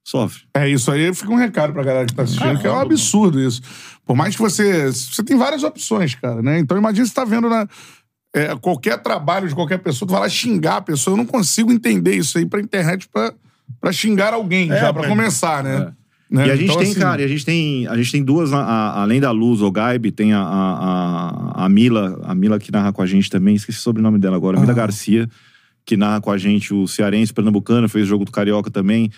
Sofre. 0.04 0.44
É, 0.56 0.68
isso 0.70 0.90
aí 0.92 1.14
fica 1.14 1.30
um 1.32 1.36
recado 1.36 1.74
pra 1.74 1.84
galera 1.84 2.06
que 2.06 2.14
tá 2.16 2.24
assistindo, 2.24 2.60
que 2.60 2.66
é 2.66 2.72
um 2.72 2.80
absurdo 2.80 3.40
isso. 3.40 3.62
Por 4.06 4.16
mais 4.16 4.36
que 4.36 4.42
você. 4.42 4.88
Você 4.92 5.24
tem 5.24 5.38
várias 5.38 5.64
opções, 5.64 6.16
cara, 6.16 6.42
né? 6.42 6.60
Então 6.60 6.78
imagina 6.78 7.06
você 7.06 7.14
tá 7.14 7.24
vendo 7.26 7.48
na. 7.50 7.68
é, 8.34 8.56
qualquer 8.56 8.98
trabalho 9.02 9.48
de 9.48 9.54
qualquer 9.54 9.78
pessoa, 9.80 10.08
tu 10.08 10.12
vai 10.14 10.22
lá 10.22 10.30
xingar 10.30 10.78
a 10.78 10.82
pessoa. 10.82 11.14
Eu 11.14 11.18
não 11.18 11.26
consigo 11.26 11.72
entender 11.72 12.16
isso 12.16 12.38
aí 12.38 12.46
pra 12.46 12.60
internet 12.62 13.08
pra, 13.10 13.34
pra 13.80 13.92
xingar 13.92 14.34
alguém, 14.34 14.72
É, 14.72 14.80
já 14.80 14.92
pra 14.94 15.04
mas- 15.04 15.12
começar, 15.12 15.64
né? 15.64 15.94
É. 15.98 16.01
Né? 16.32 16.48
E 16.48 16.52
a 16.52 16.56
gente 16.56 16.66
Então, 16.66 16.78
tem, 16.78 16.92
assim, 16.92 17.00
cara, 17.00 17.22
a 17.24 17.28
gente 17.28 17.44
tem, 17.46 17.86
a 17.88 17.98
gente 17.98 18.12
tem 18.12 18.24
duas, 18.24 18.54
a- 18.54 18.64
a- 18.64 19.02
além 19.02 19.20
da 19.20 19.32
Luz, 19.32 19.62
o 19.62 19.70
Gaib, 19.70 20.12
tem 20.12 20.32
a, 20.34 20.42
a, 20.42 21.66
a, 21.66 21.70
Mila, 21.70 22.20
a 22.24 22.34
Mila 22.34 22.58
que 22.58 22.72
narra 22.72 22.94
com 22.94 23.02
a 23.02 23.06
gente 23.06 23.30
também, 23.30 23.56
esqueci 23.56 23.80
o 23.80 23.82
sobrenome 23.82 24.18
dela 24.18 24.38
agora, 24.38 24.58
Mila 24.60 24.72
Ah. 24.72 24.76
Garcia, 24.76 25.28
que 25.86 25.98
narra 25.98 26.22
com 26.22 26.32
a 26.32 26.38
gente 26.38 26.74
o 26.74 26.88
Cearense, 26.88 27.34
Pernambucano, 27.34 27.90
fez 27.90 28.06
o 28.06 28.08
jogo 28.08 28.24
do 28.24 28.32
Carioca 28.32 28.72
também. 28.72 29.10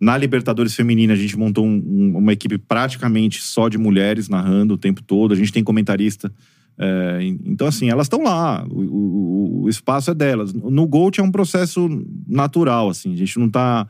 Na 0.00 0.16
Libertadores 0.16 0.74
Feminina, 0.74 1.12
a 1.12 1.16
gente 1.16 1.36
montou 1.38 1.64
um- 1.66 1.82
um- 1.86 2.18
uma 2.18 2.32
equipe 2.32 2.56
praticamente 2.58 3.42
só 3.42 3.68
de 3.68 3.76
mulheres 3.78 4.28
narrando 4.28 4.74
o 4.74 4.78
tempo 4.78 5.02
todo. 5.02 5.32
A 5.32 5.36
gente 5.36 5.52
tem 5.52 5.62
comentarista. 5.62 6.32
É, 6.78 7.18
en- 7.22 7.38
então, 7.44 7.66
assim, 7.66 7.90
elas 7.90 8.06
estão 8.06 8.22
lá. 8.24 8.64
O, 8.70 8.80
o- 8.80 9.62
o 9.64 9.68
espaço 9.68 10.10
é 10.10 10.14
delas. 10.14 10.52
No 10.54 10.86
Gold 10.86 11.20
é 11.20 11.22
um 11.22 11.30
processo 11.30 12.02
natural, 12.26 12.88
assim. 12.88 13.12
A 13.12 13.16
gente 13.16 13.38
não 13.38 13.48
tá... 13.50 13.86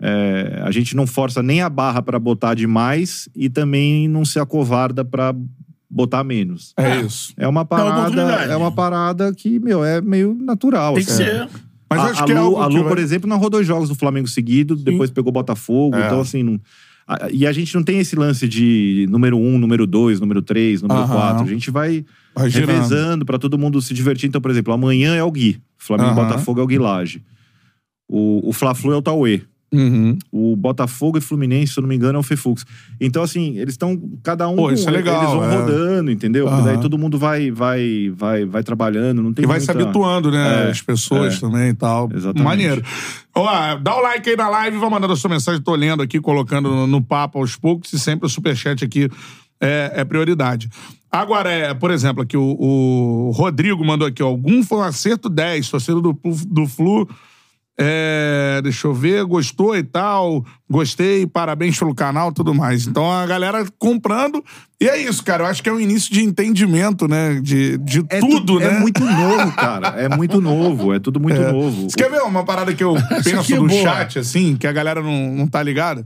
é, 0.00 0.60
a 0.64 0.70
gente 0.70 0.94
não 0.94 1.06
força 1.06 1.42
nem 1.42 1.60
a 1.60 1.68
barra 1.68 2.00
para 2.02 2.18
botar 2.18 2.54
demais 2.54 3.28
e 3.34 3.48
também 3.50 4.06
não 4.08 4.24
se 4.24 4.38
acovarda 4.38 5.04
para 5.04 5.34
botar 5.90 6.22
menos. 6.22 6.72
É 6.76 7.00
isso. 7.00 7.32
É 7.36 7.48
uma 7.48 7.64
parada, 7.64 8.00
oportunidade. 8.00 8.52
é 8.52 8.56
uma 8.56 8.70
parada 8.72 9.32
que, 9.34 9.58
meu, 9.58 9.84
é 9.84 10.00
meio 10.00 10.34
natural. 10.34 10.94
Tem 10.94 11.04
que 11.04 11.10
assim. 11.10 11.24
ser. 11.24 11.48
Mas 11.90 12.00
a, 12.00 12.04
acho 12.10 12.22
a 12.22 12.26
que 12.26 12.32
é 12.32 12.40
Lu, 12.40 12.58
a 12.60 12.68
que 12.68 12.74
Lu, 12.76 12.80
vai- 12.82 12.88
por 12.90 12.98
exemplo, 12.98 13.28
narrou 13.28 13.48
dois 13.48 13.66
jogos 13.66 13.88
do 13.88 13.94
Flamengo 13.94 14.28
seguido, 14.28 14.76
depois 14.76 15.10
pegou 15.10 15.32
Botafogo. 15.32 15.96
É. 15.96 16.06
Então, 16.06 16.20
assim, 16.20 16.42
não- 16.42 16.60
a- 17.06 17.28
e 17.32 17.46
a 17.46 17.52
gente 17.52 17.74
não 17.74 17.82
tem 17.82 17.98
esse 17.98 18.14
lance 18.14 18.46
de 18.46 19.06
número 19.08 19.38
um, 19.38 19.58
número 19.58 19.86
dois, 19.86 20.20
número 20.20 20.42
três, 20.42 20.82
número 20.82 21.00
Aham. 21.00 21.14
quatro. 21.14 21.44
A 21.44 21.48
gente 21.48 21.70
vai 21.70 22.04
vai 22.34 22.50
revezando 22.50 23.24
pra 23.24 23.38
todo 23.38 23.58
mundo 23.58 23.80
se 23.80 23.94
divertir. 23.94 24.28
Então, 24.28 24.40
por 24.42 24.50
exemplo, 24.50 24.72
amanhã 24.74 25.16
é 25.16 25.22
o 25.24 25.30
Gui. 25.32 25.60
Flamengo 25.78 26.10
e 26.10 26.12
Aham. 26.12 26.28
Botafogo 26.28 26.60
é 26.60 26.62
o 26.62 26.66
Gui 26.66 26.78
Laje. 26.78 27.22
O, 28.06 28.50
o 28.50 28.52
Fla-Flu 28.52 28.92
é 28.92 28.96
o 28.96 29.02
Tauê. 29.02 29.40
Uhum. 29.70 30.16
O 30.32 30.56
Botafogo 30.56 31.18
e 31.18 31.20
Fluminense, 31.20 31.74
se 31.74 31.78
eu 31.78 31.82
não 31.82 31.88
me 31.88 31.94
engano, 31.94 32.16
é 32.16 32.20
o 32.20 32.22
Fefux. 32.22 32.64
Então, 32.98 33.22
assim, 33.22 33.58
eles 33.58 33.74
estão. 33.74 34.00
Cada 34.22 34.48
um. 34.48 34.56
Pô, 34.56 34.70
isso 34.70 34.88
é 34.88 34.92
legal, 34.92 35.20
Eles 35.22 35.34
vão 35.34 35.44
é. 35.44 35.56
rodando, 35.56 36.10
entendeu? 36.10 36.48
Aham. 36.48 36.64
daí 36.64 36.80
todo 36.80 36.96
mundo 36.96 37.18
vai, 37.18 37.50
vai, 37.50 38.10
vai, 38.16 38.44
vai 38.46 38.62
trabalhando. 38.62 39.22
Não 39.22 39.32
tem 39.32 39.44
E 39.44 39.46
vai 39.46 39.60
se 39.60 39.66
muita- 39.66 39.82
habituando, 39.84 40.30
né? 40.30 40.68
É, 40.68 40.70
As 40.70 40.80
pessoas 40.80 41.36
é. 41.36 41.40
também 41.40 41.68
e 41.70 41.74
tal. 41.74 42.08
Exatamente. 42.12 42.42
Maneiro. 42.44 42.82
Ó, 43.34 43.76
dá 43.76 43.94
o 43.96 44.00
like 44.00 44.30
aí 44.30 44.36
na 44.36 44.48
live, 44.48 44.78
vai 44.78 44.88
mandando 44.90 45.12
a 45.12 45.16
sua 45.16 45.28
mensagem. 45.30 45.60
Tô 45.60 45.74
lendo 45.74 46.02
aqui, 46.02 46.18
colocando 46.18 46.70
no, 46.70 46.86
no 46.86 47.02
papo 47.02 47.38
aos 47.38 47.54
poucos. 47.54 47.92
E 47.92 47.98
sempre 47.98 48.24
o 48.26 48.28
superchat 48.28 48.82
aqui 48.82 49.08
é, 49.60 49.92
é 49.96 50.04
prioridade. 50.04 50.70
Agora, 51.12 51.50
é, 51.50 51.74
por 51.74 51.90
exemplo, 51.90 52.22
aqui 52.22 52.36
o, 52.36 52.56
o 52.58 53.30
Rodrigo 53.32 53.84
mandou 53.84 54.08
aqui, 54.08 54.22
ó. 54.22 54.26
Algum 54.28 54.62
foi 54.62 54.78
um 54.78 54.82
acerto 54.82 55.28
10, 55.28 55.68
torcedor 55.70 56.00
do, 56.02 56.18
do 56.46 56.66
Flu. 56.66 57.08
É, 57.80 58.60
deixa 58.60 58.88
eu 58.88 58.92
ver, 58.92 59.24
gostou 59.24 59.76
e 59.76 59.84
tal, 59.84 60.44
gostei, 60.68 61.28
parabéns 61.28 61.78
pelo 61.78 61.94
canal 61.94 62.32
tudo 62.32 62.52
mais. 62.52 62.88
Então 62.88 63.08
a 63.08 63.24
galera 63.24 63.64
comprando. 63.78 64.44
E 64.80 64.88
é 64.88 65.00
isso, 65.00 65.22
cara. 65.22 65.44
Eu 65.44 65.46
acho 65.46 65.62
que 65.62 65.68
é 65.68 65.72
um 65.72 65.78
início 65.78 66.12
de 66.12 66.24
entendimento, 66.24 67.06
né? 67.06 67.40
De, 67.40 67.78
de 67.78 68.04
É 68.08 68.18
tudo, 68.18 68.54
tu- 68.54 68.58
né? 68.58 68.66
É 68.66 68.80
muito 68.80 69.04
novo, 69.04 69.52
cara. 69.52 69.88
É 69.90 70.08
muito 70.08 70.40
novo. 70.40 70.92
É 70.92 70.98
tudo 70.98 71.20
muito 71.20 71.40
novo. 71.40 71.88
Você 71.88 71.96
quer 71.96 72.10
ver 72.10 72.22
uma 72.22 72.44
parada 72.44 72.74
que 72.74 72.82
eu 72.82 72.94
penso 73.22 73.54
é 73.54 73.56
do 73.56 73.68
boa. 73.68 73.80
chat, 73.82 74.18
assim, 74.18 74.56
que 74.56 74.66
a 74.66 74.72
galera 74.72 75.00
não, 75.00 75.34
não 75.34 75.46
tá 75.46 75.62
ligada? 75.62 76.04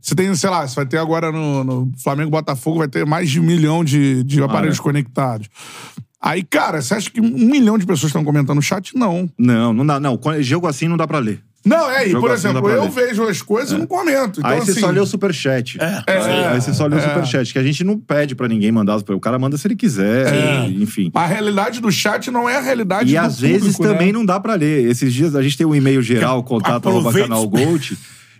Você 0.00 0.14
tem, 0.16 0.34
sei 0.34 0.50
lá, 0.50 0.66
você 0.66 0.74
vai 0.74 0.86
ter 0.86 0.98
agora 0.98 1.30
no, 1.32 1.64
no 1.64 1.92
Flamengo 2.02 2.30
Botafogo, 2.30 2.78
vai 2.78 2.88
ter 2.88 3.06
mais 3.06 3.30
de 3.30 3.40
um 3.40 3.42
milhão 3.44 3.84
de, 3.84 4.22
de 4.24 4.42
aparelhos 4.42 4.78
é. 4.78 4.82
conectados. 4.82 5.48
Aí, 6.24 6.42
cara, 6.42 6.80
você 6.80 6.94
acha 6.94 7.10
que 7.10 7.20
um 7.20 7.28
milhão 7.30 7.76
de 7.76 7.84
pessoas 7.84 8.08
estão 8.08 8.24
comentando 8.24 8.56
no 8.56 8.62
chat? 8.62 8.96
Não. 8.96 9.28
Não, 9.38 9.74
não 9.74 9.84
dá. 9.84 10.00
Não, 10.00 10.18
jogo 10.40 10.66
assim 10.66 10.88
não 10.88 10.96
dá 10.96 11.06
pra 11.06 11.18
ler. 11.18 11.40
Não, 11.66 11.90
é, 11.90 12.06
e 12.06 12.10
Jogo 12.10 12.26
por 12.26 12.34
assim 12.34 12.48
exemplo, 12.48 12.68
eu 12.70 12.82
ler. 12.82 12.90
vejo 12.90 13.22
as 13.24 13.40
coisas 13.40 13.72
e 13.72 13.78
não 13.78 13.86
comento. 13.86 14.40
Então, 14.40 14.50
aí 14.50 14.60
você 14.60 14.72
assim, 14.72 14.80
só 14.80 14.90
lê 14.90 15.00
o 15.00 15.06
superchat. 15.06 15.78
É. 15.80 16.02
Aí, 16.06 16.44
aí 16.46 16.60
você 16.60 16.74
só 16.74 16.86
lê 16.86 16.96
o 16.96 16.98
É. 16.98 17.02
superchat, 17.08 17.52
que 17.52 17.58
a 17.58 17.62
gente 17.62 17.82
não 17.82 17.98
pede 17.98 18.34
pra 18.34 18.46
ninguém 18.48 18.70
mandar. 18.70 18.96
O 18.96 19.20
cara 19.20 19.38
manda 19.38 19.56
se 19.56 19.66
ele 19.66 19.74
quiser, 19.76 20.68
enfim. 20.70 21.10
A 21.14 21.26
realidade 21.26 21.80
do 21.80 21.90
chat 21.90 22.30
não 22.30 22.46
é 22.48 22.56
a 22.56 22.60
realidade 22.60 23.10
E 23.10 23.18
do 23.18 23.24
às 23.24 23.40
vezes 23.40 23.76
público, 23.76 23.82
também 23.82 24.08
né? 24.08 24.12
não 24.12 24.24
dá 24.26 24.38
pra 24.38 24.54
ler. 24.54 24.88
Esses 24.90 25.12
dias 25.12 25.34
a 25.34 25.42
gente 25.42 25.56
tem 25.56 25.66
um 25.66 25.74
e-mail 25.74 26.02
geral, 26.02 26.42
contato 26.44 26.86
arroba 26.88 27.12
canal 27.12 27.46
Gold. 27.48 27.96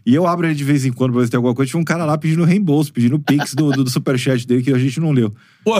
E 0.06 0.14
eu 0.14 0.26
abro 0.26 0.46
ele 0.46 0.54
de 0.54 0.64
vez 0.64 0.84
em 0.84 0.92
quando 0.92 1.12
pra 1.12 1.20
ver 1.20 1.24
se 1.26 1.30
tem 1.30 1.38
alguma 1.38 1.54
coisa. 1.54 1.70
Tinha 1.70 1.80
um 1.80 1.84
cara 1.84 2.04
lá 2.04 2.18
pedindo 2.18 2.44
reembolso, 2.44 2.92
pedindo 2.92 3.18
pix 3.18 3.54
do, 3.54 3.70
do, 3.70 3.84
do 3.84 3.90
superchat 3.90 4.46
dele 4.46 4.62
que 4.62 4.70
a 4.70 4.76
gente 4.78 5.00
não 5.00 5.12
leu. 5.12 5.32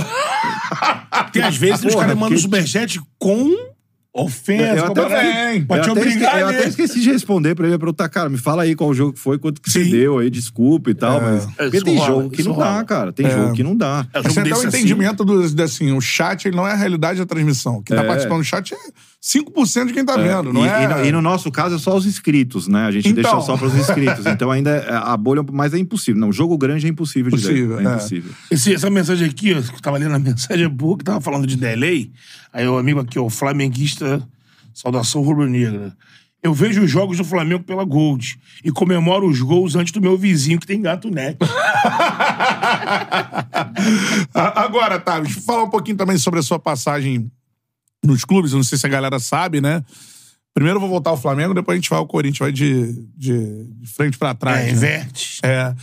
Porque 1.24 1.40
às 1.40 1.56
vezes 1.56 1.84
os 1.84 1.94
caras 1.94 2.14
mandam 2.14 2.28
porque- 2.28 2.38
superchat 2.38 3.00
com 3.18 3.73
ofensa. 4.14 4.76
Eu 4.76 4.84
até- 4.86 5.06
ofensa. 5.06 5.66
Pode 5.66 5.82
te 5.82 5.88
eu, 5.88 5.92
até 5.92 6.00
obrigar 6.00 6.40
eu 6.40 6.46
até 6.48 6.68
esqueci 6.68 7.00
de 7.00 7.10
responder 7.10 7.54
pra 7.54 7.66
ele, 7.66 7.76
pra 7.76 7.86
perguntar, 7.86 8.08
cara, 8.08 8.28
me 8.28 8.38
fala 8.38 8.62
aí 8.62 8.74
qual 8.76 8.94
jogo 8.94 9.12
que 9.14 9.18
foi, 9.18 9.38
quanto 9.38 9.60
que 9.60 9.68
você 9.70 9.84
Sim. 9.84 9.90
deu 9.90 10.18
aí, 10.18 10.30
desculpa 10.30 10.90
e 10.90 10.94
tal, 10.94 11.20
mas... 11.20 11.46
Porque 11.46 11.76
Isso 11.76 11.84
tem 11.84 11.96
rola, 11.98 12.06
jogo 12.08 12.30
que 12.30 12.42
não 12.44 12.56
dá, 12.56 12.84
cara, 12.84 13.12
tem 13.12 13.26
É. 13.26 13.30
jogo 13.30 13.52
que 13.52 13.62
não 13.64 13.76
dá. 13.76 14.06
É, 14.14 14.20
o 14.20 14.22
Você 14.22 14.40
um 14.40 14.42
desse 14.44 14.54
assim, 14.66 14.68
entendimento 14.68 15.24
do, 15.24 15.62
assim, 15.62 15.92
o 15.92 16.00
chat 16.00 16.46
ele 16.46 16.56
não 16.56 16.66
é 16.66 16.72
a 16.72 16.76
realidade 16.76 17.18
da 17.18 17.26
transmissão. 17.26 17.82
Quem 17.82 17.96
tá 17.96 18.04
É. 18.04 18.06
participando 18.06 18.38
do 18.38 18.44
chat 18.44 18.72
é 18.72 18.76
5% 19.20 19.86
de 19.86 19.92
quem 19.94 20.04
tá 20.04 20.16
vendo, 20.18 20.52
não 20.52 20.64
e, 20.64 20.68
é? 20.68 20.84
e 20.84 20.86
no, 20.86 21.04
e 21.06 21.12
no 21.12 21.22
nosso 21.22 21.50
caso 21.50 21.76
é 21.76 21.78
só 21.78 21.96
os 21.96 22.04
inscritos, 22.06 22.68
né? 22.68 22.84
A 22.84 22.90
gente 22.90 23.08
Então. 23.08 23.22
deixa 23.22 23.40
só 23.40 23.56
pros 23.56 23.74
inscritos. 23.74 24.24
Então 24.34 24.50
ainda 24.50 24.70
é- 24.70 24.90
a 24.94 25.16
bolha, 25.16 25.42
mas 25.52 25.72
é 25.72 25.78
impossível. 25.78 26.20
Não, 26.20 26.30
jogo 26.32 26.58
grande 26.58 26.86
é 26.86 26.90
impossível 26.90 27.30
de 27.30 27.36
Impossível, 27.38 27.76
ler. 27.76 27.86
É 27.86 27.88
é. 27.88 27.94
impossível. 27.94 28.32
Esse- 28.50 28.74
essa 28.74 28.90
mensagem 28.90 29.26
aqui, 29.28 29.54
ó, 29.54 29.62
que 29.62 29.74
eu 29.76 29.80
tava 29.80 29.96
lendo 29.96 30.14
a 30.14 30.18
mensagem 30.20 30.64
é 30.66 30.68
boa, 30.68 30.98
que 30.98 31.04
tava 31.04 31.20
falando 31.22 31.46
de 31.46 31.56
delay. 31.56 32.10
Aí 32.52 32.68
o 32.68 32.76
amigo 32.78 33.00
aqui, 33.00 33.18
o 33.18 33.28
flamenguista, 33.30 34.03
saudação 34.72 35.22
rubro-negra. 35.22 35.96
Eu 36.42 36.52
vejo 36.52 36.82
os 36.82 36.90
jogos 36.90 37.16
do 37.16 37.24
Flamengo 37.24 37.64
pela 37.64 37.84
Gold 37.84 38.38
e 38.62 38.70
comemoro 38.70 39.26
os 39.26 39.40
gols 39.40 39.74
antes 39.76 39.92
do 39.92 40.00
meu 40.00 40.18
vizinho 40.18 40.60
que 40.60 40.66
tem 40.66 40.82
gato 40.82 41.10
net. 41.10 41.38
Agora, 44.34 45.00
tá, 45.00 45.20
deixa 45.20 45.38
eu 45.38 45.42
falar 45.42 45.64
um 45.64 45.70
pouquinho 45.70 45.96
também 45.96 46.18
sobre 46.18 46.40
a 46.40 46.42
sua 46.42 46.58
passagem 46.58 47.30
nos 48.04 48.26
clubes. 48.26 48.52
Eu 48.52 48.58
não 48.58 48.62
sei 48.62 48.76
se 48.76 48.86
a 48.86 48.90
galera 48.90 49.18
sabe, 49.18 49.62
né? 49.62 49.82
Primeiro 50.52 50.76
eu 50.76 50.80
vou 50.80 50.90
voltar 50.90 51.10
ao 51.10 51.16
Flamengo, 51.16 51.54
depois 51.54 51.76
a 51.76 51.80
gente 51.80 51.88
vai 51.88 51.98
ao 51.98 52.06
Corinthians, 52.06 52.38
vai 52.38 52.52
de, 52.52 52.92
de, 53.16 53.64
de 53.64 53.86
frente 53.86 54.18
pra 54.18 54.34
trás. 54.34 54.60
É, 54.60 54.66
né? 54.66 54.72
inverte. 54.72 55.40
É. 55.42 55.74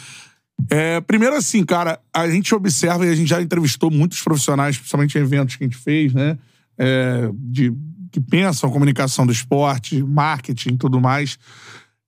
É, 0.69 1.01
primeiro, 1.01 1.36
assim, 1.36 1.65
cara, 1.65 1.99
a 2.13 2.30
gente 2.30 2.53
observa 2.53 3.05
e 3.05 3.09
a 3.09 3.15
gente 3.15 3.28
já 3.28 3.41
entrevistou 3.41 3.89
muitos 3.89 4.22
profissionais, 4.22 4.78
principalmente 4.78 5.17
em 5.17 5.22
eventos 5.22 5.55
que 5.55 5.63
a 5.63 5.67
gente 5.67 5.78
fez, 5.78 6.13
né? 6.13 6.38
É, 6.78 7.30
de, 7.34 7.74
que 8.12 8.20
pensam 8.20 8.70
comunicação 8.70 9.26
do 9.26 9.32
esporte, 9.32 10.03
marketing 10.03 10.74
e 10.74 10.78
tudo 10.78 10.99
mais. 10.99 11.39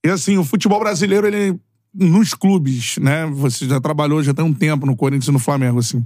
E, 0.05 0.09
assim, 0.09 0.37
o 0.37 0.43
futebol 0.43 0.79
brasileiro, 0.79 1.25
ele, 1.25 1.57
nos 1.93 2.33
clubes, 2.33 2.97
né? 2.97 3.25
Você 3.27 3.67
já 3.67 3.79
trabalhou 3.79 4.21
já 4.21 4.33
tem 4.33 4.43
um 4.43 4.53
tempo 4.53 4.85
no 4.85 4.95
Corinthians 4.95 5.27
e 5.27 5.31
no 5.31 5.39
Flamengo, 5.39 5.79
assim. 5.79 6.03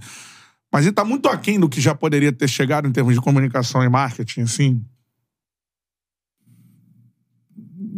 Mas 0.72 0.86
ele 0.86 0.94
tá 0.94 1.06
muito 1.06 1.30
aquém 1.30 1.60
do 1.60 1.70
que 1.70 1.80
já 1.80 1.96
poderia 1.96 2.32
ter 2.32 2.48
chegado 2.48 2.88
em 2.88 2.92
termos 2.92 3.14
de 3.14 3.22
comunicação 3.22 3.84
e 3.84 3.90
marketing, 3.90 4.42
assim. 4.42 4.82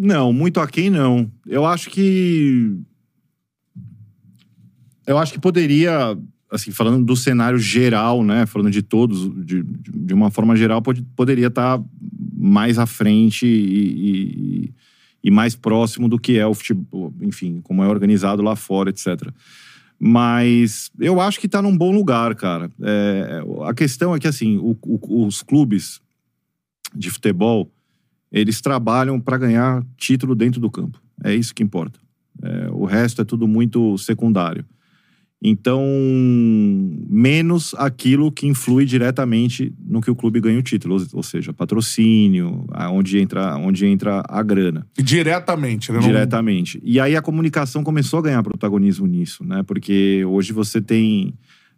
Não, 0.02 0.32
muito 0.32 0.62
aquém 0.62 0.90
não. 0.90 1.30
Eu 1.46 1.66
acho 1.66 1.90
que. 1.90 2.80
Eu 5.06 5.18
acho 5.18 5.34
que 5.34 5.40
poderia, 5.40 6.18
assim, 6.52 6.72
falando 6.72 7.06
do 7.06 7.16
cenário 7.16 7.60
geral, 7.60 8.24
né? 8.24 8.46
Falando 8.46 8.72
de 8.72 8.82
todos, 8.82 9.30
de, 9.46 9.64
de 9.64 10.14
uma 10.14 10.32
forma 10.32 10.56
geral, 10.56 10.82
pode, 10.82 11.02
poderia 11.16 11.48
estar 11.48 11.82
mais 12.36 12.80
à 12.80 12.86
frente 12.86 13.46
e, 13.46 14.66
e- 14.66 14.74
e 15.22 15.30
mais 15.30 15.54
próximo 15.54 16.08
do 16.08 16.18
que 16.18 16.38
é 16.38 16.48
o 16.48 16.54
futebol, 16.54 17.14
enfim, 17.22 17.60
como 17.62 17.84
é 17.84 17.88
organizado 17.88 18.42
lá 18.42 18.56
fora, 18.56 18.90
etc. 18.90 19.30
Mas 20.00 20.90
eu 20.98 21.20
acho 21.20 21.40
que 21.40 21.46
está 21.46 21.62
num 21.62 21.76
bom 21.78 21.92
lugar, 21.92 22.34
cara. 22.36 22.72
É, 22.82 23.42
a 23.66 23.74
questão 23.74 24.16
é 24.16 24.20
que, 24.20 24.28
assim, 24.28 24.58
o- 24.58 24.78
o- 24.82 25.26
os 25.26 25.42
clubes 25.44 26.00
de 26.96 27.10
futebol 27.10 27.70
eles 28.32 28.62
trabalham 28.62 29.20
para 29.20 29.38
ganhar 29.38 29.84
título 29.98 30.36
dentro 30.36 30.62
do 30.62 30.70
campo. 30.72 31.02
É 31.24 31.34
isso 31.36 31.54
que 31.54 31.64
importa. 31.64 32.00
É, 32.42 32.70
o 32.72 32.86
resto 32.86 33.22
é 33.22 33.26
tudo 33.26 33.48
muito 33.48 33.98
secundário. 33.98 34.64
Então, 35.42 35.82
menos 37.10 37.74
aquilo 37.78 38.30
que 38.30 38.46
influi 38.46 38.84
diretamente 38.84 39.74
no 39.88 40.02
que 40.02 40.12
o 40.12 40.16
clube 40.16 40.42
ganha 40.42 40.60
o 40.60 40.62
título, 40.62 40.98
ou, 41.14 41.24
seja, 41.24 41.54
patrocínio, 41.54 42.66
onde 42.92 43.20
entra, 43.20 43.56
onde 43.56 43.86
entra 43.86 44.22
a 44.28 44.44
grana 44.44 44.86
Diretamente, 44.98 45.94
né? 45.94 46.00
Diretamente. 46.00 46.82
E 46.84 47.00
aí 47.00 47.16
a 47.16 47.22
comunicação 47.22 47.86
começou 47.86 48.20
a 48.20 48.24
ganhar 48.24 48.44
protagonismo 48.44 49.08
nisso, 49.08 49.46
né? 49.46 49.64
Porque 49.64 50.26
hoje 50.26 50.52
você 50.52 50.82
tem. 50.82 51.34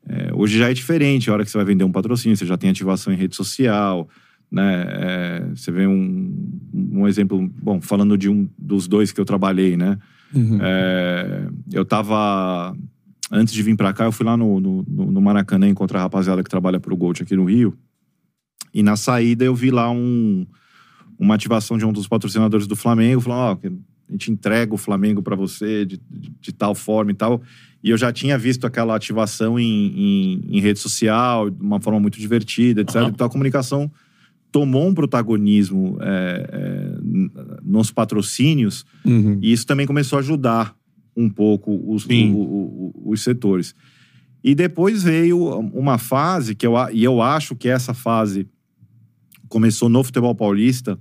é, 0.10 0.32
hoje 0.34 0.58
já 0.58 0.72
é 0.72 0.74
diferente. 0.74 1.30
A 1.30 1.34
hora 1.34 1.46
que 1.46 1.52
você 1.52 1.58
vai 1.58 1.66
vender 1.66 1.84
um 1.84 1.92
patrocínio, 1.92 2.36
você 2.36 2.48
já 2.48 2.58
tem 2.58 2.72
ativação 2.72 3.14
em 3.14 3.16
rede 3.16 3.36
social, 3.36 4.10
né? 4.52 4.86
É, 4.90 5.46
você 5.56 5.72
vê 5.72 5.86
um, 5.86 6.60
um 6.74 7.08
exemplo, 7.08 7.48
bom, 7.62 7.80
falando 7.80 8.18
de 8.18 8.28
um 8.28 8.50
dos 8.58 8.88
dois 8.88 9.12
que 9.12 9.22
eu 9.22 9.26
trabalhei, 9.26 9.78
né? 9.78 10.00
Uhum. 10.34 10.58
É, 10.62 11.48
eu 11.72 11.86
tava. 11.86 12.76
Antes 13.32 13.54
de 13.54 13.64
vir 13.64 13.76
pra 13.78 13.94
cá, 13.94 14.06
eu 14.06 14.12
fui 14.12 14.26
lá 14.26 14.36
no, 14.36 14.60
no, 14.60 14.84
no 14.88 15.22
Maracanã 15.22 15.68
encontrar 15.68 16.00
a 16.00 16.04
rapaziada 16.04 16.44
que 16.44 16.50
trabalha 16.50 16.80
pro 16.80 16.98
Gold 16.98 17.24
aqui 17.24 17.36
no 17.36 17.46
Rio. 17.46 17.78
E 18.74 18.84
na 18.84 18.96
saída 18.96 19.46
eu 19.46 19.56
vi 19.56 19.72
lá 19.72 19.90
um, 19.90 20.46
uma 21.18 21.36
ativação 21.36 21.78
de 21.78 21.86
um 21.86 21.94
dos 21.94 22.08
patrocinadores 22.08 22.68
do 22.68 22.76
Flamengo, 22.76 23.22
falando, 23.22 23.52
ó, 23.52 23.56
que 23.56 23.68
a 23.68 24.12
gente 24.12 24.32
entrega 24.32 24.74
o 24.74 24.78
Flamengo 24.78 25.22
pra 25.22 25.36
você 25.36 25.86
de, 25.86 25.98
de, 26.10 26.32
de 26.42 26.52
tal 26.52 26.76
forma 26.76 27.12
e 27.12 27.14
tal. 27.14 27.42
E 27.82 27.90
eu 27.90 27.98
já 27.98 28.12
tinha 28.12 28.38
visto 28.38 28.68
aquela 28.68 28.96
ativação 28.96 29.58
em, 29.58 29.66
em, 29.66 30.58
em 30.58 30.60
rede 30.60 30.80
social, 30.80 31.50
de 31.50 31.62
uma 31.62 31.80
forma 31.80 32.00
muito 32.00 32.20
divertida, 32.20 32.82
etc. 32.82 32.96
Então 33.08 33.26
a 33.26 33.30
comunicação 33.30 33.90
tomou 34.52 34.88
um 34.90 34.94
protagonismo 34.94 35.98
é, 36.02 36.50
é, 36.52 36.98
nos 37.64 37.90
patrocínios 37.92 38.86
Uhum. 39.06 39.40
e 39.42 39.54
isso 39.54 39.66
também 39.66 39.88
começou 39.88 40.18
a 40.18 40.20
ajudar 40.20 40.76
um 41.16 41.30
pouco 41.30 41.72
os, 41.94 42.06
o- 42.06 42.10
o- 42.38 42.94
o- 43.06 43.12
os 43.12 43.22
setores. 43.22 43.76
E 44.44 44.56
depois 44.56 45.04
veio 45.04 45.40
uma 45.60 45.98
fase 45.98 46.56
que 46.56 46.66
eu, 46.66 46.74
e 46.92 47.04
eu 47.04 47.22
acho 47.22 47.56
que 47.56 47.68
essa 47.70 47.94
fase 47.94 48.48
começou 49.48 49.90
no 49.90 50.04
futebol 50.04 50.34
paulista, 50.34 50.98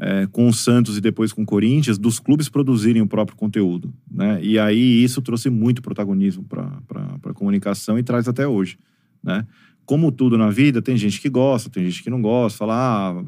é, 0.00 0.26
com 0.28 0.48
o 0.48 0.52
Santos 0.52 0.96
e 0.96 1.00
depois 1.00 1.32
com 1.32 1.42
o 1.42 1.46
Corinthians, 1.46 1.98
dos 1.98 2.18
clubes 2.20 2.48
produzirem 2.48 3.02
o 3.02 3.06
próprio 3.06 3.36
conteúdo. 3.36 3.92
Né? 4.10 4.40
E 4.42 4.58
aí 4.58 5.02
isso 5.02 5.20
trouxe 5.20 5.50
muito 5.50 5.82
protagonismo 5.82 6.44
para 6.44 6.80
a 7.24 7.34
comunicação 7.34 7.98
e 7.98 8.02
traz 8.02 8.28
até 8.28 8.46
hoje. 8.46 8.78
Né? 9.22 9.44
Como 9.84 10.12
tudo 10.12 10.38
na 10.38 10.50
vida, 10.50 10.80
tem 10.80 10.96
gente 10.96 11.20
que 11.20 11.28
gosta, 11.28 11.68
tem 11.68 11.84
gente 11.84 12.02
que 12.02 12.10
não 12.10 12.22
gosta, 12.22 12.58
fala, 12.58 12.74
ah, 13.20 13.24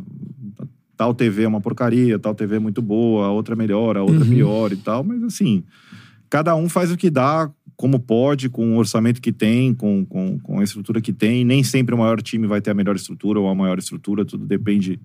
tal 1.00 1.14
TV 1.14 1.44
é 1.44 1.48
uma 1.48 1.62
porcaria, 1.62 2.18
tal 2.18 2.34
TV 2.34 2.56
é 2.56 2.58
muito 2.58 2.82
boa, 2.82 3.24
a 3.24 3.30
outra 3.30 3.54
é 3.54 3.56
melhor, 3.56 3.96
a 3.96 4.02
outra 4.02 4.22
é 4.22 4.28
pior 4.28 4.70
e 4.70 4.76
tal, 4.76 5.02
mas 5.02 5.22
assim, 5.22 5.64
cada 6.28 6.54
um 6.54 6.68
faz 6.68 6.92
o 6.92 6.96
que 6.96 7.08
dá, 7.08 7.50
como 7.74 7.98
pode, 7.98 8.50
com 8.50 8.74
o 8.74 8.76
orçamento 8.76 9.18
que 9.18 9.32
tem, 9.32 9.72
com, 9.72 10.04
com, 10.04 10.38
com 10.38 10.60
a 10.60 10.62
estrutura 10.62 11.00
que 11.00 11.10
tem. 11.10 11.42
Nem 11.42 11.64
sempre 11.64 11.94
o 11.94 11.98
maior 11.98 12.20
time 12.20 12.46
vai 12.46 12.60
ter 12.60 12.70
a 12.70 12.74
melhor 12.74 12.96
estrutura 12.96 13.40
ou 13.40 13.48
a 13.48 13.54
maior 13.54 13.78
estrutura, 13.78 14.26
tudo 14.26 14.44
depende 14.44 15.00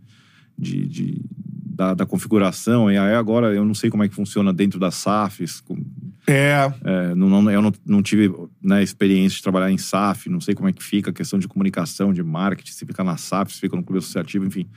de, 0.60 0.86
de, 0.86 1.22
da, 1.66 1.94
da 1.94 2.06
configuração. 2.06 2.92
E 2.92 2.98
aí 2.98 3.14
agora 3.16 3.54
eu 3.56 3.64
não 3.64 3.74
sei 3.74 3.90
como 3.90 4.04
é 4.04 4.10
que 4.10 4.16
funciona 4.16 4.52
dentro 4.52 4.78
das 4.78 4.96
SAFs. 4.96 5.62
com- 5.62 5.78
É. 6.28 6.70
é, 6.84 7.16
não, 7.16 7.30
não- 7.30 7.50
eu 7.50 7.62
não, 7.62 7.72
não 7.86 8.04
tive 8.04 8.30
né, 8.62 8.84
experiência 8.84 9.38
de 9.38 9.44
trabalhar 9.44 9.72
em 9.72 9.78
SAF, 9.78 10.30
não 10.30 10.42
sei 10.42 10.54
como 10.54 10.68
é 10.68 10.74
que 10.74 10.84
fica 10.84 11.12
a 11.12 11.14
questão 11.14 11.40
de 11.40 11.48
comunicação, 11.48 12.12
de 12.12 12.22
marketing, 12.22 12.74
se 12.74 12.86
fica 12.86 13.02
na 13.02 13.16
SAF, 13.16 13.54
se 13.54 13.62
fica 13.62 13.78
no 13.78 13.84
clube 13.84 14.00
associativo, 14.00 14.46
enfim. 14.46 14.68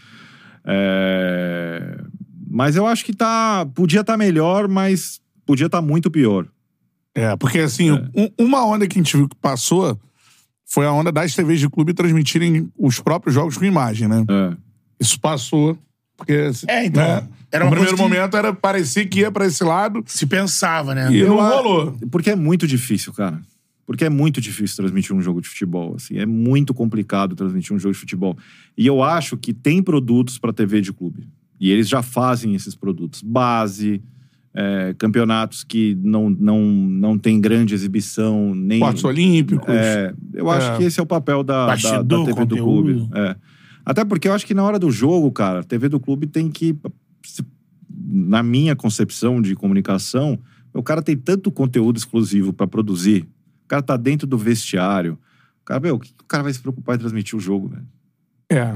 É, 0.64 1.98
mas 2.50 2.76
eu 2.76 2.86
acho 2.86 3.04
que 3.04 3.12
tá. 3.14 3.66
Podia 3.74 4.00
estar 4.00 4.16
melhor, 4.16 4.68
mas 4.68 5.20
podia 5.46 5.66
estar 5.66 5.80
muito 5.82 6.10
pior. 6.10 6.46
É, 7.14 7.36
porque 7.36 7.58
assim, 7.60 7.90
um- 7.90 8.30
uma 8.38 8.64
onda 8.64 8.86
que 8.86 8.98
a 8.98 9.02
gente 9.02 9.16
viu 9.16 9.28
que 9.28 9.36
passou 9.36 9.98
foi 10.66 10.86
a 10.86 10.92
onda 10.92 11.10
das 11.10 11.34
TVs 11.34 11.60
de 11.60 11.68
clube 11.68 11.94
transmitirem 11.94 12.70
os 12.78 13.00
próprios 13.00 13.34
jogos 13.34 13.56
com 13.56 13.64
imagem, 13.64 14.06
né? 14.08 14.24
É. 14.28 14.56
Isso 15.00 15.18
passou. 15.20 15.76
Porque, 16.16 16.50
É, 16.66 16.84
então, 16.84 17.02
né, 17.02 17.28
era 17.52 17.64
no 17.64 17.70
primeiro 17.70 17.96
que- 17.96 18.02
momento 18.02 18.36
era, 18.36 18.52
parecia 18.52 19.06
que 19.06 19.20
ia 19.20 19.30
pra 19.30 19.46
esse 19.46 19.62
lado 19.62 20.02
Se 20.06 20.26
pensava, 20.26 20.92
né? 20.94 21.10
e 21.12 21.20
Eu 21.20 21.28
não 21.28 21.36
rolou. 21.36 21.96
Porque 22.10 22.30
é 22.30 22.36
muito 22.36 22.66
difícil, 22.66 23.12
cara. 23.12 23.40
Porque 23.88 24.04
é 24.04 24.10
muito 24.10 24.38
difícil 24.38 24.76
transmitir 24.76 25.16
um 25.16 25.22
jogo 25.22 25.40
de 25.40 25.48
futebol. 25.48 25.94
Assim, 25.96 26.18
é 26.18 26.26
muito 26.26 26.74
complicado 26.74 27.34
transmitir 27.34 27.74
um 27.74 27.78
jogo 27.78 27.94
de 27.94 27.98
futebol. 27.98 28.36
E 28.76 28.86
eu 28.86 29.02
acho 29.02 29.34
que 29.34 29.54
tem 29.54 29.82
produtos 29.82 30.36
para 30.38 30.52
TV 30.52 30.82
de 30.82 30.92
clube. 30.92 31.26
E 31.58 31.70
eles 31.70 31.88
já 31.88 32.02
fazem 32.02 32.54
esses 32.54 32.74
produtos. 32.74 33.22
Base, 33.22 34.02
é, 34.52 34.94
campeonatos 34.98 35.64
que 35.64 35.96
não, 36.02 36.28
não, 36.28 36.60
não 36.66 37.16
tem 37.18 37.40
grande 37.40 37.72
exibição, 37.72 38.54
nem. 38.54 38.76
Esportes 38.76 39.04
Olímpicos. 39.04 39.66
É, 39.74 40.12
eu 40.34 40.50
acho 40.50 40.70
É. 40.72 40.76
que 40.76 40.84
esse 40.84 41.00
é 41.00 41.02
o 41.02 41.06
papel 41.06 41.42
da, 41.42 41.54
da, 41.54 41.60
da 41.60 41.72
Bastidor, 41.72 42.26
TV 42.26 42.44
do 42.44 42.56
conteúdo. 42.58 42.94
clube. 43.06 43.08
É. 43.14 43.36
Até 43.86 44.04
porque 44.04 44.28
eu 44.28 44.34
acho 44.34 44.44
que 44.46 44.52
na 44.52 44.64
hora 44.64 44.78
do 44.78 44.90
jogo, 44.90 45.32
cara, 45.32 45.60
a 45.60 45.64
TV 45.64 45.88
do 45.88 45.98
clube 45.98 46.26
tem 46.26 46.50
que. 46.50 46.76
Na 48.06 48.42
minha 48.42 48.76
concepção 48.76 49.40
de 49.40 49.54
comunicação, 49.54 50.38
o 50.74 50.82
cara 50.82 51.00
tem 51.00 51.16
tanto 51.16 51.50
conteúdo 51.50 51.96
exclusivo 51.96 52.52
pra 52.52 52.66
produzir. 52.66 53.26
O 53.68 53.74
cara 53.76 53.82
tá 53.82 53.98
dentro 53.98 54.26
do 54.26 54.38
vestiário. 54.38 55.18
O 55.60 55.64
cara, 55.66 55.78
meu, 55.78 55.96
o 55.96 55.98
que 55.98 56.10
o 56.18 56.24
cara 56.24 56.42
vai 56.42 56.52
se 56.54 56.58
preocupar 56.58 56.96
em 56.96 56.98
transmitir 56.98 57.36
o 57.36 57.40
jogo, 57.40 57.68
velho? 57.68 57.86
É. 58.50 58.74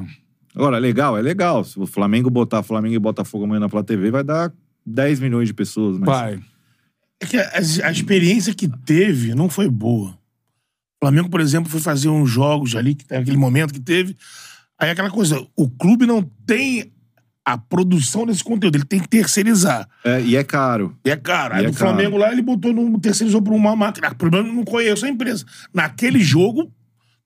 Agora, 0.54 0.76
legal, 0.76 1.16
é 1.16 1.22
legal. 1.22 1.64
Se 1.64 1.80
o 1.80 1.86
Flamengo 1.86 2.28
botar 2.28 2.62
Flamengo 2.62 2.94
e 2.94 2.98
Botafogo 2.98 3.44
amanhã 3.44 3.60
na 3.60 3.70
Flá 3.70 3.82
TV, 3.82 4.10
vai 4.10 4.22
dar 4.22 4.52
10 4.84 5.20
milhões 5.20 5.48
de 5.48 5.54
pessoas. 5.54 5.96
Mas... 5.96 6.06
Vai. 6.06 6.40
É 7.18 7.26
que 7.26 7.38
a, 7.38 7.88
a 7.88 7.90
experiência 7.90 8.52
que 8.52 8.68
teve 8.68 9.34
não 9.34 9.48
foi 9.48 9.66
boa. 9.66 10.10
O 10.10 11.06
Flamengo, 11.06 11.30
por 11.30 11.40
exemplo, 11.40 11.70
foi 11.70 11.80
fazer 11.80 12.10
uns 12.10 12.28
jogos 12.28 12.76
ali, 12.76 12.94
que 12.94 13.06
teve 13.06 13.22
aquele 13.22 13.38
momento 13.38 13.72
que 13.72 13.80
teve. 13.80 14.14
Aí 14.78 14.90
aquela 14.90 15.10
coisa, 15.10 15.42
o 15.56 15.70
clube 15.70 16.04
não 16.04 16.22
tem 16.44 16.91
a 17.44 17.58
produção 17.58 18.24
desse 18.26 18.42
conteúdo, 18.44 18.76
ele 18.76 18.84
tem 18.84 19.00
que 19.00 19.08
terceirizar. 19.08 19.88
É, 20.04 20.20
e 20.22 20.36
é 20.36 20.44
caro. 20.44 20.96
E 21.04 21.10
é 21.10 21.16
caro. 21.16 21.54
Aí 21.54 21.62
E 21.64 21.66
é 21.66 21.70
do 21.70 21.76
Flamengo 21.76 22.16
lá, 22.16 22.30
ele 22.32 22.42
botou 22.42 22.72
no, 22.72 22.98
terceirizou 23.00 23.42
por 23.42 23.52
uma 23.52 23.74
máquina. 23.74 24.08
O 24.10 24.14
problema 24.14 24.48
eu 24.48 24.54
não 24.54 24.64
conheço 24.64 25.04
a 25.04 25.08
empresa. 25.08 25.44
Naquele 25.74 26.20
jogo, 26.20 26.70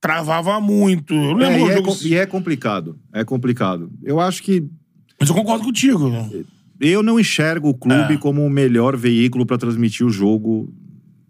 travava 0.00 0.60
muito. 0.60 1.12
Eu 1.14 1.32
lembro 1.34 1.44
É, 1.54 1.60
e, 1.60 1.70
é, 1.70 1.74
jogo. 1.76 1.88
com- 1.96 2.06
e 2.06 2.14
é 2.14 2.24
complicado. 2.26 2.98
É 3.12 3.24
complicado. 3.24 3.90
Eu 4.02 4.18
acho 4.20 4.42
que 4.42 4.64
Mas 5.20 5.28
eu 5.28 5.34
concordo 5.34 5.64
contigo. 5.64 6.10
Eu 6.80 7.02
não 7.02 7.18
enxergo 7.18 7.68
o 7.70 7.74
clube 7.74 8.14
É. 8.14 8.18
como 8.18 8.44
o 8.44 8.50
melhor 8.50 8.96
veículo 8.96 9.46
para 9.46 9.56
transmitir 9.58 10.06
o 10.06 10.10
jogo 10.10 10.72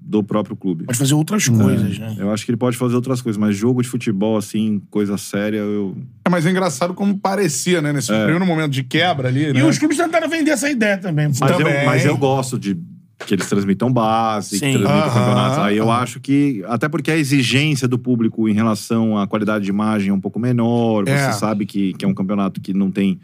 do 0.07 0.23
próprio 0.23 0.55
clube. 0.55 0.85
Pode 0.85 0.99
fazer 0.99 1.15
outras 1.15 1.49
coisas, 1.49 1.99
né? 1.99 2.15
Eu 2.17 2.31
acho 2.31 2.45
que 2.45 2.51
ele 2.53 2.57
pode 2.57 2.77
fazer 2.77 2.95
outras 2.95 3.21
coisas, 3.21 3.37
mas 3.37 3.57
jogo 3.57 3.83
de 3.83 3.89
futebol, 3.89 4.37
assim, 4.37 4.81
coisa 4.89 5.19
séria, 5.19 5.59
eu. 5.59 5.97
É, 6.25 6.29
mas 6.31 6.47
é 6.47 6.51
engraçado 6.51 6.95
como 6.95 7.19
parecia, 7.19 7.83
né? 7.83 7.93
Nesse 7.93 8.13
primeiro 8.13 8.47
momento 8.47 8.71
de 8.71 8.85
quebra 8.85 9.27
ali, 9.27 9.53
né? 9.53 9.59
E 9.59 9.63
os 9.65 9.79
clubes 9.79 9.97
tentaram 9.97 10.29
vender 10.29 10.53
essa 10.53 10.71
ideia 10.71 10.97
também. 10.97 11.27
Mas, 11.27 11.51
eu, 11.51 11.59
Também. 11.59 11.85
mas 11.85 12.05
eu 12.07 12.17
gosto 12.17 12.57
de 12.57 12.79
que 13.27 13.35
eles 13.35 13.49
transmitam 13.49 13.93
base, 13.93 14.51
que 14.51 14.59
Sim. 14.59 14.73
transmitam 14.75 14.97
Aham, 14.97 15.13
campeonatos. 15.13 15.59
Aí 15.59 15.77
eu 15.77 15.91
acho 15.91 16.21
que. 16.21 16.63
Até 16.69 16.89
porque 16.89 17.11
a 17.11 17.17
exigência 17.17 17.89
do 17.89 17.99
público 17.99 18.49
em 18.49 18.53
relação 18.53 19.19
à 19.19 19.27
qualidade 19.27 19.65
de 19.65 19.71
imagem 19.71 20.11
é 20.11 20.15
um 20.15 20.21
pouco 20.21 20.39
menor. 20.39 21.09
É. 21.09 21.33
Você 21.33 21.41
sabe 21.41 21.67
que, 21.67 21.95
que 21.95 22.05
é 22.05 22.09
um 22.09 22.15
campeonato 22.15 22.61
que 22.61 22.73
não 22.73 22.93
tem 22.93 23.19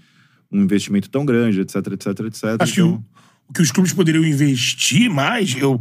um 0.51 0.62
investimento 0.62 1.09
tão 1.09 1.24
grande, 1.24 1.61
etc, 1.61 1.76
etc, 1.93 2.07
etc. 2.26 2.45
Acho 2.59 2.74
que 2.74 2.80
Então, 2.80 2.95
o, 2.95 3.51
o 3.51 3.53
que 3.53 3.62
os 3.62 3.70
clubes 3.70 3.93
poderiam 3.93 4.24
investir 4.24 5.09
mais, 5.09 5.55
eu 5.57 5.80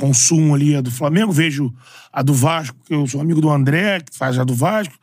consumo 0.00 0.54
ali 0.54 0.74
a 0.74 0.80
do 0.80 0.90
Flamengo, 0.90 1.30
vejo 1.30 1.72
a 2.10 2.22
do 2.22 2.32
Vasco, 2.32 2.76
que 2.86 2.94
eu 2.94 3.06
sou 3.06 3.20
amigo 3.20 3.40
do 3.40 3.50
André, 3.50 4.00
que 4.00 4.16
faz 4.16 4.38
a 4.38 4.44
do 4.44 4.54
Vasco. 4.54 4.98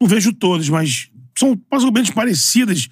Não 0.00 0.06
vejo 0.06 0.32
todas, 0.32 0.68
mas 0.68 1.10
são 1.36 1.60
mais 1.70 1.82
ou 1.82 1.90
menos 1.90 2.10
parecidas 2.10 2.88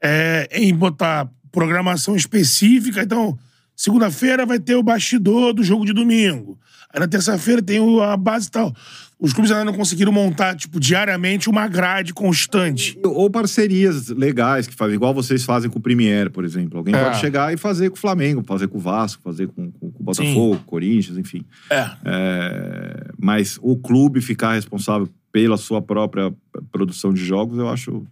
é, 0.00 0.48
em 0.52 0.72
botar 0.72 1.28
programação 1.50 2.14
específica. 2.14 3.02
Então, 3.02 3.36
segunda-feira 3.74 4.46
vai 4.46 4.60
ter 4.60 4.76
o 4.76 4.82
bastidor 4.82 5.52
do 5.52 5.64
jogo 5.64 5.84
de 5.84 5.92
domingo. 5.92 6.56
Aí 6.92 7.00
na 7.00 7.08
terça-feira 7.08 7.60
tem 7.60 7.80
a 8.02 8.16
base 8.16 8.46
e 8.46 8.50
tal. 8.52 8.72
Os 9.18 9.32
clubes 9.32 9.50
ainda 9.52 9.64
não 9.64 9.72
conseguiram 9.72 10.10
montar, 10.12 10.54
tipo, 10.56 10.78
diariamente 10.78 11.48
uma 11.48 11.66
grade 11.68 12.12
constante. 12.12 12.98
Ou 13.04 13.30
parcerias 13.30 14.08
legais 14.08 14.66
que 14.66 14.74
fazem, 14.74 14.96
igual 14.96 15.14
vocês 15.14 15.44
fazem 15.44 15.70
com 15.70 15.78
o 15.78 15.82
Premier, 15.82 16.30
por 16.30 16.44
exemplo. 16.44 16.76
Alguém 16.78 16.94
É. 16.94 17.02
pode 17.04 17.18
chegar 17.20 17.52
e 17.54 17.56
fazer 17.56 17.90
com 17.90 17.96
o 17.96 17.98
Flamengo, 18.00 18.42
fazer 18.44 18.68
com 18.68 18.76
o 18.76 18.80
Vasco, 18.80 19.22
fazer 19.22 19.46
com, 19.48 19.70
com- 19.70 19.90
com 19.90 20.00
o 20.00 20.04
Botafogo, 20.04 20.60
Corinthians, 20.66 21.16
enfim. 21.16 21.44
É. 21.70 21.90
É, 22.04 23.10
mas 23.18 23.58
o 23.62 23.76
clube 23.76 24.20
ficar 24.20 24.54
responsável 24.54 25.08
pela 25.32 25.56
sua 25.56 25.80
própria 25.80 26.32
produção 26.70 27.12
de 27.12 27.24
jogos, 27.24 27.58
eu 27.58 27.68
acho, 27.68 28.04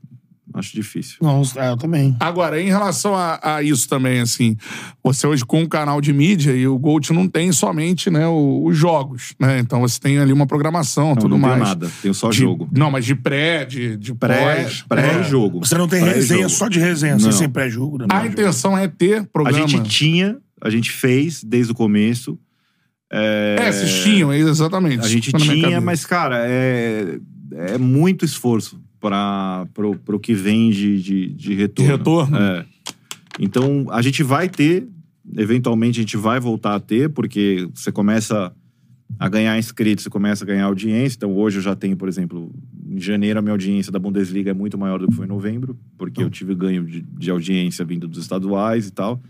acho 0.54 0.74
difícil. 0.74 1.16
Não, 1.22 1.42
é, 1.56 1.70
eu 1.70 1.76
também. 1.76 2.16
Agora, 2.20 2.60
em 2.60 2.66
relação 2.68 3.14
a, 3.14 3.38
a 3.56 3.62
isso 3.62 3.88
também, 3.88 4.20
assim, 4.20 4.56
você 5.02 5.26
hoje 5.26 5.44
com 5.44 5.62
o 5.62 5.68
canal 5.68 6.00
de 6.00 6.12
mídia 6.12 6.52
e 6.52 6.66
o 6.66 6.78
Gold 6.78 7.12
não 7.12 7.28
tem 7.28 7.50
somente 7.52 8.10
né, 8.10 8.26
o- 8.26 8.64
os 8.66 8.76
jogos, 8.76 9.34
né? 9.40 9.58
Então 9.58 9.80
você 9.80 9.98
tem 10.00 10.18
ali 10.18 10.32
uma 10.32 10.46
programação, 10.46 11.08
Não, 11.10 11.16
tudo 11.16 11.28
não 11.30 11.38
mais. 11.38 11.54
tenho 11.54 11.64
nada, 11.66 11.90
tenho 12.02 12.14
só 12.14 12.30
De- 12.30 12.38
jogo. 12.38 12.68
Não, 12.72 12.90
mas 12.90 13.04
de 13.04 13.14
pré, 13.14 13.64
de, 13.64 13.96
de 13.96 14.14
Pré- 14.14 14.62
pós. 14.64 14.82
Pré-jogo. 14.88 15.60
Você 15.64 15.76
não 15.76 15.88
tem 15.88 16.00
Pré-jogo. 16.00 16.20
resenha 16.20 16.48
só 16.48 16.68
de 16.68 16.78
resenha, 16.78 17.18
sem 17.18 17.26
Não. 17.30 17.32
ser 17.36 17.48
pré-jogo. 17.48 17.98
né? 17.98 18.06
A 18.10 18.26
intenção 18.26 18.76
é 18.76 18.88
ter 18.88 19.20
A 19.20 19.24
programa. 19.24 19.66
gente 19.68 19.88
tinha, 19.90 20.36
a 20.60 20.70
gente 20.70 20.90
fez 20.90 21.42
desde 21.42 21.72
o 21.72 21.74
começo. 21.74 22.38
É, 23.14 23.56
É, 23.60 23.72
vocês 23.72 24.02
tinham, 24.04 24.32
exatamente. 24.32 25.04
A 25.04 25.08
gente 25.08 25.32
tinha, 25.32 25.80
mas, 25.80 26.06
cara, 26.06 26.44
é, 26.46 27.18
é 27.74 27.78
muito 27.78 28.24
esforço 28.24 28.80
para 29.02 29.66
pro 29.74 30.20
que 30.20 30.32
vem 30.32 30.70
de, 30.70 31.02
de, 31.02 31.28
de 31.34 31.54
retorno. 31.54 31.90
De 31.90 31.96
retorno. 31.98 32.36
É. 32.38 32.64
Então, 33.40 33.86
a 33.90 34.00
gente 34.00 34.22
vai 34.22 34.48
ter, 34.48 34.86
eventualmente 35.36 35.98
a 35.98 36.02
gente 36.02 36.16
vai 36.16 36.38
voltar 36.38 36.76
a 36.76 36.80
ter, 36.80 37.10
porque 37.10 37.68
você 37.74 37.90
começa 37.90 38.54
a 39.18 39.28
ganhar 39.28 39.58
inscritos, 39.58 40.04
você 40.04 40.10
começa 40.10 40.44
a 40.44 40.46
ganhar 40.46 40.66
audiência. 40.66 41.16
Então, 41.16 41.34
hoje 41.36 41.58
eu 41.58 41.62
já 41.62 41.74
tenho, 41.74 41.96
por 41.96 42.08
exemplo, 42.08 42.52
em 42.88 43.00
janeiro 43.00 43.40
a 43.40 43.42
minha 43.42 43.52
audiência 43.52 43.90
da 43.90 43.98
Bundesliga 43.98 44.52
é 44.52 44.54
muito 44.54 44.78
maior 44.78 45.00
do 45.00 45.08
que 45.08 45.14
foi 45.14 45.26
em 45.26 45.28
novembro, 45.28 45.76
porque 45.98 46.22
eu 46.22 46.30
tive 46.30 46.54
ganho 46.54 46.84
de, 46.84 47.00
de 47.00 47.30
audiência 47.30 47.84
vindo 47.84 48.06
dos 48.06 48.20
estaduais 48.20 48.86
e 48.86 48.92
tal. 48.92 49.20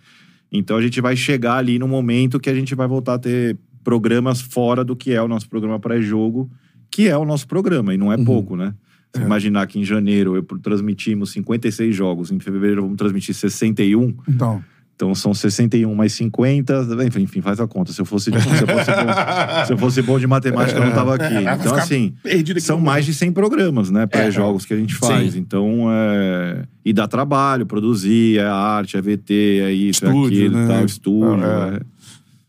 Então, 0.50 0.76
a 0.76 0.82
gente 0.82 1.00
vai 1.00 1.16
chegar 1.16 1.56
ali 1.56 1.78
no 1.78 1.88
momento 1.88 2.38
que 2.38 2.50
a 2.50 2.54
gente 2.54 2.74
vai 2.74 2.86
voltar 2.86 3.14
a 3.14 3.18
ter 3.18 3.56
programas 3.82 4.42
fora 4.42 4.84
do 4.84 4.94
que 4.94 5.12
é 5.12 5.22
o 5.22 5.26
nosso 5.26 5.48
programa 5.48 5.80
pré-jogo, 5.80 6.50
que 6.90 7.08
é 7.08 7.16
o 7.16 7.24
nosso 7.24 7.48
programa, 7.48 7.94
e 7.94 7.96
não 7.96 8.12
é 8.12 8.22
pouco, 8.22 8.54
né? 8.54 8.74
Se 9.14 9.22
imaginar 9.22 9.66
que 9.66 9.78
em 9.78 9.84
janeiro 9.84 10.36
eu 10.36 10.42
transmitimos 10.58 11.32
56 11.32 11.94
jogos, 11.94 12.30
em 12.30 12.40
fevereiro 12.40 12.82
vamos 12.82 12.96
transmitir 12.96 13.34
61, 13.34 14.14
Então. 14.26 14.64
então 14.94 15.14
são 15.14 15.34
61 15.34 15.94
mais 15.94 16.14
50, 16.14 16.86
enfim, 17.06 17.20
enfim, 17.22 17.42
faz 17.42 17.60
a 17.60 17.66
conta. 17.66 17.92
Se 17.92 18.00
eu 18.00 18.06
fosse, 18.06 18.30
se 18.30 18.36
eu 18.36 18.40
fosse, 18.40 18.64
bom, 18.64 19.64
se 19.66 19.72
eu 19.72 19.78
fosse 19.78 20.02
bom 20.02 20.18
de 20.18 20.26
matemática, 20.26 20.78
eu 20.78 20.86
não 20.86 20.92
tava 20.92 21.16
aqui. 21.16 21.24
É, 21.24 21.54
Então, 21.54 21.74
assim, 21.74 22.14
são 22.60 22.80
mais 22.80 23.04
de 23.04 23.12
100 23.12 23.32
programas, 23.32 23.90
né? 23.90 24.06
Pré-jogos 24.06 24.64
que 24.64 24.72
a 24.72 24.78
gente 24.78 24.94
faz. 24.94 25.34
Sim. 25.34 25.40
Então, 25.40 25.88
é... 25.90 26.64
e 26.82 26.92
dá 26.92 27.06
trabalho, 27.06 27.66
produzir, 27.66 28.38
é 28.38 28.46
arte, 28.46 28.96
é 28.96 29.02
VT, 29.02 29.34
é 29.34 29.72
isso, 29.72 30.06
Estúdio, 30.06 30.42
é 30.42 30.46
aquilo, 30.46 30.58
né? 30.58 30.74
tal, 30.74 30.84
estúdio. 30.86 31.44
É. 31.44 31.76
é. 31.76 31.80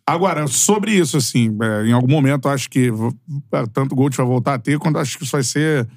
Agora, 0.05 0.47
sobre 0.47 0.91
isso, 0.91 1.15
assim, 1.15 1.55
é, 1.61 1.87
em 1.87 1.93
algum 1.93 2.09
momento 2.09 2.47
eu 2.47 2.51
acho 2.51 2.69
que 2.69 2.91
é, 3.53 3.63
tanto 3.73 3.93
o 3.93 3.95
Gold 3.95 4.15
vai 4.15 4.25
voltar 4.25 4.55
a 4.55 4.59
ter, 4.59 4.77
quanto 4.77 4.97
acho 4.97 5.17
que 5.17 5.23
isso 5.23 5.31
vai 5.31 5.43
ser 5.43 5.87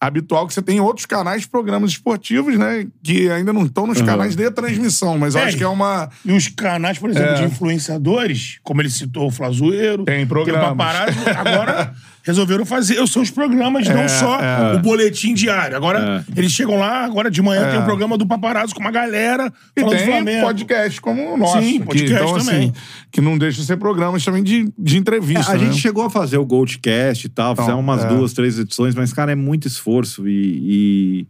habitual, 0.00 0.46
que 0.46 0.52
você 0.54 0.60
tem 0.62 0.80
outros 0.80 1.06
canais 1.06 1.42
de 1.42 1.48
programas 1.48 1.90
esportivos, 1.92 2.58
né? 2.58 2.86
Que 3.02 3.30
ainda 3.30 3.52
não 3.52 3.64
estão 3.64 3.86
nos 3.86 4.02
canais 4.02 4.36
de 4.36 4.50
transmissão, 4.50 5.16
mas 5.18 5.34
eu 5.34 5.40
É. 5.40 5.44
acho 5.44 5.56
que 5.56 5.64
é 5.64 5.68
uma. 5.68 6.10
E 6.24 6.32
os 6.32 6.48
canais, 6.48 6.98
por 6.98 7.08
exemplo, 7.10 7.30
É. 7.30 7.34
de 7.34 7.44
influenciadores, 7.44 8.58
como 8.62 8.82
ele 8.82 8.90
citou 8.90 9.28
o 9.28 9.30
Flazoeiro, 9.30 10.04
Tem 10.04 10.16
tem 10.18 10.26
programas. 10.26 10.68
Paparazzo, 10.68 11.18
agora 11.36 11.94
resolveram 12.24 12.64
fazer 12.64 13.00
os 13.00 13.12
seus 13.12 13.30
programas, 13.30 13.86
não 13.86 14.00
É, 14.00 14.08
só 14.08 14.40
é. 14.40 14.74
o 14.74 14.78
boletim 14.80 15.34
diário. 15.34 15.76
Agora, 15.76 16.24
eles 16.34 16.50
chegam 16.50 16.78
lá, 16.78 17.04
agora 17.04 17.30
de 17.30 17.42
manhã 17.42 17.70
tem 17.70 17.78
um 17.78 17.84
programa 17.84 18.16
do 18.16 18.26
Paparazzo 18.26 18.74
com 18.74 18.80
uma 18.80 18.90
galera 18.90 19.52
E 19.76 19.80
falando 19.82 19.94
do 19.94 19.98
tem 19.98 20.10
Flamengo. 20.10 20.46
podcast 20.46 21.00
como 21.00 21.34
o 21.34 21.36
nosso. 21.36 21.60
Sim, 21.60 21.80
podcast 21.80 22.14
então, 22.14 22.38
também. 22.38 22.70
assim, 22.70 22.72
que 23.12 23.20
não 23.20 23.36
deixa 23.36 23.60
de 23.60 23.66
ser 23.66 23.76
programas 23.76 24.24
também 24.24 24.42
de, 24.42 24.72
de 24.78 24.96
entrevista. 24.96 25.52
É, 25.52 25.54
a 25.54 25.58
né? 25.58 25.66
gente 25.66 25.80
chegou 25.80 26.04
a 26.04 26.10
fazer 26.10 26.38
o 26.38 26.46
Goldcast 26.46 27.26
e 27.26 27.28
tal, 27.28 27.54
fizemos 27.54 27.80
umas 27.80 28.04
é. 28.04 28.08
duas, 28.08 28.32
três 28.32 28.58
edições, 28.58 28.94
mas, 28.94 29.12
cara, 29.12 29.32
é 29.32 29.36
muito 29.36 29.68
esforço 29.68 30.26
e, 30.26 31.20
e, 31.20 31.26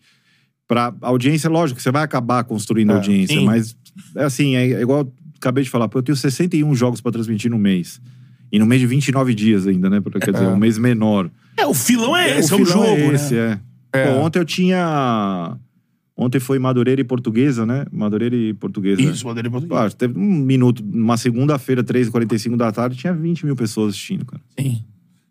Pra 0.67 0.95
audiência, 1.03 1.51
lógico, 1.51 1.81
você 1.81 1.91
vai 1.91 2.03
acabar 2.03 2.43
construindo 2.45 2.93
É, 2.93 2.95
audiência, 2.95 3.39
sim. 3.39 3.45
mas 3.45 3.77
é 4.17 4.25
assim, 4.25 4.57
é 4.57 4.81
igual 4.81 5.13
acabei 5.37 5.63
de 5.63 5.69
falar, 5.69 5.91
eu 5.93 6.03
tenho 6.03 6.17
61 6.17 6.75
jogos 6.75 7.01
pra 7.03 7.13
transmitir 7.13 7.51
no 7.51 7.59
mês. 7.59 8.01
E 8.55 8.59
no 8.61 8.67
mês 8.67 8.81
de 8.81 8.87
29 8.87 9.35
dias 9.35 9.67
ainda, 9.67 9.91
né? 9.91 10.01
Quer 10.01 10.31
dizer, 10.31 10.47
um 10.47 10.57
mês 10.57 10.79
menor. 10.79 11.29
É, 11.57 11.67
o 11.67 11.75
filão 11.75 12.17
é 12.17 12.39
esse, 12.39 12.53
é 12.53 12.55
o, 12.55 12.65
filão 12.65 12.87
jogo, 12.87 13.01
é 13.01 13.07
esse, 13.09 13.37
é. 13.37 13.59
É. 13.93 14.07
Pô, 14.07 14.21
ontem 14.21 14.39
eu 14.39 14.45
tinha. 14.45 15.57
Ontem 16.17 16.39
foi 16.39 16.61
Madureira 16.61 17.01
e 17.01 17.05
Portuguesa, 17.05 17.67
né? 17.67 17.85
Madureira 17.91 18.37
e 18.37 18.55
Portuguesa. 18.55 19.03
Isso, 19.03 19.25
poderia 19.25 19.51
Pô, 19.51 19.75
acho 19.75 19.97
que 19.97 20.07
teve 20.07 20.17
um 20.17 20.23
minuto, 20.23 20.85
uma 20.85 21.17
segunda-feira, 21.17 21.83
3h45 21.83 22.57
da 22.57 22.71
tarde, 22.71 22.97
tinha 22.97 23.13
20 23.13 23.45
mil 23.45 23.57
pessoas 23.57 23.89
assistindo, 23.89 24.25
cara. 24.25 24.41
Sim. 24.57 24.85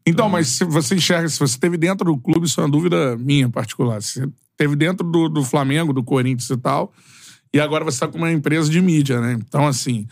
Então, 0.06 0.28
mas 0.28 0.50
se 0.50 0.66
você 0.66 0.96
enxerga, 0.96 1.30
se 1.30 1.40
você 1.40 1.54
esteve 1.54 1.78
dentro 1.78 2.04
do 2.04 2.18
clube, 2.18 2.46
isso 2.46 2.60
é 2.60 2.66
uma 2.66 2.70
dúvida 2.70 3.16
minha 3.16 3.48
particular. 3.48 4.02
Se 4.02 4.20
você 4.20 4.30
esteve 4.52 4.76
dentro 4.76 5.10
do, 5.10 5.30
do 5.30 5.46
Flamengo, 5.46 5.94
do 5.94 6.04
Corinthians 6.04 6.50
e 6.50 6.58
tal, 6.58 6.92
e 7.54 7.60
agora 7.62 7.86
você 7.86 7.96
está 7.96 8.08
com 8.10 8.18
uma 8.18 8.34
empresa 8.34 8.70
de 8.70 8.82
mídia, 8.82 9.22
né? 9.22 9.40
Então, 9.40 9.66
assim, 9.66 10.08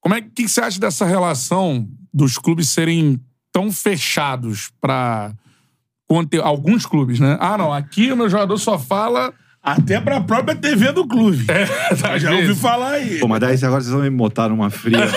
como 0.00 0.16
é 0.16 0.20
que, 0.20 0.30
que 0.30 0.48
você 0.48 0.60
acha 0.60 0.80
dessa 0.80 1.06
relação 1.06 1.88
dos 2.14 2.38
clubes 2.38 2.68
serem 2.68 3.20
tão 3.52 3.72
fechados 3.72 4.70
para 4.80 5.32
alguns 6.42 6.86
clubes, 6.86 7.18
né? 7.18 7.36
Ah, 7.40 7.58
não, 7.58 7.72
aqui 7.72 8.12
o 8.12 8.16
meu 8.16 8.28
jogador 8.28 8.56
só 8.56 8.78
fala. 8.78 9.34
Até 9.60 9.98
pra 9.98 10.20
própria 10.20 10.54
TV 10.54 10.92
do 10.92 11.08
clube. 11.08 11.46
É, 11.50 11.62
às 11.90 12.20
Já 12.20 12.32
ouvi 12.32 12.54
falar 12.54 12.92
aí. 12.92 13.18
Pô, 13.18 13.26
mas 13.26 13.40
daí 13.40 13.56
agora 13.62 13.80
vocês 13.80 13.92
vão 13.92 14.02
me 14.02 14.10
botar 14.10 14.50
numa 14.50 14.68
fria. 14.68 14.98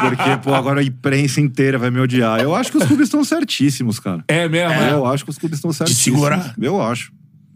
Porque, 0.00 0.36
pô, 0.42 0.54
agora 0.54 0.80
a 0.80 0.84
imprensa 0.84 1.40
inteira 1.40 1.78
vai 1.78 1.90
me 1.90 1.98
odiar. 1.98 2.38
Eu 2.40 2.54
acho 2.54 2.70
que 2.70 2.76
os 2.76 2.84
clubes 2.84 3.06
estão 3.06 3.24
certíssimos, 3.24 3.98
cara. 3.98 4.22
É 4.28 4.46
mesmo, 4.46 4.74
é. 4.74 4.92
Eu 4.92 5.06
acho 5.06 5.24
que 5.24 5.30
os 5.30 5.38
clubes 5.38 5.56
estão 5.58 5.72
certíssimos. 5.72 6.20
segurar. 6.20 6.54
Eu 6.60 6.82
acho. 6.82 7.10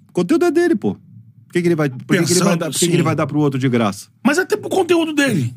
O 0.09 0.13
conteúdo 0.13 0.47
é 0.47 0.51
dele, 0.51 0.75
pô. 0.75 0.95
Por 0.95 1.53
que, 1.53 1.61
que 1.61 1.69
ele 1.69 1.75
vai, 1.75 1.91
por 1.91 1.99
que, 1.99 2.07
que 2.07 2.13
ele 2.15 2.25
vai 2.25 2.27
Pensando, 2.29 2.59
dar, 2.59 2.71
por 2.71 2.79
que, 2.79 2.89
que 2.89 2.95
ele 2.95 3.03
vai 3.03 3.15
dar 3.15 3.27
pro 3.27 3.39
outro 3.41 3.59
de 3.59 3.69
graça? 3.69 4.07
Mas 4.25 4.39
até 4.39 4.57
pro 4.57 4.71
conteúdo 4.71 5.13
dele. 5.13 5.55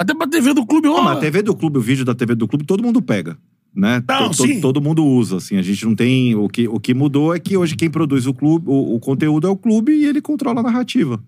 Até 0.00 0.14
pra 0.14 0.26
TV 0.26 0.54
do 0.54 0.64
clube. 0.64 0.88
Não, 0.88 0.94
ó. 0.96 1.02
mas 1.02 1.18
a 1.18 1.20
TV 1.20 1.42
do 1.42 1.54
clube, 1.54 1.76
o 1.78 1.80
vídeo 1.82 2.04
da 2.06 2.14
TV 2.14 2.34
do 2.34 2.48
clube, 2.48 2.64
todo 2.64 2.82
mundo 2.82 3.02
pega. 3.02 3.36
Né? 3.76 4.02
Não, 4.08 4.30
To- 4.30 4.36
to- 4.38 4.46
sim. 4.46 4.60
todo 4.60 4.80
mundo 4.80 5.04
usa, 5.04 5.36
assim. 5.36 5.56
A 5.58 5.62
gente 5.62 5.84
não 5.84 5.94
tem. 5.94 6.34
O 6.34 6.48
que, 6.48 6.66
o 6.66 6.80
que 6.80 6.94
mudou 6.94 7.34
é 7.34 7.38
que 7.38 7.54
hoje 7.56 7.76
quem 7.76 7.90
produz 7.90 8.26
o 8.26 8.32
clube, 8.32 8.64
o, 8.68 8.94
o 8.96 8.98
conteúdo 8.98 9.46
é 9.46 9.50
o 9.50 9.56
clube 9.56 9.92
e 9.92 10.06
ele 10.06 10.20
controla 10.22 10.60
a 10.60 10.62
narrativa. 10.62 11.22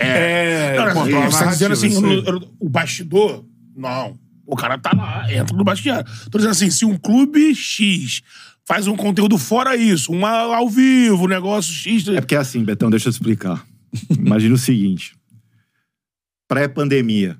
É, 0.00 0.76
Não, 0.76 0.86
não, 0.86 0.94
controla 0.94 1.26
a 1.26 1.30
você 1.30 1.44
tá 1.44 1.50
dizendo 1.50 1.72
assim, 1.72 1.92
eu- 2.26 2.42
o 2.60 2.68
bastidor, 2.68 3.44
não. 3.76 4.18
O 4.44 4.56
cara 4.56 4.76
tá 4.78 4.90
lá, 4.94 5.32
entra 5.32 5.56
no 5.56 5.62
bastidor. 5.64 6.04
Tô 6.30 6.38
dizendo 6.38 6.50
assim, 6.52 6.70
se 6.70 6.84
um 6.84 6.96
clube 6.96 7.54
X 7.54 8.20
faz 8.66 8.86
um 8.86 8.96
conteúdo 8.96 9.38
fora 9.38 9.76
isso, 9.76 10.12
um 10.12 10.26
ao 10.26 10.52
ao 10.52 10.68
vivo, 10.68 11.24
um 11.24 11.28
negócio 11.28 11.72
X... 11.72 12.06
É 12.08 12.20
porque 12.20 12.34
é 12.34 12.38
assim, 12.38 12.64
Betão, 12.64 12.90
deixa 12.90 13.08
eu 13.08 13.10
explicar. 13.10 13.64
Imagina 14.18 14.54
o 14.54 14.58
seguinte: 14.58 15.14
pré-pandemia, 16.46 17.38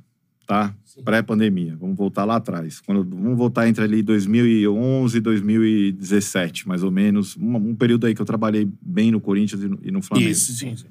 tá? 0.49 0.75
Pré-pandemia. 1.05 1.77
Vamos 1.77 1.95
voltar 1.95 2.25
lá 2.25 2.37
atrás. 2.37 2.81
Quando, 2.81 3.05
vamos 3.05 3.37
voltar 3.37 3.69
entre 3.69 3.85
ali 3.85 4.03
2011 4.03 5.19
e 5.19 5.21
2017, 5.21 6.67
mais 6.67 6.83
ou 6.83 6.91
menos. 6.91 7.37
Um, 7.37 7.55
um 7.57 7.75
período 7.77 8.07
aí 8.07 8.15
que 8.15 8.23
eu 8.23 8.27
trabalhei 8.27 8.67
bem 8.81 9.11
no 9.11 9.21
Corinthians 9.21 9.63
e 9.63 9.69
no, 9.69 9.79
e 9.83 9.91
no 9.91 10.01
Flamengo. 10.01 10.31
Isso, 10.31 10.55
sim, 10.55 10.75
sim. 10.75 10.87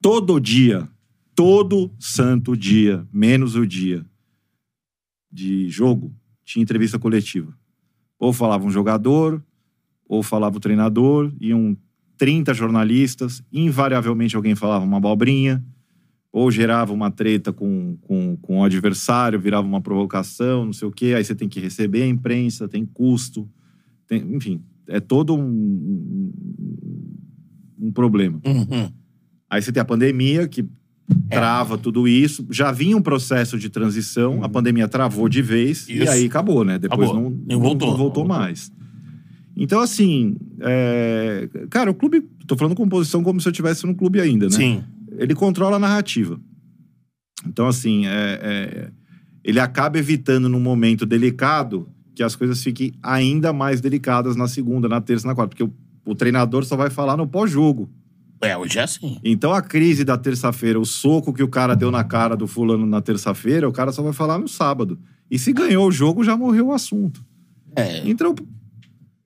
Todo 0.00 0.40
dia, 0.40 0.88
todo 1.34 1.92
santo 1.98 2.56
dia, 2.56 3.06
menos 3.12 3.54
o 3.54 3.66
dia 3.66 4.04
de 5.30 5.68
jogo, 5.68 6.12
tinha 6.42 6.62
entrevista 6.62 6.98
coletiva. 6.98 7.54
Ou 8.18 8.32
falava 8.32 8.64
um 8.64 8.70
jogador, 8.70 9.44
ou 10.08 10.22
falava 10.22 10.56
o 10.56 10.60
treinador, 10.60 11.30
iam 11.38 11.76
30 12.16 12.54
jornalistas, 12.54 13.42
invariavelmente 13.52 14.34
alguém 14.34 14.54
falava 14.54 14.86
uma 14.86 14.96
abobrinha, 14.96 15.62
ou 16.32 16.50
gerava 16.50 16.92
uma 16.92 17.10
treta 17.10 17.52
com, 17.52 17.96
com, 18.02 18.36
com 18.40 18.58
o 18.60 18.64
adversário, 18.64 19.40
virava 19.40 19.66
uma 19.66 19.80
provocação, 19.80 20.64
não 20.66 20.72
sei 20.72 20.86
o 20.86 20.92
quê, 20.92 21.14
aí 21.16 21.24
você 21.24 21.34
tem 21.34 21.48
que 21.48 21.58
receber 21.60 22.02
a 22.02 22.06
imprensa, 22.06 22.68
tem 22.68 22.84
custo, 22.86 23.48
tem- 24.06 24.34
enfim, 24.34 24.62
é 24.86 25.00
todo 25.00 25.34
um, 25.34 25.40
um, 25.42 26.32
um 27.88 27.92
problema. 27.92 28.40
Uhum. 28.46 28.90
Aí 29.48 29.60
você 29.60 29.72
tem 29.72 29.80
a 29.80 29.84
pandemia, 29.84 30.46
que 30.46 30.64
trava 31.28 31.76
tudo 31.76 32.06
isso. 32.06 32.46
Já 32.50 32.70
vinha 32.70 32.96
um 32.96 33.02
processo 33.02 33.58
de 33.58 33.68
transição, 33.68 34.44
a 34.44 34.48
pandemia 34.48 34.86
travou 34.86 35.28
de 35.28 35.42
vez 35.42 35.88
e 35.88 35.98
Isso. 36.02 36.12
aí 36.12 36.26
acabou, 36.26 36.64
né? 36.64 36.78
Depois 36.78 37.08
Acabou. 37.10 37.30
não, 37.30 37.38
não 37.48 37.60
voltou 37.60 37.88
Não 37.90 37.96
voltou. 37.96 38.24
mais. 38.26 38.70
Então, 39.56 39.80
assim, 39.80 40.36
é, 40.60 41.48
cara, 41.68 41.90
o 41.90 41.94
clube, 41.94 42.22
tô 42.46 42.56
falando 42.56 42.76
composição 42.76 43.22
como 43.24 43.40
se 43.40 43.48
eu 43.48 43.50
estivesse 43.50 43.84
no 43.86 43.94
clube 43.94 44.20
ainda, 44.20 44.46
né? 44.46 44.52
Sim. 44.52 44.84
Ele 45.20 45.34
controla 45.34 45.76
a 45.76 45.78
narrativa. 45.78 46.40
Então, 47.46 47.66
assim, 47.68 48.06
é- 48.06 48.40
é, 48.42 48.90
ele 49.44 49.60
acaba 49.60 49.98
evitando 49.98 50.48
num 50.48 50.60
momento 50.60 51.04
delicado 51.04 51.88
que 52.14 52.22
as 52.22 52.34
coisas 52.34 52.62
fiquem 52.62 52.92
ainda 53.02 53.52
mais 53.52 53.80
delicadas 53.80 54.34
na 54.36 54.48
segunda, 54.48 54.88
na 54.88 55.00
terça, 55.00 55.26
na 55.26 55.34
quarta. 55.34 55.50
Porque 55.50 55.64
o, 55.64 55.72
o 56.04 56.14
treinador 56.14 56.64
só 56.64 56.76
vai 56.76 56.90
falar 56.90 57.16
no 57.16 57.26
pós-jogo. 57.26 57.90
É, 58.42 58.56
hoje 58.56 58.78
é 58.78 58.82
assim. 58.82 59.18
Então 59.22 59.52
a 59.52 59.60
crise 59.60 60.02
da 60.04 60.16
terça-feira, 60.16 60.80
o 60.80 60.84
soco 60.86 61.32
que 61.32 61.42
o 61.42 61.48
cara 61.48 61.76
deu 61.76 61.90
na 61.90 62.02
cara 62.02 62.34
do 62.34 62.46
fulano 62.46 62.86
na 62.86 63.02
terça-feira, 63.02 63.68
o 63.68 63.72
cara 63.72 63.92
só 63.92 64.02
vai 64.02 64.14
falar 64.14 64.38
no 64.38 64.48
sábado. 64.48 64.98
E 65.30 65.38
se 65.38 65.52
ganhou 65.52 65.86
o 65.86 65.92
jogo, 65.92 66.24
já 66.24 66.36
morreu 66.36 66.68
o 66.68 66.72
assunto. 66.72 67.22
É. 67.76 68.08
Então, 68.08 68.34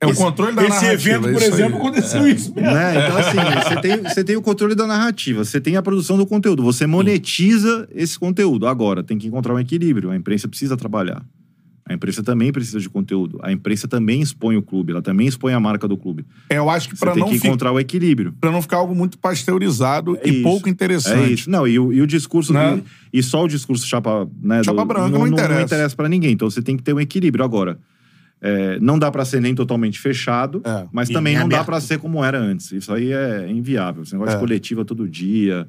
É 0.09 0.13
o 0.13 0.15
controle 0.15 0.55
da 0.55 0.61
Esse 0.63 0.83
narrativa. 0.83 1.09
evento, 1.15 1.21
por 1.23 1.31
isso 1.33 1.43
aí. 1.43 1.51
exemplo, 1.51 1.77
aconteceu 1.77 2.27
isso 2.27 2.53
mesmo. 2.55 2.71
né? 2.71 3.05
Então 3.05 3.17
assim, 3.17 3.37
você 3.69 3.81
tem, 3.81 3.97
você 4.03 4.23
tem 4.23 4.35
o 4.35 4.41
controle 4.41 4.75
da 4.75 4.87
narrativa, 4.87 5.43
você 5.43 5.59
tem 5.61 5.75
a 5.77 5.81
produção 5.81 6.17
do 6.17 6.25
conteúdo, 6.25 6.63
você 6.63 6.85
monetiza 6.87 7.87
esse 7.93 8.17
conteúdo. 8.19 8.67
Agora, 8.67 9.03
tem 9.03 9.17
que 9.17 9.27
encontrar 9.27 9.53
um 9.53 9.59
equilíbrio. 9.59 10.11
A 10.11 10.15
imprensa 10.15 10.47
precisa 10.47 10.75
trabalhar. 10.77 11.23
A 11.87 11.93
imprensa 11.93 12.23
também 12.23 12.51
precisa 12.51 12.79
de 12.79 12.89
conteúdo. 12.89 13.39
A 13.43 13.51
imprensa 13.51 13.87
também 13.87 14.19
expõe 14.19 14.57
o 14.57 14.61
clube, 14.63 14.91
ela 14.91 15.03
também 15.03 15.27
expõe 15.27 15.53
a 15.53 15.59
marca 15.59 15.87
do 15.87 15.95
clube. 15.95 16.25
É, 16.49 16.57
Eu 16.57 16.67
acho 16.67 16.89
que 16.89 16.97
para 16.97 17.11
tem 17.11 17.21
não, 17.21 17.29
que 17.29 17.37
fi- 17.37 17.45
encontrar 17.47 17.71
o 17.71 17.79
equilíbrio. 17.79 18.33
pra 18.41 18.51
não 18.51 18.59
ficar 18.59 18.77
algo 18.77 18.95
muito 18.95 19.19
pasteurizado 19.19 20.17
É 20.23 20.27
e 20.27 20.33
isso. 20.33 20.41
pouco 20.43 20.67
interessante. 20.67 21.29
É 21.29 21.31
isso. 21.33 21.47
Não, 21.47 21.67
e 21.67 21.77
o, 21.77 21.93
e 21.93 22.01
o 22.01 22.07
discurso. 22.07 22.51
Né? 22.51 22.81
E, 23.13 23.19
e 23.19 23.23
só 23.23 23.43
o 23.43 23.47
discurso 23.47 23.85
chapa, 23.85 24.27
né, 24.41 24.63
Chapa 24.63 24.81
do- 24.81 24.85
branca 24.87 25.09
não 25.09 25.19
não, 25.19 25.27
interessa. 25.27 25.53
não 25.53 25.61
interessa 25.61 25.95
pra 25.95 26.09
ninguém. 26.09 26.31
Então 26.31 26.49
você 26.49 26.59
tem 26.59 26.75
que 26.75 26.81
ter 26.81 26.91
um 26.93 26.99
equilíbrio. 26.99 27.45
Agora, 27.45 27.77
é, 28.41 28.79
não 28.79 28.99
dá 28.99 29.09
pra 29.11 29.25
ser 29.25 29.41
nem 29.41 29.55
totalmente 29.55 29.99
fechado, 29.99 30.61
É. 30.65 30.85
mas 30.91 31.09
E 31.09 31.13
também 31.13 31.37
não 31.37 31.47
dá 31.49 31.63
pra 31.63 31.79
ser 31.79 31.97
como 31.99 32.23
era 32.23 32.37
antes. 32.37 32.71
Isso 32.71 32.93
aí 32.93 33.11
é 33.11 33.49
inviável. 33.49 34.03
Esse 34.03 34.13
negócio 34.13 34.33
É. 34.33 34.35
de 34.35 34.39
coletiva 34.39 34.85
todo 34.85 35.07
dia, 35.07 35.67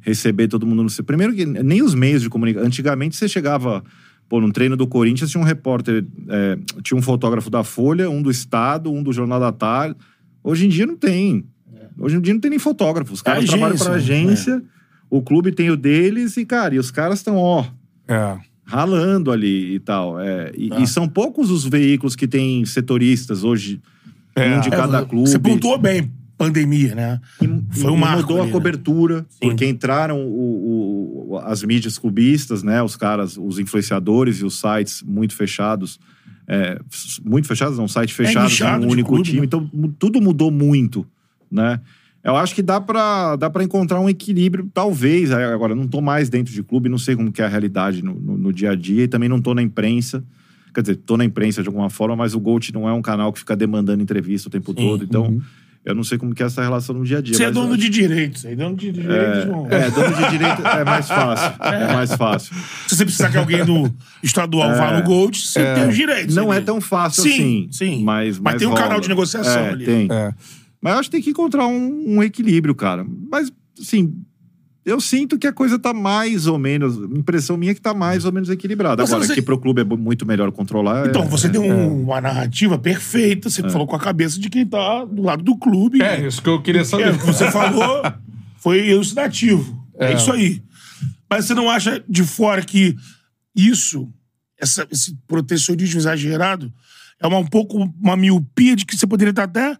receber 0.00 0.48
todo 0.48 0.66
mundo 0.66 0.82
no 0.82 0.90
seu. 0.90 1.04
Primeiro 1.04 1.34
que 1.34 1.44
nem 1.46 1.82
os 1.82 1.94
meios 1.94 2.22
de 2.22 2.28
comunicação. 2.28 2.66
Antigamente 2.66 3.16
você 3.16 3.28
chegava. 3.28 3.82
Pô, 4.28 4.40
num 4.40 4.50
treino 4.50 4.76
do 4.76 4.88
Corinthians 4.88 5.30
tinha 5.30 5.40
um 5.40 5.44
repórter, 5.46 6.04
é, 6.28 6.58
tinha 6.82 6.98
um 6.98 7.02
fotógrafo 7.02 7.48
da 7.48 7.62
Folha, 7.62 8.10
um 8.10 8.20
do 8.20 8.28
Estado, 8.30 8.92
um 8.92 9.00
do 9.00 9.12
Jornal 9.12 9.38
da 9.38 9.52
Tarde. 9.52 9.94
Hoje 10.42 10.66
em 10.66 10.68
dia 10.68 10.84
não 10.84 10.96
tem. 10.96 11.46
Hoje 11.98 12.16
em 12.16 12.20
dia 12.20 12.34
não 12.34 12.40
tem 12.40 12.50
nem 12.50 12.58
fotógrafo. 12.58 13.12
Os 13.12 13.22
caras 13.22 13.44
agência, 13.44 13.56
trabalham 13.56 13.78
pra 13.78 13.90
né? 13.90 13.96
agência, 13.96 14.62
o 15.08 15.22
clube 15.22 15.52
tem 15.52 15.70
o 15.70 15.76
deles 15.76 16.36
e, 16.36 16.44
cara, 16.44 16.74
e 16.74 16.78
os 16.78 16.90
caras 16.90 17.20
estão, 17.20 17.36
ó, 17.36 17.64
É. 18.08 18.36
ralando 18.66 19.30
ali 19.30 19.74
e 19.76 19.78
tal. 19.78 20.20
É, 20.20 20.52
e, 20.56 20.68
Ah. 20.72 20.80
e 20.80 20.86
são 20.86 21.08
poucos 21.08 21.50
os 21.50 21.64
veículos 21.64 22.14
que 22.16 22.26
têm 22.26 22.64
setoristas 22.66 23.44
hoje, 23.44 23.80
É. 24.34 24.56
um 24.56 24.60
de 24.60 24.68
cada 24.70 24.98
É, 25.00 25.04
clube. 25.04 25.28
Você 25.30 25.38
pontuou 25.38 25.78
bem, 25.78 26.10
pandemia, 26.36 26.94
né? 26.94 27.20
E- 27.40 27.80
Foi 27.80 27.90
um 27.90 27.96
marco 27.96 28.22
mudou 28.22 28.36
ali, 28.36 28.42
a 28.42 28.46
né? 28.46 28.52
cobertura, 28.52 29.26
Sim. 29.30 29.38
porque 29.48 29.66
entraram 29.66 30.20
o- 30.20 31.30
o- 31.32 31.38
as 31.38 31.62
mídias 31.62 31.96
clubistas, 31.96 32.62
né? 32.62 32.82
Os 32.82 32.96
caras, 32.96 33.38
os 33.38 33.58
influenciadores 33.58 34.40
e 34.40 34.44
os 34.44 34.58
sites 34.60 35.02
muito 35.02 35.34
fechados. 35.34 35.98
é, 36.48 36.78
muito 37.24 37.48
fechados, 37.48 37.76
não, 37.76 37.88
site 37.88 38.14
fechado, 38.14 38.44
nichado 38.44 38.86
um 38.86 38.90
único 38.92 39.08
clube, 39.08 39.24
time. 39.24 39.40
né? 39.40 39.46
Então, 39.46 39.68
tudo 39.98 40.20
mudou 40.22 40.48
muito, 40.48 41.04
né? 41.50 41.80
Eu 42.26 42.36
acho 42.36 42.54
que 42.54 42.62
dá 42.62 42.80
pra, 42.80 43.36
dá 43.36 43.48
pra 43.48 43.62
encontrar 43.62 44.00
um 44.00 44.08
equilíbrio, 44.08 44.68
talvez. 44.74 45.30
Agora, 45.30 45.74
não 45.74 45.86
tô 45.86 46.00
mais 46.00 46.28
dentro 46.28 46.52
de 46.52 46.62
clube, 46.62 46.88
não 46.88 46.98
sei 46.98 47.14
como 47.14 47.30
que 47.30 47.40
é 47.40 47.44
a 47.44 47.48
realidade 47.48 48.02
no, 48.02 48.14
no- 48.14 48.36
no 48.36 48.52
dia 48.52 48.72
a 48.72 48.74
dia, 48.74 49.04
e 49.04 49.08
também 49.08 49.28
não 49.28 49.40
tô 49.40 49.54
na 49.54 49.62
imprensa. 49.62 50.24
Quer 50.74 50.80
dizer, 50.82 50.96
tô 50.96 51.16
na 51.16 51.24
imprensa 51.24 51.62
de 51.62 51.68
alguma 51.68 51.88
forma, 51.88 52.16
mas 52.16 52.34
o 52.34 52.40
Gold 52.40 52.72
não 52.74 52.88
é 52.88 52.92
um 52.92 53.00
canal 53.00 53.32
que 53.32 53.38
fica 53.38 53.54
demandando 53.56 54.02
entrevista 54.02 54.48
o 54.48 54.50
tempo 54.50 54.74
todo. 54.74 55.04
Então, 55.04 55.40
eu 55.84 55.94
não 55.94 56.02
sei 56.02 56.18
como 56.18 56.34
que 56.34 56.42
é 56.42 56.46
essa 56.46 56.60
relação 56.62 56.94
no 56.96 57.04
dia 57.04 57.18
a 57.18 57.20
dia. 57.22 57.34
Você 57.34 57.44
é 57.44 57.46
mas 57.46 57.54
dono 57.54 57.72
eu- 57.74 57.76
de 57.76 57.88
direitos. 57.88 58.44
Aí 58.44 58.56
dono 58.56 58.74
de 58.76 58.90
direitos, 58.92 59.44
não. 59.46 59.66
é, 59.70 59.88
dono 59.90 60.16
de 60.16 60.30
direito 60.30 60.66
é 60.66 60.84
mais 60.84 61.08
fácil. 61.08 61.52
É 61.62 61.92
mais 61.94 62.12
fácil. 62.14 62.54
Se 62.88 62.96
você 62.96 63.04
precisar 63.04 63.30
que 63.30 63.38
alguém 63.38 63.64
do 63.64 63.88
estadual 64.22 64.74
vá 64.74 64.98
no 64.98 65.04
Gold, 65.04 65.38
você 65.38 65.64
tem 65.76 65.88
os 65.88 65.94
direitos. 65.96 66.34
Não 66.34 66.52
é 66.52 66.60
tão 66.60 66.80
fácil 66.80 67.22
Sim, 67.22 67.30
assim. 67.30 67.68
sim. 67.70 68.02
Mas, 68.04 68.38
Mas 68.40 68.56
tem 68.56 68.66
um 68.66 68.70
rola. 68.72 68.82
canal 68.82 69.00
de 69.00 69.08
negociação 69.08 69.62
É, 69.62 69.68
ali. 69.70 69.84
Tem. 69.84 70.08
É. 70.10 70.34
Mas 70.86 70.92
eu 70.94 71.00
acho 71.00 71.10
que 71.10 71.16
tem 71.16 71.22
que 71.24 71.30
encontrar 71.30 71.66
um, 71.66 72.16
um 72.18 72.22
equilíbrio, 72.22 72.72
cara. 72.72 73.04
Mas, 73.28 73.50
assim, 73.80 74.14
eu 74.84 75.00
sinto 75.00 75.36
que 75.36 75.48
a 75.48 75.52
coisa 75.52 75.80
tá 75.80 75.92
mais 75.92 76.46
ou 76.46 76.60
menos. 76.60 76.94
Impressão 77.10 77.56
minha 77.56 77.72
é 77.72 77.74
que 77.74 77.80
tá 77.80 77.92
mais 77.92 78.24
ou 78.24 78.30
menos 78.30 78.48
equilibrada. 78.48 79.04
Você- 79.04 79.12
Agora, 79.12 79.26
você- 79.26 79.34
que 79.34 79.42
pro 79.42 79.58
clube 79.58 79.80
é 79.80 79.84
muito 79.84 80.24
melhor 80.24 80.52
controlar. 80.52 81.08
Então, 81.08 81.24
é- 81.24 81.26
você 81.26 81.48
deu 81.48 81.60
um- 81.62 82.02
uma 82.04 82.20
narrativa 82.20 82.78
perfeita. 82.78 83.50
Você 83.50 83.68
falou 83.68 83.84
com 83.84 83.96
a 83.96 83.98
cabeça 83.98 84.38
de 84.38 84.48
quem 84.48 84.64
tá 84.64 85.04
do 85.04 85.22
lado 85.22 85.42
do 85.42 85.56
clube. 85.58 86.00
É, 86.00 86.24
isso 86.24 86.40
que 86.40 86.48
eu 86.48 86.62
queria 86.62 86.82
É, 86.82 86.84
saber. 86.84 87.12
o 87.14 87.18
que 87.18 87.26
você 87.26 87.50
falou 87.50 88.02
foi 88.58 88.88
elucidativo. 88.88 89.84
É. 89.98 90.12
É. 90.12 90.14
isso 90.14 90.30
aí. 90.30 90.62
Mas 91.28 91.46
você 91.46 91.54
não 91.54 91.68
acha 91.68 92.00
de 92.08 92.22
fora 92.22 92.62
que 92.62 92.94
isso, 93.56 94.08
essa- 94.56 94.86
esse 94.92 95.16
protecionismo 95.26 95.98
exagerado, 95.98 96.72
é 97.20 97.26
uma, 97.26 97.38
um 97.38 97.46
pouco 97.46 97.92
uma 98.00 98.16
miopia 98.16 98.76
de 98.76 98.84
que 98.86 98.96
você 98.96 99.04
poderia 99.06 99.30
estar 99.30 99.42
até. 99.44 99.76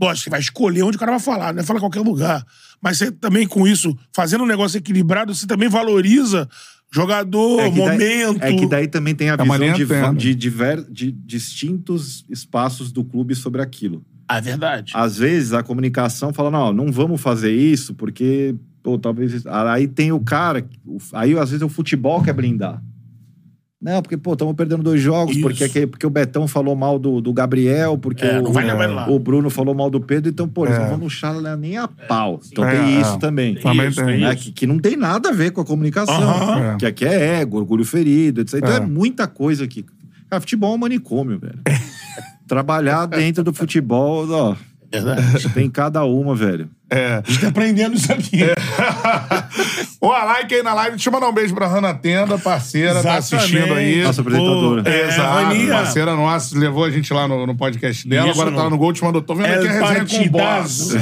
Lógico, 0.00 0.24
você 0.24 0.30
vai 0.30 0.40
escolher 0.40 0.82
onde 0.82 0.96
o 0.96 1.00
cara 1.00 1.12
vai 1.12 1.20
falar, 1.20 1.54
não 1.54 1.60
é 1.60 1.64
falar 1.64 1.78
em 1.78 1.82
qualquer 1.82 2.00
lugar. 2.00 2.44
Mas 2.82 2.98
você 2.98 3.10
também, 3.10 3.46
com 3.46 3.66
isso, 3.66 3.96
fazendo 4.14 4.44
um 4.44 4.46
negócio 4.46 4.76
equilibrado, 4.78 5.34
você 5.34 5.46
também 5.46 5.68
valoriza 5.68 6.48
jogador, 6.92 7.60
É 7.60 7.70
que 7.70 7.76
daí- 7.78 7.86
momento. 8.26 8.42
é 8.44 8.52
que 8.54 8.66
daí 8.66 8.86
também 8.88 9.14
tem 9.14 9.30
a 9.30 9.34
É 9.34 9.36
visão 9.36 10.14
de, 10.14 10.28
de, 10.28 10.34
diver- 10.34 10.84
de 10.90 11.10
distintos 11.12 12.24
espaços 12.28 12.92
do 12.92 13.04
clube 13.04 13.34
sobre 13.34 13.60
aquilo. 13.62 14.04
Ah, 14.28 14.38
é 14.38 14.40
verdade. 14.40 14.92
Às 14.94 15.16
vezes 15.16 15.52
a 15.52 15.62
comunicação 15.62 16.32
fala, 16.32 16.50
não, 16.50 16.72
não 16.72 16.92
vamos 16.92 17.20
fazer 17.20 17.52
isso 17.52 17.94
porque, 17.94 18.54
pô, 18.82 18.98
talvez. 18.98 19.46
Aí 19.46 19.86
tem 19.88 20.10
o 20.12 20.20
cara, 20.20 20.66
aí 21.12 21.38
às 21.38 21.50
vezes 21.50 21.62
o 21.62 21.68
futebol 21.68 22.22
quer 22.22 22.32
blindar. 22.32 22.82
Não, 23.80 24.00
porque, 24.00 24.16
pô, 24.16 24.32
estamos 24.32 24.54
perdendo 24.54 24.82
dois 24.82 25.00
jogos, 25.02 25.36
Isso. 25.36 25.42
porque, 25.42 25.86
porque 25.86 26.06
o 26.06 26.10
Betão 26.10 26.48
falou 26.48 26.74
mal 26.74 26.98
do, 26.98 27.20
do 27.20 27.30
Gabriel, 27.32 27.98
porque 27.98 28.24
É, 28.24 28.40
o, 28.40 29.14
o 29.14 29.18
Bruno 29.18 29.50
falou 29.50 29.74
mal 29.74 29.90
do 29.90 30.00
Pedro, 30.00 30.30
então, 30.30 30.48
pô, 30.48 30.64
eles 30.64 30.78
É. 30.78 30.80
não 30.80 30.88
vão 30.88 31.00
puxar 31.00 31.34
nem 31.58 31.76
a 31.76 31.86
pau. 31.86 32.40
Então 32.50 32.64
É, 32.64 32.70
tem 32.74 32.96
é. 32.96 33.00
isso 33.02 33.18
também. 33.18 33.54
Também 33.56 33.88
Isso, 33.88 34.02
tem. 34.02 34.20
né, 34.20 34.32
isso. 34.32 34.44
que, 34.44 34.52
que 34.52 34.66
não 34.66 34.78
tem 34.78 34.96
nada 34.96 35.28
a 35.28 35.32
ver 35.32 35.50
com 35.50 35.60
a 35.60 35.64
comunicação. 35.64 36.14
Aham. 36.16 36.72
É. 36.72 36.76
Que 36.78 36.86
aqui 36.86 37.04
é 37.04 37.40
ego, 37.40 37.58
orgulho 37.58 37.84
ferido, 37.84 38.40
etc. 38.40 38.54
Então 38.54 38.72
É. 38.72 38.76
é, 38.76 38.80
muita 38.80 39.26
coisa 39.26 39.64
aqui. 39.64 39.84
Cara, 40.30 40.40
futebol 40.40 40.72
é 40.72 40.74
um 40.74 40.78
manicômio, 40.78 41.38
velho. 41.38 41.60
Trabalhar 42.48 43.06
dentro 43.06 43.44
do 43.44 43.52
futebol, 43.52 44.26
ó. 44.30 44.56
Verdade. 44.90 45.48
Tem 45.50 45.68
cada 45.70 46.04
uma, 46.04 46.34
velho. 46.34 46.68
É. 46.88 47.20
A 47.26 47.28
gente 47.30 47.40
tá 47.40 47.48
aprendendo 47.48 47.96
isso 47.96 48.12
aqui. 48.12 48.38
Ô, 50.00 50.12
a 50.12 50.22
like 50.24 50.54
aí 50.54 50.62
na 50.62 50.72
live. 50.74 50.92
Deixa 50.92 51.08
eu 51.08 51.12
mandar 51.12 51.28
um 51.28 51.32
beijo 51.32 51.52
pra 51.54 51.66
Hanna 51.66 51.92
Tenda, 51.94 52.38
parceira, 52.38 53.02
tá 53.02 53.16
assistindo 53.16 53.74
aí. 53.74 54.04
Nossa 54.04 54.20
apresentadora. 54.20 54.82
Pô, 54.84 54.88
é, 54.88 55.08
Exato, 55.08 55.66
parceira 55.72 56.14
nossa, 56.14 56.56
levou 56.56 56.84
a 56.84 56.90
gente 56.90 57.12
lá 57.12 57.26
no, 57.26 57.44
no 57.44 57.56
podcast 57.56 58.06
dela, 58.08 58.30
Isso, 58.30 58.40
agora 58.40 58.54
tá 58.54 58.58
no- 58.58 58.64
lá 58.64 58.70
no 58.70 58.78
Gol, 58.78 58.92
te 58.92 59.02
mandou. 59.02 59.20
Tô 59.20 59.34
vendo 59.34 59.46
aqui 59.46 59.66
a 59.66 59.70
É 59.72 59.80
resenha 59.80 60.06
com 60.06 60.26
o 60.26 60.30
boss. 60.30 60.92
partidaço. 60.94 60.96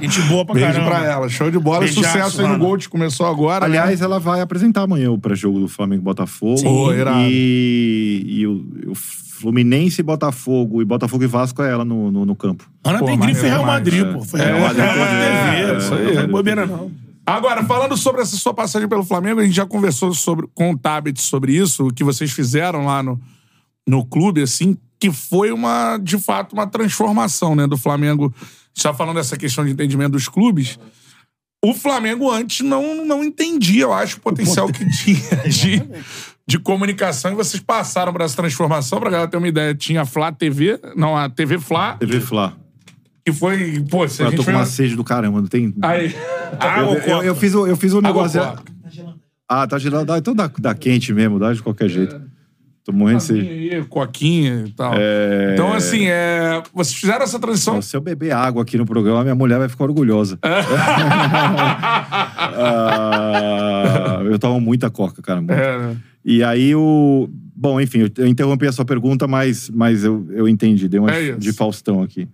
Gente 0.00 0.20
boa 0.22 0.44
pra 0.44 0.54
Beijo 0.54 0.72
caramba. 0.72 0.90
pra 0.90 1.04
ela, 1.06 1.28
show 1.28 1.50
de 1.50 1.58
bola. 1.58 1.80
Beijaço, 1.80 2.02
Sucesso 2.06 2.40
aí 2.40 2.46
no 2.46 2.52
mano. 2.54 2.64
Gol, 2.64 2.78
começou 2.88 3.26
agora. 3.26 3.68
né? 3.68 3.78
Aliás, 3.78 4.00
ela 4.00 4.18
vai 4.18 4.40
apresentar 4.40 4.82
amanhã 4.82 5.10
o 5.10 5.18
pré-jogo 5.18 5.58
do 5.60 5.68
Flamengo 5.68 6.00
e 6.02 6.04
Botafogo. 6.04 6.62
Pô, 6.62 6.92
irado. 6.92 7.18
E, 7.22 8.24
e 8.26 8.46
o, 8.46 8.64
o 8.88 8.94
Fluminense 9.38 10.00
e 10.00 10.04
Botafogo, 10.04 10.80
e 10.80 10.84
Botafogo 10.84 11.22
e 11.22 11.26
Vasco 11.26 11.62
é 11.62 11.70
ela 11.70 11.84
no, 11.84 12.10
no, 12.10 12.24
no 12.24 12.34
campo. 12.34 12.68
Ana 12.82 13.02
tem 13.02 13.18
grife 13.18 13.42
maneiro 13.42 13.48
Real 13.48 13.58
demais, 13.60 13.78
Madrid, 13.78 14.06
é. 14.06 14.12
pô. 14.12 14.20
Foi 14.22 14.40
É, 14.40 14.44
Real 14.44 14.60
Madrid 14.60 14.84
é, 14.84 15.74
é, 15.74 15.78
Isso 15.78 15.94
aí, 15.94 16.08
é, 16.08 16.14
não 16.14 16.20
é 16.20 16.24
é, 16.24 16.26
bobeira, 16.26 16.66
não. 16.66 16.90
Agora, 17.26 17.64
falando 17.64 17.96
sobre 17.96 18.22
essa 18.22 18.36
sua 18.36 18.54
passagem 18.54 18.88
pelo 18.88 19.04
Flamengo, 19.04 19.40
a 19.40 19.44
gente 19.44 19.54
já 19.54 19.66
conversou 19.66 20.14
sobre, 20.14 20.48
com 20.54 20.70
o 20.70 20.78
Tabet 20.78 21.20
sobre 21.20 21.54
isso, 21.54 21.88
o 21.88 21.92
que 21.92 22.04
vocês 22.04 22.30
fizeram 22.30 22.86
lá 22.86 23.02
no, 23.02 23.20
no 23.86 24.06
clube, 24.06 24.42
assim, 24.42 24.76
que 24.98 25.10
foi 25.10 25.50
uma, 25.50 25.98
de 25.98 26.18
fato, 26.18 26.52
uma 26.52 26.66
transformação, 26.66 27.54
né, 27.54 27.66
do 27.66 27.76
Flamengo. 27.76 28.32
Já 28.74 28.94
falando 28.94 29.16
dessa 29.16 29.36
questão 29.36 29.64
de 29.64 29.72
entendimento 29.72 30.12
dos 30.12 30.28
clubes, 30.28 30.78
o 31.64 31.74
Flamengo 31.74 32.30
antes 32.30 32.64
não, 32.64 33.04
não 33.04 33.24
entendia, 33.24 33.82
eu 33.82 33.92
acho, 33.92 34.18
o 34.18 34.20
potencial 34.20 34.68
que 34.68 34.88
tinha 34.88 35.48
de, 35.48 35.82
de 36.48 36.58
comunicação, 36.58 37.32
e 37.32 37.34
vocês 37.34 37.60
passaram 37.62 38.12
por 38.12 38.20
essa 38.20 38.36
transformação, 38.36 39.00
pra 39.00 39.10
galera 39.10 39.28
ter 39.30 39.36
uma 39.36 39.48
ideia. 39.48 39.74
Tinha 39.74 40.02
a 40.02 40.04
Flá 40.06 40.30
TV, 40.30 40.78
não, 40.94 41.16
a 41.16 41.28
TV 41.28 41.58
Flá, 41.58 41.94
TV 41.94 42.20
Fla. 42.20 42.52
que 43.24 43.32
foi, 43.32 43.84
pô, 43.90 44.06
se 44.06 44.22
a 44.22 44.26
Eu 44.26 44.30
gente 44.30 44.38
tô 44.38 44.44
com 44.44 44.52
uma 44.56 44.64
sede 44.64 44.94
do 44.94 45.02
caramba, 45.02 45.40
não 45.40 45.48
tem. 45.48 45.74
Aí, 45.82 46.14
eu, 46.78 46.86
o 46.90 46.94
eu, 46.94 47.22
eu 47.24 47.34
fiz, 47.34 47.54
o- 47.54 47.66
eu 47.66 47.76
fiz 47.76 47.92
um 47.92 47.98
Água 47.98 48.08
negócio. 48.12 48.40
Coca. 48.40 48.62
Ah, 49.48 49.66
tá 49.66 49.78
gelado. 49.78 50.12
Ah, 50.12 50.18
então 50.18 50.34
dá, 50.34 50.50
dá 50.58 50.74
quente 50.74 51.12
mesmo, 51.12 51.38
dá 51.38 51.52
de 51.52 51.62
qualquer 51.62 51.88
jeito. 51.88 52.20
Tô 52.84 52.92
morrendo 52.92 53.18
de 53.18 53.24
sede. 53.24 53.40
aí, 53.74 53.84
coquinha 53.86 54.64
e 54.68 54.72
tal. 54.72 54.92
É. 54.96 55.54
Então, 55.54 55.72
assim, 55.72 56.06
é... 56.06 56.62
vocês 56.72 56.96
fizeram 56.96 57.24
essa 57.24 57.38
transição. 57.40 57.82
Se 57.82 57.96
eu 57.96 58.00
beber 58.00 58.30
água 58.32 58.62
aqui 58.62 58.78
no 58.78 58.86
programa, 58.86 59.22
minha 59.24 59.34
mulher 59.34 59.58
vai 59.58 59.68
ficar 59.68 59.82
orgulhosa. 59.84 60.38
Ah, 62.58 64.20
eu 64.24 64.38
tomo 64.38 64.60
muita 64.60 64.90
coca, 64.90 65.20
cara. 65.22 65.40
muito. 65.40 65.52
É, 65.52 65.78
né? 65.78 65.96
E 66.28 66.42
aí 66.42 66.74
o. 66.74 67.28
Bom, 67.54 67.80
enfim, 67.80 68.00
eu- 68.00 68.10
eu 68.18 68.26
interrompi 68.26 68.66
a 68.66 68.72
sua 68.72 68.84
pergunta, 68.84 69.26
mas, 69.28 69.70
mas 69.70 70.02
eu, 70.04 70.26
eu 70.32 70.46
entendi, 70.48 70.88
dei 70.88 70.98
uma 71.00 71.10
É 71.10 71.36
de 71.38 71.52
Faustão 71.52 72.02
aqui. 72.02 72.28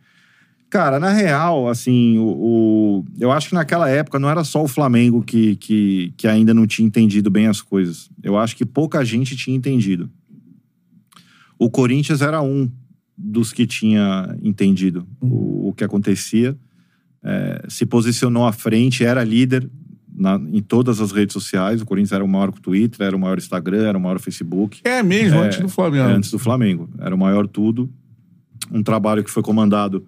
Cara, 0.70 0.98
na 0.98 1.10
real, 1.10 1.68
assim, 1.68 2.16
o, 2.18 2.24
o- 2.24 3.04
eu 3.20 3.30
acho 3.30 3.50
que 3.50 3.54
naquela 3.54 3.88
época 3.90 4.18
não 4.18 4.30
era 4.30 4.42
só 4.42 4.64
o 4.64 4.68
Flamengo 4.68 5.22
que, 5.22 5.54
que, 5.56 6.14
que 6.16 6.26
ainda 6.26 6.54
não 6.54 6.66
tinha 6.66 6.86
entendido 6.88 7.30
bem 7.30 7.46
as 7.46 7.60
coisas. 7.60 8.08
Eu 8.22 8.38
acho 8.38 8.56
que 8.56 8.64
pouca 8.64 9.04
gente 9.04 9.36
tinha 9.36 9.54
entendido. 9.54 10.10
O 11.58 11.70
Corinthians 11.70 12.22
era 12.22 12.40
um 12.42 12.70
dos 13.16 13.52
que 13.52 13.66
tinha 13.66 14.34
entendido 14.42 15.06
o, 15.20 15.68
o 15.68 15.72
que 15.74 15.84
acontecia. 15.84 16.56
É, 17.22 17.64
se 17.68 17.86
posicionou 17.86 18.44
à 18.46 18.52
frente, 18.52 19.04
era 19.04 19.22
líder 19.22 19.70
na- 20.14 20.40
em 20.52 20.60
todas 20.62 21.00
as 21.00 21.12
redes 21.12 21.32
sociais. 21.32 21.80
O 21.80 21.86
Corinthians 21.86 22.12
era 22.12 22.24
o 22.24 22.28
maior 22.28 22.50
Twitter, 22.52 23.06
era 23.06 23.16
o 23.16 23.18
maior 23.18 23.38
Instagram, 23.38 23.84
era 23.86 23.96
o 23.98 24.00
maior 24.00 24.18
Facebook. 24.20 24.80
É 24.84 25.02
mesmo, 25.02 25.38
É, 25.38 25.46
antes 25.46 25.58
do 25.60 25.68
Flamengo. 25.68 26.08
É, 26.08 26.12
antes 26.12 26.30
do 26.30 26.38
Flamengo. 26.38 26.90
Era 26.98 27.14
o 27.14 27.18
maior 27.18 27.46
tudo. 27.46 27.90
Um 28.70 28.82
trabalho 28.82 29.22
que 29.24 29.30
foi 29.30 29.42
comandado 29.42 30.06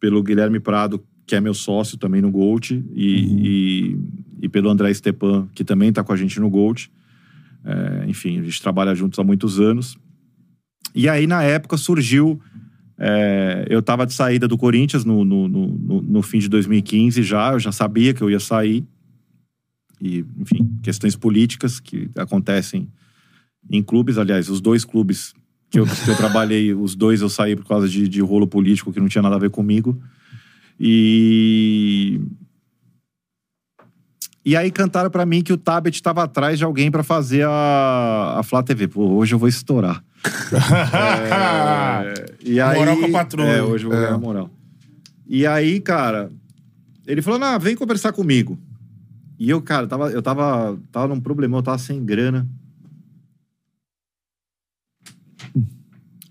pelo 0.00 0.22
Guilherme 0.22 0.60
Prado, 0.60 1.02
que 1.26 1.34
é 1.34 1.40
meu 1.40 1.54
sócio 1.54 1.96
também 1.96 2.20
no 2.20 2.30
Gold, 2.30 2.84
e, 2.92 3.14
e, 3.92 3.98
e 4.42 4.48
pelo 4.48 4.68
André 4.68 4.92
Stepan, 4.92 5.48
que 5.54 5.64
também 5.64 5.88
está 5.88 6.02
com 6.04 6.12
a 6.12 6.16
gente 6.16 6.38
no 6.40 6.50
Gold. 6.50 6.90
É, 7.64 8.04
enfim, 8.08 8.38
a 8.40 8.42
gente 8.42 8.60
trabalha 8.60 8.94
juntos 8.94 9.18
há 9.18 9.24
muitos 9.24 9.58
anos. 9.58 9.96
E 10.94 11.08
aí, 11.08 11.26
na 11.26 11.42
época, 11.42 11.76
surgiu. 11.76 12.40
é, 12.98 13.66
eu 13.68 13.80
estava 13.80 14.06
de 14.06 14.12
saída 14.12 14.46
do 14.46 14.56
Corinthians 14.56 15.04
no, 15.04 15.24
no, 15.24 15.48
no, 15.48 15.66
no- 15.66 16.02
no 16.02 16.22
fim 16.22 16.38
de 16.38 16.48
2015 16.48 17.22
já, 17.24 17.52
eu 17.52 17.58
já 17.58 17.72
sabia 17.72 18.14
que 18.14 18.22
eu 18.22 18.30
ia 18.30 18.38
sair. 18.38 18.84
E, 20.04 20.22
enfim, 20.38 20.70
questões 20.82 21.16
políticas 21.16 21.80
que 21.80 22.10
acontecem 22.18 22.86
em 23.70 23.82
clubes. 23.82 24.18
Aliás, 24.18 24.50
os 24.50 24.60
dois 24.60 24.84
clubes 24.84 25.32
que 25.70 25.80
eu, 25.80 25.86
que 25.86 26.10
eu 26.10 26.14
trabalhei, 26.14 26.74
os 26.76 26.94
dois 26.94 27.22
eu 27.22 27.30
saí 27.30 27.56
por 27.56 27.64
causa 27.66 27.88
de, 27.88 28.06
de 28.06 28.20
rolo 28.20 28.46
político 28.46 28.92
que 28.92 29.00
não 29.00 29.08
tinha 29.08 29.22
nada 29.22 29.36
a 29.36 29.38
ver 29.38 29.48
comigo. 29.48 29.98
E. 30.78 32.20
E 34.44 34.54
aí 34.54 34.70
cantaram 34.70 35.08
pra 35.08 35.24
mim 35.24 35.42
que 35.42 35.54
o 35.54 35.56
Tabet 35.56 35.96
estava 35.96 36.22
atrás 36.22 36.58
de 36.58 36.64
alguém 36.64 36.90
pra 36.90 37.02
fazer 37.02 37.46
a, 37.46 38.34
a 38.40 38.42
Flá 38.42 38.62
TV. 38.62 38.88
Pô, 38.88 39.06
hoje 39.14 39.34
eu 39.34 39.38
vou 39.38 39.48
estourar. 39.48 40.04
É, 42.06 42.36
e 42.44 42.60
aí, 42.60 42.78
Moral 42.78 42.96
com 42.98 43.06
a 43.06 43.10
patroa. 43.10 43.48
É, 43.48 43.62
hoje 43.62 43.86
eu 43.86 43.90
vou 43.90 43.98
ganhar 43.98 44.18
moral. 44.18 44.50
E 45.26 45.46
aí, 45.46 45.80
cara, 45.80 46.30
ele 47.06 47.22
falou: 47.22 47.38
não, 47.38 47.58
vem 47.58 47.74
conversar 47.74 48.12
comigo. 48.12 48.58
E 49.38 49.50
eu, 49.50 49.60
cara, 49.60 49.86
tava, 49.86 50.10
eu 50.10 50.22
tava, 50.22 50.78
tava 50.92 51.08
num 51.08 51.20
problemão, 51.20 51.58
eu 51.58 51.62
tava 51.62 51.78
sem 51.78 52.04
grana. 52.04 52.46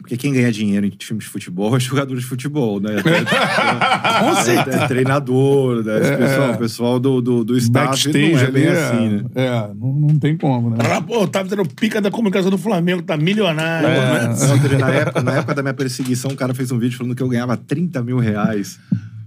Porque 0.03 0.17
quem 0.17 0.34
ganha 0.34 0.51
dinheiro 0.51 0.85
em 0.85 0.89
times 0.89 1.23
de 1.23 1.30
futebol 1.30 1.75
é 1.75 1.80
jogador 1.81 2.15
de 2.15 2.25
futebol, 2.25 2.80
né? 2.80 2.97
Com 3.01 4.51
É, 4.51 4.84
é 4.84 4.88
treinador, 4.88 5.84
né? 5.84 5.99
Esse 5.99 6.17
pessoal, 6.17 6.51
o 6.51 6.57
pessoal 6.57 6.99
do, 6.99 7.21
do, 7.21 7.43
do 7.43 7.57
staff 7.57 7.88
Backstage 7.88 8.31
não 8.34 8.39
é 8.39 8.51
bem 8.51 8.65
é, 8.65 8.71
assim, 8.71 9.09
né? 9.09 9.23
é, 9.34 9.73
não, 9.73 9.93
não 9.93 10.19
tem 10.19 10.35
como, 10.35 10.69
né? 10.69 10.77
Ela, 10.84 11.01
pô, 11.01 11.25
tava 11.25 11.47
tendo 11.47 11.65
pica 11.65 12.01
da 12.01 12.11
comunicação 12.11 12.51
do 12.51 12.57
Flamengo, 12.57 13.01
tá 13.01 13.15
milionário. 13.15 13.88
É. 13.88 14.27
né? 14.27 14.77
Na, 14.77 14.89
época, 14.89 15.23
na 15.23 15.35
época 15.35 15.55
da 15.55 15.61
minha 15.61 15.73
perseguição, 15.73 16.31
um 16.31 16.35
cara 16.35 16.53
fez 16.53 16.69
um 16.69 16.77
vídeo 16.77 16.97
falando 16.97 17.15
que 17.15 17.23
eu 17.23 17.30
ganhava 17.30 17.55
30 17.55 18.03
mil 18.03 18.17
reais. 18.17 18.77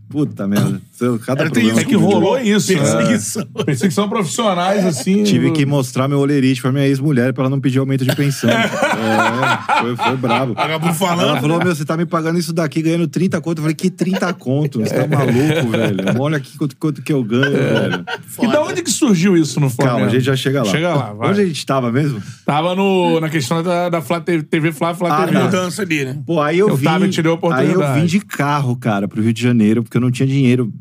Puta 0.09 0.47
merda. 0.47 0.81
Cada 1.27 1.43
Era, 1.43 1.51
tem 1.51 1.65
problema 1.65 1.71
isso 1.73 1.81
É 1.81 1.85
que 1.85 1.95
rolou 1.97 2.39
isso, 2.39 2.73
né? 2.73 2.79
Perseguição. 2.81 3.47
Perseguição 3.67 4.09
profissionais, 4.09 4.85
assim. 4.85 5.25
Tive 5.25 5.51
que 5.51 5.67
mostrar 5.67 6.07
meu 6.09 6.19
olerite 6.21 6.63
pra 6.63 6.71
minha 6.73 6.87
ex-mulher 6.87 7.33
pra 7.33 7.43
ela 7.43 7.51
não 7.51 7.61
pedir 7.61 7.79
aumento 7.81 8.05
de 8.05 8.15
pensão. 8.15 8.49
é, 8.51 9.81
foi, 9.83 9.97
foi 9.97 10.17
brabo. 10.17 10.55
Vagabundo 10.55 10.95
falando. 10.95 11.29
Ela 11.29 11.41
falou, 11.41 11.59
meu, 11.59 11.75
você 11.75 11.85
tá 11.85 11.97
me 11.97 12.07
pagando 12.07 12.39
isso 12.39 12.53
daqui 12.53 12.81
ganhando 12.83 13.07
30 13.09 13.41
conto. 13.41 13.59
Eu 13.59 13.63
falei, 13.63 13.75
que 13.75 13.91
30 13.91 14.33
conto? 14.35 14.81
Você 14.81 14.95
tá 14.95 15.07
maluco, 15.17 15.71
velho? 15.71 16.21
Olha 16.21 16.37
aqui 16.37 16.57
quanto, 16.57 16.77
quanto 16.77 17.03
que 17.03 17.13
eu 17.13 17.23
ganho, 17.25 17.51
velho. 17.53 18.05
E 18.43 18.47
da 18.47 18.63
onde 18.63 18.83
que 18.83 18.91
surgiu 18.91 19.37
isso 19.37 19.59
no 19.61 19.69
Flamengo? 19.69 19.97
Calma, 19.99 20.11
a 20.11 20.15
gente 20.15 20.25
já 20.25 20.37
chega 20.37 20.63
lá. 20.63 20.71
Chega 20.71 20.95
lá, 20.95 21.13
vai. 21.13 21.31
Onde 21.31 21.41
a 21.41 21.45
gente 21.47 21.67
tava 21.67 21.91
mesmo? 21.93 22.23
Tava 22.45 22.75
no, 22.75 23.21
na 23.21 23.29
questão 23.29 23.63
da, 23.63 23.89
da 23.89 24.01
Flá 24.01 24.21
TV, 24.21 24.73
Flá, 24.73 24.95
Flá 24.95 25.15
Ah, 25.17 25.27
TV. 25.27 25.39
tá. 25.39 25.45
Mudança 25.45 25.83
ali, 25.83 26.05
né? 26.05 26.19
Pô, 26.27 26.41
aí 26.41 26.59
eu 26.59 26.71
O 26.71 26.77
vim. 26.77 26.85
Tabet 26.85 27.23
deu 27.23 27.33
a 27.33 27.35
Aí 27.35 27.67
eu 27.67 27.73
oportunidade. 27.75 28.01
vim 28.01 28.07
de 28.07 28.21
carro, 28.21 28.77
cara, 28.77 29.07
pro 29.09 29.21
Rio 29.23 29.33
de 29.33 29.43
Janeiro, 29.43 29.83
porque 29.83 29.96
eu 29.97 30.01
não 30.01 30.11
tinha 30.11 30.27
dinheiro 30.27 30.73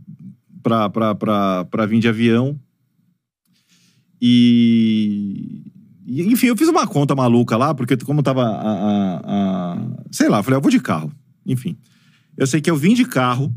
pra, 0.63 0.89
pra, 0.89 1.15
pra, 1.15 1.65
pra 1.65 1.85
vir 1.85 1.99
de 1.99 2.07
avião. 2.07 2.59
E, 4.21 5.61
e, 6.05 6.21
Enfim, 6.23 6.47
eu 6.47 6.57
fiz 6.57 6.67
uma 6.67 6.87
conta 6.87 7.15
maluca 7.15 7.57
lá, 7.57 7.73
porque 7.73 7.97
como 7.97 8.23
tava 8.23 8.43
a. 8.43 8.71
a- 8.71 9.21
a- 9.25 9.87
sei 10.11 10.29
lá, 10.29 10.39
eu 10.39 10.43
falei, 10.43 10.57
eu 10.57 10.61
vou 10.61 10.71
de 10.71 10.79
carro. 10.79 11.11
Enfim. 11.45 11.75
Eu 12.37 12.47
sei 12.47 12.59
que 12.61 12.69
eu 12.69 12.75
vim 12.75 12.93
de 12.93 13.05
carro, 13.05 13.53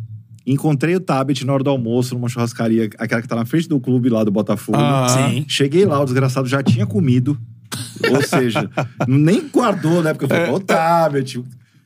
encontrei 0.47 0.95
o 0.95 1.01
tablet 1.01 1.45
na 1.45 1.53
hora 1.53 1.65
do 1.65 1.71
almoço, 1.71 2.15
numa 2.15 2.29
churrascaria, 2.29 2.89
aquela 2.99 3.23
que 3.23 3.29
tá 3.29 3.37
na 3.37 3.45
frente 3.45 3.69
do 3.69 3.81
clube 3.81 4.09
lá 4.09 4.23
do 4.25 4.31
Botafogo. 4.31 4.79
Ah. 4.79 5.09
Sim. 5.09 5.45
Cheguei 5.49 5.85
lá, 5.85 6.01
o 6.01 6.05
desgraçado 6.05 6.49
já 6.49 6.63
tinha 6.63 6.87
comido. 6.87 7.39
Ou 8.11 8.23
seja, 8.23 8.69
nem 9.07 9.49
guardou, 9.49 10.03
né? 10.03 10.13
Porque 10.13 10.25
eu 10.25 10.29
falei, 10.29 10.53
ô, 10.53 10.61
tablet, 10.61 11.43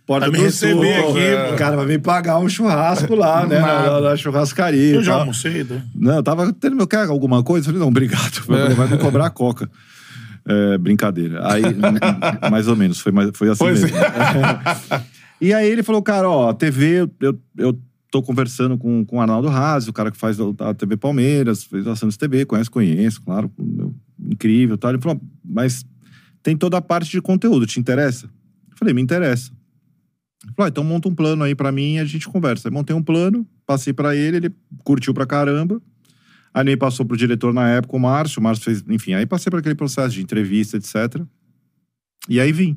porta 0.06 0.30
me 0.30 0.36
do 0.36 0.42
receber 0.42 1.00
sul, 1.00 1.10
aqui, 1.10 1.20
é. 1.20 1.56
cara 1.56 1.76
vai 1.76 1.86
me 1.86 1.98
pagar 1.98 2.38
um 2.38 2.48
churrasco 2.48 3.14
lá, 3.14 3.46
né? 3.46 3.60
Na, 3.60 4.00
na- 4.00 4.16
churrascaria. 4.16 4.94
Eu 4.94 5.02
já 5.02 5.14
almocei, 5.14 5.64
tá? 5.64 5.80
Não, 5.94 6.16
eu 6.16 6.22
tava 6.22 6.52
tendo 6.52 6.76
meu 6.76 6.86
quer 6.86 7.06
alguma 7.06 7.42
coisa? 7.42 7.64
Eu 7.64 7.66
falei, 7.66 7.80
não, 7.80 7.88
obrigado. 7.88 8.32
Falei, 8.42 8.74
vai 8.74 8.88
me 8.88 8.98
cobrar 8.98 9.26
a 9.26 9.30
coca. 9.30 9.70
É, 10.44 10.78
brincadeira. 10.78 11.40
Aí, 11.52 11.62
mais 12.50 12.66
ou 12.66 12.74
menos, 12.74 12.98
foi, 12.98 13.12
foi 13.32 13.48
assim 13.50 13.58
Pois 13.58 13.82
mesmo. 13.82 13.96
e 15.40 15.54
aí 15.54 15.68
ele 15.68 15.82
falou, 15.82 16.02
cara, 16.02 16.28
ó, 16.28 16.50
a 16.50 16.54
TV, 16.54 17.08
eu, 17.20 17.38
eu, 17.56 17.78
tô 18.10 18.22
conversando 18.22 18.76
com, 18.76 19.04
com 19.06 19.16
o 19.16 19.20
Arnaldo 19.20 19.48
Razzi, 19.48 19.88
o 19.88 19.92
cara 19.92 20.10
que 20.10 20.18
faz 20.18 20.36
a, 20.38 20.74
TV 20.74 20.98
Palmeiras, 20.98 21.64
fez 21.64 21.86
a 21.86 21.96
Santos 21.96 22.18
TV, 22.18 22.44
conhece, 22.44 22.68
conheço, 22.68 23.22
claro, 23.22 23.50
incrível 24.20 24.74
e 24.74 24.78
tal. 24.78 24.90
Ele 24.90 25.00
falou, 25.00 25.20
mas 25.42 25.86
tem 26.42 26.56
toda 26.56 26.76
a 26.76 26.82
parte 26.82 27.10
de 27.10 27.22
conteúdo, 27.22 27.64
te 27.64 27.80
interessa? 27.80 28.26
Eu 28.26 28.76
falei, 28.76 28.92
me 28.92 29.00
interessa. 29.00 29.50
Ele 30.44 30.52
falou, 30.54 30.66
ah, 30.66 30.68
então 30.68 30.84
monta 30.84 31.08
um 31.08 31.14
plano 31.14 31.44
aí 31.44 31.54
pra 31.54 31.70
mim 31.70 31.94
e 31.94 31.98
a 31.98 32.04
gente 32.04 32.28
conversa. 32.28 32.68
Aí 32.68 32.72
montei 32.72 32.94
um 32.94 33.02
plano, 33.02 33.46
passei 33.66 33.92
pra 33.92 34.14
ele, 34.16 34.38
ele 34.38 34.54
curtiu 34.84 35.14
pra 35.14 35.24
caramba. 35.26 35.80
Aí 36.52 36.64
me 36.64 36.76
passou 36.76 37.06
pro 37.06 37.16
diretor 37.16 37.54
na 37.54 37.68
época, 37.68 37.96
o 37.96 38.00
Márcio. 38.00 38.40
O 38.40 38.42
Márcio 38.42 38.64
fez, 38.64 38.84
enfim, 38.88 39.14
aí 39.14 39.24
passei 39.24 39.50
por 39.50 39.60
aquele 39.60 39.74
processo 39.74 40.14
de 40.14 40.22
entrevista, 40.22 40.76
etc. 40.76 41.22
E 42.28 42.40
aí 42.40 42.52
vim. 42.52 42.76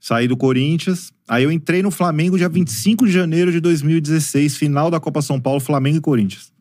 Saí 0.00 0.28
do 0.28 0.36
Corinthians. 0.36 1.12
Aí 1.26 1.44
eu 1.44 1.50
entrei 1.50 1.82
no 1.82 1.90
Flamengo 1.90 2.36
dia 2.36 2.48
25 2.48 3.06
de 3.06 3.12
janeiro 3.12 3.50
de 3.50 3.60
2016, 3.60 4.56
final 4.56 4.90
da 4.90 5.00
Copa 5.00 5.22
São 5.22 5.40
Paulo, 5.40 5.60
Flamengo 5.60 5.98
e 5.98 6.00
Corinthians. 6.00 6.52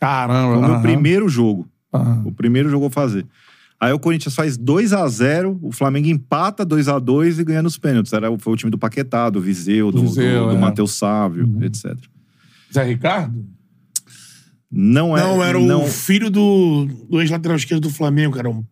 Caramba. 0.00 0.54
Foi 0.54 0.56
o 0.56 0.60
meu 0.60 0.72
aham. 0.74 0.82
primeiro 0.82 1.28
jogo. 1.28 1.68
Aham. 1.92 2.22
O 2.24 2.32
primeiro 2.32 2.70
jogo 2.70 2.86
eu 2.86 2.90
fazer. 2.90 3.26
Aí 3.80 3.92
o 3.92 3.98
Corinthians 3.98 4.34
faz 4.34 4.58
2 4.58 4.92
a 4.92 5.08
0 5.08 5.58
o 5.62 5.72
Flamengo 5.72 6.06
empata 6.08 6.66
2 6.66 6.86
a 6.88 6.98
2 6.98 7.38
e 7.38 7.44
ganha 7.44 7.62
nos 7.62 7.78
pênaltis. 7.78 8.12
Era, 8.12 8.26
foi 8.38 8.52
o 8.52 8.56
time 8.56 8.70
do 8.70 8.76
Paquetá, 8.76 9.30
do 9.30 9.40
Viseu, 9.40 9.90
do, 9.90 10.02
Viseu, 10.02 10.44
do, 10.44 10.50
do 10.50 10.56
é. 10.56 10.58
Matheus 10.58 10.92
Sávio, 10.92 11.48
etc. 11.62 11.96
Zé 12.72 12.82
Ricardo? 12.84 13.42
Não 14.70 15.16
é. 15.16 15.22
Não, 15.22 15.42
era 15.42 15.58
não, 15.58 15.84
o 15.84 15.88
filho 15.88 16.30
do, 16.30 16.86
do 17.08 17.20
ex-lateral 17.20 17.56
esquerdo 17.56 17.82
do 17.82 17.90
Flamengo, 17.90 18.36
cara. 18.36 18.50
Um... 18.50 18.62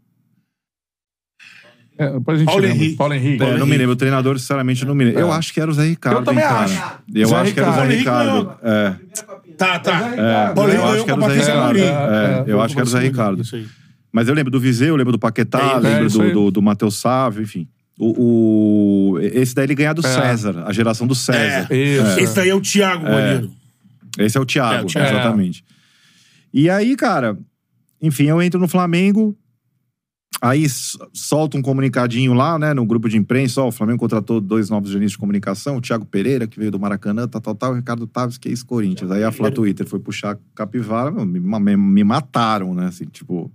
É, 1.98 2.12
depois 2.12 2.36
a 2.36 2.38
gente 2.38 2.46
Paulo 2.46 2.62
lembra. 2.62 2.76
Henrique. 2.76 2.96
Paulo 2.96 3.14
Henrique. 3.14 3.42
É, 3.42 3.56
não 3.58 3.66
me 3.66 3.76
lembro. 3.76 3.92
O 3.94 3.96
treinador, 3.96 4.38
sinceramente, 4.38 4.84
não 4.84 4.94
me 4.94 5.04
lembro. 5.06 5.20
Eu 5.20 5.32
acho 5.32 5.52
que 5.52 5.60
era 5.60 5.68
o 5.70 5.74
Zé 5.74 5.84
Ricardo. 5.84 6.18
Eu 6.18 6.24
também 6.24 6.44
hein, 6.44 6.50
cara. 6.50 6.64
acho. 6.64 6.98
Eu 7.12 7.28
Zé 7.28 7.36
acho 7.36 7.54
que 7.54 7.60
era 7.60 7.70
o 7.70 7.74
Zé 7.74 7.86
Ricardo. 7.86 8.38
Ricardo. 8.40 8.58
É, 8.62 8.96
Tá, 9.56 9.78
tá. 9.80 10.12
é, 10.16 10.54
Paulo 10.54 10.70
eu 10.70 10.80
Henrique 10.80 10.94
acho 10.94 11.04
que 11.04 11.10
era 11.10 11.18
o 11.18 11.18
ganhou 11.18 11.18
com 11.18 11.24
a 11.24 11.28
Zé 11.28 11.52
Patrícia 11.52 11.54
Ricardo. 11.54 11.78
É, 11.78 12.52
eu 12.52 12.60
É, 12.60 12.64
acho 12.64 12.74
que 12.74 12.80
era 12.80 12.86
o 12.86 12.90
Zé 12.90 13.00
Ricardo. 13.00 13.42
Isso 13.42 13.56
aí. 13.56 13.66
Mas 14.12 14.28
eu 14.28 14.34
lembro 14.34 14.50
do 14.50 14.58
Viseu, 14.60 14.88
eu 14.88 14.96
lembro 14.96 15.12
do 15.12 15.18
Paquetá, 15.18 15.74
É, 15.76 15.78
lembro 15.78 16.06
isso 16.06 16.18
do, 16.18 16.32
do, 16.32 16.50
do 16.50 16.62
Matheus 16.62 16.96
Sávio, 16.96 17.42
enfim. 17.42 17.68
O, 17.98 19.14
o- 19.14 19.18
esse 19.20 19.54
daí 19.54 19.66
ele 19.66 19.74
ganha 19.74 19.92
do 19.92 20.04
É. 20.06 20.08
César, 20.08 20.64
a 20.66 20.72
geração 20.72 21.06
do 21.06 21.14
César. 21.14 21.68
Isso. 21.74 22.20
Esse 22.20 22.34
daí 22.34 22.48
é 22.48 22.54
o 22.54 22.60
Thiago, 22.60 23.04
goleiro. 23.04 23.50
Esse 24.18 24.38
é 24.38 24.40
o 24.40 24.46
Thiago, 24.46 24.74
É, 24.74 24.82
o 24.82 24.86
Thiago. 24.86 25.08
exatamente. 25.16 25.64
E 26.54 26.70
aí, 26.70 26.96
cara, 26.96 27.36
enfim, 28.00 28.24
eu 28.24 28.40
entro 28.40 28.58
no 28.60 28.66
Flamengo, 28.68 29.36
aí 30.40 30.64
solta 31.12 31.58
um 31.58 31.62
comunicadinho 31.62 32.32
lá, 32.32 32.58
né, 32.58 32.72
no 32.72 32.86
grupo 32.86 33.08
de 33.08 33.16
imprensa, 33.16 33.60
ó, 33.60 33.68
o 33.68 33.72
Flamengo 33.72 33.98
contratou 33.98 34.40
dois 34.40 34.70
novos 34.70 34.90
jornalistas 34.90 35.12
de 35.16 35.18
comunicação, 35.18 35.76
o 35.76 35.80
Thiago 35.80 36.04
Pereira, 36.06 36.46
que 36.46 36.58
veio 36.58 36.70
do 36.70 36.78
Maracanã, 36.78 37.26
tal, 37.28 37.40
tal, 37.40 37.54
tal, 37.54 37.72
o 37.72 37.76
Ricardo 37.76 38.06
Taves, 38.06 38.38
que 38.38 38.48
é 38.48 38.52
ex-Corinthians. 38.52 39.10
Aí 39.10 39.22
a 39.24 39.32
Flá 39.32 39.50
Twitter 39.50 39.86
foi 39.86 39.98
puxar 39.98 40.38
capivara, 40.54 41.10
me, 41.24 41.38
me- 41.40 41.76
me 41.76 42.04
mataram, 42.04 42.74
né, 42.74 42.86
assim, 42.86 43.04
tipo... 43.06 43.52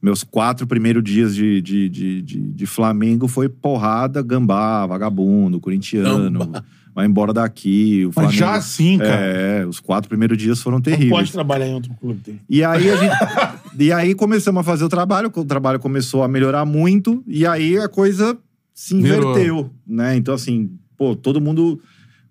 Meus 0.00 0.22
quatro 0.22 0.66
primeiros 0.66 1.02
dias 1.02 1.34
de, 1.34 1.60
de, 1.60 1.88
de, 1.88 2.22
de, 2.22 2.40
de 2.40 2.66
Flamengo 2.66 3.26
foi 3.26 3.48
porrada, 3.48 4.22
gambá, 4.22 4.86
vagabundo, 4.86 5.58
corintiano, 5.58 6.38
Gambá. 6.38 6.62
vai 6.94 7.06
embora 7.06 7.32
daqui. 7.32 8.04
O 8.04 8.08
Mas 8.08 8.14
Flamengo, 8.14 8.32
já 8.38 8.54
assim, 8.54 8.98
cara. 8.98 9.10
é, 9.10 9.66
os 9.66 9.80
quatro 9.80 10.08
primeiros 10.08 10.36
dias 10.38 10.60
foram 10.62 10.76
Não 10.76 10.82
terríveis. 10.82 11.10
pode 11.10 11.32
trabalhar 11.32 11.66
em 11.66 11.74
outro 11.74 11.92
clube. 11.94 12.20
Tem. 12.22 12.40
E 12.48 12.62
aí 12.62 12.90
a 12.90 12.96
gente. 12.96 13.14
e 13.82 13.92
aí 13.92 14.14
começamos 14.14 14.60
a 14.60 14.62
fazer 14.62 14.84
o 14.84 14.88
trabalho, 14.88 15.32
o 15.34 15.44
trabalho 15.44 15.78
começou 15.80 16.22
a 16.22 16.28
melhorar 16.28 16.64
muito, 16.64 17.24
e 17.26 17.46
aí 17.46 17.78
a 17.78 17.88
coisa 17.88 18.36
se 18.74 18.94
Virou. 19.00 19.30
inverteu, 19.32 19.70
né? 19.86 20.14
Então, 20.16 20.34
assim, 20.34 20.70
pô, 20.96 21.16
todo 21.16 21.40
mundo 21.40 21.80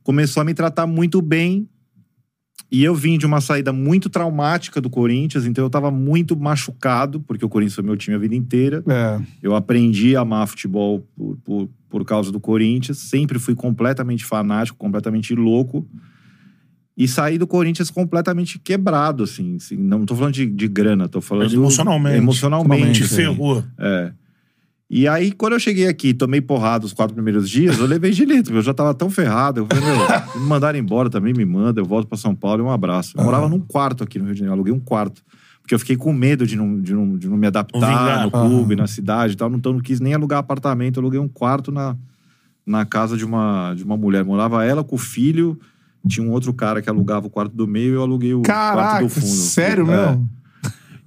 começou 0.03 0.41
a 0.41 0.43
me 0.43 0.53
tratar 0.53 0.85
muito 0.85 1.21
bem. 1.21 1.67
E 2.71 2.83
eu 2.83 2.95
vim 2.95 3.17
de 3.17 3.25
uma 3.25 3.39
saída 3.39 3.71
muito 3.71 4.09
traumática 4.09 4.81
do 4.81 4.89
Corinthians, 4.89 5.45
então 5.45 5.63
eu 5.63 5.69
tava 5.69 5.91
muito 5.91 6.35
machucado, 6.35 7.19
porque 7.21 7.45
o 7.45 7.49
Corinthians 7.49 7.75
foi 7.75 7.83
meu 7.83 7.95
time 7.95 8.15
a 8.15 8.19
vida 8.19 8.35
inteira. 8.35 8.83
É. 8.87 9.21
Eu 9.41 9.55
aprendi 9.55 10.15
a 10.15 10.21
amar 10.21 10.47
futebol 10.47 11.07
por, 11.15 11.37
por, 11.43 11.69
por 11.89 12.05
causa 12.05 12.31
do 12.31 12.39
Corinthians. 12.39 12.97
Sempre 12.97 13.39
fui 13.39 13.55
completamente 13.55 14.25
fanático, 14.25 14.77
completamente 14.77 15.35
louco. 15.35 15.87
E 16.97 17.07
saí 17.07 17.37
do 17.37 17.45
Corinthians 17.45 17.91
completamente 17.91 18.57
quebrado, 18.57 19.23
assim. 19.23 19.57
assim, 19.57 19.75
não 19.75 20.05
tô 20.05 20.15
falando 20.15 20.33
de, 20.33 20.45
de 20.45 20.67
grana, 20.67 21.07
tô 21.07 21.21
falando... 21.21 21.45
Mas 21.45 21.53
emocionalmente. 21.53 22.17
Emocionalmente. 22.17 22.99
Te 22.99 23.03
assim. 23.03 23.15
ferrou. 23.15 23.63
É. 23.77 24.11
E 24.87 25.07
aí, 25.07 25.31
quando 25.31 25.53
eu 25.53 25.59
cheguei 25.59 25.87
aqui, 25.87 26.13
tomei 26.13 26.39
porrada 26.39 26.85
os 26.85 26.93
quatro 26.93 27.15
primeiros 27.15 27.49
dias, 27.49 27.79
eu 27.79 27.87
levei 27.87 28.11
de 28.11 28.23
letra, 28.23 28.53
eu 28.53 28.61
já 28.61 28.73
tava 28.73 28.93
tão 28.93 29.09
ferrado. 29.09 29.61
Eu 29.61 29.65
falei, 29.65 29.83
meu, 29.83 30.41
me 30.41 30.47
mandarem 30.47 30.79
embora 30.79 31.09
também, 31.09 31.33
me 31.33 31.43
manda, 31.43 31.81
eu 31.81 31.85
volto 31.85 32.07
pra 32.07 32.17
São 32.17 32.35
Paulo 32.35 32.61
e 32.61 32.65
um 32.65 32.69
abraço. 32.69 33.17
Eu 33.17 33.23
morava 33.23 33.49
num 33.49 33.59
quarto 33.59 34.03
aqui 34.03 34.19
no 34.19 34.25
Rio 34.25 34.33
de 34.35 34.39
Janeiro, 34.41 34.53
aluguei 34.53 34.71
um 34.73 34.79
quarto. 34.79 35.23
Porque 35.61 35.73
eu 35.73 35.79
fiquei 35.79 35.97
com 35.97 36.13
medo 36.13 36.45
de 36.45 36.55
não, 36.55 36.79
de 36.79 36.93
não, 36.93 37.17
de 37.17 37.27
não 37.27 37.35
me 37.35 37.47
adaptar 37.47 38.23
no 38.25 38.29
clube, 38.29 38.75
na 38.75 38.85
cidade 38.85 39.33
e 39.33 39.35
tal. 39.35 39.51
Então, 39.53 39.73
não 39.73 39.79
quis 39.79 39.99
nem 39.99 40.13
alugar 40.13 40.37
apartamento, 40.37 40.97
eu 40.97 41.01
aluguei 41.01 41.19
um 41.19 41.27
quarto 41.27 41.71
na, 41.71 41.97
na 42.63 42.85
casa 42.85 43.17
de 43.17 43.25
uma, 43.25 43.73
de 43.73 43.83
uma 43.83 43.97
mulher. 43.97 44.23
Morava 44.23 44.63
ela 44.63 44.83
com 44.83 44.95
o 44.95 44.99
filho, 44.99 45.59
tinha 46.07 46.23
um 46.23 46.29
outro 46.31 46.53
cara 46.53 46.83
que 46.83 46.89
alugava 46.91 47.25
o 47.25 47.29
quarto 47.31 47.55
do 47.55 47.67
meio 47.67 47.93
e 47.93 47.95
eu 47.95 48.03
aluguei 48.03 48.35
o 48.35 48.43
quarto 48.43 48.75
Caraca, 48.77 49.03
do 49.03 49.09
fundo. 49.09 49.25
sério 49.25 49.91
É. 49.91 50.07
mesmo? 50.07 50.29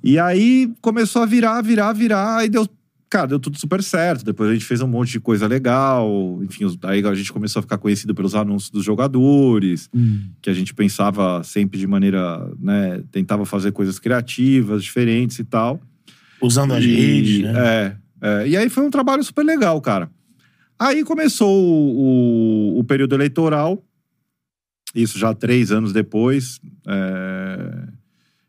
E 0.02 0.18
aí 0.18 0.72
começou 0.80 1.22
a 1.22 1.26
virar, 1.26 1.62
virar, 1.62 1.92
virar, 1.92 2.38
aí 2.38 2.48
deu. 2.48 2.66
Cara, 3.10 3.26
deu 3.26 3.40
tudo 3.40 3.59
super 3.59 3.82
certo. 3.82 4.22
Depois 4.24 4.51
a 4.51 4.52
gente 4.52 4.64
fez 4.66 4.82
um 4.82 4.86
monte 4.86 5.12
de 5.12 5.20
coisa 5.20 5.47
legal. 5.47 6.39
Enfim, 6.43 6.64
aí 6.85 7.05
a 7.05 7.14
gente 7.14 7.32
começou 7.32 7.60
a 7.60 7.62
ficar 7.62 7.78
conhecido 7.78 8.14
pelos 8.14 8.35
anúncios 8.35 8.70
dos 8.70 8.85
jogadores, 8.85 9.89
que 10.43 10.51
a 10.51 10.52
gente 10.52 10.74
pensava 10.74 11.43
sempre 11.43 11.78
de 11.78 11.86
maneira, 11.86 12.51
né? 12.60 13.02
Tentava 13.10 13.47
fazer 13.47 13.72
coisas 13.72 13.98
criativas, 13.98 14.85
diferentes 14.85 15.39
e 15.39 15.44
tal. 15.44 15.80
Usando 16.43 16.78
E- 16.78 16.94
redes, 16.97 17.40
né? 17.40 17.52
É, 17.56 17.97
é. 18.43 18.48
E 18.48 18.56
aí 18.56 18.68
foi 18.68 18.85
um 18.85 18.90
trabalho 18.90 19.24
super 19.24 19.43
legal, 19.44 19.80
cara. 19.80 20.10
Aí 20.78 21.02
começou 21.02 21.51
o, 21.51 22.74
o- 22.76 22.78
o 22.78 22.85
período 22.85 23.14
eleitoral, 23.14 23.82
isso 24.94 25.18
já 25.18 25.32
três 25.35 25.72
anos 25.72 25.93
depois. 25.93 26.60
é, 26.86 27.89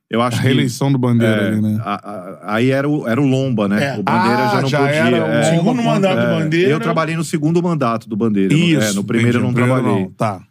Eu 0.09 0.21
A 0.21 0.27
acho 0.27 0.37
que. 0.37 0.43
reeleição 0.43 0.91
do 0.91 0.97
Bandeira 0.97 1.39
É, 1.43 1.47
ali, 1.49 1.61
né? 1.61 1.79
a- 1.83 2.09
a- 2.11 2.55
aí 2.55 2.71
era 2.71 2.89
o, 2.89 3.07
era 3.07 3.21
o 3.21 3.25
Lomba, 3.27 3.67
né? 3.67 3.95
É. 3.95 3.99
O 3.99 4.01
Bandeira 4.03 4.37
Ah, 4.43 4.49
já 4.55 4.61
não 4.61 4.67
já 4.69 4.79
podia. 4.79 4.95
era 4.95 5.23
o 5.23 5.27
é. 5.29 5.43
Segundo 5.43 5.83
mandato 5.83 6.15
do 6.15 6.21
É, 6.25 6.39
Bandeira. 6.39 6.69
Eu 6.71 6.79
trabalhei 6.79 7.15
no 7.15 7.23
segundo 7.23 7.61
mandato 7.61 8.09
do 8.09 8.15
Bandeira. 8.17 8.51
no- 8.55 8.59
Isso. 8.63 8.87
é, 8.89 8.93
no 8.93 9.03
primeiro 9.03 9.37
eu 9.37 9.41
não. 9.43 9.49
No 9.49 9.55
trabalhei. 9.55 10.01
não. 10.03 10.09
Tá. 10.11 10.41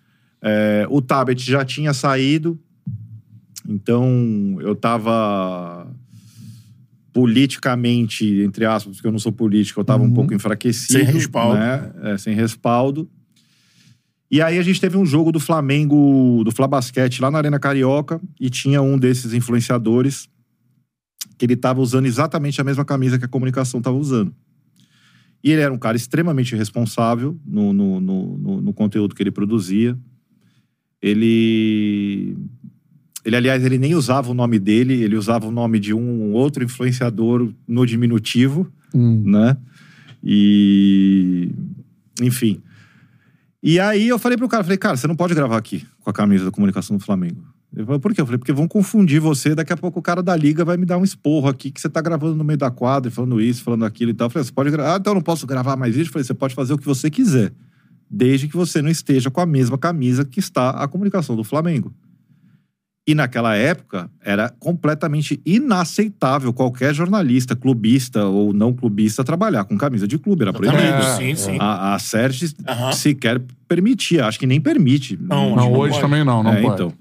É, 0.41 0.87
o 0.89 1.03
Tabet 1.03 1.41
já 1.45 1.65
tinha 1.65 1.93
saído, 1.93 2.57
então 3.69 4.59
eu 4.61 4.77
tava 4.77 5.89
politicamente, 7.13 8.43
entre 8.43 8.65
aspas, 8.65 8.95
porque 8.97 9.09
eu 9.09 9.13
não 9.13 9.19
sou 9.19 9.33
político, 9.33 9.81
eu 9.81 9.85
tava 9.85 10.03
um 10.03 10.07
Uhum. 10.07 10.15
pouco 10.15 10.35
enfraquecido. 10.35 10.93
Sem 10.93 11.05
respaldo. 11.05 11.59
Né? 11.59 11.91
É, 12.05 12.19
sem 12.19 12.35
respaldo. 12.35 13.09
E 14.31 14.43
aí 14.43 14.59
a 14.59 14.63
gente 14.63 14.81
teve 14.81 14.97
um 14.97 15.07
jogo 15.07 15.33
do 15.33 15.41
Flamengo, 15.41 16.43
do 16.45 16.51
Flabasquete, 16.53 17.23
lá 17.23 17.31
na 17.31 17.39
Arena 17.39 17.59
Carioca, 17.59 18.21
e 18.39 18.51
tinha 18.51 18.83
um 18.83 18.99
desses 18.99 19.33
influenciadores 19.33 20.29
que 21.39 21.47
ele 21.47 21.57
tava 21.57 21.81
usando 21.81 22.07
exatamente 22.07 22.61
a 22.61 22.65
mesma 22.65 22.85
camisa 22.85 23.19
que 23.19 23.25
a 23.25 23.29
comunicação 23.29 23.81
tava 23.81 23.97
usando. 23.97 24.35
E 25.43 25.51
ele 25.53 25.63
era 25.63 25.73
um 25.73 25.79
cara 25.79 25.97
extremamente 25.97 26.55
responsável 26.57 27.39
no, 27.47 27.73
no, 27.73 28.01
no, 28.01 28.39
no- 28.39 28.61
no 28.61 28.73
conteúdo 28.75 29.15
que 29.15 29.23
ele 29.23 29.31
produzia. 29.31 29.97
Ele. 31.01 32.37
Ele, 33.25 33.37
aliás, 33.37 33.65
ele 33.65 33.79
nem 33.79 33.95
usava 33.95 34.31
o 34.31 34.35
nome 34.35 34.59
dele, 34.59 34.95
ele 35.03 35.17
usava 35.17 35.47
o 35.47 35.51
nome 35.51 35.79
de 35.79 35.93
um 35.95 36.33
outro 36.33 36.65
influenciador 36.65 37.53
no 37.67 37.87
diminutivo, 37.87 38.71
Hum. 38.95 39.23
né? 39.25 39.57
E. 40.25 41.51
Enfim. 42.21 42.61
E 43.63 43.81
aí 43.81 44.09
eu 44.09 44.19
falei 44.19 44.39
pro 44.39 44.49
cara, 44.49 44.63
falei, 44.63 44.79
cara, 44.79 44.97
você 44.97 45.07
não 45.07 45.17
pode 45.17 45.35
gravar 45.35 45.57
aqui 45.57 45.85
com 46.01 46.11
a 46.11 46.13
camisa 46.13 46.45
da 46.45 46.51
comunicação 46.51 46.97
do 46.97 47.03
Flamengo. 47.03 47.43
Ele 47.75 47.85
falou, 47.85 48.01
por 48.01 48.15
quê? 48.15 48.21
Eu 48.21 48.27
falei, 48.27 48.39
porque 48.39 48.53
vão 48.53 48.67
confundir 48.67 49.21
você, 49.21 49.55
daqui 49.55 49.73
a 49.73 49.77
pouco 49.77 49.99
o 49.99 50.03
cara 50.03 50.23
da 50.23 50.35
liga 50.35 50.65
vai 50.65 50.77
me 50.77 50.87
dar 50.87 50.97
um 50.97 51.05
esporro 51.05 51.49
aqui, 51.49 51.71
que 51.71 51.81
você 51.81 51.89
tá 51.89 52.01
gravando 52.01 52.35
no 52.35 52.45
meio 52.45 52.59
da 52.59 52.71
quadra, 52.71 53.11
falando 53.11 53.41
isso, 53.41 53.63
falando 53.63 53.85
aquilo 53.85 54.11
e 54.11 54.15
tal. 54.15 54.27
Eu 54.27 54.31
falei, 54.31 54.45
você 54.45 54.53
pode 54.53 54.71
gravar, 54.71 54.95
ah, 54.95 54.99
então 54.99 55.11
eu 55.11 55.15
não 55.17 55.23
posso 55.23 55.47
gravar 55.47 55.77
mais 55.77 55.95
vídeo? 55.95 56.09
Eu 56.09 56.13
falei, 56.13 56.25
você 56.25 56.35
pode 56.35 56.55
fazer 56.55 56.73
o 56.73 56.79
que 56.79 56.87
você 56.87 57.11
quiser, 57.11 57.53
desde 58.09 58.49
que 58.49 58.57
você 58.57 58.81
não 58.81 58.89
esteja 58.89 59.31
com 59.31 59.41
a 59.41 59.47
mesma 59.47 59.77
camisa 59.77 60.25
que 60.25 60.39
está 60.39 60.71
a 60.71 60.89
comunicação 60.89 61.37
do 61.37 61.45
Flamengo. 61.45 61.93
E 63.09 63.15
naquela 63.15 63.57
época 63.57 64.11
era 64.23 64.51
completamente 64.59 65.41
inaceitável 65.47 66.53
qualquer 66.53 66.93
jornalista, 66.95 67.57
clubista 67.57 68.27
ou 68.27 68.53
não 68.53 68.71
clubista, 68.71 69.25
trabalhar 69.25 69.65
com 69.65 69.79
camisa 69.79 70.07
de 70.07 70.19
clube. 70.19 70.43
Era 70.43 70.53
proibido. 70.53 70.83
É, 70.83 71.17
sim, 71.17 71.35
sim. 71.35 71.57
A, 71.59 71.95
a 71.95 71.99
Sérgio 71.99 72.47
sequer 72.93 73.41
permitia, 73.67 74.27
acho 74.27 74.39
que 74.39 74.47
nem 74.47 74.61
permite. 74.61 75.19
Não, 75.19 75.51
Não, 75.51 75.57
não 75.57 75.73
hoje 75.73 75.93
pode. 75.95 76.03
também 76.03 76.23
não, 76.23 76.43
não 76.43 76.53
É, 76.53 76.61
pode. 76.61 76.75
então. 76.75 76.93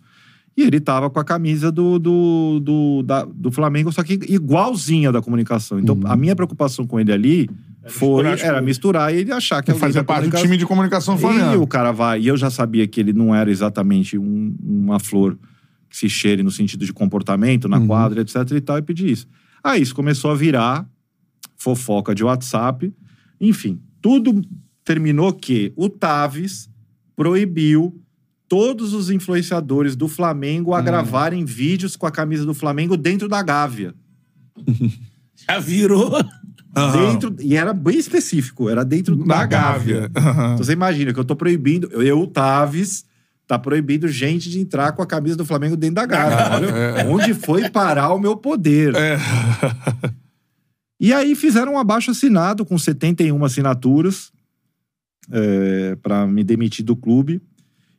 E 0.55 0.63
ele 0.63 0.79
tava 0.79 1.09
com 1.09 1.19
a 1.19 1.25
camisa 1.25 1.71
do, 1.71 1.99
do, 1.99 2.59
do, 2.61 3.03
da- 3.03 3.25
do 3.25 3.51
Flamengo, 3.51 3.91
só 3.91 4.01
que 4.01 4.13
igualzinha 4.29 5.11
da 5.11 5.21
comunicação. 5.21 5.77
Então, 5.77 5.93
Uhum. 5.95 6.01
a 6.07 6.15
minha 6.15 6.35
preocupação 6.35 6.87
com 6.87 6.97
ele 6.99 7.11
ali 7.11 7.49
foi 7.85 8.23
misturar 8.23 8.49
era 8.53 8.61
misturar 8.61 9.13
e 9.13 9.17
ele 9.19 9.31
achar 9.33 9.61
que 9.61 9.71
Ele 9.71 9.77
fazia 9.79 10.03
parte 10.05 10.29
do 10.29 10.37
time 10.37 10.55
de 10.57 10.65
comunicação 10.65 11.15
do 11.15 11.19
E 11.19 11.21
Flamengo. 11.21 11.61
o 11.61 11.67
cara 11.67 11.91
vai. 11.91 12.21
E 12.21 12.27
eu 12.27 12.37
já 12.37 12.49
sabia 12.49 12.87
que 12.87 12.99
ele 12.99 13.11
não 13.13 13.35
era 13.35 13.51
exatamente 13.51 14.17
um- 14.17 14.55
uma 14.63 14.99
flor 14.99 15.37
se 15.97 16.09
cheire 16.09 16.43
no 16.43 16.51
sentido 16.51 16.85
de 16.85 16.93
comportamento, 16.93 17.67
na 17.67 17.79
Uhum. 17.79 17.87
quadra, 17.87 18.21
etc 18.21 18.35
e 18.55 18.61
tal, 18.61 18.77
e 18.77 18.81
pedi 18.81 19.11
isso. 19.11 19.27
Aí 19.63 19.81
isso 19.81 19.95
começou 19.95 20.29
a 20.31 20.35
virar 20.35 20.87
fofoca 21.55 22.13
de 22.13 22.23
WhatsApp. 22.23 22.93
Enfim, 23.41 23.79
tudo 24.01 24.41
terminou 24.85 25.33
que 25.33 25.73
o 25.75 25.89
Taves 25.89 26.69
proibiu 27.15 27.99
todos 28.47 28.93
os 28.93 29.09
influenciadores 29.09 29.95
do 29.95 30.07
Flamengo 30.07 30.71
Hum. 30.71 30.75
a 30.75 30.81
gravarem 30.81 31.43
vídeos 31.43 31.95
com 31.95 32.05
a 32.05 32.11
camisa 32.11 32.45
do 32.45 32.53
Flamengo 32.53 32.95
dentro 32.95 33.27
da 33.27 33.41
Gávea. 33.41 33.95
Já 35.49 35.59
virou. 35.59 36.11
Dentro, 36.93 37.35
e 37.41 37.55
era 37.55 37.73
bem 37.73 37.97
específico, 37.97 38.69
era 38.69 38.85
dentro 38.85 39.15
da, 39.15 39.25
Da 39.37 39.45
Gávea. 39.47 40.07
Gávea. 40.09 40.11
Aham. 40.15 40.53
Então 40.53 40.57
você 40.63 40.73
imagina 40.73 41.11
que 41.11 41.19
eu 41.19 41.25
tô 41.25 41.35
proibindo, 41.35 41.87
eu, 41.93 42.21
o 42.21 42.27
Taves, 42.27 43.03
tá 43.47 43.57
proibindo 43.57 44.07
gente 44.09 44.49
de 44.49 44.59
entrar 44.59 44.91
com 44.91 45.01
a 45.01 45.07
camisa 45.07 45.37
do 45.37 45.45
Flamengo 45.45 45.77
dentro 45.77 45.95
da 45.95 46.05
Gávea. 46.05 46.55
Olha 46.55 47.07
onde 47.07 47.33
foi 47.33 47.69
parar 47.69 48.13
o 48.13 48.19
meu 48.19 48.35
poder. 48.35 48.93
É. 48.95 49.17
E 50.99 51.13
aí 51.13 51.35
fizeram 51.35 51.73
um 51.73 51.79
abaixo 51.79 52.11
assinado 52.11 52.65
com 52.65 52.77
71 52.77 53.45
assinaturas 53.45 54.31
é, 55.31 55.95
para 56.01 56.25
me 56.25 56.43
demitir 56.43 56.83
do 56.83 56.95
clube. 56.95 57.41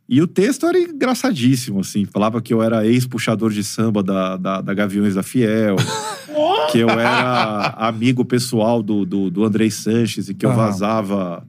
E 0.09 0.21
o 0.23 0.27
texto 0.27 0.67
era 0.67 0.79
engraçadíssimo, 0.79 1.81
assim. 1.81 2.05
Falava 2.05 2.41
que 2.41 2.53
eu 2.53 2.63
era 2.63 2.87
ex-puxador 2.87 3.51
de 3.51 3.63
samba 3.63 4.03
da, 4.03 4.37
da, 4.37 4.61
da 4.61 4.75
Gaviões 4.75 5.15
da 5.15 5.23
Fiel, 5.23 5.77
que 6.73 6.79
eu 6.79 6.89
era 6.89 7.69
amigo 7.77 8.25
pessoal 8.25 8.83
do, 8.83 9.05
do, 9.05 9.31
do 9.31 9.45
Andrei 9.45 9.71
Sanches 9.71 10.29
e 10.29 10.35
que 10.35 10.47
eu 10.47 10.55
vazava 10.55 11.47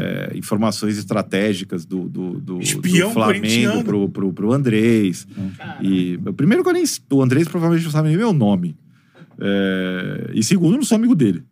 é, 0.00 0.30
informações 0.36 0.96
estratégicas 0.96 1.84
do, 1.84 2.08
do, 2.08 2.38
do, 2.40 2.62
do 2.80 3.12
Flamengo 3.12 3.42
pro, 3.84 4.08
pro, 4.08 4.32
pro 4.32 4.52
Andrés. 4.52 5.26
E 5.82 6.16
primeiro 6.36 6.62
que 6.62 6.68
eu 6.68 6.72
nem. 6.72 6.84
O 7.10 7.20
Andrés 7.22 7.48
provavelmente 7.48 7.84
não 7.84 7.90
sabe 7.90 8.08
nem 8.08 8.16
meu 8.16 8.32
nome. 8.32 8.76
É, 9.40 10.30
e 10.34 10.42
segundo, 10.44 10.74
eu 10.74 10.78
não 10.78 10.84
sou 10.84 10.96
amigo 10.96 11.14
dele. 11.14 11.42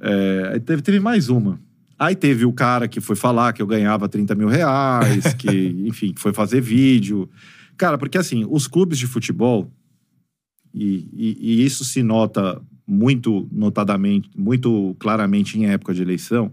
É, 0.00 0.50
aí 0.54 0.60
teve, 0.60 0.80
teve 0.82 1.00
mais 1.00 1.28
uma. 1.28 1.60
Aí 1.98 2.14
teve 2.14 2.44
o 2.44 2.52
cara 2.52 2.86
que 2.88 3.00
foi 3.00 3.16
falar 3.16 3.52
que 3.52 3.62
eu 3.62 3.66
ganhava 3.66 4.08
30 4.08 4.34
mil 4.34 4.48
reais, 4.48 5.32
que, 5.34 5.48
enfim, 5.86 6.12
que 6.12 6.20
foi 6.20 6.32
fazer 6.32 6.60
vídeo. 6.60 7.28
Cara, 7.76 7.96
porque 7.98 8.18
assim, 8.18 8.46
os 8.48 8.66
clubes 8.66 8.98
de 8.98 9.06
futebol, 9.06 9.70
e, 10.74 11.08
e- 11.12 11.36
e 11.40 11.64
isso 11.64 11.84
se 11.84 12.02
nota 12.02 12.60
muito 12.86 13.48
notadamente, 13.50 14.30
muito 14.36 14.94
claramente 14.98 15.58
em 15.58 15.66
época 15.66 15.92
de 15.94 16.02
eleição, 16.02 16.52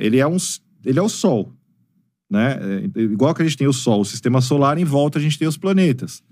ele 0.00 0.18
é, 0.18 0.26
um, 0.26 0.36
ele 0.84 0.98
é 0.98 1.02
o 1.02 1.08
Sol. 1.08 1.52
Né? 2.30 2.58
É, 2.94 3.00
igual 3.00 3.34
que 3.34 3.42
a 3.42 3.44
gente 3.44 3.56
tem 3.56 3.66
o 3.66 3.72
Sol, 3.72 4.00
o 4.00 4.04
sistema 4.04 4.40
solar, 4.40 4.78
em 4.78 4.84
volta 4.84 5.18
a 5.18 5.22
gente 5.22 5.38
tem 5.38 5.46
os 5.48 5.56
planetas. 5.56 6.22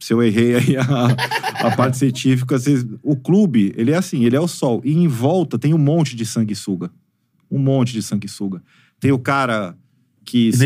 Se 0.00 0.12
eu 0.12 0.22
errei 0.22 0.56
aí 0.56 0.76
a, 0.76 1.66
a 1.68 1.76
parte 1.76 1.96
científica, 1.96 2.58
vocês- 2.58 2.84
o 3.02 3.16
clube, 3.16 3.72
ele 3.76 3.92
é 3.92 3.96
assim, 3.96 4.24
ele 4.24 4.36
é 4.36 4.40
o 4.40 4.48
Sol. 4.48 4.82
E 4.84 4.92
em 4.92 5.08
volta 5.08 5.58
tem 5.58 5.72
um 5.72 5.78
monte 5.78 6.14
de 6.16 6.26
sanguessuga. 6.26 6.90
Um 7.50 7.58
monte 7.58 7.92
de 7.92 8.02
sanguessuga. 8.02 8.62
Tem 9.00 9.12
o 9.12 9.18
cara 9.18 9.76
que, 10.24 10.50
se, 10.52 10.58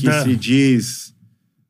que 0.00 0.06
da- 0.06 0.22
se 0.24 0.36
diz 0.36 1.14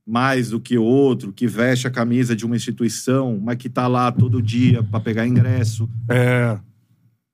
mais 0.06 0.50
do 0.50 0.58
que 0.60 0.78
outro, 0.78 1.32
que 1.32 1.46
veste 1.46 1.86
a 1.86 1.90
camisa 1.90 2.34
de 2.34 2.46
uma 2.46 2.56
instituição, 2.56 3.38
mas 3.42 3.56
que 3.58 3.68
tá 3.68 3.86
lá 3.86 4.10
todo 4.10 4.40
dia 4.42 4.82
para 4.82 5.00
pegar 5.00 5.26
ingresso, 5.26 5.88
É. 6.08 6.58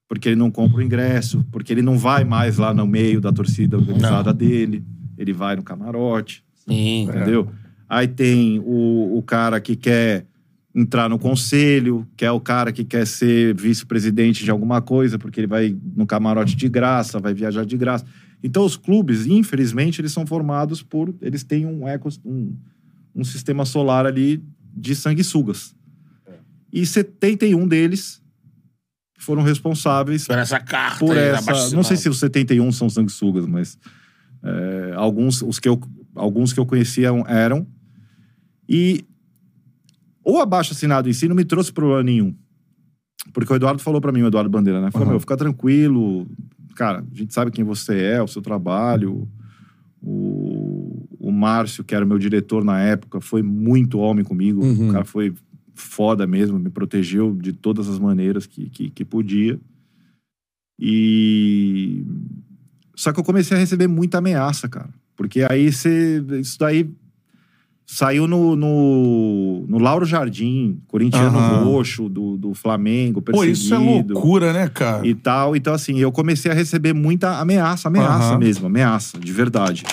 porque 0.09 0.29
ele 0.29 0.37
não 0.37 0.51
compra 0.51 0.79
o 0.79 0.83
ingresso, 0.83 1.45
porque 1.51 1.73
ele 1.73 1.83
não 1.83 1.99
vai 1.99 2.25
mais 2.25 2.59
lá 2.59 2.75
no 2.75 2.87
meio 2.87 3.21
da 3.21 3.33
torcida 3.33 3.77
organizada 3.77 4.33
dele, 4.33 4.85
ele 5.17 5.33
vai 5.33 5.57
no 5.57 5.63
camarote, 5.63 6.45
Sim. 6.67 7.05
entendeu? 7.05 7.49
Aí 7.89 8.09
tem 8.09 8.61
o, 8.61 9.17
o 9.17 9.23
cara 9.23 9.61
que 9.61 9.77
quer 9.77 10.27
entrar 10.75 11.09
no 11.09 11.19
conselho, 11.19 12.07
que 12.17 12.25
é 12.25 12.31
o 12.31 12.41
cara 12.41 12.73
que 12.73 12.85
quer 12.85 13.07
ser 13.07 13.55
vice-presidente 13.55 14.43
de 14.43 14.51
alguma 14.51 14.83
coisa, 14.83 15.19
porque 15.19 15.41
ele 15.41 15.47
vai 15.47 15.77
no 15.95 16.05
camarote 16.05 16.57
de 16.57 16.69
graça, 16.69 17.21
vai 17.21 17.33
viajar 17.33 17.65
de 17.65 17.77
graça. 17.77 18.05
Então, 18.43 18.65
os 18.65 18.77
clubes, 18.77 19.27
infelizmente, 19.27 20.01
eles 20.01 20.13
são 20.13 20.27
formados 20.27 20.83
por. 20.83 21.15
Eles 21.23 21.45
têm 21.45 21.65
um, 21.65 21.89
eco, 21.89 22.09
um, 22.25 22.55
um 23.15 23.25
sistema 23.25 23.65
solar 23.65 24.05
ali 24.05 24.43
de 24.77 24.95
sanguessugas. 24.95 25.75
E 26.73 26.85
71 26.85 27.69
deles 27.69 28.21
foram 29.25 29.43
responsáveis 29.43 30.27
Por 30.27 30.39
essa 30.39 30.61
carta. 30.61 30.99
por 31.05 31.17
essa. 31.17 31.75
Não 31.75 31.83
sei 31.83 31.97
se 31.97 32.09
os 32.09 32.19
71 32.19 32.71
são 32.73 32.89
sanguessugas, 32.89 33.47
mas 33.47 33.79
é, 34.43 34.93
alguns, 34.97 35.43
os 35.43 35.59
que 35.59 35.69
eu, 35.69 35.81
alguns 36.15 36.53
que 36.53 36.61
eu 36.61 36.67
conhecia 36.67 37.09
eram. 37.27 37.67
E 38.69 39.05
o 40.25 40.39
abaixo 40.39 40.73
assinado 40.73 41.09
em 41.09 41.13
si 41.13 41.27
não 41.29 41.35
me 41.37 41.45
trouxe 41.45 41.73
problema 41.73 42.03
nenhum. 42.03 42.35
Porque 43.33 43.53
o 43.53 43.57
Eduardo 43.57 43.83
falou 43.83 44.01
pra 44.01 44.13
mim, 44.13 44.23
o 44.23 44.27
Eduardo 44.27 44.51
Bandeira, 44.51 44.81
né? 44.81 44.91
Falou, 44.91 45.07
Uhum. 45.07 45.13
meu, 45.13 45.21
fica 45.21 45.37
tranquilo. 45.37 46.27
Cara, 46.77 47.01
a 47.11 47.17
gente 47.17 47.33
sabe 47.33 47.51
quem 47.51 47.65
você 47.65 47.99
é, 48.01 48.23
o 48.23 48.29
seu 48.29 48.43
trabalho. 48.43 49.29
O, 50.03 51.07
o 51.19 51.33
Márcio, 51.33 51.83
que 51.83 51.95
era 51.95 52.05
o 52.05 52.09
meu 52.09 52.19
diretor 52.19 52.63
na 52.65 52.79
época, 52.81 53.21
foi 53.21 53.43
muito 53.43 53.99
homem 53.99 54.25
comigo. 54.25 54.63
Uhum. 54.63 54.91
O 54.91 54.93
cara 54.93 55.05
foi 55.05 55.33
foda 55.75 56.27
mesmo, 56.27 56.59
me 56.59 56.71
protegeu 56.71 57.35
de 57.35 57.53
todas 57.53 57.89
as 57.89 57.99
maneiras 57.99 58.47
que, 58.47 58.71
que, 58.71 58.91
que 58.91 59.05
podia. 59.05 59.59
E. 60.79 62.05
Só 62.95 63.13
que 63.13 63.19
eu 63.21 63.25
comecei 63.25 63.57
a 63.57 63.61
receber 63.61 63.89
muita 63.89 64.19
ameaça, 64.19 64.69
cara. 64.69 64.91
Porque 65.17 65.47
aí 65.49 65.73
você. 65.73 66.25
Isso 66.41 66.59
daí 66.59 66.91
saiu 67.87 68.27
no, 68.27 68.57
no, 68.57 69.67
no 69.69 69.79
Lauro 69.79 70.07
Jardim, 70.07 70.81
corintiano 70.89 71.39
Aham. 71.39 71.65
roxo 71.65 72.09
do, 72.09 72.37
do 72.37 72.55
Flamengo, 72.55 73.21
Pô, 73.21 73.33
perseguido 73.33 73.53
isso 73.53 73.75
é 73.75 73.79
loucura, 73.79 74.53
né, 74.53 74.69
cara? 74.69 75.07
e 75.07 75.15
tal. 75.15 75.55
Então, 75.55 75.75
assim, 75.75 75.99
eu 75.99 76.11
comecei 76.11 76.51
a 76.51 76.55
receber 76.55 76.93
muita 76.93 77.39
ameaça, 77.39 77.89
ameaça 77.89 78.35
Aham. 78.35 78.39
mesmo, 78.39 78.67
ameaça, 78.67 79.19
de 79.19 79.33
verdade. 79.33 79.85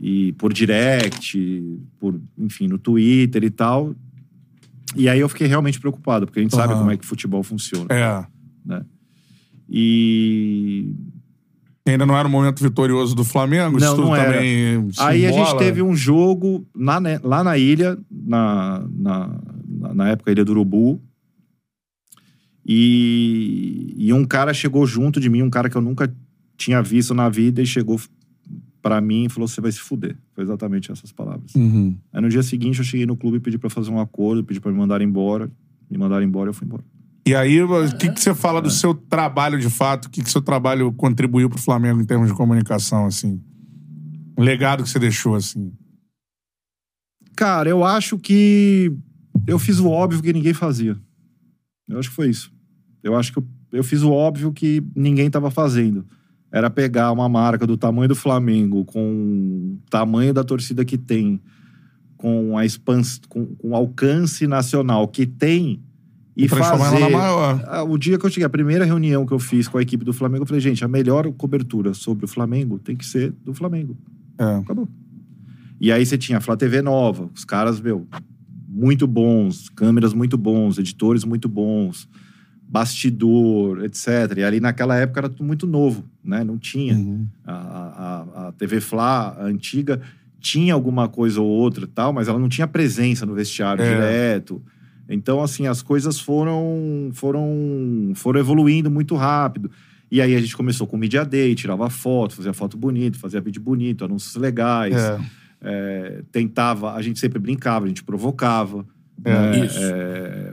E 0.00 0.32
por 0.32 0.52
direct, 0.52 1.62
por, 2.00 2.18
enfim, 2.38 2.66
no 2.66 2.78
Twitter 2.78 3.44
e 3.44 3.50
tal. 3.50 3.94
E 4.96 5.08
aí 5.08 5.20
eu 5.20 5.28
fiquei 5.28 5.46
realmente 5.46 5.78
preocupado, 5.80 6.26
porque 6.26 6.40
a 6.40 6.42
gente 6.42 6.54
sabe 6.54 6.72
Aham. 6.72 6.80
como 6.80 6.90
é 6.92 6.96
que 6.96 7.06
futebol 7.06 7.42
funciona. 7.42 7.86
É. 7.90 8.24
E 9.68 10.94
Ainda 11.86 12.06
não 12.06 12.16
era 12.16 12.28
o 12.28 12.30
momento 12.30 12.62
vitorioso 12.62 13.14
do 13.14 13.24
Flamengo? 13.24 13.78
Não, 13.80 13.92
isso 13.92 14.00
não 14.02 14.14
era. 14.14 14.34
também 14.34 14.88
aí 14.98 15.26
a 15.26 15.32
gente 15.32 15.56
teve 15.58 15.82
um 15.82 15.96
jogo 15.96 16.64
na 16.76 17.00
lá 17.24 17.42
na 17.42 17.58
ilha, 17.58 17.98
na, 18.10 18.86
na, 18.94 19.40
na- 19.66 19.94
na 19.94 20.08
época 20.10 20.30
Ilha 20.30 20.44
do 20.44 20.52
Urubu. 20.52 21.00
E, 22.64 23.94
e 23.96 24.12
um 24.12 24.24
cara 24.24 24.54
chegou 24.54 24.86
junto 24.86 25.18
de 25.18 25.28
mim, 25.28 25.42
um 25.42 25.50
cara 25.50 25.68
que 25.68 25.76
eu 25.76 25.82
nunca 25.82 26.14
tinha 26.56 26.80
visto 26.80 27.12
na 27.12 27.28
vida, 27.28 27.60
e 27.60 27.66
chegou 27.66 28.00
pra 28.82 29.00
mim 29.00 29.24
e 29.26 29.28
falou: 29.28 29.48
Você 29.48 29.60
vai 29.60 29.72
se 29.72 29.78
fuder. 29.78 30.16
Foi 30.34 30.44
exatamente 30.44 30.90
essas 30.90 31.12
palavras. 31.12 31.54
Uhum. 31.54 31.96
Aí 32.12 32.20
no 32.20 32.28
dia 32.28 32.42
seguinte 32.42 32.80
eu 32.80 32.84
cheguei 32.84 33.06
no 33.06 33.16
clube 33.16 33.38
e 33.38 33.40
pedi 33.40 33.56
pra 33.56 33.70
fazer 33.70 33.90
um 33.90 34.00
acordo, 34.00 34.44
pedi 34.44 34.60
pra 34.60 34.72
me 34.72 34.76
mandar 34.76 35.00
embora. 35.00 35.50
Me 35.88 35.96
mandaram 35.96 36.24
embora 36.24 36.48
e 36.48 36.50
eu 36.50 36.54
fui 36.54 36.66
embora. 36.66 36.82
E 37.24 37.34
aí, 37.34 37.62
o 37.62 37.96
que, 37.96 38.10
que 38.10 38.20
você 38.20 38.34
fala 38.34 38.60
do 38.60 38.70
seu 38.70 38.94
trabalho 38.94 39.60
de 39.60 39.70
fato? 39.70 40.06
O 40.06 40.10
que, 40.10 40.22
que 40.22 40.30
seu 40.30 40.42
trabalho 40.42 40.92
contribuiu 40.92 41.48
pro 41.48 41.58
Flamengo 41.58 42.00
em 42.00 42.04
termos 42.04 42.28
de 42.28 42.34
comunicação, 42.34 43.06
assim? 43.06 43.40
O 44.36 44.42
legado 44.42 44.82
que 44.82 44.90
você 44.90 44.98
deixou, 44.98 45.36
assim. 45.36 45.72
Cara, 47.36 47.68
eu 47.68 47.84
acho 47.84 48.18
que 48.18 48.92
eu 49.46 49.58
fiz 49.58 49.78
o 49.78 49.88
óbvio 49.88 50.20
que 50.20 50.32
ninguém 50.32 50.52
fazia. 50.52 50.96
Eu 51.88 51.98
acho 51.98 52.08
que 52.08 52.16
foi 52.16 52.28
isso. 52.28 52.52
Eu 53.02 53.14
acho 53.14 53.32
que 53.32 53.38
eu, 53.38 53.46
eu 53.72 53.84
fiz 53.84 54.02
o 54.02 54.10
óbvio 54.10 54.52
que 54.52 54.82
ninguém 54.96 55.26
estava 55.28 55.50
fazendo. 55.50 56.04
Era 56.52 56.68
pegar 56.68 57.10
uma 57.10 57.28
marca 57.28 57.66
do 57.66 57.76
tamanho 57.78 58.08
do 58.08 58.14
Flamengo, 58.14 58.84
com 58.84 59.00
o 59.00 59.78
tamanho 59.88 60.34
da 60.34 60.44
torcida 60.44 60.84
que 60.84 60.98
tem, 60.98 61.40
com 62.16 62.58
a 62.58 62.64
expansão, 62.64 63.22
com, 63.28 63.46
com 63.56 63.70
o 63.70 63.74
alcance 63.74 64.46
nacional 64.46 65.08
que 65.08 65.26
tem 65.26 65.82
e 66.36 66.46
ela 66.46 66.56
fazer. 66.56 66.98
na 67.00 67.10
maior. 67.10 67.88
O 67.88 67.98
dia 67.98 68.18
que 68.18 68.26
eu 68.26 68.30
cheguei, 68.30 68.44
a 68.44 68.50
primeira 68.50 68.84
reunião 68.84 69.26
que 69.26 69.32
eu 69.32 69.38
fiz 69.38 69.68
com 69.68 69.78
a 69.78 69.82
equipe 69.82 70.04
do 70.04 70.12
Flamengo, 70.12 70.42
eu 70.42 70.46
falei, 70.46 70.60
gente, 70.60 70.84
a 70.84 70.88
melhor 70.88 71.30
cobertura 71.32 71.94
sobre 71.94 72.24
o 72.24 72.28
Flamengo 72.28 72.78
tem 72.78 72.96
que 72.96 73.04
ser 73.04 73.32
do 73.44 73.52
Flamengo. 73.54 73.96
É. 74.38 74.56
Acabou. 74.56 74.88
E 75.80 75.90
aí 75.90 76.04
você 76.04 76.16
tinha 76.16 76.38
a 76.38 76.40
Flá 76.40 76.56
TV 76.56 76.80
nova, 76.80 77.28
os 77.34 77.44
caras, 77.44 77.80
meu, 77.80 78.06
muito 78.68 79.06
bons, 79.06 79.68
câmeras 79.68 80.14
muito 80.14 80.38
bons, 80.38 80.78
editores 80.78 81.24
muito 81.24 81.48
bons, 81.48 82.08
bastidor, 82.72 83.84
etc. 83.84 84.38
E 84.38 84.42
ali 84.42 84.58
naquela 84.58 84.96
época 84.96 85.20
era 85.20 85.28
tudo 85.28 85.44
muito 85.44 85.66
novo, 85.66 86.04
né? 86.24 86.42
Não 86.42 86.56
tinha. 86.56 86.94
Uhum. 86.94 87.26
A, 87.44 87.52
a, 87.52 88.48
a 88.48 88.52
TV 88.52 88.80
Flá, 88.80 89.36
a 89.38 89.44
antiga, 89.44 90.00
tinha 90.40 90.72
alguma 90.72 91.06
coisa 91.06 91.38
ou 91.38 91.46
outra 91.46 91.84
e 91.84 91.86
tal, 91.86 92.14
mas 92.14 92.28
ela 92.28 92.38
não 92.38 92.48
tinha 92.48 92.66
presença 92.66 93.26
no 93.26 93.34
vestiário 93.34 93.84
É. 93.84 93.94
direto. 93.94 94.62
Então, 95.06 95.42
assim, 95.42 95.66
as 95.66 95.82
coisas 95.82 96.18
foram, 96.18 97.10
foram, 97.12 98.12
foram 98.14 98.40
evoluindo 98.40 98.90
muito 98.90 99.14
rápido. 99.16 99.70
E 100.10 100.22
aí 100.22 100.34
a 100.34 100.40
gente 100.40 100.56
começou 100.56 100.86
com 100.86 100.96
o 100.96 100.98
Media 100.98 101.24
Day, 101.26 101.54
tirava 101.54 101.90
foto, 101.90 102.34
fazia 102.34 102.54
foto 102.54 102.78
bonita, 102.78 103.18
fazia 103.18 103.40
vídeo 103.40 103.60
bonito, 103.60 104.02
anúncios 104.02 104.34
legais. 104.36 104.96
É. 104.96 105.20
É, 105.64 106.22
tentava, 106.32 106.94
a 106.94 107.02
gente 107.02 107.20
sempre 107.20 107.38
brincava, 107.38 107.84
a 107.84 107.88
gente 107.88 108.02
provocava. 108.02 108.86
É, 109.24 109.30
né? 109.30 109.66
isso. 109.66 109.78
É, 109.78 110.51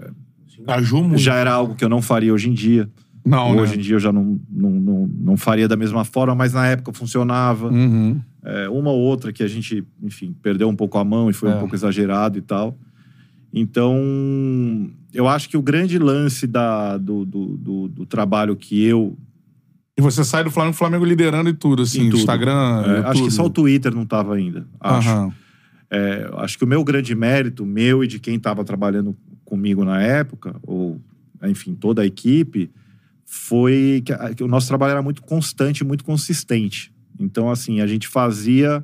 Engajou 0.59 1.03
muito. 1.03 1.19
já 1.19 1.35
era 1.35 1.51
algo 1.51 1.75
que 1.75 1.83
eu 1.83 1.89
não 1.89 2.01
faria 2.01 2.33
hoje 2.33 2.49
em 2.49 2.53
dia. 2.53 2.89
Não, 3.25 3.57
hoje 3.57 3.73
né? 3.73 3.79
em 3.79 3.81
dia 3.83 3.95
eu 3.95 3.99
já 3.99 4.11
não, 4.11 4.39
não, 4.49 4.69
não, 4.71 5.07
não 5.07 5.37
faria 5.37 5.67
da 5.67 5.75
mesma 5.75 6.03
forma, 6.05 6.33
mas 6.33 6.53
na 6.53 6.65
época 6.67 6.93
funcionava. 6.93 7.69
Uhum. 7.69 8.19
É, 8.43 8.69
uma 8.69 8.89
ou 8.91 8.99
outra 8.99 9.33
que 9.33 9.43
a 9.43 9.47
gente, 9.47 9.83
enfim, 10.01 10.33
perdeu 10.41 10.67
um 10.69 10.75
pouco 10.75 10.97
a 10.97 11.03
mão 11.03 11.29
e 11.29 11.33
foi 11.33 11.49
É. 11.49 11.55
um 11.55 11.59
pouco 11.59 11.75
exagerado 11.75 12.37
e 12.37 12.41
tal. 12.41 12.77
Então, 13.53 14.89
eu 15.13 15.27
acho 15.27 15.49
que 15.49 15.57
o 15.57 15.61
grande 15.61 15.97
lance 15.97 16.45
da, 16.47 16.97
do, 16.97 17.25
do, 17.25 17.45
do, 17.57 17.87
do 17.87 18.05
trabalho 18.05 18.55
que 18.55 18.83
eu. 18.83 19.17
E 19.97 20.01
você 20.01 20.23
sai 20.23 20.43
do 20.43 20.51
Flamengo, 20.51 20.75
Flamengo 20.75 21.03
liderando 21.03 21.49
e 21.49 21.53
tudo, 21.53 21.81
assim, 21.83 22.09
tudo. 22.09 22.19
Instagram, 22.19 22.83
é, 22.85 23.09
acho 23.09 23.23
que 23.23 23.31
só 23.31 23.45
o 23.45 23.49
Twitter 23.49 23.93
não 23.93 24.03
estava 24.03 24.35
ainda. 24.35 24.65
Acho. 24.79 25.09
Aham. 25.09 25.33
É, 25.91 26.29
acho 26.37 26.57
que 26.57 26.63
o 26.63 26.67
meu 26.67 26.83
grande 26.83 27.15
mérito, 27.15 27.65
meu 27.65 28.03
e 28.03 28.07
de 28.07 28.19
quem 28.19 28.35
estava 28.35 28.63
trabalhando 28.63 29.17
comigo 29.49 29.83
na 29.83 30.01
época, 30.01 30.55
ou 30.63 31.01
enfim, 31.43 31.73
toda 31.73 32.01
a 32.01 32.05
equipe, 32.05 32.69
foi 33.25 34.01
que, 34.05 34.13
a- 34.13 34.33
que 34.33 34.43
o 34.43 34.47
nosso 34.47 34.67
trabalho 34.67 34.91
era 34.91 35.01
muito 35.01 35.21
constante, 35.21 35.83
muito 35.83 36.03
consistente. 36.03 36.91
Então, 37.19 37.49
assim, 37.49 37.81
a 37.81 37.87
gente 37.87 38.07
fazia 38.07 38.83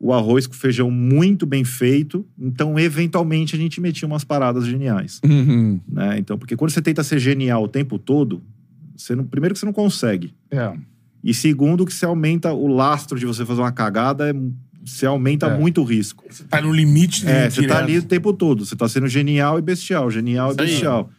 o 0.00 0.12
arroz 0.12 0.46
com 0.48 0.54
feijão 0.54 0.90
muito 0.90 1.46
bem 1.46 1.62
feito, 1.64 2.26
então, 2.38 2.76
eventualmente, 2.78 3.54
a 3.54 3.58
gente 3.58 3.80
metia 3.80 4.06
umas 4.08 4.24
paradas 4.24 4.66
geniais. 4.66 5.20
Uhum. 5.24 5.80
Né? 5.88 6.18
Então, 6.18 6.36
porque 6.36 6.56
quando 6.56 6.70
você 6.72 6.82
tenta 6.82 7.04
ser 7.04 7.18
genial 7.20 7.62
o 7.64 7.68
tempo 7.68 7.98
todo, 8.00 8.42
você 8.96 9.14
não, 9.14 9.24
primeiro 9.24 9.54
que 9.54 9.60
você 9.60 9.66
não 9.66 9.72
consegue. 9.72 10.34
É. 10.50 10.76
E 11.22 11.32
segundo, 11.32 11.86
que 11.86 11.94
você 11.94 12.04
aumenta 12.04 12.52
o 12.52 12.66
lastro 12.66 13.16
de 13.18 13.24
você 13.26 13.46
fazer 13.46 13.60
uma 13.60 13.70
cagada, 13.70 14.28
é- 14.30 14.34
você 14.84 15.06
aumenta 15.06 15.46
É. 15.46 15.58
muito 15.58 15.80
o 15.80 15.84
risco. 15.84 16.24
Você 16.28 16.44
tá 16.44 16.60
no 16.60 16.72
limite 16.72 17.26
É, 17.28 17.48
você 17.50 17.66
tá 17.66 17.78
ali 17.78 17.98
o 17.98 18.02
tempo 18.02 18.32
todo. 18.32 18.64
Você 18.66 18.74
tá 18.76 18.88
sendo 18.88 19.06
genial 19.08 19.58
e 19.58 19.62
bestial, 19.62 20.10
genial 20.10 20.50
Isso 20.50 20.60
e 20.60 20.62
aí. 20.62 20.68
bestial. 20.68 21.10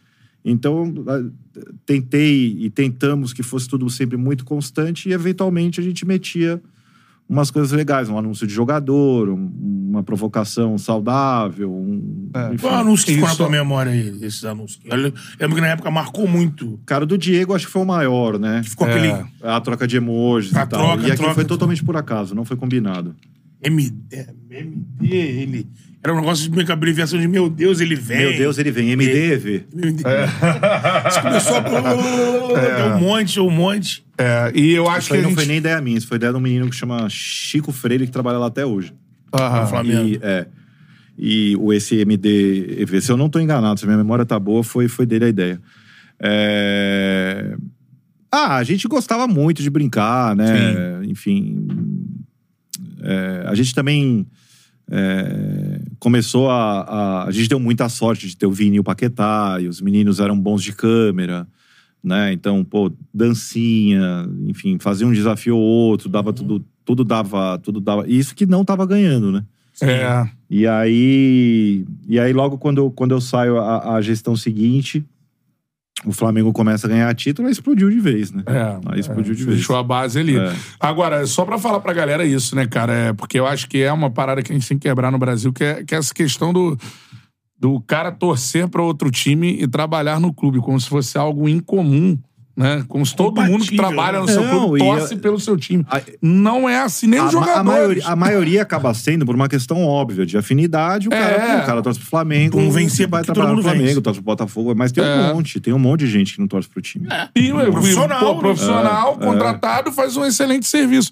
Então, 0.44 0.92
tentei 1.86 2.56
e 2.60 2.70
tentamos 2.70 3.32
que 3.32 3.42
fosse 3.42 3.68
tudo 3.68 3.88
sempre 3.88 4.16
muito 4.16 4.44
constante 4.44 5.08
e, 5.08 5.12
eventualmente, 5.12 5.80
a 5.80 5.82
gente 5.82 6.04
metia 6.06 6.60
umas 7.26 7.50
coisas 7.50 7.72
legais. 7.72 8.10
Um 8.10 8.18
anúncio 8.18 8.46
de 8.46 8.52
jogador, 8.52 9.30
um- 9.30 9.50
uma 9.90 10.02
provocação 10.02 10.76
saudável, 10.76 11.72
um... 11.72 12.28
É. 12.34 12.56
Qual 12.58 12.74
anúncio 12.74 13.06
que 13.06 13.14
ficou 13.14 13.28
na 13.28 13.34
tua 13.36 13.48
memória 13.48 13.92
aí, 13.92 14.08
esses 14.22 14.44
anúncios? 14.44 14.80
Eu 14.84 14.96
lembro 14.96 15.54
que 15.54 15.60
na 15.60 15.68
época 15.68 15.90
marcou 15.90 16.28
muito. 16.28 16.78
Cara, 16.84 17.06
do 17.06 17.16
Diego 17.16 17.54
acho 17.54 17.66
que 17.66 17.72
foi 17.72 17.80
o 17.82 17.86
maior, 17.86 18.38
né? 18.38 18.62
Ficou 18.64 18.86
É. 18.86 18.90
aquele 18.90 19.24
A 19.42 19.60
troca 19.60 19.86
de 19.86 19.96
emojis 19.96 20.54
A 20.54 20.64
e 20.64 20.66
tal. 20.66 20.80
troca, 20.80 21.02
e 21.02 21.06
aquilo 21.06 21.16
troca, 21.16 21.34
foi 21.34 21.44
totalmente 21.44 21.82
por 21.82 21.96
acaso, 21.96 22.34
não 22.34 22.44
foi 22.44 22.56
combinado. 22.56 23.14
MD, 23.64 24.26
MD, 24.50 25.16
ele. 25.16 25.66
Era 26.02 26.12
um 26.12 26.20
negócio 26.20 26.44
de 26.44 26.50
meio 26.50 26.66
que 26.66 26.72
abreviação 26.72 27.18
de 27.18 27.26
meu 27.26 27.48
Deus, 27.48 27.80
ele 27.80 27.94
vem. 27.94 28.18
Meu 28.18 28.36
Deus, 28.36 28.58
ele 28.58 28.70
vem. 28.70 28.94
MDV. 28.94 29.64
MD. 29.72 30.02
Isso 31.08 31.22
começou 31.22 31.56
a. 31.56 31.60
Deu 32.76 32.96
um 32.96 33.00
monte, 33.00 33.40
um 33.40 33.50
monte. 33.50 34.04
É, 34.18 34.52
e 34.54 34.72
eu 34.72 34.88
acho 34.88 35.00
Isso 35.00 35.08
que 35.08 35.14
aí 35.14 35.20
a 35.20 35.22
não 35.22 35.30
gente... 35.30 35.38
foi 35.38 35.46
nem 35.46 35.56
ideia 35.56 35.80
minha, 35.80 35.96
isso 35.96 36.06
foi 36.06 36.16
ideia 36.16 36.32
de 36.32 36.38
um 36.38 36.42
menino 36.42 36.68
que 36.68 36.76
chama 36.76 37.08
Chico 37.08 37.72
Freire, 37.72 38.06
que 38.06 38.12
trabalha 38.12 38.38
lá 38.38 38.46
até 38.46 38.66
hoje. 38.66 38.92
Aham. 39.32 39.66
Flamengo. 39.66 40.08
E, 40.08 40.20
é, 40.22 40.46
e 41.16 41.56
o 41.56 41.68
MDV, 41.68 43.00
se 43.00 43.10
eu 43.10 43.16
não 43.16 43.28
tô 43.28 43.38
enganado, 43.38 43.78
se 43.78 43.86
a 43.86 43.88
minha 43.88 43.98
memória 43.98 44.24
tá 44.26 44.38
boa, 44.38 44.62
foi, 44.62 44.88
foi 44.88 45.06
dele 45.06 45.24
a 45.24 45.28
ideia. 45.28 45.60
É... 46.20 47.56
Ah, 48.30 48.56
a 48.56 48.64
gente 48.64 48.88
gostava 48.88 49.28
muito 49.28 49.62
de 49.62 49.70
brincar, 49.70 50.34
né? 50.34 51.02
Enfim. 51.04 51.68
É, 53.02 53.44
a 53.46 53.54
gente 53.54 53.74
também 53.74 54.26
é, 54.90 55.80
começou 55.98 56.50
a, 56.50 56.80
a. 56.80 57.24
A 57.24 57.30
gente 57.30 57.48
deu 57.48 57.58
muita 57.58 57.88
sorte 57.88 58.28
de 58.28 58.36
ter 58.36 58.46
o 58.46 58.52
Vini 58.52 58.76
e 58.76 58.80
o 58.80 58.84
Paquetá, 58.84 59.58
e 59.60 59.68
os 59.68 59.80
meninos 59.80 60.20
eram 60.20 60.38
bons 60.38 60.62
de 60.62 60.72
câmera, 60.72 61.46
né? 62.02 62.32
Então, 62.32 62.64
pô, 62.64 62.92
dancinha, 63.12 64.28
enfim, 64.46 64.78
fazia 64.78 65.06
um 65.06 65.12
desafio 65.12 65.56
ou 65.56 65.62
outro, 65.62 66.08
dava 66.08 66.32
tudo. 66.32 66.64
Tudo 66.84 67.02
dava. 67.02 67.58
Tudo 67.58 67.80
dava. 67.80 68.04
e 68.06 68.18
Isso 68.18 68.34
que 68.34 68.44
não 68.44 68.64
tava 68.64 68.84
ganhando, 68.84 69.32
né? 69.32 69.42
É. 69.80 70.28
E 70.48 70.66
aí, 70.66 71.84
e 72.06 72.20
aí 72.20 72.32
logo 72.32 72.58
quando 72.58 72.78
eu, 72.78 72.90
quando 72.90 73.12
eu 73.12 73.20
saio 73.20 73.58
a, 73.58 73.96
a 73.96 74.00
gestão 74.00 74.36
seguinte, 74.36 75.04
o 76.04 76.12
Flamengo 76.12 76.52
começa 76.52 76.86
a 76.86 76.90
ganhar 76.90 77.14
título, 77.14 77.46
aí 77.48 77.52
explodiu 77.52 77.90
de 77.90 78.00
vez, 78.00 78.30
né? 78.30 78.42
É, 78.46 78.78
Aí 78.86 79.00
explodiu 79.00 79.32
é, 79.32 79.36
de 79.36 79.44
vez. 79.44 79.56
Deixou 79.56 79.76
a 79.76 79.82
base 79.82 80.18
ali. 80.18 80.36
É. 80.36 80.52
Agora, 80.78 81.26
só 81.26 81.44
pra 81.44 81.58
falar 81.58 81.80
pra 81.80 81.92
galera 81.92 82.24
isso, 82.24 82.54
né, 82.54 82.66
cara? 82.66 82.92
É, 82.92 83.12
porque 83.12 83.38
eu 83.38 83.46
acho 83.46 83.68
que 83.68 83.82
é 83.82 83.92
uma 83.92 84.10
parada 84.10 84.42
que 84.42 84.52
a 84.52 84.54
gente 84.54 84.68
tem 84.68 84.78
que 84.78 84.88
quebrar 84.88 85.10
no 85.10 85.18
Brasil, 85.18 85.52
que 85.52 85.64
é, 85.64 85.84
que 85.84 85.94
é 85.94 85.98
essa 85.98 86.12
questão 86.12 86.52
do, 86.52 86.78
do 87.58 87.80
cara 87.80 88.12
torcer 88.12 88.68
pra 88.68 88.82
outro 88.82 89.10
time 89.10 89.56
e 89.60 89.66
trabalhar 89.66 90.20
no 90.20 90.32
clube, 90.32 90.60
como 90.60 90.78
se 90.78 90.88
fosse 90.88 91.16
algo 91.16 91.48
incomum. 91.48 92.18
Né? 92.56 92.84
Como 92.86 93.04
se 93.04 93.16
todo 93.16 93.40
mundo 93.42 93.64
que 93.64 93.74
trabalha 93.76 94.20
no 94.20 94.26
né? 94.26 94.32
seu 94.32 94.42
Não, 94.44 94.60
clube 94.60 94.76
e 94.76 94.78
torce 94.78 95.14
eu- 95.14 95.18
pelo 95.18 95.40
seu 95.40 95.56
time. 95.56 95.84
A- 95.90 96.00
Não 96.22 96.68
é 96.68 96.78
assim, 96.82 97.08
nem 97.08 97.18
A, 97.18 97.24
os 97.26 97.32
jogadores. 97.32 97.58
a 97.58 97.64
maioria, 97.64 98.06
a 98.06 98.14
maioria 98.16 98.62
acaba 98.62 98.94
sendo 98.94 99.26
por 99.26 99.34
uma 99.34 99.48
questão 99.48 99.84
óbvia 99.84 100.24
de 100.24 100.38
afinidade. 100.38 101.08
O, 101.08 101.12
É. 101.12 101.18
cara, 101.20 101.62
o 101.62 101.66
cara 101.66 101.82
torce 101.82 101.98
pro 101.98 102.08
Flamengo, 102.08 102.56
Vamos 102.56 102.72
vencer 102.74 103.08
vai 103.08 103.24
trabalhar 103.24 103.52
no 103.56 103.62
Flamengo, 103.62 103.86
vence. 103.86 104.00
torce 104.00 104.20
pro 104.20 104.24
Botafogo. 104.26 104.72
Mas 104.76 104.92
tem 104.92 105.02
É. 105.02 105.06
um 105.06 105.34
monte, 105.34 105.58
tem 105.58 105.74
um 105.74 105.78
monte 105.80 106.00
de 106.00 106.06
gente 106.12 106.34
que 106.34 106.40
não 106.40 106.46
torce 106.46 106.68
pro 106.68 106.80
time. 106.80 107.08
E, 107.34 107.48
e, 107.48 107.52
Profissional, 107.52 108.20
pô, 108.20 108.34
né? 108.34 108.38
profissional, 108.40 109.18
É, 109.20 109.24
contratado, 109.24 109.90
faz 109.90 110.16
um 110.16 110.24
excelente 110.24 110.66
serviço. 110.66 111.10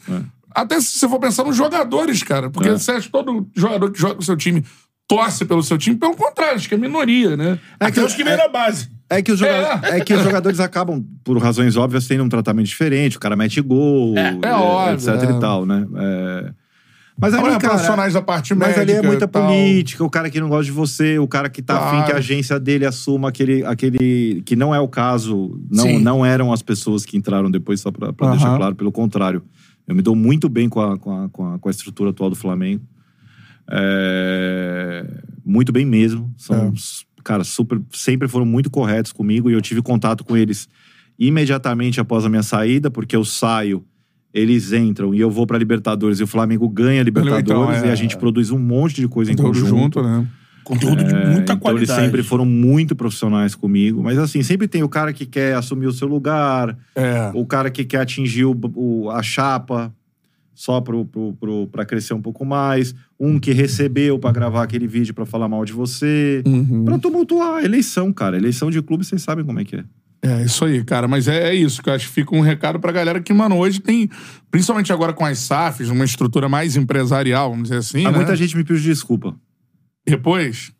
Até 0.55 0.81
se 0.81 0.99
você 0.99 1.09
for 1.09 1.19
pensar 1.19 1.43
nos 1.45 1.57
jogadores, 1.57 2.23
cara. 2.23 2.51
Porque 2.51 2.69
É. 2.69 2.73
você 2.79 2.93
acha 2.93 3.07
que 3.07 3.09
todo 3.13 3.49
jogador 3.57 3.91
que 3.91 3.99
joga 3.99 4.15
com 4.15 4.21
o 4.21 4.25
seu 4.25 4.37
time 4.37 4.63
torce 5.09 5.45
pelo 5.45 5.63
seu 5.63 5.77
time, 5.77 5.97
pelo 5.97 6.15
contrário, 6.15 6.55
acho 6.57 6.69
que 6.69 6.75
é 6.75 6.79
minoria, 6.79 7.37
né? 7.37 7.59
Até 7.81 8.03
os 8.05 8.15
que 8.15 8.23
vêm 8.23 8.37
da 8.37 8.49
base. 8.49 8.89
É 9.19 9.23
que, 9.23 9.33
os 9.33 9.39
joga- 9.39 9.81
É. 9.85 9.99
é 9.99 10.01
que 10.01 10.15
os 10.15 10.23
jogadores 10.23 10.61
acabam, 10.61 11.05
por 11.25 11.37
razões 11.39 11.77
óbvias, 11.77 12.07
tendo 12.07 12.25
um 12.25 12.29
tratamento 12.29 12.67
diferente. 12.67 13.17
O 13.17 13.21
cara 13.21 13.37
mete 13.37 13.61
gol, 13.61 14.17
É. 14.17 14.39
É 14.43 14.53
óbvio, 14.55 14.95
etc 14.95 15.31
é. 15.31 15.37
e 15.37 15.41
tal, 15.41 15.65
né? 15.67 15.87
É... 15.97 16.53
Mas 17.21 17.35
ali, 17.35 17.45
cara, 17.45 17.59
profissionais 17.61 18.15
da 18.15 18.23
parte 18.23 18.55
Mas 18.55 18.77
ali 18.79 18.93
é 18.93 19.03
muita 19.03 19.29
tal. 19.29 19.47
política, 19.47 20.03
o 20.03 20.09
cara 20.11 20.31
que 20.31 20.41
não 20.41 20.49
gosta 20.49 20.65
de 20.65 20.73
você, 20.73 21.19
o 21.19 21.29
cara 21.29 21.51
que 21.51 21.61
tá 21.61 21.77
Claro. 21.77 21.99
afim 21.99 22.07
que 22.07 22.13
a 22.13 22.17
agência 22.17 22.59
dele 22.59 22.87
assuma 22.87 23.29
aquele, 23.29 23.65
aquele. 23.67 24.43
que 24.47 24.57
não 24.57 24.75
é 24.75 24.81
o 24.81 24.89
caso, 24.89 25.61
não, 25.71 25.85
Sim. 25.85 25.99
não 25.99 26.25
eram 26.25 26.53
as 26.53 26.63
pessoas 26.63 27.05
que 27.05 27.17
entraram 27.17 27.51
depois, 27.51 27.81
só 27.81 27.91
pra, 27.93 28.13
pra 28.15 28.31
deixar 28.31 28.57
claro, 28.57 28.75
pelo 28.75 28.91
contrário. 28.91 29.43
Eu 29.87 29.95
me 29.95 30.01
dou 30.01 30.17
muito 30.17 30.49
bem 30.49 30.69
com 30.71 30.81
a, 30.81 30.97
com 30.99 31.25
a, 31.25 31.29
com 31.29 31.53
a, 31.55 31.59
com 31.59 31.69
a 31.69 31.71
estrutura 31.71 32.11
atual 32.11 32.31
do 32.31 32.37
Flamengo. 32.37 32.83
É, 33.71 35.05
Muito 35.45 35.71
bem 35.73 35.85
mesmo. 35.85 36.33
São, 36.37 36.69
É. 36.69 36.73
cara, 37.23 37.45
super, 37.45 37.81
sempre 37.93 38.29
foram 38.29 38.45
muito 38.47 38.71
corretos 38.71 39.13
comigo 39.13 39.49
e 39.51 39.53
eu 39.55 39.61
tive 39.63 39.81
contato 39.83 40.25
com 40.25 40.37
eles 40.37 40.69
imediatamente 41.19 42.01
após 42.01 42.25
a 42.25 42.29
minha 42.29 42.43
saída, 42.43 42.91
porque 42.91 43.15
eu 43.15 43.25
saio, 43.25 43.85
eles 44.33 44.73
entram 44.73 45.15
e 45.15 45.21
eu 45.21 45.31
vou 45.31 45.47
pra 45.47 45.59
Libertadores 45.59 46.19
e 46.21 46.23
o 46.23 46.27
Flamengo 46.27 46.69
ganha 46.69 47.01
a 47.01 47.05
Libertadores 47.05 47.47
Então, 47.51 47.73
é. 47.73 47.89
e 47.89 47.91
a 47.91 47.95
gente 47.95 48.17
produz 48.17 48.51
um 48.51 48.59
monte 48.59 48.97
de 48.97 49.07
coisa 49.09 49.31
em 49.33 49.37
conjunto. 49.37 49.69
junto, 49.69 50.03
né? 50.03 50.27
Conteúdo 50.65 51.03
de 51.03 51.13
É, 51.15 51.27
muita 51.27 51.41
então 51.43 51.59
qualidade. 51.59 51.91
eles 51.93 52.05
sempre 52.05 52.23
foram 52.23 52.47
muito 52.47 52.95
profissionais 52.95 53.55
comigo, 53.55 54.01
mas 54.03 54.17
assim, 54.17 54.43
sempre 54.43 54.69
tem 54.69 54.83
o 54.83 54.89
cara 54.89 55.13
que 55.13 55.27
quer 55.27 55.55
assumir 55.57 55.87
o 55.87 55.93
seu 55.93 56.07
lugar, 56.07 56.77
É. 56.95 57.31
o 57.35 57.45
cara 57.45 57.69
que 57.71 57.85
quer 57.85 58.01
atingir 58.01 58.45
o, 58.45 58.57
o- 58.75 59.11
a 59.11 59.23
chapa 59.23 59.93
só 60.63 60.81
pra 61.73 61.85
crescer 61.85 62.15
um 62.15 62.23
pouco 62.23 62.45
mais, 62.45 62.95
um 63.19 63.37
que 63.37 63.51
recebeu 63.51 64.17
pra 64.17 64.31
gravar 64.31 64.63
aquele 64.63 64.87
vídeo 64.87 65.13
pra 65.13 65.27
falar 65.27 65.49
mal 65.49 65.65
de 65.65 65.73
você, 65.73 66.41
Uhum. 66.47 66.85
pra 66.85 67.01
tumultuar 67.01 67.57
a 67.57 67.65
eleição, 67.65 68.13
cara. 68.13 68.37
Eleição 68.37 68.71
de 68.71 68.81
clube, 68.81 69.05
vocês 69.05 69.21
sabem 69.23 69.45
como 69.45 69.59
é 69.59 69.65
que 69.65 69.75
é. 69.75 69.85
É 70.23 70.45
isso 70.45 70.65
aí, 70.65 70.85
cara. 70.85 71.09
Mas 71.09 71.27
é, 71.27 71.49
é 71.51 71.55
isso 71.55 71.83
que 71.83 71.89
eu 71.89 71.93
acho 71.95 72.07
que 72.07 72.15
fica 72.15 72.33
um 72.37 72.41
recado 72.41 72.79
pra 72.79 72.93
galera 72.93 73.21
que, 73.21 73.33
mano, 73.33 73.57
hoje 73.59 73.81
tem, 73.81 74.09
principalmente 74.53 74.93
agora 74.93 75.13
com 75.13 75.25
as 75.27 75.39
SAFs, 75.41 75.89
uma 75.89 76.05
estrutura 76.05 76.49
mais 76.49 76.77
empresarial, 76.77 77.51
vamos 77.51 77.65
dizer 77.65 77.79
assim. 77.79 78.07
Ah, 78.07 78.13
né? 78.13 78.19
Muita 78.19 78.37
gente 78.37 78.57
me 78.57 78.63
pediu 78.63 78.85
desculpa. 78.85 79.35
Depois, 80.07 80.73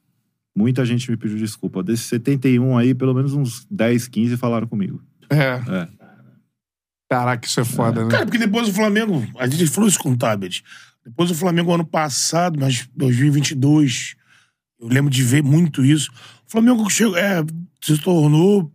Muita 0.55 0.85
gente 0.85 1.11
me 1.11 1.17
pediu 1.17 1.39
desculpa. 1.39 1.83
Desses 1.83 2.05
71 2.07 2.77
aí, 2.77 2.95
pelo 2.95 3.15
menos 3.15 3.33
uns 3.33 3.67
10, 3.71 4.07
15 4.07 4.37
falaram 4.37 4.67
comigo. 4.69 5.01
é. 5.31 5.39
É. 5.67 6.02
Caraca, 7.13 7.47
isso 7.47 7.61
é 7.61 7.65
foda, 7.65 8.05
né? 8.05 8.11
Cara, 8.11 8.25
porque 8.25 8.39
depois 8.39 8.67
o 8.67 8.73
Flamengo. 8.73 9.23
A 9.39 9.47
gente 9.47 9.67
falou 9.67 9.87
isso 9.87 9.99
com 9.99 10.13
o 10.13 10.17
Tabet. 10.17 10.65
Depois 11.05 11.31
o 11.31 11.35
Flamengo, 11.35 11.71
ano 11.75 11.85
passado, 11.85 12.59
mas 12.59 12.89
2022, 12.97 14.15
eu 14.81 14.89
lembro 14.89 15.11
de 15.11 15.23
ver 15.23 15.43
muito 15.43 15.85
isso. 15.85 16.11
O 16.49 16.51
Flamengo 16.51 16.89
chegou, 16.89 17.15
é, 17.15 17.45
se 17.83 17.99
tornou, 17.99 18.73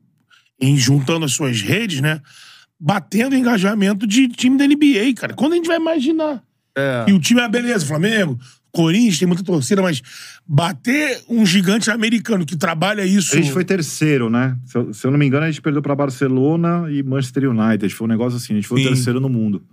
em 0.62 0.78
juntando 0.78 1.26
as 1.26 1.32
suas 1.32 1.62
redes, 1.62 2.00
né? 2.00 2.22
Batendo 2.80 3.36
engajamento 3.36 4.06
de 4.06 4.28
time 4.28 4.56
da 4.56 4.68
NBA, 4.68 5.16
cara. 5.16 5.34
Quando 5.34 5.54
a 5.54 5.56
gente 5.56 5.68
vai 5.68 5.78
imaginar? 5.78 6.44
É. 6.78 7.06
E 7.08 7.14
o 7.14 7.20
time 7.20 7.42
é 7.42 7.50
beleza, 7.50 7.88
Flamengo, 7.88 8.38
Corinthians, 8.78 9.18
tem 9.18 9.28
muita 9.28 9.44
torcida, 9.44 9.82
mas 9.82 10.04
bater 10.48 11.20
um 11.28 11.44
gigante 11.44 11.90
americano 11.90 12.46
que 12.46 12.56
trabalha 12.56 13.04
isso. 13.04 13.34
A 13.34 13.42
gente 13.42 13.52
foi 13.52 13.66
terceiro, 13.66 14.30
né? 14.30 14.56
Se 14.66 14.78
eu, 14.78 14.94
se 14.94 15.08
eu 15.08 15.10
não 15.10 15.18
me 15.18 15.26
engano, 15.26 15.46
a 15.46 15.50
gente 15.50 15.62
perdeu 15.62 15.82
pra 15.82 15.96
Barcelona 15.96 16.86
e 16.92 17.02
Manchester 17.02 17.50
United. 17.50 17.94
Foi 17.96 18.06
um 18.06 18.10
negócio 18.10 18.38
assim, 18.38 18.54
a 18.54 18.56
gente 18.58 18.68
foi 18.68 18.82
o 18.82 18.88
terceiro 18.88 19.20
no 19.20 19.30
mundo. 19.30 19.64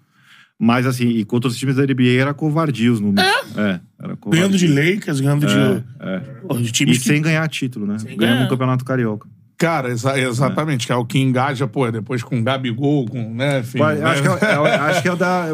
Mas 0.59 0.87
assim, 0.87 1.09
e 1.09 1.25
contra 1.25 1.49
os 1.49 1.57
times 1.59 1.77
da 1.77 1.83
NBA 1.83 2.19
era 2.19 2.33
covardia 2.33 2.91
os 2.91 3.01
números. 3.01 3.29
É, 3.57 3.81
era 4.01 4.17
covardia. 4.17 4.49
Ganhando 4.49 4.57
de 4.57 4.67
Lakers, 4.69 5.21
ganhando 5.21 5.47
de. 5.47 5.85
É. 6.01 6.19
Pô, 6.47 6.57
de 6.57 6.83
E 6.83 6.87
que. 6.87 6.99
sem 6.99 7.21
ganhar 7.21 7.47
título, 7.49 7.87
né? 7.87 7.99
Sem 7.99 8.17
Ganhamos 8.17 8.47
um 8.47 8.49
campeonato 8.49 8.85
carioca. 8.85 9.29
Cara, 9.57 9.89
exa- 9.91 10.19
exatamente, 10.19 10.87
que 10.87 10.93
é 10.93 10.97
o 10.97 11.05
que 11.05 11.19
engaja, 11.19 11.67
pô, 11.69 11.89
depois 11.91 12.23
com 12.23 12.43
Gabigol, 12.43 13.07
com, 13.07 13.33
né, 13.35 13.61
enfim. 13.61 13.79
Vai, 13.79 13.97
né? 13.99 14.05
acho, 14.05 14.23
que 14.23 14.29
é, 14.29 14.51
é- 14.51 14.75
acho 14.77 15.03
que 15.03 15.09
é 15.09 15.13
o 15.13 15.17
da, 15.17 15.47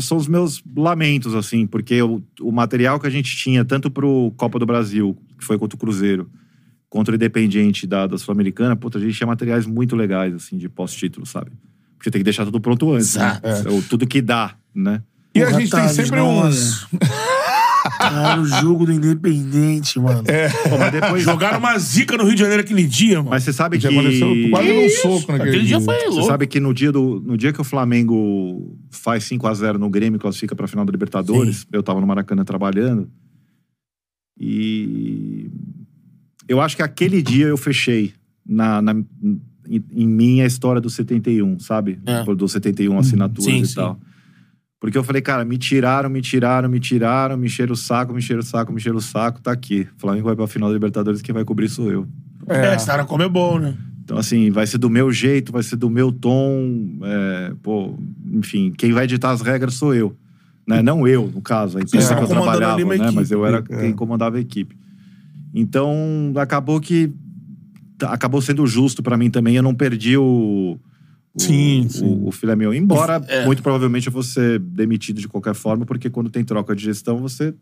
são 0.00 0.16
os 0.18 0.28
meus 0.28 0.62
lamentos, 0.76 1.34
assim, 1.34 1.66
porque 1.66 2.00
o, 2.02 2.22
o 2.40 2.52
material 2.52 3.00
que 3.00 3.06
a 3.06 3.10
gente 3.10 3.34
tinha, 3.36 3.64
tanto 3.64 3.90
pro 3.90 4.30
Copa 4.36 4.58
do 4.58 4.66
Brasil, 4.66 5.16
que 5.38 5.44
foi 5.44 5.58
contra 5.58 5.74
o 5.74 5.78
Cruzeiro, 5.78 6.30
contra 6.90 7.12
o 7.12 7.16
Independiente 7.16 7.86
da, 7.86 8.06
da 8.06 8.18
Sul-Americana, 8.18 8.76
puta, 8.76 8.98
a 8.98 9.00
gente 9.00 9.14
tinha 9.16 9.26
materiais 9.26 9.66
muito 9.66 9.96
legais, 9.96 10.34
assim, 10.34 10.56
de 10.58 10.68
pós-título, 10.68 11.24
sabe? 11.26 11.50
Porque 11.98 12.10
tem 12.10 12.20
que 12.20 12.24
deixar 12.24 12.44
tudo 12.44 12.60
pronto 12.60 12.92
antes, 12.92 13.16
né? 13.16 13.40
Exato. 13.42 13.68
É, 13.68 13.72
o- 13.72 13.82
tudo 13.82 14.06
que 14.06 14.20
dá, 14.20 14.54
né? 14.74 15.02
E 15.34 15.42
a 15.42 15.46
Porra, 15.46 15.60
gente 15.60 15.70
tem 15.70 15.88
sempre 15.88 16.20
um... 16.20 16.42
Cara, 17.98 18.40
o 18.40 18.46
jogo 18.46 18.86
do 18.86 18.92
Independente, 18.92 19.98
mano. 19.98 20.22
É. 20.26 20.48
Pô, 20.68 20.78
mas 20.78 20.92
depois... 20.92 21.22
Jogaram 21.22 21.58
uma 21.58 21.78
zica 21.78 22.16
no 22.16 22.24
Rio 22.24 22.34
de 22.34 22.40
Janeiro 22.40 22.62
aquele 22.62 22.84
dia, 22.84 23.18
mano. 23.18 23.30
Mas 23.30 23.42
você 23.44 23.52
sabe 23.52 23.78
Já 23.78 23.88
que... 23.88 23.98
aconteceu 23.98 24.28
quase 24.50 24.72
um 24.72 24.80
Isso. 24.86 25.02
soco 25.02 25.32
naquele 25.32 25.50
Aquele 25.50 25.64
dia 25.66 25.76
dia. 25.78 25.80
foi 25.84 25.94
Você 25.98 26.06
louco. 26.08 26.26
sabe 26.26 26.46
que 26.46 26.58
no 26.60 26.72
dia, 26.74 26.90
do, 26.92 27.20
no 27.24 27.36
dia 27.36 27.52
que 27.52 27.60
o 27.60 27.64
Flamengo 27.64 28.76
faz 28.90 29.24
5 29.24 29.46
a 29.46 29.54
0 29.54 29.78
no 29.78 29.88
Grêmio 29.90 30.16
e 30.16 30.20
classifica 30.20 30.54
pra 30.56 30.66
final 30.66 30.84
da 30.84 30.90
Libertadores, 30.92 31.66
eu 31.72 31.82
tava 31.82 32.00
no 32.00 32.06
Maracanã 32.06 32.44
trabalhando. 32.44 33.08
E 34.38 35.50
eu 36.48 36.60
acho 36.60 36.76
que 36.76 36.82
aquele 36.82 37.22
dia 37.22 37.46
eu 37.46 37.56
fechei 37.56 38.12
na, 38.46 38.80
na- 38.82 38.94
em, 39.68 39.84
em 39.92 40.06
mim 40.06 40.40
a 40.42 40.46
história 40.46 40.80
do 40.80 40.88
71, 40.90 41.58
sabe? 41.58 41.98
É. 42.06 42.22
Do 42.34 42.46
71 42.46 42.98
assinaturas 42.98 43.44
Sim, 43.44 43.60
e 43.62 43.66
sim. 43.66 43.74
tal. 43.74 43.98
Porque 44.78 44.96
eu 44.96 45.02
falei, 45.04 45.22
cara, 45.22 45.44
me 45.44 45.56
tiraram, 45.56 46.10
me 46.10 46.20
tiraram, 46.20 46.68
me 46.68 46.78
tiraram, 46.78 47.36
me 47.36 47.46
encheram 47.46 47.72
o 47.72 47.76
saco, 47.76 48.12
me 48.12 48.18
encheram 48.18 48.40
o 48.40 48.44
saco, 48.44 48.72
me 48.72 48.78
encheram 48.78 48.98
o 48.98 49.00
saco, 49.00 49.40
tá 49.40 49.50
aqui. 49.50 49.88
O 49.96 50.00
Flamengo 50.00 50.26
vai 50.26 50.36
pra 50.36 50.46
final 50.46 50.68
da 50.68 50.74
Libertadores, 50.74 51.22
quem 51.22 51.34
vai 51.34 51.44
cobrir 51.44 51.68
sou 51.68 51.90
eu. 51.90 52.06
É, 52.46 52.74
esse 52.74 52.86
cara 52.86 53.04
come 53.04 53.24
é 53.24 53.28
bom, 53.28 53.58
né? 53.58 53.74
Então, 54.04 54.18
assim, 54.18 54.50
vai 54.50 54.66
ser 54.66 54.78
do 54.78 54.88
meu 54.88 55.10
jeito, 55.10 55.50
vai 55.50 55.62
ser 55.62 55.76
do 55.76 55.90
meu 55.90 56.12
tom. 56.12 56.98
é, 57.02 57.52
pô, 57.62 57.98
enfim, 58.32 58.72
quem 58.76 58.92
vai 58.92 59.06
ditar 59.06 59.30
as 59.32 59.40
regras 59.40 59.74
sou 59.74 59.94
eu. 59.94 60.14
Né? 60.66 60.82
Não 60.82 61.06
eu, 61.08 61.30
no 61.32 61.40
caso, 61.40 61.78
a 61.78 61.80
empresa 61.80 62.08
tava 62.10 62.26
que 62.26 62.32
eu 62.32 62.36
trabalhava, 62.36 62.76
né? 62.78 62.84
Mas 62.84 63.30
equipe. 63.30 63.32
eu 63.32 63.46
era 63.46 63.64
É. 63.70 63.80
quem 63.80 63.92
comandava 63.92 64.36
a 64.36 64.40
equipe. 64.40 64.76
Então, 65.54 66.32
acabou 66.36 66.80
que. 66.80 67.12
Acabou 68.02 68.42
sendo 68.42 68.66
justo 68.66 69.02
pra 69.02 69.16
mim 69.16 69.30
também. 69.30 69.56
Eu 69.56 69.62
não 69.62 69.74
perdi 69.74 70.16
o. 70.16 70.78
o 71.36 71.40
Sim, 71.40 71.86
o, 71.86 71.90
sim. 71.90 72.20
o 72.24 72.32
filé 72.32 72.56
meu. 72.56 72.72
Embora, 72.74 73.22
É. 73.28 73.44
muito 73.44 73.62
provavelmente, 73.62 74.06
eu 74.06 74.12
vou 74.12 74.22
ser 74.22 74.58
demitido 74.58 75.20
de 75.20 75.28
qualquer 75.28 75.54
forma, 75.54 75.84
porque 75.84 76.08
quando 76.10 76.30
tem 76.30 76.42
troca 76.44 76.74
de 76.74 76.84
gestão, 76.84 77.18
você 77.18 77.54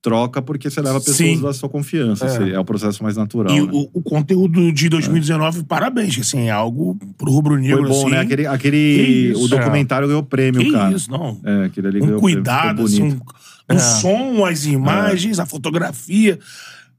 troca 0.00 0.42
porque 0.42 0.68
você 0.68 0.80
leva 0.80 0.98
pessoas 0.98 1.16
Sim. 1.16 1.40
da 1.40 1.52
sua 1.52 1.68
confiança. 1.68 2.26
É. 2.26 2.50
É, 2.54 2.58
o 2.58 2.64
processo 2.64 3.04
mais 3.04 3.16
natural. 3.16 3.54
E 3.54 3.60
né? 3.60 3.70
o, 3.72 3.88
o 3.92 4.02
conteúdo 4.02 4.72
de 4.72 4.88
2019, 4.88 5.62
parabéns, 5.62 6.14
que, 6.16 6.22
assim, 6.22 6.48
é 6.48 6.50
algo 6.50 6.98
pro 7.16 7.30
rubro-negro, 7.30 7.82
Foi 7.82 7.88
bom, 7.88 8.00
assim. 8.06 8.10
né? 8.10 8.20
Aquele, 8.20 8.42
Que 8.42 8.48
aquele 8.48 9.30
isso, 9.30 9.44
o 9.44 9.48
documentário 9.48 10.08
ganhou 10.08 10.24
prêmio, 10.24 10.60
Que 10.60 10.72
cara. 10.72 10.92
isso, 10.92 11.08
não. 11.08 11.38
É, 11.44 11.66
aquele 11.66 11.86
ali 11.86 12.02
um 12.02 12.06
ganhou 12.06 12.20
cuidado, 12.20 12.82
prêmio. 12.82 12.84
assim, 12.86 13.02
um, 13.02 13.74
um 13.74 13.76
É. 13.76 13.78
som, 13.78 14.44
as 14.44 14.64
imagens, 14.66 15.38
a 15.38 15.46
fotografia. 15.46 16.36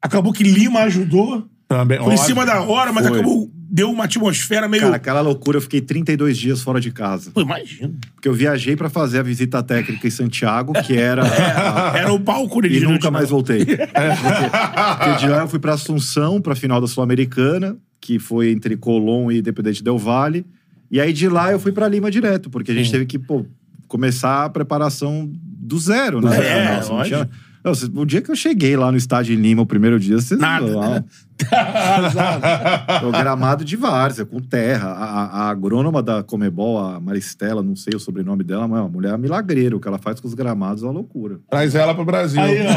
Acabou 0.02 0.31
que 0.31 0.44
Lima 0.44 0.80
ajudou. 0.81 1.45
Também, 1.68 1.98
Foi 1.98 2.07
em 2.07 2.10
óbvio. 2.11 2.26
cima 2.26 2.45
da 2.45 2.61
hora, 2.61 2.94
mas 2.94 3.06
Foi. 3.07 3.18
acabou. 3.19 3.52
Deu 3.75 3.89
uma 3.89 4.03
atmosfera 4.03 4.67
meio. 4.67 4.83
Cara, 4.83 4.97
aquela 4.97 5.21
loucura, 5.21 5.57
eu 5.57 5.61
fiquei 5.61 5.81
32 5.81 6.37
dias 6.37 6.61
fora 6.61 6.79
de 6.79 6.91
casa. 6.91 7.31
Pô, 7.31 7.41
imagina. 7.41 7.91
Porque 8.13 8.27
eu 8.27 8.33
viajei 8.33 8.75
pra 8.75 8.87
fazer 8.87 9.17
a 9.17 9.23
visita 9.23 9.63
técnica 9.63 10.05
em 10.07 10.11
Santiago, 10.11 10.73
que 10.83 10.93
era. 10.97 11.23
a- 11.23 11.97
Era 11.97 12.13
o 12.13 12.19
palco 12.19 12.53
E 12.57 12.57
original. 12.59 12.91
nunca 12.91 13.09
mais 13.09 13.29
voltei. 13.31 13.65
Porque, 13.65 13.77
porque 13.87 15.15
de 15.19 15.27
lá 15.27 15.39
eu 15.41 15.47
fui 15.47 15.57
pra 15.59 15.73
Assunção, 15.73 16.39
pra 16.39 16.53
final 16.55 16.79
da 16.79 16.85
Sul-Americana, 16.87 17.75
que 17.99 18.19
foi 18.19 18.51
entre 18.51 18.77
Colón 18.77 19.31
e 19.31 19.39
Independente 19.39 19.83
Del 19.83 19.97
Vale. 19.97 20.45
E 20.91 21.01
aí 21.01 21.11
de 21.11 21.27
lá 21.27 21.51
eu 21.51 21.59
fui 21.59 21.71
pra 21.71 21.87
Lima 21.87 22.11
direto, 22.11 22.51
porque 22.51 22.71
a 22.71 22.75
gente 22.75 22.91
teve 22.91 23.07
que, 23.07 23.17
pô, 23.17 23.43
começar 23.87 24.45
a 24.45 24.49
preparação 24.49 25.27
do 25.33 25.79
zero, 25.79 26.21
né? 26.21 26.37
É, 26.45 26.75
Nossa, 26.75 27.03
tinha- 27.05 27.29
Não, 27.64 27.73
cê- 27.73 27.90
o 27.94 28.06
dia 28.06 28.22
que 28.22 28.30
eu 28.30 28.35
cheguei 28.35 28.76
lá 28.76 28.91
no 28.91 28.98
estádio 28.98 29.34
em 29.34 29.38
Lima, 29.41 29.61
o 29.61 29.65
primeiro 29.65 29.98
dia, 29.99 30.19
vocês 30.19 30.40
Nada, 30.40 30.65
lá, 30.77 30.90
né? 30.90 31.03
o 33.07 33.11
gramado 33.11 33.64
de 33.64 33.76
várzea, 33.76 34.26
com 34.26 34.40
terra. 34.40 34.90
A, 34.90 35.03
a- 35.03 35.26
a 35.44 35.49
agrônoma 35.49 36.02
da 36.03 36.22
Comebol, 36.23 36.77
a 36.80 36.99
Maristela, 36.99 37.64
não 37.64 37.76
sei 37.76 37.94
o 37.95 37.99
sobrenome 37.99 38.44
dela, 38.44 38.68
mas 38.68 38.80
é 38.80 38.81
uma 38.81 38.90
mulher 38.90 39.18
milagreira. 39.18 39.76
O 39.76 39.80
que 39.80 39.88
ela 39.88 39.98
faz 39.98 40.19
com 40.19 40.27
os 40.27 40.34
gramados 40.34 40.84
é 40.84 40.85
uma 40.85 40.91
loucura. 40.94 41.40
Traz 41.49 41.73
ela 41.76 41.95
pro 41.95 42.03
Brasil. 42.06 42.41
Aí, 42.41 42.60
ó. 42.68 42.73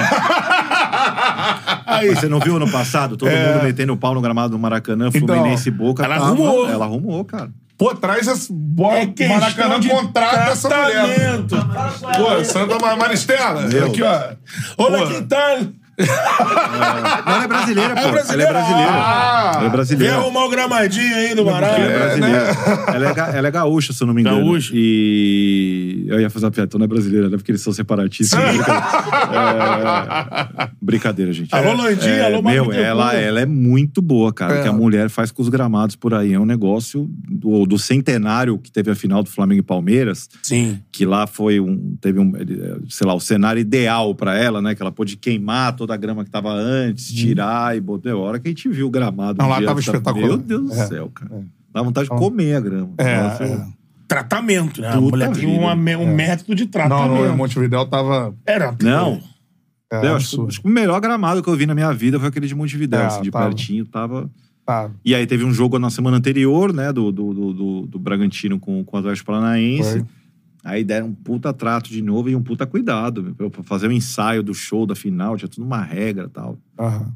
Aí, 1.87 2.15
você 2.15 2.29
não 2.29 2.41
viu 2.41 2.57
ano 2.57 2.71
passado? 2.71 3.17
Todo 3.17 3.31
mundo 3.31 3.63
metendo 3.65 3.93
o 3.93 3.97
pau 3.97 4.15
no 4.15 4.21
gramado 4.21 4.51
do 4.51 4.59
Maracanã, 4.59 5.09
Então, 5.13 5.27
Fluminense 5.37 5.69
e 5.69 5.73
Boca. 5.73 6.05
ela 6.05 6.17
tava- 6.17 6.27
arrumou. 6.29 6.69
Ela 6.69 6.85
arrumou, 6.85 7.25
cara. 7.25 7.51
Pô, 7.78 7.94
traz 7.94 8.27
essa 8.27 8.48
bola. 8.51 8.98
É 9.19 9.28
Maracanã 9.28 9.78
de 9.81 9.89
contrata 9.89 10.51
essa 10.53 10.69
mulher. 10.69 11.43
Pô, 12.16 12.44
Santa 12.44 12.78
Mar- 12.78 12.97
Maristela. 12.97 13.66
Aqui, 13.86 14.03
ó. 14.03 14.32
Olha 14.78 14.98
Pô. 14.98 15.07
que 15.09 15.23
tá. 15.23 15.59
Não, 15.98 17.32
ela 17.35 17.44
é 17.44 17.48
brasileira, 17.48 17.94
pô. 17.94 18.01
Ela 18.01 18.09
é 18.09 18.12
brasileira? 18.12 18.52
brasileira. 18.52 18.90
Ah! 18.93 19.51
ela 19.55 19.56
é 19.56 19.60
Vem 19.62 19.70
brasileira. 19.70 20.14
arrumar 20.16 20.44
o 20.44 20.51
gramadinho 20.51 21.16
aí 21.16 21.35
do 21.35 21.40
Ela 21.43 21.51
é 21.51 21.52
Maraca. 21.52 21.77
brasileira. 21.98 22.56
Ela, 22.94 23.09
é 23.10 23.14
ga- 23.14 23.31
ela 23.35 23.48
é 23.48 23.51
gaúcha, 23.51 23.93
se 23.93 24.02
eu 24.02 24.06
não 24.06 24.14
me 24.14 24.20
engano. 24.20 24.36
Gaúcha? 24.39 24.73
E 24.74 26.05
eu 26.09 26.20
ia 26.20 26.28
fazer 26.31 26.44
uma 26.47 26.51
piada, 26.52 26.66
então 26.68 26.78
não 26.78 26.85
é 26.85 26.89
brasileira, 26.89 27.28
né? 27.31 27.36
Porque 27.36 27.51
eles 27.51 27.62
são 27.62 27.73
separatistas. 27.73 28.39
É, 28.39 28.52
Brincadeira, 30.81 31.32
gente. 31.32 31.55
Alô, 31.55 31.73
Landim, 31.74 32.09
É, 32.09 32.27
alô, 32.27 32.43
Meu, 32.43 32.73
ela, 32.73 33.14
ela 33.14 33.40
é 33.40 33.47
muito 33.47 34.01
boa, 34.02 34.32
cara. 34.32 34.55
É. 34.56 34.60
O 34.60 34.62
que 34.62 34.68
a 34.68 34.73
mulher 34.73 35.09
faz 35.09 35.31
com 35.31 35.43
os 35.43 35.48
gramados 35.48 35.97
por 35.97 36.14
aí. 36.14 36.32
É 36.32 36.39
um 36.40 36.44
negócio 36.47 37.09
do, 37.28 37.64
do 37.66 37.78
centenário 37.78 38.59
que 38.59 38.70
teve 38.70 38.90
a 38.90 38.94
final 38.94 39.23
do 39.23 39.31
Flamengo 39.31 39.60
e 39.60 39.62
Palmeiras. 39.62 40.28
Sim. 40.43 40.78
que 40.93 41.05
lá 41.05 41.27
foi 41.27 41.59
um 41.60 41.97
teve 42.01 42.18
um 42.18 42.32
sei 42.89 43.06
lá 43.06 43.14
o 43.14 43.20
cenário 43.20 43.60
ideal 43.60 44.14
pra 44.14 44.36
ela 44.39 44.60
né 44.62 44.74
que 44.74 44.82
ela 44.82 44.93
pôde 44.93 45.16
queimar 45.16 45.74
toda 45.74 45.86
a 45.93 45.97
grama 45.97 46.25
que 46.25 46.31
tava 46.31 46.51
antes 46.53 47.13
tirar 47.13 47.77
e 47.77 47.81
botar 47.81 48.13
a 48.13 48.17
hora 48.17 48.39
que 48.39 48.49
a 48.49 48.51
gente 48.51 48.69
viu 48.69 48.87
o 48.87 48.91
gramado 48.91 49.39
Não, 49.39 49.47
um 49.47 49.49
lá 49.51 49.59
dia, 49.59 49.67
tava 49.67 49.83
sabe? 49.83 49.97
espetacular. 49.99 50.27
meu 50.29 50.37
Deus 50.39 50.67
do 50.69 50.73
É, 50.73 50.87
céu 50.87 51.11
cara 51.15 51.43
dá 51.73 51.83
vontade 51.83 52.09
de 52.09 52.17
comer 52.17 52.55
a 52.57 52.61
grama 52.61 52.91
É, 52.99 53.23
Nossa, 53.23 53.45
é. 53.45 53.67
Tratamento, 54.09 54.81
né? 54.81 54.89
A 54.89 55.01
mulher 55.01 55.31
tem 55.33 55.47
uma 55.47 55.73
um 55.75 56.15
método 56.15 56.55
de 56.55 56.65
Não, 56.65 56.71
tratamento. 56.71 57.27
no 57.29 57.37
Montevidéu 57.37 57.85
tava. 57.87 58.35
Era. 58.47 58.75
não 58.81 59.21
É, 59.93 60.07
eu 60.07 60.15
acho, 60.17 60.47
acho 60.47 60.61
que 60.63 60.67
o 60.67 60.71
melhor 60.71 61.01
gramado 61.01 61.43
que 61.43 61.49
eu 61.49 61.57
vi 61.57 61.67
na 61.67 61.75
minha 61.75 61.93
vida 61.93 62.19
foi 62.19 62.29
aquele 62.29 62.47
de 62.47 62.55
Montevidéu, 62.55 63.01
É, 63.01 63.07
assim, 63.07 63.23
de 63.23 63.31
tava. 63.31 63.47
pertinho, 63.47 63.85
tava... 63.87 64.31
Tá. 64.65 64.91
E 65.05 65.15
aí 65.15 65.27
teve 65.27 65.45
um 65.45 65.53
jogo 65.53 65.79
na 65.79 65.91
semana 65.91 66.17
anterior, 66.17 66.73
né, 66.73 66.93
do, 66.93 67.13
do, 67.13 67.33
do, 67.33 67.53
do- 67.53 67.87
do 67.87 67.99
Bragantino 68.01 68.59
com, 68.59 68.83
com 68.85 68.97
o 68.97 69.01
Atlético 69.01 69.27
Paranaense. 69.27 69.91
Foi. 70.01 70.05
Aí 70.68 70.82
deram 70.82 71.06
um 71.06 71.14
puta 71.14 71.52
trato 71.52 71.88
de 71.88 72.02
novo 72.02 72.28
e 72.28 72.34
um 72.34 72.43
puta 72.43 72.66
cuidado, 72.66 73.22
meu, 73.22 73.48
pra- 73.51 73.62
fazer 73.62 73.86
o 73.86 73.93
ensaio 73.93 74.43
do 74.43 74.52
show 74.52 74.84
da 74.84 74.97
final, 74.97 75.36
tinha 75.36 75.48
tudo 75.48 75.64
uma 75.64 75.80
regra 75.80 76.24
e 76.24 76.28
tal. 76.28 76.59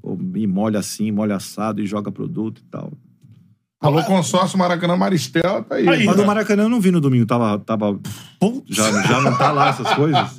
Pô, 0.01 0.16
e 0.36 0.47
molha 0.47 0.78
assim, 0.78 1.10
molha 1.10 1.35
assado 1.35 1.81
e 1.82 1.86
joga 1.86 2.12
produto 2.12 2.60
e 2.60 2.64
tal. 2.70 2.93
Alô, 3.82 4.05
consórcio 4.05 4.56
Maracanã 4.59 4.94
Maristela, 4.97 5.62
tá 5.62 5.74
aí. 5.77 5.89
Aí, 5.89 6.05
Mas 6.06 6.14
né? 6.16 6.22
no 6.22 6.27
Maracanã 6.28 6.62
eu 6.64 6.68
não 6.68 6.81
vi 6.81 6.90
no 6.93 7.01
domingo, 7.01 7.27
tava. 7.27 7.59
tava 7.59 7.98
já, 8.68 9.02
já 9.02 9.20
não 9.20 9.36
tá 9.36 9.51
lá 9.51 9.70
essas 9.70 9.94
coisas? 9.94 10.39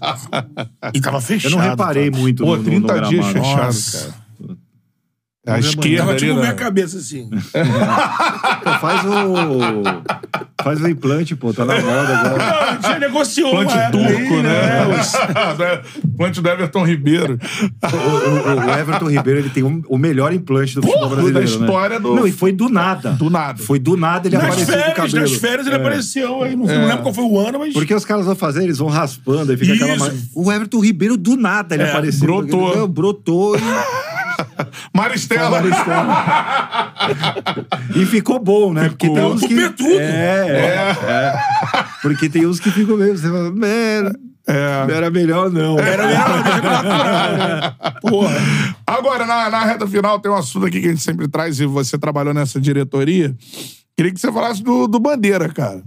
E 0.94 1.02
tava 1.02 1.18
Eu 1.18 1.22
fechado. 1.22 1.52
não 1.56 1.60
reparei 1.60 2.10
cara. 2.12 2.22
muito 2.22 2.44
Pô, 2.46 2.52
no, 2.56 2.58
no, 2.58 2.64
30 2.64 3.02
no 3.02 3.10
dias 3.10 3.26
gramado. 3.34 3.34
fechado, 3.50 3.66
Nossa. 3.66 4.08
cara. 4.10 4.22
A 5.48 5.54
ver 5.54 5.60
esquerda 5.62 5.98
Tava 6.06 6.16
tipo 6.18 6.34
né? 6.36 6.42
minha 6.42 6.54
cabeça 6.54 6.98
assim. 7.00 7.28
Pô, 7.30 8.70
faz 8.80 9.02
o. 9.06 9.84
faz 10.64 10.80
o 10.82 10.88
implante, 10.88 11.36
pô, 11.36 11.52
tá 11.52 11.66
na 11.66 11.76
moda 11.82 12.18
agora. 12.20 12.74
Não, 12.76 12.82
já 12.84 13.00
negociou. 13.00 13.50
Plante 13.52 13.74
uma 13.74 13.90
turco, 13.90 14.08
aí, 14.36 14.44
né? 14.44 15.82
Plante 16.16 16.42
do 16.42 16.48
Everton 16.48 16.84
Ribeiro. 16.86 17.40
O, 17.84 17.96
o- 18.52 18.66
o 18.68 18.70
Everton 18.72 19.10
Ribeiro 19.10 19.40
ele 19.40 19.50
tem 19.50 19.64
o, 19.64 19.84
o 19.90 19.98
melhor 19.98 20.32
implante 20.32 20.76
do 20.76 20.82
futebol 20.84 21.10
Porra, 21.10 21.16
brasileiro. 21.22 21.48
da 21.50 21.56
história 21.66 21.96
né? 21.98 22.04
do- 22.04 22.16
Não, 22.16 22.28
e 22.28 22.32
foi 22.32 22.52
do 22.52 22.70
nada. 22.70 23.12
Do 23.14 23.30
nada. 23.32 23.64
Foi 23.64 23.80
do 23.80 23.98
nada 23.98 24.28
ele 24.28 24.38
Nas 24.38 24.46
apareceu 24.46 24.66
com 24.68 24.72
o 24.72 24.76
férias, 24.78 24.96
cabelo. 24.96 25.22
nas 25.32 25.34
férias 25.40 25.68
ele 25.68 25.76
apareceu. 25.76 26.44
Aí, 26.44 26.56
não, 26.56 26.66
não 26.68 26.86
lembro 26.88 27.02
qual 27.02 27.14
foi 27.16 27.24
o 27.24 27.40
ano, 27.40 27.58
mas. 27.60 27.74
Porque 27.74 27.96
os 27.96 28.06
caras 28.06 28.28
vão 28.28 28.36
fazer, 28.36 28.64
eles 28.64 28.78
vão 28.78 28.90
raspando, 28.90 29.52
aí 29.52 29.58
fica 29.58 29.74
aquela. 29.74 29.96
Isso. 29.96 30.06
ma- 30.06 30.44
O 30.44 30.52
Everton 30.52 30.80
Ribeiro, 30.82 31.18
do 31.18 31.36
nada, 31.36 31.74
ele 31.74 31.84
É, 31.84 31.90
apareceu. 31.90 32.28
brotou. 32.28 32.78
Não, 32.78 32.88
brotou 32.88 33.56
e, 33.58 33.62
Maristela. 34.96 35.62
e 37.96 38.06
ficou 38.06 38.40
bom, 38.40 38.74
né? 38.74 38.90
Porque 38.90 39.10
tem 39.10 39.24
uns 39.26 39.42
que. 39.42 39.56
Petrudo. 39.56 40.00
É, 40.00 40.48
é, 40.50 40.98
é. 41.12 41.40
Porque 42.02 42.30
tem 42.30 42.46
uns 42.46 42.60
que 42.60 42.72
ficam 42.72 42.98
meio. 42.98 43.18
Você 43.18 43.28
fala, 43.28 43.52
"Man, 43.52 44.14
É. 44.48 44.88
era 44.96 45.10
melhor 45.12 45.50
não. 45.52 45.78
Era 45.80 46.08
melhor, 46.08 46.44
natural, 46.44 46.84
né? 47.38 47.74
Porra. 48.02 48.36
Agora, 48.88 49.26
na, 49.26 49.50
na 49.50 49.64
reta 49.66 49.88
final, 49.88 50.20
tem 50.20 50.32
um 50.32 50.36
assunto 50.36 50.66
aqui 50.66 50.82
que 50.82 50.88
a 50.88 50.92
gente 50.92 51.02
sempre 51.04 51.28
traz 51.28 51.60
e 51.60 51.66
você 51.66 51.98
trabalhou 51.98 52.34
nessa 52.34 52.60
diretoria. 52.60 53.36
Queria 53.96 54.14
que 54.14 54.20
você 54.20 54.32
falasse 54.32 54.64
do, 54.64 54.88
do 54.88 55.00
Bandeira, 55.00 55.50
cara. 55.50 55.82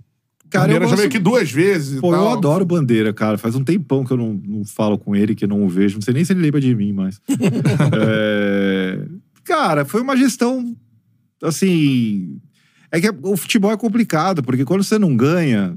Cara, 0.55 0.65
eu 0.73 0.79
Bandeira 0.79 0.85
já 0.85 0.91
gosto- 0.91 0.97
veio 0.97 1.09
aqui 1.09 1.19
duas 1.19 1.51
vezes. 1.51 2.01
Pô, 2.01 2.15
eu 2.15 2.29
adoro 2.31 2.65
Bandeira, 2.65 3.13
cara. 3.13 3.37
Faz 3.37 3.55
um 3.55 3.65
tempão 3.65 4.05
que 4.05 4.13
eu 4.13 4.17
não, 4.17 4.33
não 4.47 4.65
falo 4.65 4.97
com 4.97 5.15
ele, 5.17 5.35
que 5.35 5.45
eu 5.45 5.49
não 5.49 5.63
o 5.65 5.69
vejo. 5.69 5.97
Não 5.97 6.03
sei 6.03 6.15
nem 6.15 6.25
se 6.25 6.33
ele 6.33 6.41
lembra 6.43 6.61
de 6.61 6.75
mim, 6.75 6.93
mas. 6.93 7.21
É, 8.07 8.99
Cara, 9.45 9.85
foi 9.85 10.01
uma 10.01 10.17
gestão. 10.17 10.75
Assim. 11.43 12.39
É 12.91 13.01
que 13.01 13.11
o 13.23 13.37
futebol 13.37 13.73
é 13.73 13.77
complicado, 13.77 14.43
porque 14.43 14.65
quando 14.65 14.85
você 14.85 14.99
não 14.99 15.17
ganha. 15.17 15.77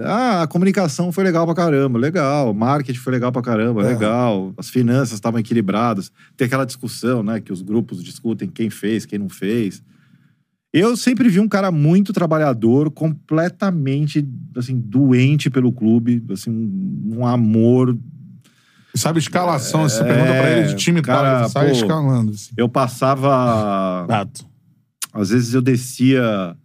Ah, 0.00 0.42
a 0.42 0.46
comunicação 0.46 1.10
foi 1.12 1.22
legal 1.24 1.44
pra 1.44 1.54
caramba, 1.54 1.98
legal. 1.98 2.50
O 2.50 2.54
marketing 2.54 2.98
foi 2.98 3.12
legal 3.12 3.30
pra 3.32 3.42
caramba, 3.42 3.82
É. 3.82 3.88
legal. 3.88 4.54
As 4.56 4.68
finanças 4.70 5.14
estavam 5.14 5.38
equilibradas. 5.40 6.10
Tem 6.36 6.46
aquela 6.46 6.64
discussão, 6.64 7.22
né? 7.22 7.40
Que 7.40 7.52
os 7.52 7.62
grupos 7.62 8.02
discutem 8.02 8.48
quem 8.48 8.70
fez, 8.70 9.04
quem 9.04 9.18
não 9.18 9.28
fez. 9.28 9.82
Eu 10.72 10.96
sempre 10.96 11.28
vi 11.28 11.40
um 11.40 11.48
cara 11.48 11.70
muito 11.70 12.12
trabalhador, 12.12 12.90
completamente, 12.90 14.26
assim, 14.54 14.78
doente 14.78 15.48
pelo 15.48 15.72
clube, 15.72 16.22
assim, 16.30 16.50
um, 16.50 17.18
um 17.18 17.26
amor. 17.26 17.96
Sabe 18.94 19.18
escalação, 19.18 19.82
você 19.88 20.02
pergunta 20.04 20.26
pra 20.32 20.50
ele 20.58 20.68
de 20.68 20.76
time 20.76 21.02
tal, 21.02 21.16
cara, 21.16 21.40
ele 21.40 21.48
sai 21.50 21.66
pô, 21.70 21.72
escalando. 21.76 22.32
assim. 22.32 22.50
Eu 22.56 22.68
passava... 22.68 24.04
Exato. 24.08 24.46
Às 25.12 25.30
vezes 25.30 25.54
eu 25.54 25.62
descia 25.62 26.56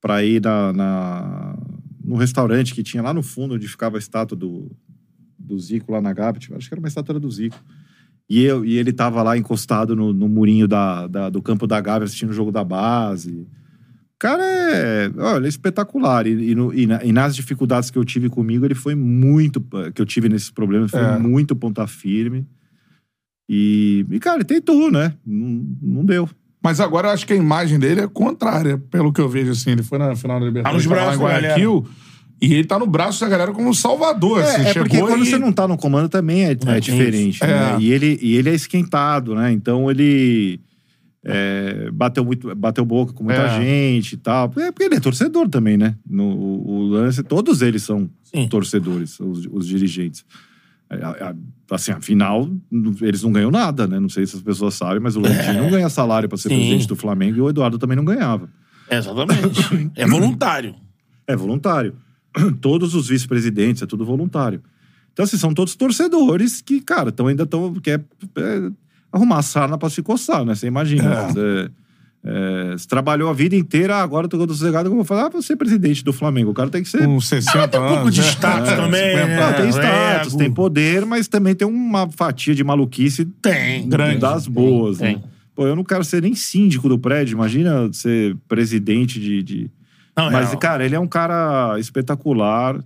pra 0.00 0.24
ir 0.24 0.40
na, 0.42 0.72
na- 0.72 1.58
no 2.02 2.16
restaurante 2.16 2.74
que 2.74 2.82
tinha 2.82 3.02
lá 3.02 3.12
no 3.12 3.22
fundo, 3.22 3.54
onde 3.54 3.68
ficava 3.68 3.96
a 3.96 3.98
estátua 3.98 4.36
do, 4.36 4.70
do 5.38 5.58
Zico 5.58 5.92
lá 5.92 6.00
na 6.00 6.12
Gapit. 6.12 6.52
Acho 6.54 6.68
que 6.68 6.74
era 6.74 6.80
uma 6.80 6.88
estátua 6.88 7.20
do 7.20 7.30
Zico. 7.30 7.56
E, 8.34 8.42
eu, 8.44 8.64
e 8.64 8.78
ele 8.78 8.92
tava 8.94 9.22
lá 9.22 9.36
encostado 9.36 9.94
no, 9.94 10.10
no 10.12 10.26
murinho 10.26 10.66
da, 10.66 11.06
da- 11.06 11.28
do 11.28 11.42
campo 11.42 11.66
da 11.66 11.78
Gávea 11.80 12.04
assistindo 12.06 12.30
o 12.30 12.32
jogo 12.32 12.50
da 12.50 12.64
base. 12.64 13.30
O 14.14 14.18
cara 14.18 14.42
é, 14.42 15.10
olha, 15.18 15.44
é 15.44 15.48
espetacular. 15.48 16.26
E, 16.26 16.50
e 16.50 16.54
no- 16.54 16.72
e 16.72 16.86
na- 16.86 17.04
e 17.04 17.12
nas 17.12 17.36
dificuldades 17.36 17.90
que 17.90 17.98
eu 17.98 18.04
tive 18.06 18.30
comigo, 18.30 18.64
ele 18.64 18.74
foi 18.74 18.94
muito. 18.94 19.60
Que 19.94 20.00
eu 20.00 20.06
tive 20.06 20.30
nesses 20.30 20.50
problemas, 20.50 20.90
foi 20.90 21.00
É. 21.00 21.18
muito 21.18 21.54
ponta 21.54 21.86
firme. 21.86 22.46
E, 23.48 24.06
e, 24.10 24.18
cara, 24.18 24.36
ele 24.38 24.44
tentou, 24.44 24.90
né? 24.90 25.12
Não, 25.26 25.66
não 25.82 26.04
deu. 26.04 26.26
Mas 26.64 26.80
agora 26.80 27.08
eu 27.08 27.12
acho 27.12 27.26
que 27.26 27.32
a 27.32 27.36
imagem 27.36 27.78
dele 27.78 28.00
é 28.02 28.06
contrária, 28.08 28.78
pelo 28.90 29.12
que 29.12 29.20
eu 29.20 29.28
vejo, 29.28 29.50
assim. 29.50 29.72
Ele 29.72 29.82
foi 29.82 29.98
na 29.98 30.14
final 30.16 30.38
da 30.40 30.46
Libertadores, 30.46 30.86
lá 30.86 30.92
em 31.14 31.18
braços 31.18 31.20
e 32.42 32.52
ele 32.54 32.64
tá 32.64 32.78
no 32.78 32.86
braço 32.86 33.20
da 33.20 33.28
galera 33.28 33.52
como 33.52 33.68
um 33.68 33.74
salvador, 33.74 34.40
assim. 34.42 34.62
É, 34.62 34.70
é 34.70 34.74
porque 34.74 34.98
quando 34.98 35.22
e... 35.24 35.26
você 35.30 35.38
não 35.38 35.52
tá 35.52 35.68
no 35.68 35.76
comando 35.78 36.08
também 36.08 36.44
é, 36.44 36.50
é 36.50 36.54
tem 36.56 36.80
diferente. 36.80 37.40
né? 37.42 37.76
É. 37.76 37.80
E, 37.80 37.92
ele, 37.92 38.18
e 38.20 38.34
ele 38.36 38.50
é 38.50 38.54
esquentado, 38.54 39.34
né? 39.34 39.52
Então 39.52 39.88
ele 39.90 40.60
é, 41.24 41.88
bateu, 41.92 42.24
muito, 42.24 42.52
bateu 42.54 42.84
boca 42.84 43.12
com 43.12 43.22
muita 43.22 43.42
É. 43.42 43.60
gente 43.60 44.14
e 44.14 44.16
tal. 44.16 44.52
É 44.56 44.72
porque 44.72 44.82
ele 44.84 44.96
é 44.96 45.00
torcedor 45.00 45.48
também, 45.48 45.76
né? 45.76 45.94
No, 46.04 46.24
o, 46.24 46.68
o 46.70 46.82
lance, 46.88 47.22
todos 47.22 47.62
eles 47.62 47.84
são 47.84 48.10
Sim. 48.24 48.48
torcedores, 48.48 49.20
os, 49.20 49.46
os 49.50 49.66
dirigentes. 49.68 50.24
É, 50.90 50.96
a- 50.96 51.30
a- 51.30 51.34
Assim, 51.74 51.90
afinal, 51.90 52.50
eles 53.00 53.22
não 53.22 53.32
ganham 53.32 53.50
nada, 53.50 53.86
né? 53.86 53.98
Não 53.98 54.10
sei 54.10 54.26
se 54.26 54.36
as 54.36 54.42
pessoas 54.42 54.74
sabem, 54.74 55.00
mas 55.00 55.16
o 55.16 55.20
Landim 55.20 55.56
não 55.56 55.70
ganha 55.70 55.88
salário 55.88 56.28
pra 56.28 56.36
ser 56.36 56.50
Sim. 56.50 56.56
presidente 56.56 56.86
do 56.86 56.94
Flamengo 56.94 57.38
e 57.38 57.40
o 57.40 57.48
Eduardo 57.48 57.78
também 57.78 57.96
não 57.96 58.04
ganhava. 58.04 58.46
Exatamente. 58.90 59.90
É 59.96 60.06
voluntário. 60.06 60.74
É 61.26 61.34
voluntário. 61.34 61.94
Todos 62.60 62.94
os 62.94 63.08
vice-presidentes, 63.08 63.82
é 63.82 63.86
tudo 63.86 64.04
voluntário. 64.04 64.62
Então, 65.12 65.24
assim, 65.24 65.36
são 65.36 65.52
todos 65.52 65.74
torcedores 65.74 66.62
que, 66.62 66.80
cara, 66.80 67.12
tão, 67.12 67.26
ainda 67.26 67.42
estão. 67.42 67.74
Quer 67.74 68.00
é, 68.36 68.70
arrumar 69.12 69.38
a 69.38 69.42
sarna 69.42 69.76
pra 69.76 69.90
se 69.90 70.02
coçar, 70.02 70.44
né? 70.44 70.54
Você 70.54 70.66
imagina. 70.66 71.04
É. 71.12 71.26
Você, 71.28 71.70
é, 72.24 72.72
você 72.78 72.86
trabalhou 72.88 73.28
a 73.28 73.32
vida 73.32 73.54
inteira, 73.56 73.96
agora 73.96 74.28
tô 74.28 74.38
sossegado, 74.48 74.88
eu 74.88 74.94
vou 74.94 75.04
falar, 75.04 75.26
ah, 75.26 75.28
vou 75.28 75.42
ser 75.42 75.56
presidente 75.56 76.02
do 76.04 76.12
Flamengo. 76.12 76.52
O 76.52 76.54
cara 76.54 76.70
tem 76.70 76.82
que 76.82 76.88
ser. 76.88 77.04
Com 77.04 77.20
60 77.20 77.68
tem 77.68 77.80
um 77.80 77.86
pouco 77.88 78.02
anos, 78.02 78.14
de 78.14 78.20
né? 78.22 78.26
status 78.28 78.68
É, 78.70 78.76
também, 78.76 79.10
50 79.10 79.26
né? 79.26 79.36
Não, 79.36 79.42
anos. 79.44 79.56
tem 79.56 79.66
É, 79.66 79.68
status, 79.70 80.34
tem 80.36 80.50
poder, 80.52 81.04
mas 81.04 81.28
também 81.28 81.54
tem 81.54 81.66
uma 81.68 82.08
fatia 82.10 82.54
de 82.54 82.62
maluquice 82.64 83.24
Tem. 83.42 83.86
Grande. 83.88 84.18
das 84.18 84.46
boas, 84.46 84.98
Tem. 84.98 85.16
né? 85.16 85.22
Pô, 85.54 85.66
eu 85.66 85.76
não 85.76 85.84
quero 85.84 86.04
ser 86.04 86.22
nem 86.22 86.34
síndico 86.34 86.88
do 86.88 86.98
prédio, 86.98 87.34
imagina 87.34 87.92
ser 87.92 88.34
presidente 88.48 89.20
de- 89.20 89.42
de, 89.42 89.70
Não, 90.16 90.30
Mas, 90.30 90.52
é, 90.52 90.56
cara, 90.56 90.84
ele 90.84 90.94
é 90.94 91.00
um 91.00 91.06
cara 91.08 91.78
espetacular 91.78 92.82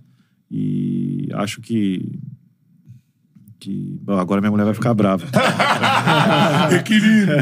e 0.49 1.29
acho 1.33 1.61
que. 1.61 2.19
que... 3.59 3.99
Bom, 4.01 4.17
agora 4.17 4.39
minha 4.39 4.51
mulher 4.51 4.63
vai 4.65 4.73
ficar 4.73 4.93
brava. 4.93 5.25
Equilíbrio. 6.79 7.35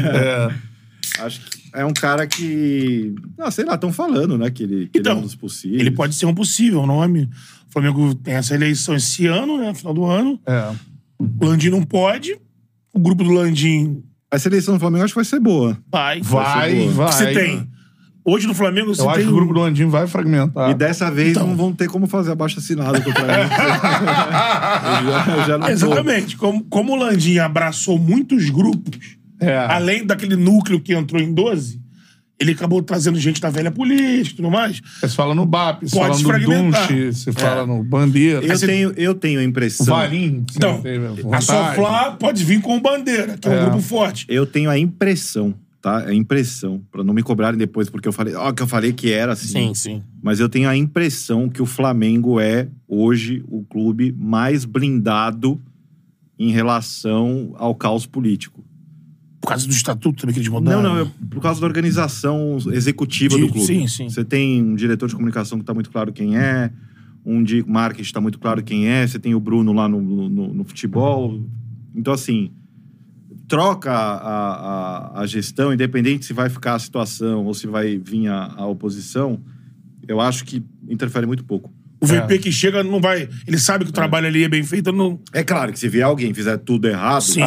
acho 1.20 1.40
que 1.40 1.56
é 1.72 1.84
um 1.84 1.92
cara 1.92 2.26
que. 2.26 3.14
Ah, 3.38 3.50
sei 3.50 3.64
lá, 3.64 3.74
estão 3.74 3.92
falando, 3.92 4.36
né? 4.38 4.50
Que 4.50 4.62
ele, 4.62 4.88
que 4.88 4.98
ele 4.98 5.08
é 5.08 5.10
Então, 5.10 5.18
um 5.18 5.22
dos 5.22 5.34
possíveis. 5.34 5.80
Ele 5.80 5.90
pode 5.90 6.14
ser 6.14 6.26
um 6.26 6.34
possível 6.34 6.86
nome. 6.86 7.28
O 7.68 7.72
Flamengo 7.72 8.14
tem 8.14 8.34
essa 8.34 8.54
eleição 8.54 8.96
esse 8.96 9.26
ano, 9.26 9.58
né? 9.58 9.74
Final 9.74 9.94
do 9.94 10.04
ano. 10.04 10.40
É. 10.46 10.72
O 11.18 11.46
Landim 11.46 11.68
não 11.68 11.82
pode. 11.82 12.36
O 12.92 12.98
grupo 12.98 13.22
do 13.22 13.30
Landim 13.30 14.02
A 14.30 14.38
seleção 14.38 14.74
do 14.74 14.80
Flamengo 14.80 15.04
acho 15.04 15.12
que 15.12 15.18
vai 15.18 15.24
ser 15.24 15.38
boa. 15.38 15.76
vai. 15.92 16.20
Vai, 16.22 16.74
boa. 16.74 16.92
vai. 16.92 17.12
Você 17.12 17.32
tem. 17.32 17.68
Hoje 18.26 18.46
no 18.48 18.54
Flamengo 18.54 18.94
você 18.94 19.00
Eu 19.02 19.08
acho 19.08 19.18
tem. 19.18 19.26
que 19.28 19.32
o 19.32 19.36
grupo 19.36 19.54
do 19.54 19.62
Andinho 19.62 19.88
vai 19.88 20.06
fragmentar. 20.08 20.70
E 20.70 20.74
dessa 20.74 21.10
vez 21.10 21.30
Então. 21.30 21.46
não 21.46 21.56
vão 21.56 21.72
ter 21.72 21.88
como 21.88 22.06
fazer 22.08 22.32
abaixo 22.32 22.58
assinado 22.58 23.00
contra 23.02 23.22
ele. 23.32 23.42
eu, 25.06 25.12
já, 25.12 25.36
eu 25.36 25.46
já 25.46 25.58
não 25.58 25.66
tô. 25.66 25.72
Exatamente. 25.72 26.36
Como, 26.36 26.64
como 26.64 26.92
o 26.92 26.96
Landim 26.96 27.38
abraçou 27.38 27.98
muitos 27.98 28.50
grupos, 28.50 28.98
É. 29.40 29.56
além 29.56 30.04
daquele 30.04 30.34
núcleo 30.36 30.80
que 30.80 30.92
entrou 30.94 31.20
em 31.22 31.32
12, 31.32 31.80
ele 32.38 32.52
acabou 32.52 32.82
trazendo 32.82 33.18
gente 33.18 33.40
da 33.40 33.48
velha 33.48 33.70
política 33.70 34.34
e 34.34 34.36
tudo 34.36 34.50
mais. 34.50 34.80
Você 35.00 35.08
fala 35.08 35.34
no 35.34 35.46
BAP, 35.46 35.82
você 35.88 35.96
Pode 35.96 36.06
fala 36.08 36.14
se 36.14 36.22
no 36.22 36.28
fragmentar. 36.28 36.88
Dunche, 36.88 37.12
você 37.12 37.30
É. 37.30 37.32
fala 37.32 37.66
no 37.66 37.82
Bandeira. 37.84 38.44
Eu, 38.44 38.48
Você- 38.58 38.66
tenho, 38.66 38.92
eu 38.96 39.14
tenho 39.14 39.38
a 39.40 39.42
O 39.42 39.46
impressão. 39.46 39.86
Valim. 39.96 40.44
Então, 40.54 40.82
a. 41.32 41.40
Soflá 41.40 42.10
pode 42.18 42.44
vir 42.44 42.60
com 42.60 42.76
o 42.76 42.80
Bandeira, 42.80 43.38
que 43.40 43.48
é 43.48 43.50
um 43.52 43.54
É. 43.54 43.60
grupo 43.62 43.80
forte. 43.80 44.26
Eu 44.28 44.44
tenho 44.44 44.68
a 44.68 44.78
impressão, 44.78 45.54
tá? 45.86 45.98
A 46.08 46.12
impressão, 46.12 46.82
Pra 46.90 47.04
não 47.04 47.14
me 47.14 47.22
cobrarem 47.22 47.56
depois, 47.56 47.88
porque 47.88 48.08
eu 48.08 48.12
falei, 48.12 48.34
ó, 48.34 48.50
que 48.52 48.60
eu 48.60 48.66
falei 48.66 48.92
que 48.92 49.12
era 49.12 49.34
assim. 49.34 49.72
sim. 49.72 50.02
Mas 50.20 50.40
eu 50.40 50.48
tenho 50.48 50.68
a 50.68 50.76
impressão 50.76 51.48
que 51.48 51.62
o 51.62 51.66
Flamengo 51.66 52.40
é, 52.40 52.68
hoje, 52.88 53.44
o 53.46 53.62
clube 53.64 54.12
mais 54.18 54.64
blindado 54.64 55.60
em 56.36 56.50
relação 56.50 57.54
ao 57.56 57.72
caos 57.72 58.04
político. 58.04 58.64
Por 59.40 59.48
causa 59.50 59.64
do 59.68 59.72
estatuto 59.72 60.20
também 60.22 60.34
que 60.34 60.40
eles 60.40 60.48
mudaram. 60.50 60.82
Não, 60.82 60.94
não, 60.96 61.00
é 61.02 61.08
por 61.30 61.40
causa 61.40 61.60
da 61.60 61.66
organização 61.68 62.58
executiva 62.72 63.36
De- 63.36 63.42
do 63.42 63.48
clube. 63.52 63.64
sim, 63.64 63.86
sim. 63.86 64.08
Você 64.08 64.24
tem 64.24 64.60
um 64.60 64.74
diretor 64.74 65.08
de 65.08 65.14
comunicação 65.14 65.56
que 65.56 65.62
está 65.62 65.72
muito 65.72 65.88
claro 65.90 66.12
quem 66.12 66.36
é, 66.36 66.68
um 67.24 67.44
de 67.44 67.62
marketing 67.64 68.02
está 68.08 68.20
muito 68.20 68.40
claro 68.40 68.60
quem 68.60 68.88
é, 68.88 69.06
você 69.06 69.20
tem 69.20 69.36
o 69.36 69.40
Bruno 69.40 69.72
lá 69.72 69.88
no, 69.88 70.00
no, 70.02 70.52
no 70.52 70.64
futebol. 70.64 71.40
Então, 71.94 72.12
assim, 72.12 72.50
troca 73.48 73.90
a, 73.92 75.14
a, 75.16 75.20
a 75.20 75.26
gestão, 75.26 75.72
independente 75.72 76.24
se 76.26 76.32
vai 76.32 76.48
ficar 76.48 76.74
a 76.74 76.78
situação 76.78 77.44
ou 77.44 77.54
se 77.54 77.66
vai 77.66 77.96
vir 77.98 78.28
a, 78.28 78.52
a 78.56 78.66
oposição, 78.66 79.40
eu 80.08 80.20
acho 80.20 80.44
que 80.44 80.62
interfere 80.88 81.26
muito 81.26 81.44
pouco. 81.44 81.72
O 82.00 82.06
VP 82.06 82.38
que 82.40 82.52
chega 82.52 82.82
não 82.84 83.00
vai. 83.00 83.28
Ele 83.46 83.58
sabe 83.58 83.84
que 83.84 83.90
o 83.90 83.94
trabalho 83.94 84.26
ali 84.26 84.44
é 84.44 84.48
bem 84.48 84.62
feito, 84.62 84.92
não. 84.92 85.18
É 85.32 85.42
claro 85.42 85.72
que 85.72 85.78
se 85.78 85.88
vier 85.88 86.04
alguém 86.04 86.30
e 86.30 86.34
fizer 86.34 86.56
tudo 86.58 86.86
errado, 86.86 87.22
Sim. 87.22 87.40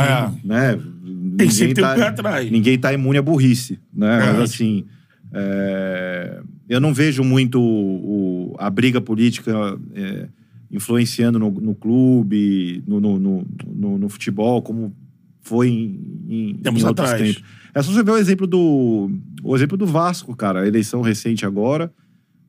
né? 0.44 0.74
Tem 0.76 1.48
ninguém 1.48 1.50
sempre 1.52 1.82
tá, 1.82 1.94
o 1.94 1.96
pé 1.96 2.08
atrás. 2.08 2.52
Ninguém 2.52 2.78
tá 2.78 2.92
imune 2.92 3.20
à 3.20 3.22
burrice, 3.22 3.80
né? 3.94 4.18
Mas 4.18 4.26
Verdade. 4.26 4.44
assim, 4.44 4.86
é, 5.32 6.42
eu 6.68 6.80
não 6.82 6.94
vejo 6.94 7.24
muito 7.24 7.62
o- 7.62 8.56
a 8.58 8.70
briga 8.70 9.00
política 9.00 9.52
é, 9.94 10.28
influenciando 10.72 11.38
no, 11.40 11.52
no 11.52 11.76
clube, 11.76 12.84
no, 12.88 13.00
no, 13.00 13.20
no, 13.20 13.48
no- 13.68 13.98
no 14.00 14.10
futebol, 14.10 14.62
como 14.62 14.94
foi 15.50 15.68
em, 15.70 16.24
em, 16.28 16.50
em 16.64 16.68
outros 16.68 16.86
atrás. 16.86 17.22
tempos. 17.22 17.44
É 17.74 17.82
só 17.82 17.92
você 17.92 18.04
ver 18.04 18.12
o 18.12 18.18
exemplo 18.18 18.48
do. 18.48 19.12
O 19.44 19.56
exemplo 19.56 19.76
do 19.78 19.86
Vasco, 19.86 20.36
cara. 20.36 20.62
A 20.62 20.68
eleição 20.68 21.02
recente 21.02 21.46
agora. 21.46 21.92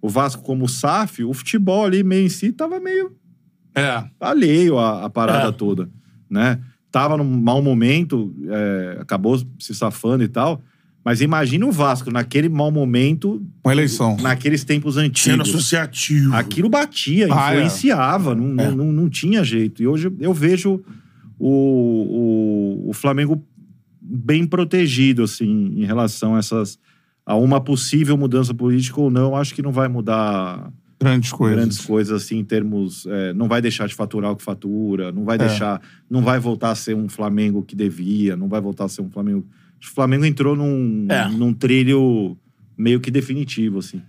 O 0.02 0.08
Vasco 0.08 0.42
como 0.42 0.68
SAF, 0.68 1.22
o 1.24 1.32
futebol 1.34 1.84
ali 1.84 2.02
meio 2.02 2.24
em 2.24 2.28
si 2.28 2.52
tava 2.52 2.80
meio 2.80 3.12
É. 3.74 4.02
alheio 4.18 4.78
à, 4.78 5.04
à 5.04 5.10
parada 5.10 5.48
É. 5.48 5.52
toda, 5.52 5.88
né? 6.28 6.58
Tava 6.90 7.16
num 7.16 7.24
mau 7.24 7.62
momento, 7.62 8.34
é, 8.48 8.98
acabou 9.00 9.38
se 9.58 9.74
safando 9.74 10.24
e 10.24 10.28
tal. 10.28 10.62
Mas 11.04 11.20
imagina 11.20 11.64
o 11.66 11.70
Vasco 11.72 12.10
naquele 12.10 12.48
mau 12.48 12.70
momento, 12.70 13.42
Uma 13.64 13.72
eleição. 13.72 14.16
naqueles 14.20 14.64
tempos 14.64 14.94
Sendo 14.94 15.06
antigos. 15.06 15.48
associativo. 15.48 16.34
Aquilo 16.34 16.68
batia, 16.68 17.28
Ah, 17.30 17.52
é. 17.52 17.56
influenciava, 17.56 18.34
não, 18.34 18.60
É. 18.62 18.68
não, 18.68 18.76
não, 18.76 18.92
não 18.92 19.08
tinha 19.08 19.42
jeito. 19.44 19.82
E 19.82 19.86
hoje 19.86 20.10
eu 20.18 20.32
vejo 20.34 20.82
o, 21.40 22.84
o, 22.86 22.90
o 22.90 22.92
Flamengo 22.92 23.42
bem 24.00 24.46
protegido, 24.46 25.22
assim, 25.22 25.72
em 25.76 25.84
relação 25.84 26.34
a 26.36 26.38
essas. 26.38 26.78
a 27.24 27.34
uma 27.36 27.60
possível 27.60 28.16
mudança 28.16 28.52
política 28.52 29.00
ou 29.00 29.10
não. 29.10 29.34
Acho 29.34 29.54
que 29.54 29.62
não 29.62 29.72
vai 29.72 29.88
mudar 29.88 30.72
Grandes 31.00 31.32
coisas. 31.32 31.56
grandes 31.58 31.80
coisas 31.80 32.22
assim 32.22 32.38
em 32.38 32.44
termos. 32.44 33.06
é, 33.06 33.32
não 33.32 33.48
vai 33.48 33.62
deixar 33.62 33.86
de 33.88 33.94
faturar 33.94 34.32
o 34.32 34.36
que 34.36 34.42
fatura, 34.44 35.10
não 35.12 35.24
vai 35.24 35.36
É. 35.36 35.38
deixar. 35.38 35.80
Não 36.10 36.22
vai 36.22 36.38
voltar 36.38 36.70
a 36.72 36.74
ser 36.74 36.94
um 36.94 37.08
Flamengo 37.08 37.62
que 37.62 37.74
devia, 37.74 38.36
não 38.36 38.48
vai 38.48 38.60
voltar 38.60 38.84
a 38.84 38.88
ser 38.88 39.00
um 39.02 39.10
Flamengo. 39.10 39.46
O 39.82 39.86
Flamengo 39.94 40.24
entrou 40.26 40.54
num, 40.54 41.06
É. 41.08 41.26
num 41.28 41.54
trilho 41.54 42.36
meio 42.76 43.00
que 43.00 43.10
definitivo, 43.10 43.78
assim. 43.78 44.02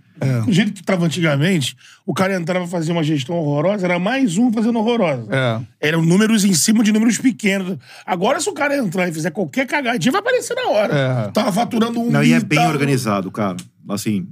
Do 0.44 0.52
jeito 0.52 0.72
que 0.72 0.82
tava 0.82 1.04
antigamente, 1.06 1.76
o 2.06 2.12
cara 2.14 2.34
entrava 2.34 2.64
e 2.64 2.68
fazia 2.68 2.92
uma 2.92 3.02
gestão 3.02 3.36
horrorosa, 3.36 3.84
era 3.86 3.98
mais 3.98 4.36
um 4.38 4.52
fazendo 4.52 4.78
horrorosa. 4.78 5.26
É. 5.30 5.88
Eram 5.88 6.02
números 6.04 6.44
em 6.44 6.54
cima 6.54 6.82
de 6.84 6.92
números 6.92 7.18
pequenos. 7.18 7.78
Agora, 8.06 8.40
se 8.40 8.48
o 8.48 8.52
cara 8.52 8.76
entrar 8.76 9.08
e 9.08 9.12
fizer 9.12 9.30
qualquer 9.30 9.66
cagadinha, 9.66 10.12
vai 10.12 10.20
aparecer 10.20 10.54
na 10.54 10.68
hora. 10.68 10.94
É. 10.94 11.30
Tava 11.30 11.52
faturando 11.52 12.00
um 12.00 12.10
Não, 12.10 12.22
e 12.22 12.32
é 12.32 12.40
bem 12.40 12.66
organizado, 12.66 13.30
cara. 13.30 13.56
Assim, 13.88 14.26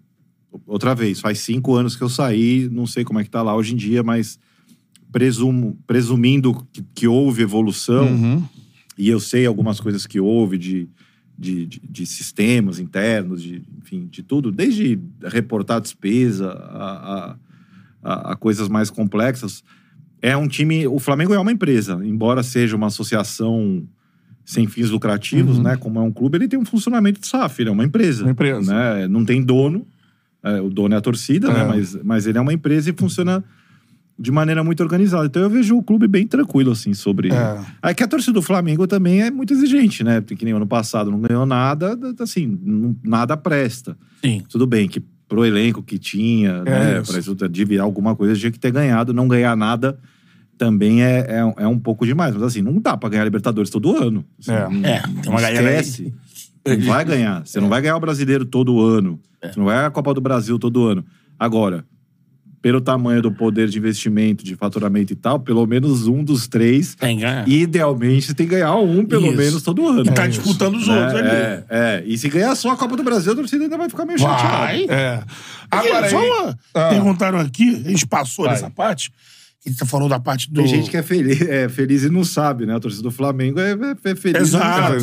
outra 0.67 0.95
vez, 0.95 1.21
faz 1.21 1.41
cinco 1.41 1.75
anos 1.75 1.97
que 1.97 2.03
eu 2.03 2.09
saí, 2.09 2.69
não 2.71 2.87
sei 2.87 3.05
como 3.05 3.19
é 3.21 3.25
que 3.25 3.31
tá 3.31 3.43
lá 3.43 3.55
hoje 3.55 3.75
em 3.75 3.77
dia, 3.77 4.03
mas 4.03 4.39
presumo, 5.13 5.77
presumindo 5.87 6.67
que, 6.73 6.85
que 6.95 7.09
houve 7.09 7.43
evolução, 7.43 8.07
Uhum. 8.07 8.43
e 8.97 9.09
eu 9.09 9.19
sei 9.19 9.45
algumas 9.47 9.81
coisas 9.81 10.07
que 10.07 10.21
houve 10.21 10.57
de, 10.57 10.89
de, 11.41 11.65
de, 11.65 11.81
de 11.89 12.05
sistemas 12.05 12.79
internos, 12.79 13.43
de, 13.43 13.63
enfim, 13.79 14.07
de 14.11 14.23
tudo, 14.23 14.53
desde 14.53 15.01
reportar 15.25 15.81
despesa 15.81 16.51
a, 16.53 17.37
a, 18.03 18.33
a- 18.33 18.37
coisas 18.37 18.69
mais 18.69 18.91
complexas. 18.91 19.65
É 20.21 20.37
um 20.37 20.47
time. 20.47 20.87
O 20.87 20.99
Flamengo 20.99 21.33
é 21.33 21.39
uma 21.39 21.51
empresa, 21.51 21.99
embora 22.05 22.43
seja 22.43 22.77
uma 22.77 22.89
associação 22.89 23.83
sem 24.45 24.67
fins 24.67 24.91
lucrativos, 24.91 25.57
Uhum. 25.57 25.63
né? 25.63 25.77
Como 25.77 25.99
é 25.99 26.03
um 26.03 26.13
clube, 26.13 26.37
ele 26.37 26.47
tem 26.49 26.59
um 26.59 26.65
funcionamento 26.65 27.21
de 27.21 27.27
SAF, 27.27 27.63
ele 27.63 27.71
é 27.71 27.73
uma 27.73 27.85
empresa. 27.85 28.25
Uma 28.25 28.33
empresa. 28.33 28.71
Né? 28.75 29.09
Não 29.09 29.25
tem 29.25 29.43
dono, 29.43 29.87
é, 30.43 30.61
o 30.61 30.69
dono 30.69 30.95
é 30.95 30.99
a 30.99 31.01
torcida, 31.01 31.49
É. 31.49 31.55
né? 31.55 31.65
Mas, 31.65 31.97
mas 32.05 32.27
ele 32.27 32.37
é 32.37 32.41
uma 32.41 32.53
empresa 32.53 32.91
e 32.91 32.93
funciona 32.93 33.43
de 34.23 34.31
maneira 34.31 34.63
muito 34.63 34.83
organizada. 34.83 35.25
Então 35.25 35.41
eu 35.41 35.49
vejo 35.49 35.77
o 35.79 35.83
clube 35.83 36.07
bem 36.07 36.27
tranquilo, 36.27 36.73
assim, 36.73 36.93
sobre. 36.93 37.31
É. 37.33 37.61
É 37.91 37.95
que 37.95 38.03
a 38.03 38.07
torcida 38.09 38.35
do 38.35 38.43
Flamengo 38.43 38.87
também 38.87 39.23
é 39.23 39.31
muito 39.31 39.55
exigente, 39.55 40.05
né? 40.05 40.21
Que 40.21 40.45
nem 40.45 40.53
ano 40.53 40.67
passado 40.67 41.11
não 41.11 41.19
ganhou 41.21 41.47
nada, 41.47 41.99
assim, 42.21 42.59
não- 42.63 42.95
nada 43.03 43.37
presta. 43.37 43.97
Sim. 44.23 44.43
Tudo 44.49 44.67
bem 44.67 44.87
que 44.87 45.03
pro 45.27 45.45
elenco 45.47 45.83
que 45.83 45.99
tinha, 45.99 46.63
né? 46.65 46.97
É 46.97 47.01
isso. 47.01 47.11
Pra 47.13 47.21
isso 47.21 47.35
de 47.35 47.65
virar 47.65 47.85
alguma 47.85 48.15
coisa, 48.15 48.35
tinha 48.39 48.51
que 48.53 48.59
ter 48.59 48.71
ganhado. 48.71 49.15
Não 49.15 49.27
ganhar 49.27 49.57
nada 49.57 49.99
também 50.59 51.03
é, 51.03 51.21
é, 51.21 51.63
é 51.63 51.67
um 51.67 51.79
pouco 51.79 52.05
demais. 52.05 52.35
Mas 52.35 52.43
assim, 52.43 52.61
não 52.61 52.79
dá 52.81 52.97
pra 52.97 53.09
ganhar 53.09 53.25
Libertadores 53.25 53.71
todo 53.71 53.97
ano. 53.97 54.25
Assim, 54.39 54.53
É. 54.53 54.69
não- 54.69 54.85
É, 54.85 55.01
tem 55.23 55.33
uma 55.33 55.41
galera 55.41 55.81
aí-. 55.81 56.13
Não 56.79 56.87
vai 56.87 57.05
ganhar. 57.07 57.47
Você 57.47 57.59
não 57.59 57.69
vai 57.71 57.81
ganhar 57.81 57.97
o 57.97 58.01
brasileiro 58.01 58.45
todo 58.45 58.81
ano. 58.81 59.19
Você 59.43 59.59
não 59.59 59.65
vai 59.65 59.77
ganhar 59.77 59.87
a 59.87 59.91
Copa 59.91 60.13
do 60.13 60.21
Brasil 60.21 60.59
todo 60.59 60.85
ano. 60.87 61.03
Agora, 61.39 61.87
pelo 62.63 62.81
tamanho 62.81 63.23
do 63.23 63.33
poder 63.33 63.69
de 63.69 63.79
investimento, 63.79 64.45
de 64.45 64.55
faturamento 64.55 65.13
e 65.13 65.17
tal, 65.17 65.41
pelo 65.41 65.67
menos 65.67 66.07
um 66.07 66.23
dos 66.23 66.47
três. 66.47 66.95
Tem 66.95 67.17
que 67.17 67.23
ganhar. 67.23 67.49
Idealmente, 67.49 68.27
você 68.27 68.35
tem 68.35 68.47
que 68.47 68.55
ganhar 68.55 68.75
um 68.77 69.05
pelo 69.05 69.29
Isso. 69.29 69.37
menos 69.37 69.63
todo 69.63 69.89
ano. 69.89 70.03
E 70.03 70.11
tá 70.13 70.27
isso. 70.27 70.41
disputando 70.43 70.77
os 70.77 70.87
Né? 70.87 70.95
outros 71.01 71.21
ali. 71.21 71.29
É, 71.31 71.65
é. 71.71 72.03
E 72.07 72.19
se 72.19 72.29
ganhar 72.29 72.55
só 72.55 72.73
a 72.73 72.77
Copa 72.77 72.97
do 72.97 73.03
Brasil, 73.03 73.33
a 73.33 73.35
torcida 73.35 73.65
ainda 73.65 73.79
vai 73.79 73.89
ficar 73.89 74.05
meio 74.05 74.19
Vai. 74.19 74.39
chateada. 74.39 74.93
É. 74.95 75.23
Agora, 75.71 75.89
Agora, 75.97 76.11
só 76.11 76.19
uma... 76.23 76.59
Ah. 76.75 76.89
Perguntaram 76.91 77.39
aqui, 77.39 77.83
a 77.87 77.89
gente 77.91 78.07
passou 78.07 78.45
Vai. 78.45 78.55
dessa 78.55 78.69
parte, 78.69 79.11
que 79.63 79.73
você 79.73 79.87
falou 79.87 80.09
da 80.09 80.21
parte 80.21 80.51
do... 80.51 80.61
Tem 80.61 80.67
gente 80.69 80.91
que 80.91 80.97
é 80.99 81.03
feliz, 81.03 81.41
é 81.43 81.69
feliz 81.69 82.03
e 82.05 82.11
não 82.11 82.25
sabe, 82.25 82.67
né? 82.67 82.75
A 82.77 82.81
torcida 82.81 83.03
do 83.03 83.11
Flamengo 83.11 83.59
é, 83.61 83.73
é- 83.73 84.11
é 84.11 84.15
feliz. 84.17 84.39
e 84.39 84.43
Exato. 84.43 84.97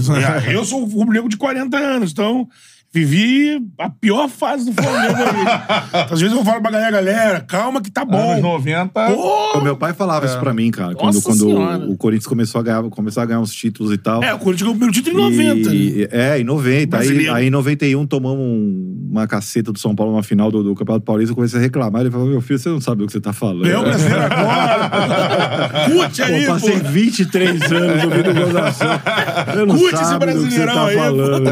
É, 0.48 0.54
Eu 0.56 0.64
sou 0.64 0.82
um 0.82 0.86
rubro-negro 0.86 1.28
de 1.30 1.38
40 1.38 1.76
anos, 1.78 2.12
então 2.12 2.48
vivi 2.94 3.62
a 3.80 3.90
pior 3.90 4.28
fase 4.30 4.66
do 4.66 4.74
Flamengo 4.74 5.16
aí. 5.18 6.08
Às 6.12 6.20
vezes 6.20 6.36
eu 6.36 6.44
falo 6.44 6.62
pra 6.62 6.72
galera, 6.72 6.92
galera, 6.92 7.42
calma 7.42 7.82
que 7.82 7.92
tá 7.92 8.02
Anos 8.02 8.42
bom. 8.42 8.42
90. 8.42 8.90
Pô! 9.12 9.58
O 9.60 9.62
meu 9.62 9.76
pai 9.78 9.94
falava 9.94 10.26
isso 10.26 10.40
pra 10.40 10.54
mim, 10.54 10.72
cara. 10.72 10.96
Quando, 10.96 11.16
Nossa 11.16 11.28
quando 11.30 11.92
o 11.92 11.98
Corinthians 11.98 12.28
começou 12.28 12.60
a 12.60 12.64
ganhar, 12.64 12.84
começou 12.84 13.22
a 13.22 13.26
ganhar 13.26 13.40
uns 13.40 13.54
títulos 13.54 13.94
e 13.94 13.98
tal. 13.98 14.24
É, 14.24 14.34
o 14.34 14.40
Corinthians 14.40 14.62
ganhou 14.62 14.76
o 14.76 14.78
primeiro 14.78 14.94
título 14.94 15.20
em 15.20 15.54
90. 15.54 15.76
E- 15.76 16.08
é, 16.12 16.40
em 16.40 16.44
90. 16.44 16.98
Aí, 16.98 17.06
Brasileiro. 17.06 17.34
aí 17.34 17.48
em 17.48 17.52
91 17.52 18.06
tomamos 18.08 18.40
um- 18.40 19.08
uma 19.12 19.28
caceta 19.28 19.72
do 19.72 19.80
São 19.80 19.96
Paulo 19.96 20.16
na 20.16 20.24
final 20.24 20.50
do, 20.52 20.64
do 20.64 20.74
Campeonato 20.76 21.06
Paulista. 21.06 21.32
Eu 21.32 21.36
comecei 21.36 21.60
a 21.60 21.62
reclamar. 21.62 22.02
Ele 22.02 22.12
falou: 22.12 22.28
Meu 22.28 22.42
filho, 22.42 22.58
você 22.60 22.70
não 22.70 22.82
sabe 22.82 23.04
o 23.04 23.06
que 23.08 23.12
você 23.14 23.20
tá 23.22 23.34
falando. 23.34 23.64
Ganhou 23.64 23.82
o 23.82 23.86
brasileiro 23.86 24.22
agora. 24.26 25.90
Curte 25.92 26.22
aí, 26.24 26.46
Pô, 26.46 26.54
passei 26.54 26.80
pô. 26.80 26.88
23 26.90 27.72
anos 27.72 28.04
ouvindo 28.04 28.34
gozação. 28.34 28.88
Eu 29.56 29.66
não 29.66 29.78
Curte 29.78 29.96
esse 29.96 30.06
sabe 30.06 30.26
do 30.26 30.32
que 30.46 30.52
você 30.52 30.60
brasileirão 30.64 30.74
tá 30.74 30.86
aí, 30.88 30.96
pô. 30.96 31.02
falando. 31.04 31.50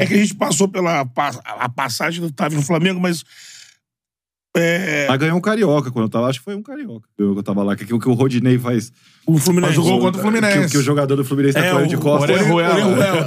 É 0.00 0.06
que 0.06 0.14
a 0.14 0.16
gente 0.16 0.34
passou 0.58 0.68
pela 0.68 1.08
a 1.44 1.68
passagem 1.68 2.20
do 2.20 2.26
Otávio 2.28 2.58
no 2.58 2.64
Flamengo, 2.64 3.00
mas. 3.00 3.24
É, 4.56 5.06
Mas 5.06 5.18
ganhou 5.18 5.38
um 5.38 5.40
carioca 5.40 5.90
quando 5.90 6.06
eu 6.06 6.10
tava. 6.10 6.26
Acho 6.26 6.40
que 6.40 6.44
foi 6.44 6.56
um 6.56 6.62
carioca. 6.62 7.08
Eu, 7.16 7.36
eu 7.36 7.42
tava 7.42 7.62
lá. 7.62 7.76
Que, 7.76 7.92
o 7.94 8.00
que 8.00 8.08
o 8.08 8.14
Rodinei 8.14 8.58
faz. 8.58 8.92
O 9.30 9.38
Fluminense. 9.38 9.76
Mas 9.76 9.84
jogou 9.86 10.00
contra 10.00 10.20
o 10.20 10.24
Fluminense. 10.24 10.58
Que, 10.66 10.68
que 10.70 10.78
o 10.78 10.82
jogador 10.82 11.16
do 11.16 11.24
Fluminense 11.24 11.54
tá 11.54 11.64
É, 11.66 11.70
correndo 11.72 11.88
de 11.88 11.96
o 11.96 12.00
costas. 12.00 12.30
Orejuela. 12.30 12.74
Orejuela. 12.74 13.24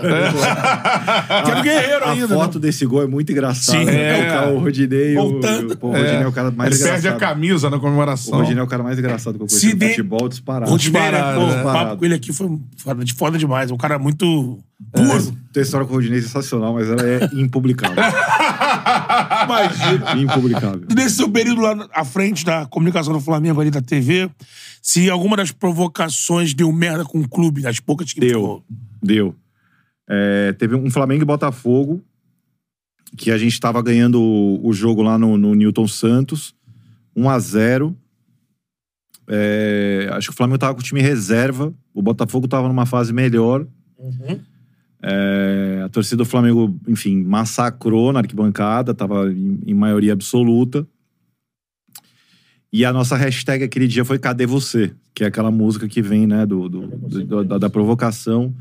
Que 1.45 1.51
era 1.51 1.59
o 1.59 1.63
Guerreiro 1.63 2.05
A 2.05 2.11
ainda. 2.11 2.27
foto 2.27 2.55
né? 2.55 2.61
desse 2.61 2.85
gol 2.85 3.03
é 3.03 3.07
muito 3.07 3.31
engraçada. 3.31 3.77
Sim. 3.79 3.85
né? 3.85 4.19
É. 4.19 4.21
O, 4.23 4.27
cara- 4.33 4.49
o 4.53 4.59
Rodinei. 4.59 5.17
o- 5.17 5.21
Voltando. 5.21 5.71
O, 5.73 5.77
pô, 5.77 5.87
o 5.87 5.91
Rodinei 5.91 6.21
é. 6.23 6.27
o 6.27 6.31
cara 6.31 6.51
mais 6.51 6.73
Ele 6.73 6.83
perde 6.89 7.07
a 7.07 7.11
engraçado. 7.11 7.19
camisa 7.35 7.69
na 7.69 7.77
O 7.77 7.79
comemoração. 7.79 8.37
Rodinei 8.39 8.59
é 8.59 8.63
o 8.63 8.67
cara 8.67 8.83
mais 8.83 8.97
engraçado 8.99 9.35
que 9.37 9.43
eu 9.43 9.47
conheci 9.47 9.75
de- 9.75 9.89
futebol 9.89 10.27
disparado. 10.27 10.71
O 10.71 10.75
né, 10.75 10.79
Disparado, 10.79 11.39
pô, 11.39 11.45
né? 11.45 11.51
o 11.51 11.53
papo 11.55 11.63
Disparado. 11.69 11.97
com 11.97 12.05
ele 12.05 12.13
aqui 12.15 12.33
foi 12.33 12.59
foda, 12.77 13.05
de 13.05 13.13
foda 13.13 13.37
demais. 13.37 13.71
Um 13.71 13.77
cara 13.77 13.99
muito 13.99 14.59
puro. 14.91 15.37
Tem 15.53 15.61
história 15.63 15.85
com 15.85 15.93
o 15.93 15.95
Rodinei 15.97 16.21
sensacional, 16.21 16.73
mas 16.73 16.89
ela 16.89 17.01
é 17.07 17.29
impublicável. 17.33 17.97
Imagina. 19.45 20.15
impublicável. 20.21 20.81
Nesse 20.95 21.15
seu 21.17 21.29
período 21.29 21.61
lá 21.61 21.87
à 21.93 22.03
frente 22.05 22.45
da 22.45 22.65
comunicação 22.65 23.13
do 23.13 23.19
Flamengo 23.19 23.59
ali 23.61 23.69
da 23.71 23.81
TV, 23.81 24.29
se 24.81 25.09
alguma 25.09 25.35
das 25.37 25.51
provocações 25.51 25.90
deu 26.53 26.72
merda 26.72 27.03
com 27.05 27.19
o 27.19 27.30
clube, 27.30 27.61
das 27.61 27.80
poucas 27.80 28.13
que 28.13 28.19
Deu. 28.19 28.63
Deu. 29.01 29.35
É, 30.09 30.53
teve 30.53 30.76
um 30.76 30.89
Flamengo 30.89 31.23
e 31.23 31.26
Botafogo, 31.26 32.03
que 33.18 33.31
a 33.31 33.38
gente 33.38 33.59
tava 33.59 33.81
ganhando 33.81 34.22
o, 34.22 34.68
o 34.68 34.73
jogo 34.73 35.01
lá 35.01 35.18
no, 35.18 35.38
no 35.38 35.53
Newton 35.53 35.88
Santos, 35.88 36.55
1 37.15 37.30
a 37.30 37.39
0 37.39 37.97
É, 39.27 40.09
acho 40.13 40.30
que 40.30 40.34
o 40.34 40.38
Flamengo 40.38 40.57
tava 40.57 40.73
com 40.73 40.81
o 40.81 40.84
time 40.84 41.01
reserva, 41.01 41.73
o 41.93 42.01
Botafogo 42.01 42.47
tava 42.47 42.68
numa 42.68 42.85
fase 42.85 43.13
melhor. 43.13 43.65
Uhum. 43.97 44.39
É, 45.03 45.81
a 45.84 45.89
torcida 45.89 46.18
do 46.18 46.26
Flamengo, 46.26 46.80
enfim, 46.88 47.23
massacrou 47.23 48.13
na 48.13 48.19
arquibancada, 48.19 48.93
tava 48.93 49.31
em, 49.31 49.59
em 49.65 49.73
maioria 49.73 50.13
absoluta. 50.13 50.88
E 52.73 52.85
a 52.85 52.93
nossa 52.93 53.15
hashtag 53.18 53.64
aquele 53.64 53.88
dia 53.88 54.06
foi 54.06 54.18
Cadê 54.18 54.45
Você? 54.45 54.93
Que 55.14 55.23
é 55.23 55.27
aquela 55.27 55.52
música 55.52 55.88
que 55.88 56.02
vem, 56.02 56.26
né, 56.26 56.45
do, 56.45 56.69
do- 56.69 56.88
do- 56.88 57.43
da, 57.43 57.57
da 57.57 57.69
provocação. 57.69 58.53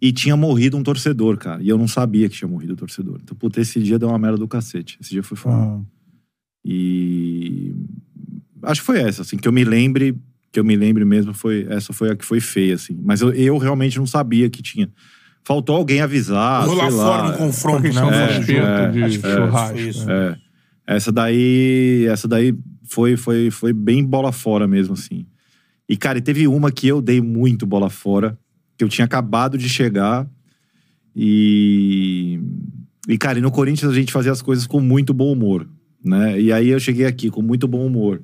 E 0.00 0.12
tinha 0.12 0.36
morrido 0.36 0.76
um 0.76 0.82
torcedor, 0.82 1.36
cara. 1.38 1.62
E 1.62 1.68
eu 1.68 1.76
não 1.78 1.88
sabia 1.88 2.28
que 2.28 2.36
tinha 2.36 2.46
morrido 2.48 2.74
o 2.74 2.76
torcedor. 2.76 3.18
Então, 3.22 3.36
puta, 3.36 3.60
esse 3.60 3.82
dia 3.82 3.98
deu 3.98 4.08
uma 4.08 4.18
merda 4.18 4.36
do 4.38 4.46
cacete. 4.46 4.96
Esse 5.00 5.10
dia 5.10 5.22
foi 5.22 5.36
foda. 5.36 5.56
Ah. 5.56 5.80
E 6.64 7.74
acho 8.62 8.80
que 8.80 8.86
foi 8.86 9.00
essa, 9.00 9.22
assim, 9.22 9.36
que 9.36 9.48
eu 9.48 9.52
me 9.52 9.64
lembre, 9.64 10.16
que 10.52 10.60
eu 10.60 10.64
me 10.64 10.76
lembre 10.76 11.04
mesmo, 11.04 11.32
foi 11.34 11.66
essa 11.70 11.92
foi 11.92 12.10
a 12.10 12.16
que 12.16 12.24
foi 12.24 12.40
feia, 12.40 12.74
assim. 12.74 12.96
Mas 13.02 13.20
eu, 13.22 13.32
eu 13.32 13.56
realmente 13.58 13.98
não 13.98 14.06
sabia 14.06 14.48
que 14.50 14.62
tinha. 14.62 14.88
Faltou 15.44 15.74
alguém 15.76 16.00
avisar, 16.00 16.62
Rolou 16.66 16.76
lá 16.84 16.90
sei 16.90 16.98
fora 17.00 17.22
lá. 17.22 17.32
no 17.32 17.38
confronto, 17.38 17.82
né? 17.82 17.90
É, 17.90 18.36
respeito, 18.36 18.60
é, 18.62 19.08
de 19.08 19.18
foi 19.18 19.30
churrasco. 19.32 19.78
isso. 19.78 20.06
né? 20.06 20.36
É. 20.86 20.96
Essa 20.96 21.10
daí, 21.12 22.06
essa 22.08 22.28
daí 22.28 22.54
foi, 22.88 23.16
foi, 23.16 23.50
foi 23.50 23.72
bem 23.72 24.04
bola 24.04 24.32
fora 24.32 24.66
mesmo, 24.66 24.94
assim. 24.94 25.26
E, 25.88 25.96
cara, 25.96 26.20
teve 26.20 26.46
uma 26.46 26.70
que 26.70 26.86
eu 26.86 27.00
dei 27.00 27.20
muito 27.20 27.66
bola 27.66 27.88
fora, 27.88 28.38
que 28.76 28.84
eu 28.84 28.88
tinha 28.88 29.04
acabado 29.04 29.56
de 29.56 29.68
chegar. 29.68 30.28
E. 31.14 32.40
E, 33.08 33.16
cara, 33.16 33.38
e 33.38 33.42
no 33.42 33.50
Corinthians 33.50 33.90
a 33.90 33.94
gente 33.94 34.12
fazia 34.12 34.30
as 34.30 34.42
coisas 34.42 34.66
com 34.66 34.80
muito 34.80 35.14
bom 35.14 35.32
humor, 35.32 35.66
né? 36.04 36.38
E 36.38 36.52
aí 36.52 36.68
eu 36.68 36.78
cheguei 36.78 37.06
aqui 37.06 37.30
com 37.30 37.40
muito 37.40 37.66
bom 37.66 37.86
humor. 37.86 38.22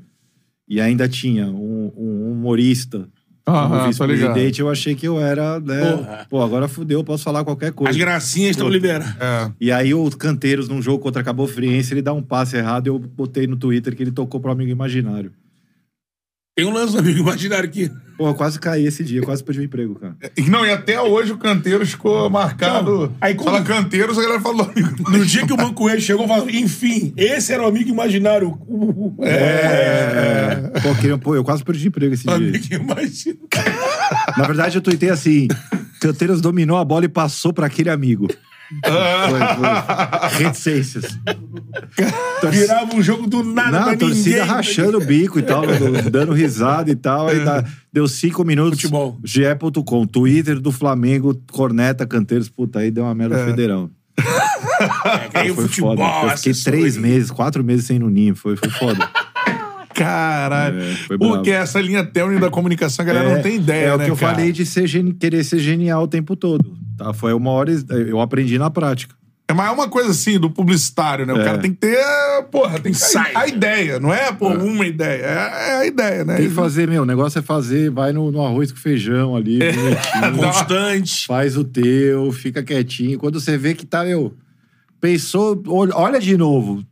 E 0.69 0.79
ainda 0.81 1.09
tinha 1.09 1.47
um, 1.47 1.91
um 1.97 2.33
humorista 2.33 3.09
Aham, 3.47 3.69
Como 3.69 3.81
tô 3.81 3.87
vice-presidente, 3.89 4.39
ligado. 4.39 4.59
eu 4.61 4.71
achei 4.71 4.95
que 4.95 5.07
eu 5.07 5.21
era, 5.21 5.61
né? 5.61 5.93
Porra. 5.97 6.27
Pô, 6.31 6.43
agora 6.43 6.67
fudeu, 6.67 7.01
eu 7.01 7.05
posso 7.05 7.25
falar 7.25 7.45
qualquer 7.45 7.69
As 7.69 7.75
coisa. 7.75 7.99
gracinhas 7.99 8.53
estão 8.53 8.69
liberadas. 8.69 9.15
É. 9.21 9.51
E 9.61 9.71
aí 9.71 9.93
o 9.93 10.09
Canteiros, 10.11 10.67
num 10.69 10.81
jogo 10.81 10.99
contra 11.01 11.21
a 11.21 11.25
Cabo 11.25 11.47
Friense, 11.47 11.93
ele 11.93 12.01
dá 12.01 12.13
um 12.15 12.23
passe 12.23 12.57
errado 12.57 12.87
e 12.87 12.89
eu 12.89 12.99
botei 12.99 13.47
no 13.47 13.57
Twitter 13.57 13.95
que 13.95 14.03
ele 14.03 14.11
tocou 14.13 14.41
pro 14.41 14.51
amigo 14.51 14.71
imaginário. 14.71 15.31
Tem 16.57 16.65
um 16.65 16.73
lance 16.73 16.93
do 16.93 17.01
amigo 17.01 17.19
imaginário 17.19 17.65
aqui. 17.69 17.91
Pô, 18.17 18.29
eu 18.29 18.35
quase 18.35 18.61
caí 18.61 18.87
esse 18.87 19.03
dia, 19.03 19.21
quase 19.23 19.43
perdi 19.43 19.61
o 19.63 19.65
emprego, 19.65 19.97
cara. 19.97 20.15
E 20.37 20.43
Não, 20.43 20.65
e 20.65 20.71
até 20.71 21.01
hoje 21.01 21.33
o 21.33 21.37
Canteiros 21.37 21.91
ficou 21.91 22.31
marcado. 22.31 22.93
Não, 23.09 23.17
aí 23.21 23.35
quando- 23.35 23.47
Fala 23.51 23.63
Canteiros, 23.65 24.17
a 24.17 24.23
galera 24.23 24.41
falou. 24.41 24.71
No 25.11 25.27
dia 25.27 25.45
que 25.45 25.53
o 25.53 25.57
Mancoelho 25.57 26.01
chegou, 26.01 26.29
falou: 26.29 26.49
enfim, 26.49 27.13
esse 27.17 27.53
era 27.53 27.61
o 27.65 27.67
amigo 27.67 27.91
imaginário. 27.91 28.57
É. 29.21 30.81
Pô, 30.81 30.95
queria- 30.95 31.19
pô, 31.19 31.35
eu 31.35 31.43
quase 31.43 31.65
perdi 31.65 31.89
emprego 31.89 32.15
esse 32.15 32.23
dia. 32.23 32.35
Amigo 32.35 32.57
imaginário. 32.73 33.41
Na 34.39 34.47
verdade, 34.47 34.77
eu 34.79 34.83
tuitei 34.83 35.11
assim: 35.11 35.49
Canteiros 36.01 36.41
dominou 36.41 36.77
a 36.79 36.85
bola 36.85 37.05
e 37.05 37.09
passou 37.09 37.53
pra 37.53 37.67
aquele 37.67 37.91
amigo. 37.91 38.29
Reticências. 40.39 41.19
Virava 42.51 42.95
um 42.95 43.03
jogo 43.03 43.27
do 43.27 43.43
nada 43.43 43.81
Não, 43.81 43.89
a 43.91 43.97
torcida 43.97 44.41
ninguém. 44.41 44.55
rachando 44.55 44.99
o 44.99 45.05
bico 45.05 45.39
e 45.39 45.43
tal, 45.43 45.63
dando 46.11 46.33
risada 46.33 46.91
e 46.91 46.97
tal. 46.97 47.29
Aí 47.29 47.45
dá- 47.45 47.65
deu 47.93 48.07
cinco 48.07 48.45
minutos. 48.45 48.81
Futebol. 48.81 49.19
GE.com, 49.25 50.07
Twitter 50.07 50.61
do 50.61 50.71
Flamengo, 50.73 51.35
corneta, 51.53 52.07
canteiros. 52.07 52.49
Puta, 52.49 52.81
aí 52.81 52.91
deu 52.91 53.05
uma 53.05 53.15
merda 53.15 53.45
federão. 53.45 53.91
É, 55.35 55.41
aí 55.41 55.51
o 55.53 55.55
futebol, 55.55 55.97
foda. 55.97 56.33
Eu 56.33 56.37
fiquei 56.37 56.53
três 56.55 56.97
meses, 56.97 57.31
quatro 57.31 57.65
meses 57.65 57.87
sem 57.87 57.97
ir 57.97 58.01
no 58.01 58.11
ninho. 58.11 58.35
Foi, 58.37 58.57
foi 58.57 58.71
foda. 58.71 59.09
Caralho. 59.95 60.81
É. 60.81 61.17
Porque 61.19 61.51
essa 61.51 61.81
linha 61.81 62.05
tênue 62.05 62.39
da 62.41 62.51
comunicação, 62.51 63.03
a 63.03 63.07
galera 63.07 63.35
não 63.35 63.43
tem 63.43 63.57
ideia, 63.57 63.87
É 63.87 63.95
o 63.95 63.99
né, 63.99 64.05
que 64.07 64.11
eu 64.11 64.17
cara? 64.17 64.35
falei 64.35 64.53
de 64.53 64.67
ser 64.67 64.87
geni- 64.87 65.15
querer 65.15 65.45
ser 65.45 65.59
genial 65.59 66.03
o 66.05 66.09
tempo 66.09 66.35
todo. 66.37 66.77
Tá? 66.99 67.13
Foi 67.13 67.33
uma 67.33 67.51
hora. 67.51 67.71
Eu 68.07 68.21
aprendi 68.21 68.59
na 68.59 68.71
prática. 68.71 69.15
É, 69.47 69.53
mas 69.53 69.69
é 69.69 69.71
uma 69.73 69.89
coisa 69.89 70.11
assim, 70.11 70.39
do 70.39 70.49
publicitário, 70.49 71.27
né? 71.27 71.35
O 71.35 71.41
É. 71.41 71.45
cara 71.45 71.59
tem 71.59 71.71
que 71.71 71.77
ter, 71.77 71.99
porra, 72.51 72.81
tem 72.81 72.93
que 72.93 72.97
Insight. 72.99 73.33
a, 73.35 73.47
ideia, 73.47 74.01
não 74.01 74.13
é, 74.13 74.33
pô, 74.33 74.49
uma 74.49 74.87
ideia. 74.87 75.23
É, 75.23 75.71
é 75.71 75.77
a 75.81 75.87
ideia, 75.87 76.25
né? 76.25 76.37
Tem 76.37 76.49
que 76.49 76.55
fazer, 76.55 76.89
meu. 76.89 77.03
O 77.03 77.07
negócio 77.07 77.39
é 77.39 77.43
fazer, 77.43 77.91
vai 77.91 78.11
no, 78.11 78.31
no 78.31 78.43
arroz 78.43 78.73
com 78.73 78.79
feijão 78.79 79.37
ali, 79.37 79.59
É. 79.63 79.73
Constante. 80.35 81.27
faz 81.27 81.59
o 81.59 81.65
teu, 81.65 82.33
fica 82.33 82.63
quietinho. 82.63 83.19
Quando 83.19 83.39
você 83.39 83.59
vê 83.59 83.75
que 83.75 83.85
tá, 83.85 84.03
meu, 84.03 84.33
pensou, 84.99 85.63
ol- 85.67 85.91
olha 85.93 86.19
de 86.19 86.37
novo. 86.39 86.83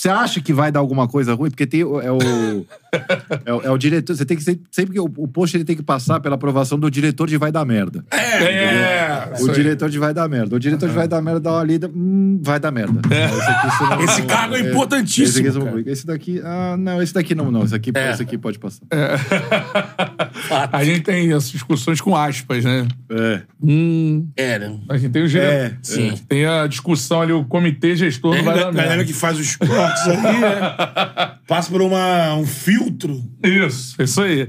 Você 0.00 0.08
acha 0.08 0.40
que 0.40 0.50
vai 0.50 0.72
dar 0.72 0.80
alguma 0.80 1.06
coisa 1.06 1.34
ruim? 1.34 1.50
Porque 1.50 1.66
tem, 1.66 1.84
o- 1.84 2.00
é, 2.00 2.10
o, 2.10 2.18
é, 3.44 3.52
o, 3.52 3.60
é 3.64 3.70
o 3.70 3.76
diretor. 3.76 4.16
Você 4.16 4.24
tem 4.24 4.34
que 4.34 4.42
sempre, 4.42 4.62
sempre 4.70 4.94
que 4.94 4.98
o, 5.00 5.04
o 5.04 5.28
post 5.28 5.54
ele 5.54 5.62
tem 5.64 5.76
que 5.76 5.82
passar 5.82 6.18
pela 6.20 6.36
aprovação 6.36 6.78
do 6.78 6.90
diretor 6.90 7.28
de 7.28 7.36
vai 7.36 7.52
dar 7.52 7.66
merda. 7.66 8.02
É, 8.10 9.28
O 9.32 9.34
isso 9.34 9.48
aí. 9.50 9.54
diretor 9.56 9.90
de 9.90 9.98
vai 9.98 10.14
dar 10.14 10.26
merda. 10.26 10.56
O 10.56 10.58
diretor 10.58 10.88
de 10.88 10.94
vai 10.94 11.06
dar 11.06 11.20
merda 11.20 11.40
dá 11.40 11.52
uma 11.52 11.64
lida, 11.64 11.90
hum, 11.94 12.40
vai 12.42 12.58
dar 12.58 12.70
merda. 12.70 12.98
Esse, 13.12 13.50
aqui 13.50 13.66
você 13.76 13.84
não- 13.84 14.00
Esse 14.04 14.22
cargo 14.22 14.54
é 14.56 14.60
importantíssimo, 14.60 15.46
Esse, 15.46 15.58
aqui, 15.58 15.66
publica. 15.68 15.90
esse 15.90 16.06
daqui, 16.06 16.40
ah, 16.42 16.76
não, 16.78 17.02
esse 17.02 17.12
daqui 17.12 17.34
não, 17.34 17.50
não. 17.50 17.62
Esse 17.64 17.74
aqui, 17.74 17.90
É. 17.94 18.10
esse 18.12 18.22
aqui 18.22 18.38
pode 18.38 18.58
passar. 18.58 18.80
A 20.72 20.82
gente 20.84 21.02
tem 21.02 21.30
essas 21.32 21.50
discussões 21.50 22.00
com 22.00 22.16
aspas, 22.16 22.64
né? 22.64 22.86
É. 23.10 23.42
Hum, 23.62 24.28
É, 24.36 24.58
né? 24.58 24.78
a 24.88 24.96
gente 24.96 25.12
tem 25.12 25.22
o. 25.22 25.36
É, 25.38 25.76
sim. 25.82 26.12
Tem 26.28 26.46
a 26.46 26.66
discussão 26.66 27.20
ali, 27.20 27.32
o 27.32 27.44
comitê 27.44 27.94
gestor 27.94 28.34
É, 28.34 28.38
não 28.38 28.44
vai 28.44 28.54
a 28.54 28.56
dar 28.64 28.72
galera 28.72 28.88
merda. 28.96 29.04
que 29.04 29.12
faz 29.12 29.38
os 29.38 29.56
cortes 29.90 30.08
aí, 30.08 30.40
né? 30.40 31.34
Passa 31.46 31.70
por 31.70 31.82
uma, 31.82 32.34
um 32.34 32.46
filtro. 32.46 33.20
Isso, 33.44 34.00
isso 34.02 34.22
aí. 34.22 34.46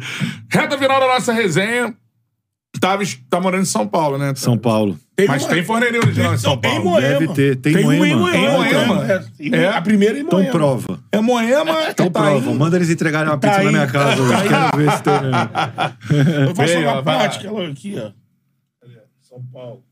Reta 0.49 0.77
final 0.77 0.99
da 0.99 1.07
nossa 1.07 1.33
resenha. 1.33 1.93
Tava, 2.79 3.03
tá 3.29 3.39
morando 3.39 3.63
em 3.63 3.65
São 3.65 3.85
Paulo, 3.85 4.17
né? 4.17 4.33
São 4.35 4.57
Paulo. 4.57 4.97
Tem 5.15 5.27
Mas 5.27 5.43
uma- 5.43 5.49
tem 5.53 5.63
forneria 5.63 5.99
original 5.99 6.33
em 6.33 6.37
São 6.37 6.51
Não, 6.53 6.57
tem 6.61 6.71
Paulo. 6.75 6.89
Moema. 6.91 7.19
Deve 7.19 7.27
ter. 7.33 7.55
Tem 7.57 7.75
uma 7.75 7.81
Moema. 7.93 8.07
em 8.07 8.15
Moema. 8.15 8.31
Tem 8.65 8.87
Moema. 8.87 9.11
É, 9.13 9.19
tem 9.37 9.53
É. 9.53 9.67
A 9.67 9.81
primeira 9.81 10.17
em 10.17 10.21
Então 10.21 10.39
Moema. 10.39 10.51
prova. 10.53 10.99
É 11.11 11.19
Moema, 11.19 11.89
Então 11.89 12.09
tá 12.09 12.21
prova. 12.21 12.49
aí. 12.49 12.55
Manda 12.57 12.77
eles 12.77 12.89
entregarem 12.89 13.29
uma 13.29 13.37
pizza 13.37 13.55
Tá 13.57 13.61
na 13.63 13.69
aí. 13.69 13.73
minha 13.75 13.87
casa 13.87 14.21
hoje. 14.21 14.33
Quero 14.47 14.77
ver 14.77 14.91
se 14.91 15.03
tem. 15.03 15.13
mesmo. 15.21 16.49
Eu 16.49 16.55
faço 16.55 16.73
Veio, 16.73 16.89
uma 16.89 17.03
prática 17.03 17.49
aqui, 17.69 17.95
ó. 17.99 18.11
São 19.21 19.43
Paulo. 19.51 19.83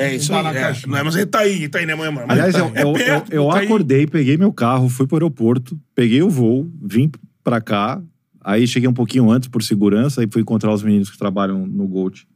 É 0.00 0.14
isso 0.14 0.28
Tá 0.30 0.38
aí. 0.38 0.42
na 0.42 0.50
É. 0.52 0.74
Não 0.86 0.96
é, 0.98 1.02
mas 1.02 1.14
ele 1.14 1.26
tá 1.26 1.40
aí, 1.40 1.68
tá 1.68 1.78
aí, 1.78 1.86
né? 1.86 1.94
Mas 1.94 2.16
Aliás, 2.28 2.52
tá 2.52 2.58
eu, 2.60 2.66
aí. 2.66 2.72
É 2.74 3.04
perto, 3.04 3.32
eu, 3.32 3.42
eu 3.44 3.48
tá 3.50 3.58
aí. 3.58 3.64
acordei, 3.66 4.06
peguei 4.06 4.36
meu 4.36 4.52
carro, 4.52 4.88
fui 4.88 5.06
pro 5.06 5.16
aeroporto, 5.16 5.78
peguei 5.94 6.22
o 6.22 6.28
voo, 6.30 6.70
vim 6.82 7.10
pra 7.42 7.60
cá. 7.60 8.02
Aí 8.40 8.66
cheguei 8.66 8.88
um 8.88 8.92
pouquinho 8.94 9.30
antes 9.30 9.48
por 9.48 9.62
segurança, 9.62 10.20
aí 10.20 10.28
fui 10.30 10.42
encontrar 10.42 10.72
os 10.72 10.82
meninos 10.82 11.10
que 11.10 11.16
trabalham 11.16 11.66
no 11.66 11.86
Gold. 11.86 12.26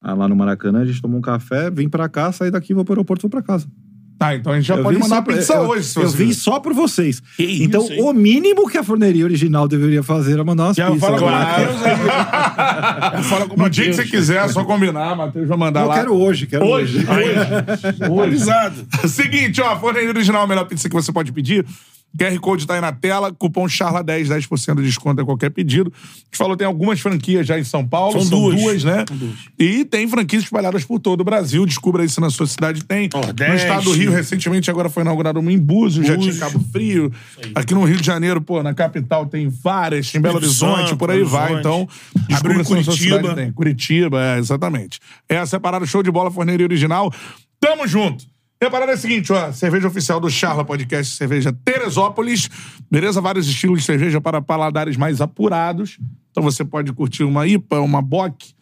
Ah, 0.00 0.14
lá 0.14 0.28
no 0.28 0.36
Maracanã, 0.36 0.82
a 0.82 0.84
gente 0.84 1.00
tomou 1.00 1.18
um 1.18 1.22
café, 1.22 1.70
vim 1.70 1.88
pra 1.88 2.08
cá, 2.08 2.30
saí 2.30 2.50
daqui, 2.50 2.74
vou 2.74 2.84
pro 2.84 2.92
aeroporto, 2.92 3.22
vou 3.22 3.30
pra 3.30 3.42
casa. 3.42 3.66
Tá, 4.16 4.34
então 4.36 4.52
a 4.52 4.56
gente 4.56 4.66
já 4.68 4.76
Eu 4.76 4.82
pode 4.84 4.96
mandar 4.98 5.22
pra- 5.22 5.34
pizza 5.34 5.54
eu, 5.54 5.62
hoje, 5.62 5.84
se 5.88 5.98
Eu 6.00 6.08
vim 6.08 6.32
só 6.32 6.60
por 6.60 6.72
vocês. 6.72 7.20
Que 7.36 7.64
então, 7.64 7.82
hein? 7.90 8.00
o 8.00 8.12
mínimo 8.12 8.68
que 8.70 8.78
a 8.78 8.84
forneria 8.84 9.24
original 9.24 9.66
deveria 9.66 10.02
fazer 10.04 10.34
era 10.34 10.44
mandar 10.44 10.66
umas 10.66 10.76
Já 10.76 10.86
pizzas. 10.90 11.00
fala 11.00 11.18
com 11.18 11.26
Matheus 11.26 11.80
fala 13.28 13.46
com 13.48 13.54
o 13.54 13.58
No 13.58 13.68
dia 13.70 13.86
que 13.86 13.92
você 13.94 14.04
quiser, 14.04 14.44
é 14.44 14.48
só 14.48 14.64
combinar, 14.64 15.16
Matheus 15.16 15.48
vai 15.48 15.58
mandar 15.58 15.80
Eu 15.82 15.88
lá. 15.88 15.94
quero 15.94 16.14
hoje, 16.14 16.46
quero 16.46 16.64
hoje. 16.64 16.98
Hoje. 16.98 18.22
Avisado. 18.22 18.86
Seguinte, 19.08 19.60
ó, 19.60 19.76
forneria 19.78 20.08
original, 20.08 20.42
é 20.42 20.44
a 20.44 20.48
melhor 20.48 20.64
pizza 20.66 20.88
que 20.88 20.94
você 20.94 21.12
pode 21.12 21.32
pedir. 21.32 21.64
QR 22.18 22.38
Code 22.40 22.66
tá 22.66 22.74
aí 22.74 22.80
na 22.80 22.92
tela, 22.92 23.32
cupom 23.32 23.64
CHARLA10, 23.66 24.26
10% 24.28 24.76
de 24.76 24.82
desconto 24.82 25.20
a 25.20 25.24
qualquer 25.24 25.50
pedido. 25.50 25.92
A 25.94 26.06
gente 26.08 26.36
falou, 26.36 26.56
tem 26.56 26.66
algumas 26.66 27.00
franquias 27.00 27.46
já 27.46 27.58
em 27.58 27.64
São 27.64 27.86
Paulo. 27.86 28.20
São 28.20 28.30
duas. 28.30 28.84
né? 28.84 29.04
São 29.08 29.16
duas. 29.16 29.34
E 29.58 29.84
tem 29.84 30.06
franquias 30.08 30.44
espalhadas 30.44 30.84
por 30.84 31.00
todo 31.00 31.20
o 31.22 31.24
Brasil. 31.24 31.66
Descubra 31.66 32.04
isso 32.04 32.20
na 32.20 32.30
sua 32.30 32.46
cidade. 32.46 32.84
Tem. 32.84 33.08
Nordeste. 33.12 33.50
No 33.50 33.56
estado 33.56 33.84
do 33.84 33.92
Rio, 33.92 34.12
recentemente, 34.12 34.70
agora 34.70 34.88
foi 34.88 35.02
inaugurado 35.02 35.40
uma 35.40 35.52
em 35.52 35.58
Búzios, 35.58 36.06
já 36.06 36.16
tinha. 36.16 36.34
Cabo 36.34 36.60
Frio. 36.72 37.12
Aqui 37.54 37.74
no 37.74 37.84
Rio 37.84 37.96
de 37.96 38.06
Janeiro, 38.06 38.40
pô, 38.40 38.62
na 38.62 38.74
capital 38.74 39.26
tem 39.26 39.48
várias, 39.48 40.14
em 40.14 40.20
Belo 40.20 40.36
Horizonte, 40.36 40.88
Santo, 40.90 40.96
por 40.96 41.10
aí 41.10 41.18
Belo 41.18 41.30
vai. 41.30 41.54
Horizonte. 41.54 41.60
Então, 41.60 42.36
Abriu 42.36 42.58
descubra 42.58 42.60
em 42.60 42.64
se 42.64 42.74
na 42.74 42.82
sua 42.82 42.92
Curitiba. 42.94 43.16
cidade 43.18 43.34
tem. 43.34 43.52
Curitiba, 43.52 44.22
é, 44.22 44.38
exatamente. 44.38 45.00
Essa 45.28 45.56
é 45.56 45.58
a 45.58 45.60
parada 45.60 45.84
show 45.86 46.02
de 46.02 46.10
bola, 46.10 46.30
forneria 46.30 46.64
original. 46.66 47.12
Tamo 47.60 47.86
junto. 47.88 48.24
E 48.64 48.70
parada 48.70 48.92
é 48.92 48.94
a 48.94 48.96
seguinte, 48.96 49.30
ó, 49.30 49.52
cerveja 49.52 49.88
oficial 49.88 50.18
do 50.18 50.30
Charla 50.30 50.64
Podcast, 50.64 51.16
cerveja 51.16 51.52
Teresópolis, 51.52 52.48
beleza? 52.90 53.20
Vários 53.20 53.46
estilos 53.46 53.80
de 53.80 53.84
cerveja 53.84 54.22
para 54.22 54.40
paladares 54.40 54.96
mais 54.96 55.20
apurados. 55.20 55.98
Então 56.30 56.42
você 56.42 56.64
pode 56.64 56.90
curtir 56.94 57.24
uma 57.24 57.46
IPA, 57.46 57.80
uma 57.80 58.00
Bock, 58.00 58.54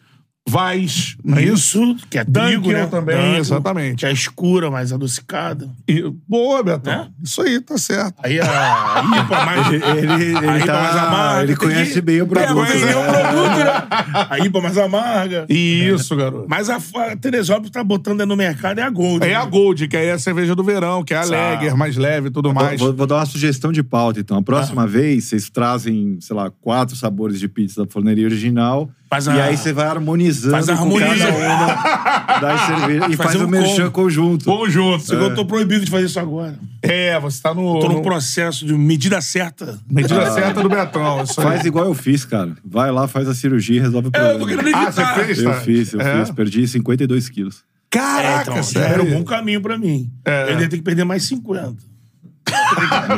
Vais, 0.47 1.15
não 1.23 1.37
é 1.37 1.43
isso? 1.45 1.81
Isso, 1.81 1.95
que 2.09 2.17
é 2.19 2.23
trigo, 2.25 2.63
Dunkel 2.63 2.71
né? 2.73 2.85
também, 2.87 3.15
Dunkel, 3.15 3.39
exatamente. 3.39 3.95
Que 3.99 4.05
é 4.05 4.11
escura, 4.11 4.69
mais 4.69 4.91
adocicada. 4.91 5.69
E, 5.87 6.03
boa, 6.27 6.61
Betão. 6.61 6.93
Né? 7.05 7.09
Isso 7.23 7.41
aí, 7.41 7.61
tá 7.61 7.77
certo. 7.77 8.15
Aí 8.21 8.39
a 8.41 9.03
IPA 9.23 9.45
mais... 9.45 9.67
Ele, 9.67 9.83
ele, 9.85 10.37
a 10.37 10.57
IPA 10.57 10.65
tá- 10.65 10.81
mais 10.81 10.95
amarga. 10.97 11.43
ele 11.43 11.55
conhece 11.55 12.01
bem 12.01 12.21
o 12.21 12.23
É, 12.23 12.27
produto. 12.27 12.53
conhece 12.55 12.85
bem 12.85 12.93
né? 12.93 12.95
o 12.95 13.03
produto, 13.05 13.57
né? 13.57 14.27
A 14.29 14.39
IPA 14.39 14.61
mais 14.61 14.77
amarga. 14.77 15.45
Isso, 15.49 16.15
garoto. 16.15 16.45
Mas 16.49 16.69
a, 16.69 16.75
a 16.77 17.15
Teresópolis 17.15 17.71
tá 17.71 17.83
botando 17.83 18.19
aí 18.21 18.27
no 18.27 18.35
mercado 18.35 18.79
é 18.79 18.83
a 18.83 18.89
Gold. 18.89 19.25
É 19.25 19.33
a 19.35 19.45
né? 19.45 19.49
Gold, 19.49 19.87
que 19.87 19.95
aí 19.95 20.07
é 20.07 20.11
a 20.11 20.19
cerveja 20.19 20.53
do 20.53 20.63
verão, 20.63 21.03
que 21.05 21.13
é 21.13 21.17
a 21.17 21.23
Sabe. 21.23 21.35
Lager, 21.37 21.77
mais 21.77 21.95
leve 21.95 22.27
e 22.27 22.31
tudo 22.31 22.53
mais. 22.53 22.79
Vou, 22.81 22.93
vou 22.93 23.07
dar 23.07 23.15
uma 23.15 23.25
sugestão 23.25 23.71
de 23.71 23.81
pauta, 23.81 24.19
então. 24.19 24.37
A 24.37 24.43
próxima 24.43 24.85
vez, 24.85 25.23
vocês 25.23 25.49
trazem, 25.49 26.17
sei 26.19 26.35
lá, 26.35 26.51
quatro 26.51 26.95
sabores 26.97 27.39
de 27.39 27.47
pizza 27.47 27.83
da 27.85 27.89
forneria 27.89 28.25
original. 28.25 28.89
Faz 29.13 29.27
e 29.27 29.29
a- 29.29 29.43
aí 29.45 29.57
você 29.57 29.71
vai 29.73 29.87
harmonizando 29.87 30.51
Faz 30.55 30.69
a 30.69 30.75
com 30.77 30.83
harmonia. 30.83 31.07
cada 31.17 31.35
uma 31.35 32.39
das 32.39 32.61
cervejas 32.61 33.13
e 33.13 33.17
Fazer 33.17 33.29
faz 33.29 33.35
um 33.41 33.45
o 33.45 33.47
merchan 33.49 33.89
conjunto. 33.91 34.45
Vamos 34.45 34.73
juntos. 34.73 35.09
Eu 35.09 35.35
tô 35.35 35.45
proibido 35.45 35.85
de 35.85 35.91
fazer 35.91 36.05
isso 36.05 36.19
agora. 36.19 36.57
É, 36.81 37.19
você 37.19 37.41
tá 37.41 37.53
no, 37.53 37.79
Tô 37.79 37.87
no 37.87 37.95
num 37.95 38.01
processo 38.01 38.65
de 38.65 38.73
medida 38.73 39.21
certa. 39.21 39.79
medida 39.89 40.29
certa 40.31 40.61
do 40.61 40.69
Betão. 40.69 41.25
Faz 41.27 41.63
igual 41.65 41.85
eu 41.85 41.93
fiz, 41.93 42.25
cara. 42.25 42.51
Vai 42.65 42.91
lá, 42.91 43.07
faz 43.07 43.27
a 43.27 43.33
cirurgia 43.33 43.77
e 43.77 43.79
resolve 43.79 44.09
o 44.09 44.11
É, 44.13 44.19
eu 44.19 44.31
tô 44.31 44.37
problema. 44.39 44.63
querendo 44.63 44.75
Ah, 44.77 44.83
evitar. 44.87 45.15
você 45.15 45.23
fez? 45.25 45.37
Eu 45.39 45.51
tá? 45.51 45.59
fiz, 45.61 45.93
eu 45.93 46.01
É? 46.01 46.19
fiz. 46.25 46.31
Perdi 46.35 46.67
52 46.67 47.29
quilos. 47.29 47.57
É, 47.57 47.97
Caraca, 47.99 48.51
então, 48.51 48.63
já 48.63 48.79
era 48.81 48.89
sério. 49.03 49.05
um 49.15 49.19
bom 49.19 49.23
caminho 49.23 49.61
pra 49.61 49.77
mim. 49.77 50.09
É. 50.25 50.43
Eu 50.45 50.47
ainda 50.49 50.59
tenho 50.67 50.81
que 50.81 50.81
perder 50.81 51.03
mais 51.03 51.23
50. 51.25 51.75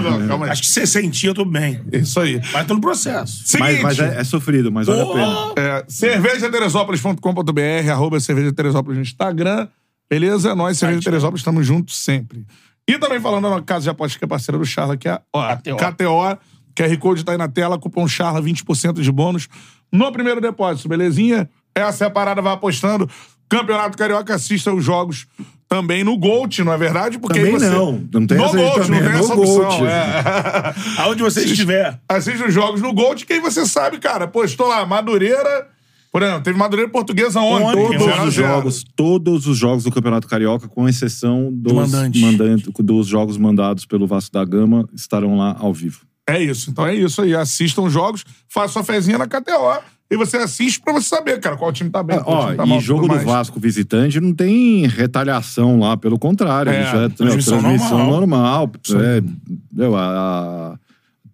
Não, 0.01 0.27
calma 0.27 0.45
aí. 0.45 0.51
Acho 0.51 0.61
que 0.61 0.69
60 0.69 1.25
eu 1.25 1.33
tô 1.33 1.45
bem. 1.45 1.81
Isso 1.91 2.19
aí. 2.19 2.39
Mas 2.53 2.67
tô 2.67 2.75
no 2.75 2.81
processo. 2.81 3.43
Seguinte. 3.45 3.81
Mas, 3.81 3.97
mas 3.97 3.99
é, 3.99 4.21
é 4.21 4.23
sofrido, 4.23 4.71
mas 4.71 4.87
vale 4.87 5.01
a 5.01 5.05
pena. 5.05 5.53
É, 5.57 5.85
cervejateresópolis.com.br, 5.87 7.91
arroba 7.91 8.19
cerveja 8.19 8.53
Teresópolis 8.53 8.97
no 8.97 9.03
Instagram. 9.03 9.67
Beleza? 10.09 10.53
Nós, 10.53 10.77
Cerveja 10.77 11.01
Teresópolis, 11.01 11.41
estamos 11.41 11.65
juntos 11.65 11.97
sempre. 11.97 12.45
E 12.87 12.99
também 12.99 13.19
falando 13.19 13.49
na 13.49 13.61
casa 13.61 13.83
de 13.83 13.89
apostas 13.89 14.17
que 14.17 14.23
é 14.23 14.27
parceira 14.27 14.59
do 14.59 14.65
Charla, 14.65 14.95
que 14.95 15.09
é 15.09 15.19
ó, 15.33 15.55
KTO. 15.55 15.77
KTO. 15.77 16.39
QR 16.75 16.97
Code 16.97 17.23
tá 17.23 17.31
aí 17.31 17.37
na 17.37 17.47
tela, 17.47 17.79
cupom 17.79 18.07
Charla, 18.07 18.41
20% 18.41 19.01
de 19.01 19.11
bônus 19.11 19.47
no 19.91 20.11
primeiro 20.11 20.41
depósito, 20.41 20.89
belezinha? 20.89 21.49
Essa 21.73 22.03
é 22.03 22.07
a 22.07 22.11
parada, 22.11 22.41
vai 22.41 22.53
apostando. 22.53 23.09
Campeonato 23.47 23.97
Carioca, 23.97 24.35
assista 24.35 24.73
os 24.73 24.83
jogos 24.83 25.25
também 25.75 26.03
no 26.03 26.17
Gold, 26.17 26.63
não 26.63 26.71
é 26.73 26.77
verdade? 26.77 27.19
Porque 27.19 27.39
Também 27.39 27.53
você... 27.53 27.69
não. 27.69 28.01
Não 28.13 28.25
tem 28.27 28.37
no 28.37 28.45
essa 28.45 28.57
aí 28.57 28.63
Gold, 28.63 28.81
também, 28.85 29.01
não 29.01 29.07
tem 29.09 29.17
no 29.17 29.23
essa 29.23 29.33
opção. 29.35 29.87
É. 29.87 30.73
Aonde 31.03 31.21
você 31.23 31.43
estiver. 31.43 31.99
Assiste 32.07 32.43
os 32.43 32.53
jogos 32.53 32.81
no 32.81 32.93
Gold, 32.93 33.25
que 33.25 33.33
aí 33.33 33.39
você 33.39 33.65
sabe, 33.65 33.97
cara, 33.99 34.25
pô, 34.27 34.43
estou 34.43 34.67
lá, 34.67 34.85
Madureira. 34.85 35.67
Por 36.11 36.21
exemplo, 36.23 36.43
teve 36.43 36.57
Madureira 36.57 36.89
Portuguesa 36.89 37.41
ontem. 37.41 37.73
Todos 37.75 38.03
0 38.05 38.21
a 38.21 38.23
os 38.23 38.33
0. 38.33 38.47
jogos, 38.47 38.85
todos 38.95 39.47
os 39.47 39.57
jogos 39.57 39.83
do 39.83 39.91
Campeonato 39.91 40.27
Carioca, 40.29 40.67
com 40.69 40.87
exceção 40.87 41.49
dos, 41.51 41.73
Mandantes. 41.73 42.21
mandante- 42.21 42.71
dos 42.81 43.07
jogos 43.07 43.37
mandados 43.37 43.85
pelo 43.85 44.07
Vasco 44.07 44.31
da 44.31 44.45
Gama, 44.45 44.87
estarão 44.95 45.37
lá 45.37 45.57
ao 45.59 45.73
vivo. 45.73 45.99
É 46.27 46.41
isso. 46.41 46.71
Então 46.71 46.87
é 46.87 46.95
isso 46.95 47.21
aí. 47.21 47.35
Assistam 47.35 47.81
os 47.83 47.91
jogos, 47.91 48.23
faça 48.47 48.71
sua 48.73 48.83
fezinha 48.83 49.17
na 49.17 49.27
KTO 49.27 49.77
e 50.09 50.15
você 50.17 50.37
assiste 50.37 50.79
pra 50.81 50.93
você 50.93 51.07
saber, 51.09 51.39
cara, 51.39 51.57
qual 51.57 51.71
time 51.73 51.89
tá 51.89 52.03
bem, 52.03 52.19
qual 52.19 52.37
Ó, 52.37 52.45
time 52.45 52.57
tá 52.57 52.65
mal. 52.65 52.77
e 52.77 52.81
jogo 52.81 53.01
do 53.07 53.15
mais. 53.15 53.23
Vasco 53.23 53.59
visitante 53.59 54.19
não 54.19 54.33
tem 54.33 54.85
retaliação 54.87 55.79
lá, 55.79 55.97
pelo 55.97 56.17
contrário. 56.19 56.71
É, 56.71 56.83
isso 56.83 56.95
é 56.95 57.09
transmissão 57.09 57.59
transmissão, 57.59 57.97
normal. 57.97 58.11
normal. 58.19 58.71
É, 59.79 59.85
a- 59.95 60.73
a- 60.73 60.75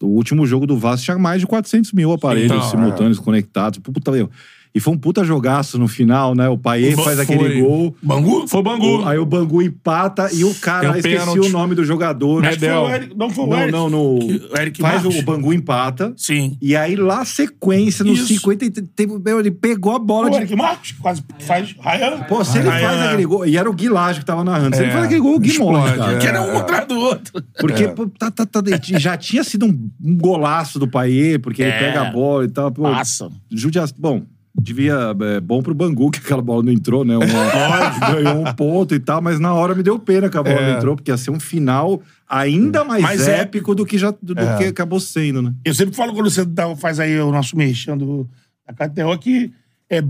o 0.01 0.07
último 0.07 0.47
jogo 0.47 0.65
do 0.65 0.77
Vasco 0.77 1.05
tinha 1.05 1.17
mais 1.19 1.41
de 1.41 1.47
400 1.47 1.91
mil 1.93 2.11
aparelhos 2.11 2.51
Então, 2.51 2.69
simultâneos 2.69 3.19
conectados. 3.19 3.77
Puta, 3.79 4.11
meu. 4.11 4.29
E 4.73 4.79
foi 4.79 4.93
um 4.93 4.97
puta 4.97 5.23
jogaço 5.25 5.77
no 5.77 5.85
final, 5.87 6.33
né? 6.33 6.47
O 6.47 6.57
Paê 6.57 6.93
Foi. 6.93 7.03
faz 7.03 7.19
aquele 7.19 7.59
gol. 7.61 7.93
Bangu? 8.01 8.47
Foi 8.47 8.61
o 8.61 8.63
Bangu. 8.63 9.01
O- 9.01 9.05
aí 9.07 9.17
o 9.17 9.25
Bangu 9.25 9.61
empata 9.61 10.29
e 10.31 10.45
o 10.45 10.55
cara, 10.55 10.97
esqueci 10.97 11.17
pênalti. 11.17 11.39
o 11.39 11.49
nome 11.49 11.75
do 11.75 11.83
jogador. 11.83 12.41
Foi 12.41 12.53
Eric. 12.93 13.13
Não 13.17 13.29
foi 13.29 13.43
o 13.43 13.47
Não, 13.47 13.57
Eric. 13.59 13.71
não, 13.73 13.89
no. 13.89 14.19
Que- 14.19 14.49
o 14.53 14.57
Eric 14.57 14.81
faz 14.81 15.05
o 15.05 15.21
Bangu 15.23 15.51
empata. 15.51 16.13
Sim. 16.15 16.57
E 16.61 16.73
aí, 16.73 16.95
lá, 16.95 17.25
sequência, 17.25 18.05
nos 18.05 18.19
Isso. 18.19 18.27
50, 18.29 18.63
e 18.63 18.69
teve- 18.71 19.19
meu, 19.19 19.41
ele 19.41 19.51
pegou 19.51 19.93
a 19.93 19.99
bola 19.99 20.27
O 20.27 20.29
de 20.29 20.37
Eric 20.37 20.55
Marques 20.55 20.93
quase 20.93 21.21
faz. 21.39 21.75
Ryan. 21.77 22.19
Pô, 22.29 22.41
se 22.45 22.57
ele 22.57 22.69
Ryan- 22.69 22.87
faz 22.87 23.01
aquele 23.01 23.25
gol. 23.25 23.45
E 23.45 23.57
era 23.57 23.69
o 23.69 23.73
Gui 23.73 23.89
Lage 23.89 24.19
que 24.21 24.25
tava 24.25 24.43
narrando. 24.43 24.75
Se 24.77 24.81
ele 24.83 24.89
É, 24.91 24.93
faz 24.93 25.05
aquele 25.05 25.19
gol, 25.19 25.35
o 25.35 25.39
Gui 25.39 25.57
morre, 25.59 25.97
cara. 25.97 26.13
é. 26.13 26.17
Que 26.17 26.27
era 26.27 26.41
um 26.41 26.57
atrás 26.57 26.87
do 26.87 26.95
outro. 26.97 27.43
Porque 27.59 27.89
pô, 27.89 28.07
tá, 28.07 28.31
tá, 28.31 28.45
tá- 28.45 28.61
já 28.97 29.17
tinha 29.17 29.43
sido 29.43 29.65
um, 29.65 29.89
um 30.01 30.17
golaço 30.17 30.79
do 30.79 30.87
Paier, 30.87 31.41
porque 31.41 31.61
ele 31.61 31.71
É. 31.71 31.77
pega 31.79 32.01
a 32.07 32.11
bola 32.11 32.45
e 32.45 32.47
tal. 32.47 32.71
Pô, 32.71 32.83
Passa. 32.83 33.29
judia... 33.51 33.83
Bom, 33.97 34.23
devia. 34.53 35.15
É 35.35 35.39
bom 35.39 35.61
pro 35.61 35.73
Bangu 35.73 36.11
que 36.11 36.19
aquela 36.19 36.41
bola 36.41 36.63
não 36.63 36.71
entrou, 36.71 37.03
né? 37.05 37.15
Uma... 37.17 38.11
ganhou 38.13 38.47
um 38.47 38.53
ponto 38.53 38.93
e 38.95 38.99
tal, 38.99 39.21
mas 39.21 39.39
na 39.39 39.53
hora 39.53 39.73
me 39.75 39.83
deu 39.83 39.97
pena 39.99 40.29
que 40.29 40.37
a 40.37 40.43
bola 40.43 40.55
É. 40.55 40.71
não 40.71 40.77
entrou, 40.77 40.95
porque 40.95 41.11
ia 41.11 41.17
ser 41.17 41.31
um 41.31 41.39
final 41.39 42.01
ainda 42.27 42.83
mais, 42.83 43.01
Mais 43.01 43.27
épico 43.27 43.73
do 43.75 43.85
que 43.85 43.97
já 43.97 44.11
do, 44.21 44.33
do 44.35 44.39
É. 44.41 44.57
que 44.57 44.63
acabou 44.65 44.99
sendo, 44.99 45.41
né? 45.41 45.53
Eu 45.65 45.73
sempre 45.73 45.95
falo 45.95 46.13
quando 46.13 46.29
você 46.29 46.45
dá- 46.45 46.75
faz 46.75 46.99
aí 46.99 47.19
o 47.19 47.31
nosso 47.31 47.55
mexendo 47.57 48.29
da 48.65 48.73
KTO 48.87 49.17
que 49.19 49.51
é 49.89 50.01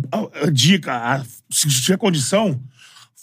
dica, 0.52 0.94
a- 0.94 1.24
se 1.50 1.68
tiver 1.68 1.98
condição, 1.98 2.60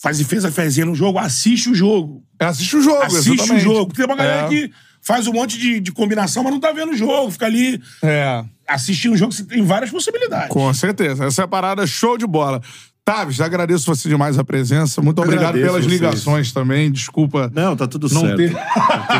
faz 0.01 0.19
e 0.21 0.25
fez 0.25 0.45
a 0.45 0.51
fezinha 0.51 0.87
no 0.87 0.95
jogo, 0.95 1.19
assiste 1.19 1.71
o 1.71 1.75
jogo. 1.75 2.23
É, 2.41 2.45
assiste 2.47 2.77
o 2.77 2.81
jogo, 2.83 3.03
Assiste 3.03 3.33
exatamente. 3.35 3.67
o 3.67 3.75
jogo. 3.75 3.93
Tem 3.93 4.05
uma 4.07 4.17
galera 4.17 4.47
É. 4.47 4.49
que 4.49 4.71
faz 5.09 5.27
um 5.27 5.33
monte 5.33 5.57
de, 5.59 5.81
de 5.81 5.91
combinação, 5.91 6.43
mas 6.43 6.53
não 6.53 6.61
tá 6.61 6.71
vendo 6.71 6.93
o 6.93 6.97
jogo, 6.97 7.31
fica 7.31 7.47
ali 7.47 7.81
É, 8.05 8.45
assistindo 8.69 9.15
o 9.15 9.17
jogo, 9.17 9.33
você 9.33 9.43
tem 9.43 9.65
várias 9.65 9.91
possibilidades. 9.91 10.51
com 10.51 10.73
certeza. 10.75 11.25
Essa 11.25 11.41
é 11.41 11.45
a 11.47 11.49
parada 11.49 11.87
show 11.87 12.19
de 12.19 12.27
bola. 12.27 12.61
Taves, 13.09 13.41
agradeço 13.41 13.87
você 13.87 14.07
demais 14.09 14.39
a 14.39 14.45
presença. 14.45 15.01
Muito 15.01 15.21
obrigado 15.23 15.57
Agradeço 15.57 15.67
pelas 15.73 15.85
vocês. 15.87 16.01
ligações 16.01 16.53
também. 16.53 16.93
Desculpa 16.93 17.51
Não, 17.55 17.75
tá 17.75 17.87
tudo 17.87 18.07
não 18.13 18.21
certo. 18.23 18.37
ter. 18.37 18.55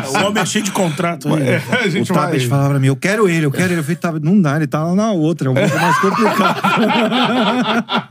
O 0.09 0.27
homem 0.27 0.43
é 0.43 0.45
cheio 0.45 0.63
de 0.63 0.71
contrato 0.71 1.33
aí. 1.33 1.41
É, 1.43 1.61
a 1.83 1.87
O 1.87 1.89
gente 1.89 2.11
vai... 2.13 2.25
Tabet 2.25 2.47
falava 2.47 2.69
pra 2.69 2.79
mim, 2.79 2.87
eu 2.87 2.95
quero 2.95 3.27
ele, 3.27 3.45
eu 3.45 3.51
quero 3.51 3.73
ele. 3.73 3.79
Eu 3.79 3.83
falei, 3.83 3.95
tá, 3.95 4.11
não 4.21 4.39
dá, 4.39 4.57
ele 4.57 4.67
tá 4.67 4.83
lá 4.83 4.95
na 4.95 5.11
outra, 5.11 5.47
é 5.47 5.51
um 5.51 5.55
pouco 5.55 5.79
mais 5.79 5.97
complicado. 5.99 6.61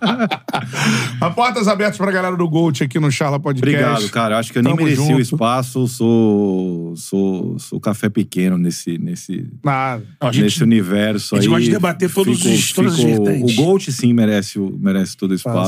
A 1.21 1.31
portas 1.31 1.69
abertas 1.69 1.97
pra 1.97 2.11
galera 2.11 2.37
do 2.37 2.49
Gold 2.49 2.83
aqui 2.83 2.99
no 2.99 3.11
Charla 3.11 3.39
Podcast. 3.41 3.77
Obrigado, 3.77 4.09
cara. 4.11 4.39
Acho 4.39 4.53
que 4.53 4.59
eu 4.59 4.63
nem 4.63 4.73
Tamo 4.75 4.85
mereci 4.85 5.03
junto. 5.07 5.19
o 5.19 5.21
espaço. 5.21 5.87
Sou, 5.89 6.95
sou, 6.97 7.59
sou 7.59 7.81
café 7.81 8.09
pequeno 8.09 8.57
nesse, 8.59 8.99
nesse, 8.99 9.47
Nada. 9.65 10.03
Não, 10.21 10.29
a 10.29 10.33
gente- 10.33 10.45
nesse 10.45 10.63
universo 10.63 11.35
a 11.37 11.41
gente 11.41 11.47
aí. 11.47 11.51
gosta 11.51 11.65
de 11.65 11.71
debater 11.71 12.13
todos 12.13 12.45
os- 12.45 12.73
todas 12.73 12.93
as 12.95 13.01
fico- 13.01 13.25
vertentes. 13.25 13.59
O 13.59 13.63
Gold, 13.63 13.93
sim, 13.93 14.13
merece, 14.13 14.59
o- 14.59 14.77
merece 14.81 15.17
todo 15.17 15.33
o 15.33 15.35
espaço. 15.35 15.68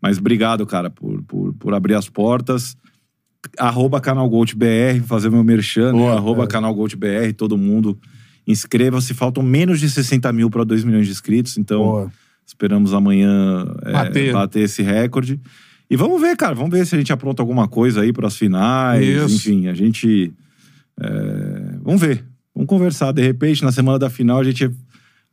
Mas 0.00 0.18
obrigado, 0.18 0.66
cara, 0.66 0.90
por, 0.90 1.22
por, 1.22 1.54
por 1.54 1.74
abrir 1.74 1.94
as 1.94 2.08
portas. 2.08 2.76
Arroba 3.58 4.00
canal 4.00 4.28
Gold 4.28 4.54
BR, 4.54 5.02
fazer 5.06 5.30
meu 5.30 5.44
merchan, 5.44 5.92
né? 5.92 5.98
Boa, 5.98 6.14
Arroba 6.14 6.44
é. 6.44 6.46
canal 6.46 6.74
Gold 6.74 6.96
BR, 6.96 7.32
todo 7.36 7.56
mundo. 7.56 7.98
Inscreva-se, 8.46 9.14
faltam 9.14 9.42
menos 9.42 9.80
de 9.80 9.88
60 9.88 10.30
mil 10.32 10.50
para 10.50 10.64
2 10.64 10.84
milhões 10.84 11.06
de 11.06 11.12
inscritos, 11.12 11.56
então 11.56 11.82
Boa. 11.82 12.12
esperamos 12.46 12.92
amanhã 12.92 13.66
é, 13.82 13.92
Bater. 13.92 14.32
bater. 14.32 14.62
esse 14.64 14.82
recorde. 14.82 15.40
E 15.88 15.96
vamos 15.96 16.20
ver, 16.20 16.36
cara, 16.36 16.54
vamos 16.54 16.70
ver 16.70 16.86
se 16.86 16.94
a 16.94 16.98
gente 16.98 17.12
apronta 17.12 17.42
alguma 17.42 17.68
coisa 17.68 18.02
aí 18.02 18.12
para 18.12 18.26
as 18.26 18.36
finais. 18.36 19.06
Isso. 19.06 19.36
Enfim, 19.36 19.68
a 19.68 19.74
gente. 19.74 20.32
é, 21.00 21.78
vamos 21.82 22.00
ver. 22.00 22.24
Vamos 22.54 22.68
conversar. 22.68 23.12
De 23.12 23.22
repente, 23.22 23.62
na 23.62 23.72
semana 23.72 23.98
da 23.98 24.08
final, 24.08 24.38
a 24.38 24.44
gente 24.44 24.70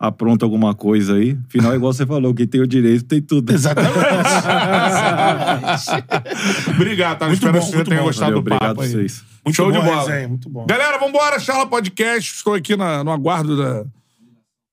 apronta 0.01 0.43
alguma 0.43 0.73
coisa 0.73 1.15
aí. 1.15 1.37
Final, 1.47 1.75
igual 1.75 1.93
você 1.93 2.05
falou, 2.07 2.33
quem 2.33 2.47
tem 2.47 2.59
o 2.59 2.65
direito 2.67 3.05
tem 3.05 3.21
tudo. 3.21 3.49
Exatamente. 3.53 3.91
Obrigado, 6.75 7.19
Taves. 7.19 7.39
Muito 7.39 7.47
Espero 7.47 7.53
bom, 7.53 7.59
que 7.59 7.65
você 7.69 7.75
muito 7.75 7.89
tenha 7.89 8.01
bom. 8.01 8.07
gostado 8.07 8.31
Valeu, 8.31 8.41
do 8.43 8.49
papo 8.49 8.65
obrigado 8.65 8.79
a 8.79 8.83
aí. 8.83 8.89
vocês. 8.91 9.23
Muito 9.45 9.55
Show 9.55 9.71
bom, 9.71 9.79
de 9.79 9.85
bola. 9.85 9.99
resenha, 10.01 10.27
muito 10.27 10.49
bom. 10.49 10.65
Galera, 10.65 10.97
vambora, 10.97 11.39
Charla 11.39 11.67
Podcast. 11.67 12.35
Estou 12.35 12.53
aqui 12.53 12.75
na- 12.75 13.03
no 13.03 13.11
aguardo 13.11 13.57
da, 13.57 13.83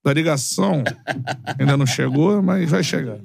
da 0.05 0.13
ligação. 0.13 0.83
Ainda 1.59 1.77
não 1.77 1.87
chegou, 1.87 2.43
mas 2.43 2.71
vai 2.71 2.83
chegar. 2.83 3.17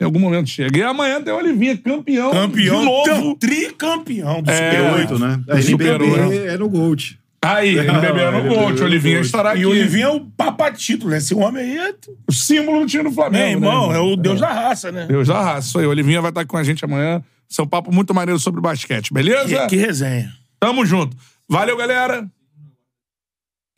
Em 0.00 0.04
algum 0.04 0.18
momento 0.18 0.48
chega. 0.50 0.76
E 0.78 0.82
amanhã 0.82 1.22
tem 1.22 1.32
o 1.32 1.36
Olivinha, 1.38 1.76
campeão. 1.76 2.30
Campeão, 2.30 2.80
De 2.80 2.84
novo. 3.10 3.36
tricampeão 3.36 4.42
do 4.42 4.50
É, 4.50 4.70
Super 4.72 4.92
8, 5.00 5.18
né? 5.18 5.40
Do 5.46 5.62
Super 5.62 6.00
NBB 6.00 6.20
oito. 6.20 6.48
é 6.50 6.58
no 6.58 6.68
Gold. 6.68 7.18
Aí, 7.44 7.78
NBB 7.78 7.92
no 7.92 8.38
NBB 8.38 8.48
Gold. 8.54 8.80
no 8.80 8.86
Olivinha 8.86 9.20
estará 9.20 9.52
aqui. 9.52 9.60
E 9.60 9.66
o 9.66 9.70
Olivinho 9.70 10.06
é 10.06 10.10
o 10.10 10.20
papatito, 10.20 11.06
né? 11.08 11.18
Esse 11.18 11.34
homem 11.34 11.62
aí 11.62 11.78
é, 11.78 11.94
O 12.28 12.32
símbolo 12.32 12.80
do 12.80 12.86
time 12.86 13.04
do 13.04 13.12
Flamengo. 13.12 13.60
meu 13.60 13.70
irmão, 13.70 13.90
né, 13.92 13.96
é 13.98 14.00
o 14.00 14.16
deus 14.16 14.40
da 14.40 14.52
raça, 14.52 14.90
né? 14.90 15.06
Deus 15.06 15.28
da 15.28 15.40
raça. 15.40 15.68
Isso 15.68 15.78
aí. 15.78 15.86
O 15.86 15.90
Olivinha 15.90 16.20
vai 16.20 16.30
estar 16.30 16.44
com 16.44 16.56
a 16.56 16.64
gente 16.64 16.84
amanhã. 16.84 17.22
Seu 17.48 17.66
papo 17.66 17.92
muito 17.94 18.12
maneiro 18.12 18.40
sobre 18.40 18.60
basquete, 18.60 19.12
beleza? 19.14 19.60
Que, 19.62 19.66
que 19.68 19.76
resenha. 19.76 20.32
Tamo 20.58 20.84
junto. 20.84 21.16
Valeu, 21.48 21.76
galera. 21.76 22.26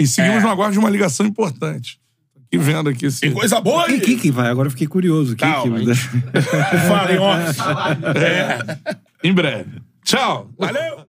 E 0.01 0.07
seguimos 0.07 0.39
É. 0.39 0.41
no 0.43 0.49
aguardo 0.49 0.73
de 0.73 0.79
uma 0.79 0.89
ligação 0.89 1.27
importante. 1.27 2.01
Tô 2.33 2.41
aqui 2.47 2.57
vendo 2.65 2.89
aqui. 2.89 3.11
Se... 3.11 3.21
Tem 3.21 3.33
coisa 3.33 3.61
boa 3.61 3.85
Quem, 3.85 3.97
aí. 3.97 4.01
quem 4.01 4.17
que 4.19 4.31
vai? 4.31 4.49
Agora 4.49 4.69
eu 4.69 4.71
fiquei 4.71 4.87
curioso. 4.87 5.37
Calma, 5.37 5.79
que... 5.81 5.95
Fala 6.89 7.13
em 7.13 7.19
off. 7.19 7.59
Em 9.23 9.33
breve. 9.35 9.83
Tchau. 10.05 10.49
Valeu. 10.59 11.05